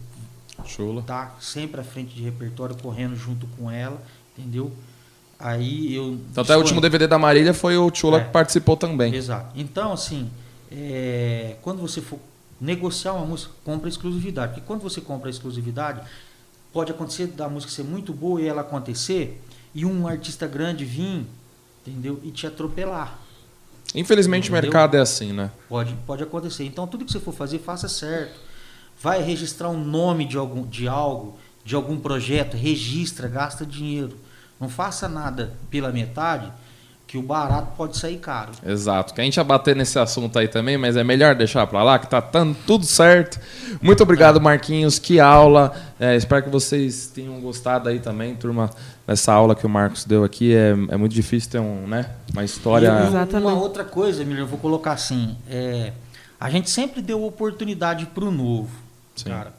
Chula. 0.66 1.04
tá 1.04 1.36
sempre 1.40 1.80
à 1.80 1.84
frente 1.84 2.16
de 2.16 2.24
repertório 2.24 2.76
correndo 2.76 3.16
junto 3.16 3.46
com 3.58 3.70
ela, 3.70 4.02
entendeu? 4.36 4.72
Aí 5.40 5.96
eu 5.96 6.18
Então, 6.32 6.44
até 6.44 6.56
o 6.56 6.60
último 6.60 6.82
DVD 6.82 7.06
da 7.08 7.18
Marília 7.20 7.54
foi 7.54 7.78
o 7.78 7.94
Chula 7.94 8.20
É. 8.20 8.24
que 8.24 8.32
participou 8.32 8.76
também. 8.76 9.14
Exato. 9.14 9.52
Então, 9.56 9.92
assim, 9.94 10.30
é, 10.72 11.58
quando 11.62 11.80
você 11.80 12.02
for 12.02 12.20
negociar 12.60 13.14
uma 13.14 13.26
música, 13.26 13.52
compra 13.64 13.88
exclusividade. 13.90 14.54
Porque 14.54 14.66
quando 14.68 14.82
você 14.82 15.02
compra 15.02 15.30
exclusividade, 15.32 16.02
pode 16.72 16.92
acontecer 16.92 17.28
da 17.28 17.50
música 17.50 17.72
ser 17.72 17.84
muito 17.84 18.14
boa 18.14 18.42
e 18.42 18.48
ela 18.48 18.62
acontecer, 18.62 19.42
e 19.74 19.86
um 19.86 20.08
artista 20.08 20.48
grande 20.48 20.86
vir, 20.86 21.26
entendeu? 21.86 22.20
E 22.24 22.32
te 22.32 22.46
atropelar. 22.48 23.20
Infelizmente 23.94 24.46
Entendeu? 24.46 24.60
o 24.60 24.64
mercado 24.64 24.96
é 24.96 25.00
assim, 25.00 25.34
né? 25.34 25.52
Pode, 25.68 25.94
pode 26.06 26.24
acontecer. 26.24 26.64
Então 26.64 26.88
tudo 26.88 27.06
que 27.06 27.12
você 27.12 27.20
for 27.20 27.34
fazer, 27.34 27.60
faça 27.60 27.90
certo. 27.90 28.40
Vai 29.02 29.22
registrar 29.22 29.70
o 29.70 29.78
nome 29.78 30.26
de 30.26 30.38
algum 30.38 30.66
de 30.66 30.88
algo, 30.88 31.38
de 31.66 31.76
algum 31.76 32.00
projeto, 32.00 32.56
registra, 32.56 33.28
gasta 33.28 33.66
dinheiro. 33.66 34.18
Não 34.60 34.70
faça 34.70 35.10
nada 35.10 35.58
pela 35.70 35.92
metade, 35.92 36.52
que 37.12 37.18
o 37.18 37.22
barato 37.22 37.74
pode 37.76 37.98
sair 37.98 38.18
caro. 38.20 38.54
Exato. 38.66 39.14
Que 39.14 39.20
a 39.20 39.24
gente 39.26 39.36
ia 39.36 39.44
bater 39.44 39.76
nesse 39.76 40.00
assunto 40.00 40.40
aí 40.40 40.48
também, 40.48 40.78
mas 40.78 40.96
é 40.96 41.04
melhor 41.04 41.36
deixar 41.36 41.68
pra 41.68 41.84
lá, 41.84 42.00
que 42.00 42.08
tá 42.08 42.22
tando 42.22 42.56
tudo 42.66 42.86
certo. 42.86 43.38
Muito 43.82 44.02
obrigado, 44.02 44.40
Marquinhos. 44.40 44.98
Que 44.98 45.20
aula. 45.20 45.76
É, 46.00 46.16
espero 46.16 46.44
que 46.44 46.50
vocês 46.50 47.08
tenham 47.08 47.38
gostado 47.42 47.90
aí 47.90 48.00
também, 48.00 48.34
turma, 48.34 48.70
dessa 49.06 49.34
aula 49.34 49.54
que 49.56 49.66
o 49.66 49.70
Marcos 49.70 50.06
deu 50.06 50.24
aqui. 50.24 50.56
É, 50.56 50.70
é 50.70 50.96
muito 50.96 51.12
difícil 51.12 51.52
ter 51.52 51.60
um, 51.60 51.86
né, 51.86 52.12
uma 52.32 52.46
história. 52.46 52.88
E 52.88 53.08
Exatamente. 53.08 53.46
uma 53.46 53.60
outra 53.62 53.84
coisa, 53.84 54.22
Emílio, 54.22 54.44
eu 54.44 54.48
vou 54.48 54.58
colocar 54.58 54.94
assim, 54.94 55.36
é, 55.50 55.92
a 56.40 56.50
gente 56.50 56.70
sempre 56.70 57.02
deu 57.02 57.26
oportunidade 57.26 58.06
para 58.06 58.24
o 58.24 58.32
novo, 58.32 58.72
Sim. 59.18 59.32
cara. 59.32 59.52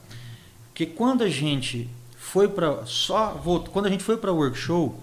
Porque 0.71 0.87
quando 0.87 1.23
a 1.23 1.29
gente 1.29 1.87
foi 2.17 2.49
para 2.49 2.87
só 2.87 3.39
quando 3.71 3.85
a 3.85 3.91
gente 3.91 4.03
foi 4.03 4.17
para 4.17 4.33
o 4.33 4.37
workshop, 4.37 4.95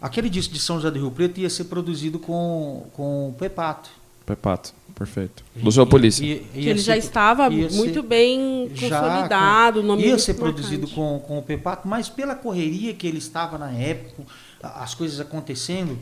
aquele 0.00 0.28
disco 0.30 0.52
de 0.54 0.60
São 0.60 0.76
José 0.76 0.90
do 0.90 0.98
Rio 0.98 1.10
Preto 1.10 1.40
ia 1.40 1.50
ser 1.50 1.64
produzido 1.64 2.18
com 2.18 2.86
com 2.92 3.28
o 3.28 3.32
Pepato. 3.32 3.90
Pepato, 4.26 4.72
perfeito. 4.94 5.42
Do 5.56 5.72
seu 5.72 5.84
polícia. 5.86 6.24
Ia 6.24 6.42
ele 6.54 6.78
já 6.78 6.92
ser- 6.92 6.98
estava 6.98 7.48
ia 7.52 7.68
ser- 7.68 7.76
muito 7.76 8.02
bem 8.02 8.68
consolidado, 8.78 9.80
o 9.80 9.82
nome 9.82 10.02
ia 10.02 10.08
muito 10.10 10.22
ser 10.22 10.34
produzido 10.34 10.86
marcante. 10.86 10.94
com, 10.94 11.18
com 11.26 11.38
o 11.38 11.42
Pepato, 11.42 11.88
mas 11.88 12.08
pela 12.08 12.34
correria 12.34 12.94
que 12.94 13.06
ele 13.06 13.18
estava 13.18 13.58
na 13.58 13.72
época, 13.72 14.22
as 14.62 14.94
coisas 14.94 15.18
acontecendo, 15.18 15.98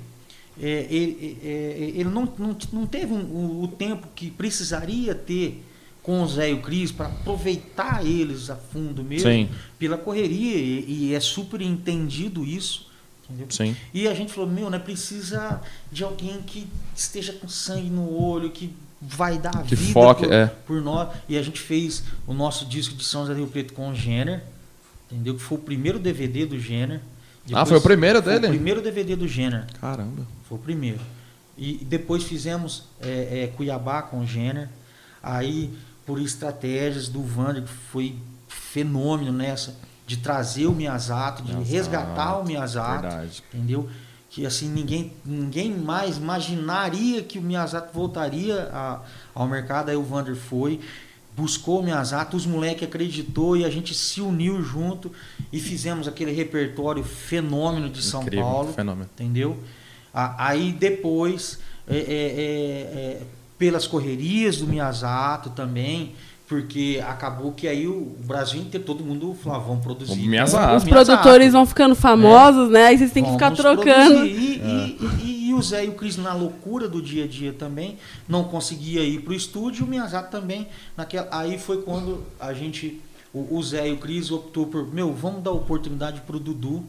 é, 0.60 0.86
ele, 0.90 1.38
é, 1.42 1.48
é, 1.48 1.92
ele 2.00 2.04
não, 2.10 2.28
não, 2.38 2.56
não 2.72 2.86
teve 2.86 3.12
um- 3.14 3.24
o, 3.24 3.62
o 3.64 3.68
tempo 3.68 4.08
que 4.14 4.30
precisaria 4.30 5.14
ter 5.14 5.64
com 6.02 6.22
o 6.22 6.26
Zé 6.28 6.50
e 6.50 6.54
o 6.54 6.60
Cris 6.60 6.90
para 6.90 7.06
aproveitar 7.06 8.04
eles 8.04 8.50
a 8.50 8.56
fundo 8.56 9.02
mesmo, 9.04 9.28
Sim. 9.30 9.48
pela 9.78 9.96
correria, 9.96 10.56
e, 10.56 10.84
e 11.10 11.14
é 11.14 11.20
super 11.20 11.60
entendido 11.62 12.44
isso. 12.44 12.87
Entendeu? 13.28 13.46
Sim. 13.50 13.76
E 13.92 14.08
a 14.08 14.14
gente 14.14 14.32
falou, 14.32 14.48
meu, 14.48 14.70
né, 14.70 14.78
precisa 14.78 15.60
de 15.92 16.02
alguém 16.02 16.40
que 16.42 16.66
esteja 16.96 17.32
com 17.32 17.48
sangue 17.48 17.90
no 17.90 18.10
olho, 18.10 18.50
que 18.50 18.74
vai 19.00 19.38
dar 19.38 19.56
a 19.56 19.62
Que 19.62 19.76
vida 19.76 19.92
foque, 19.92 20.24
por, 20.24 20.32
é. 20.32 20.46
por 20.46 20.80
nós. 20.80 21.10
E 21.28 21.36
a 21.36 21.42
gente 21.42 21.60
fez 21.60 22.04
o 22.26 22.32
nosso 22.32 22.64
disco 22.64 22.94
de 22.94 23.04
São 23.04 23.22
José 23.22 23.34
do 23.34 23.40
Rio 23.40 23.48
Preto 23.48 23.74
com 23.74 23.90
o 23.90 23.94
Jenner, 23.94 24.42
entendeu? 25.10 25.34
Que 25.34 25.40
foi 25.40 25.58
o 25.58 25.60
primeiro 25.60 25.98
DVD 25.98 26.46
do 26.46 26.58
Jenner. 26.58 27.00
Ah, 27.52 27.64
foi 27.64 27.78
o 27.78 27.80
primeiro 27.80 28.22
foi 28.22 28.32
dele? 28.34 28.46
o 28.46 28.50
primeiro 28.50 28.82
DVD 28.82 29.16
do 29.16 29.26
Jenner, 29.26 29.66
Caramba. 29.80 30.26
foi 30.48 30.58
o 30.58 30.60
primeiro. 30.60 31.00
E 31.56 31.84
depois 31.84 32.22
fizemos 32.24 32.84
é, 33.00 33.44
é, 33.44 33.46
Cuiabá 33.48 34.02
com 34.02 34.20
o 34.20 34.26
Jenner. 34.26 34.68
Aí, 35.22 35.70
por 36.06 36.20
estratégias 36.20 37.08
do 37.08 37.22
Vander, 37.22 37.62
que 37.62 37.72
foi 37.72 38.16
fenômeno 38.48 39.32
nessa, 39.32 39.74
de 40.08 40.16
trazer 40.16 40.66
o 40.66 40.72
Miyazato, 40.72 41.42
de 41.42 41.52
resgatar 41.70 42.38
o 42.38 42.44
Miyazato 42.44 43.02
Verdade. 43.02 43.42
entendeu? 43.52 43.88
Que 44.30 44.46
assim 44.46 44.66
ninguém, 44.68 45.12
ninguém 45.24 45.70
mais 45.72 46.16
imaginaria 46.16 47.22
que 47.22 47.38
o 47.38 47.42
Miyazato 47.42 47.92
voltaria 47.92 48.70
a- 48.72 49.00
ao 49.34 49.46
mercado. 49.46 49.90
Aí 49.90 49.96
o 49.96 50.02
Vander 50.02 50.34
foi, 50.34 50.80
buscou 51.36 51.80
o 51.80 51.82
Miyazato, 51.82 52.36
os 52.38 52.46
moleques 52.46 52.88
acreditou 52.88 53.54
e 53.54 53.64
a 53.66 53.70
gente 53.70 53.94
se 53.94 54.20
uniu 54.22 54.62
junto 54.62 55.12
e 55.52 55.60
fizemos 55.60 56.08
aquele 56.08 56.32
repertório 56.32 57.04
fenômeno 57.04 57.90
de 57.90 58.02
São 58.02 58.22
Incrível, 58.22 58.44
Paulo, 58.46 58.72
fenômeno. 58.72 59.08
entendeu? 59.14 59.58
Aí 60.12 60.72
depois, 60.72 61.58
é, 61.86 61.96
é, 61.96 62.00
é, 62.00 62.04
é, 63.20 63.22
pelas 63.58 63.86
correrias 63.86 64.56
do 64.56 64.66
Miyazato 64.66 65.50
também, 65.50 66.14
porque 66.48 67.00
acabou 67.06 67.52
que 67.52 67.68
aí 67.68 67.86
o 67.86 68.16
Brasil 68.24 68.60
inteiro, 68.60 68.86
todo 68.86 69.04
mundo 69.04 69.36
falou, 69.44 69.60
vamos 69.60 69.84
produzir. 69.84 70.16
Miyazato. 70.26 70.76
Os 70.76 70.84
produtores 70.84 71.52
vão 71.52 71.66
ficando 71.66 71.94
famosos, 71.94 72.70
né? 72.70 72.86
Aí 72.86 72.96
vocês 72.98 73.12
têm 73.12 73.22
que 73.22 73.30
ficar 73.32 73.50
Vamos 73.50 73.60
trocando. 73.60 74.24
E, 74.24 74.56
e- 74.56 74.98
e- 75.22 75.48
e 75.50 75.54
o 75.54 75.60
Zé 75.62 75.84
e 75.84 75.88
o 75.88 75.92
Cris, 75.92 76.16
na 76.16 76.32
loucura 76.32 76.88
do 76.88 77.02
dia 77.02 77.24
a 77.24 77.26
dia 77.26 77.52
também, 77.52 77.96
não 78.28 78.44
conseguia 78.44 79.02
ir 79.02 79.20
para 79.20 79.32
o 79.32 79.36
estúdio, 79.36 79.84
o 79.84 79.88
Miyazato 79.88 80.30
também. 80.30 80.66
Naquela, 80.96 81.28
aí 81.30 81.58
foi 81.58 81.82
quando 81.82 82.22
a 82.40 82.52
gente, 82.54 82.98
o, 83.32 83.56
o 83.56 83.62
Zé 83.62 83.88
e 83.88 83.92
o 83.92 83.98
Cris 83.98 84.30
optou 84.30 84.66
por, 84.66 84.86
meu, 84.92 85.12
vamos 85.12 85.42
dar 85.42 85.50
oportunidade 85.52 86.22
para 86.22 86.36
o 86.36 86.40
Dudu, 86.40 86.82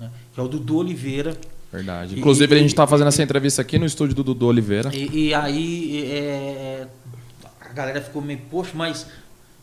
né, 0.00 0.10
que 0.34 0.40
é 0.40 0.42
o 0.42 0.48
Dudu 0.48 0.76
Oliveira. 0.78 1.36
Verdade. 1.72 2.18
Inclusive, 2.18 2.52
e- 2.54 2.58
a 2.58 2.62
gente 2.62 2.74
tá 2.74 2.86
fazendo 2.86 3.08
essa 3.08 3.22
entrevista 3.22 3.60
aqui 3.62 3.78
no 3.78 3.84
estúdio 3.86 4.14
do 4.16 4.24
Dudu 4.24 4.46
Oliveira. 4.46 4.90
E, 4.94 5.26
e 5.28 5.34
aí 5.34 6.02
é, 6.10 6.86
a 7.68 7.72
galera 7.72 8.00
ficou 8.00 8.22
meio, 8.22 8.40
poxa, 8.50 8.72
mas 8.74 9.06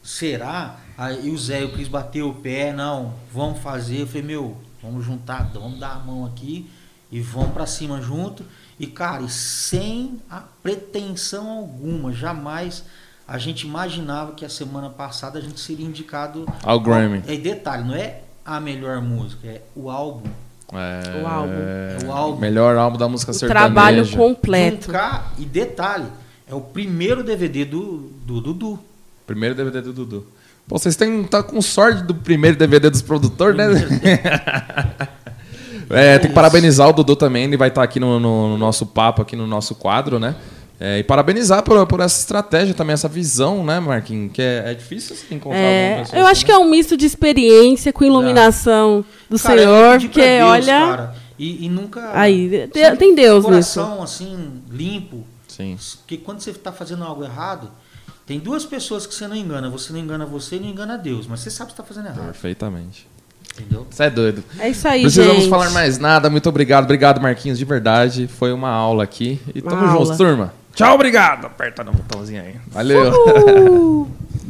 será? 0.04 0.78
Aí 0.98 1.30
o 1.30 1.38
Zé 1.38 1.62
e 1.62 1.66
o 1.66 1.72
Cris 1.74 1.88
bateu 1.88 2.30
o 2.30 2.34
pé, 2.36 2.72
não, 2.74 3.14
vamos 3.34 3.60
fazer. 3.60 4.02
Eu 4.02 4.08
falei, 4.08 4.24
meu, 4.24 4.58
vamos 4.82 5.06
juntar, 5.06 5.50
vamos 5.54 5.80
dar 5.80 5.94
a 5.94 6.00
mão 6.00 6.26
aqui 6.26 6.70
e 7.12 7.20
vamos 7.20 7.52
pra 7.52 7.66
cima 7.66 8.02
junto. 8.02 8.46
E, 8.80 8.88
cara, 8.88 9.24
e 9.24 9.30
sem 9.30 10.20
a 10.30 10.42
pretensão 10.62 11.50
alguma, 11.50 12.12
jamais 12.14 12.84
a 13.28 13.38
gente 13.38 13.66
imaginava 13.66 14.34
que 14.34 14.46
a 14.46 14.50
semana 14.50 14.90
passada 14.90 15.40
a 15.40 15.42
gente 15.42 15.60
seria 15.60 15.86
indicado 15.86 16.46
Ao 16.64 16.80
Grammy. 16.80 17.24
E 17.28 17.38
detalhe, 17.38 17.84
não 17.84 17.96
é 17.96 18.22
a 18.46 18.60
melhor 18.60 19.02
música, 19.02 19.48
é 19.48 19.62
o 19.76 19.90
álbum. 19.90 20.30
É, 20.74 21.22
O 21.22 21.28
álbum. 21.28 21.54
É 21.54 22.06
o 22.06 22.12
álbum. 22.12 22.40
Melhor 22.40 22.76
álbum 22.76 22.98
da 22.98 23.08
música 23.08 23.32
O 23.32 23.34
sertaneja. 23.34 23.66
trabalho 23.74 24.12
completo. 24.12 24.88
Juncar, 24.88 25.34
e 25.38 25.46
detalhe, 25.46 26.08
é 26.48 26.54
o 26.56 26.62
primeiro 26.62 27.24
DVD 27.24 27.66
do, 27.66 28.10
do 28.26 28.40
Dudu. 28.42 28.80
Primeiro 29.26 29.56
DVD 29.56 29.82
do 29.82 29.94
Dudu. 29.94 30.28
Pô, 30.68 30.78
vocês 30.80 30.96
têm 30.96 31.24
tá 31.24 31.44
com 31.44 31.62
sorte 31.62 32.04
do 32.04 32.14
primeiro 32.16 32.58
DVD 32.58 32.90
dos 32.90 33.02
produtores, 33.02 33.56
né? 33.56 33.68
É, 35.88 36.18
tem 36.18 36.30
que 36.30 36.34
parabenizar 36.34 36.90
o 36.90 36.94
Dudu 36.94 37.16
também, 37.16 37.44
ele 37.44 37.58
vai 37.58 37.68
estar 37.68 37.84
aqui 37.84 38.00
no, 38.00 38.20
no- 38.20 38.50
no 38.50 38.58
nosso 38.58 38.88
papo, 38.88 39.22
aqui 39.22 39.36
no 39.36 39.46
nosso 39.46 39.76
quadro, 39.76 40.18
né? 40.18 40.36
É, 40.80 40.98
e 40.98 41.04
parabenizar 41.04 41.62
por, 41.62 41.86
por 41.86 42.00
essa 42.00 42.20
estratégia 42.20 42.74
também, 42.74 42.96
essa 42.96 43.08
visão, 43.08 43.64
né, 43.64 43.80
Marquinhos? 43.80 44.32
Que 44.34 44.42
é, 44.42 44.64
é 44.72 44.74
difícil 44.74 45.16
assim, 45.16 45.36
encontrar 45.36 45.60
É, 45.60 45.94
uma 45.94 46.02
pessoa 46.04 46.20
eu 46.20 46.24
assim, 46.26 46.32
acho 46.32 46.46
que 46.48 46.52
é 46.52 46.58
um 46.58 46.70
misto 46.70 46.98
de 46.98 47.06
experiência 47.06 47.94
com 47.94 48.04
iluminação 48.04 49.06
do 49.30 49.38
Cara, 49.40 49.62
eu 49.62 49.68
Senhor, 49.70 50.00
porque 50.02 50.22
Deus, 50.22 50.50
olha. 50.50 50.66
cara, 50.66 51.16
e, 51.38 51.66
e 51.66 51.70
nunca. 51.70 52.10
Aí, 52.14 52.68
tem- 52.74 52.84
sempre 52.84 52.98
tem 52.98 53.14
Deus 53.16 53.46
coração, 53.46 54.02
assim, 54.02 54.54
limpo. 54.72 55.24
Sim. 55.56 55.78
Porque 56.00 56.18
quando 56.18 56.40
você 56.40 56.52
está 56.52 56.72
fazendo 56.72 57.04
algo 57.04 57.24
errado, 57.24 57.70
tem 58.26 58.40
duas 58.40 58.66
pessoas 58.66 59.06
que 59.06 59.14
você 59.14 59.28
não 59.28 59.36
engana. 59.36 59.70
Você 59.70 59.94
não 59.94 60.00
engana 60.00 60.26
você 60.26 60.56
e 60.56 60.60
não 60.60 60.68
engana 60.68 60.98
Deus. 60.98 61.28
Mas 61.28 61.42
você 61.42 61.50
sabe 61.52 61.68
que 61.68 61.74
está 61.74 61.84
fazendo 61.84 62.08
errado. 62.08 62.26
Perfeitamente. 62.26 63.08
Entendeu? 63.54 63.88
Você 63.90 64.04
é 64.04 64.10
doido. 64.10 64.44
É 64.60 64.70
isso 64.70 64.86
aí, 64.88 65.04
Precisamos 65.04 65.36
gente. 65.38 65.50
falar 65.50 65.70
mais 65.70 65.98
nada. 65.98 66.30
Muito 66.30 66.50
obrigado. 66.50 66.84
Obrigado, 66.84 67.22
Marquinhos, 67.22 67.58
de 67.58 67.64
verdade. 67.64 68.28
Foi 68.28 68.52
uma 68.52 68.70
aula 68.70 69.04
aqui. 69.04 69.40
E 69.54 69.62
Uma 69.62 69.70
tamo 69.72 69.86
aula. 69.86 70.04
juntos, 70.04 70.18
turma. 70.18 70.54
Tchau, 70.74 70.94
obrigado. 70.96 71.46
Aperta 71.46 71.84
no 71.84 71.94
botãozinho 71.94 72.42
aí. 72.42 72.56
Valeu. 72.68 73.14
Uh! 73.14 74.12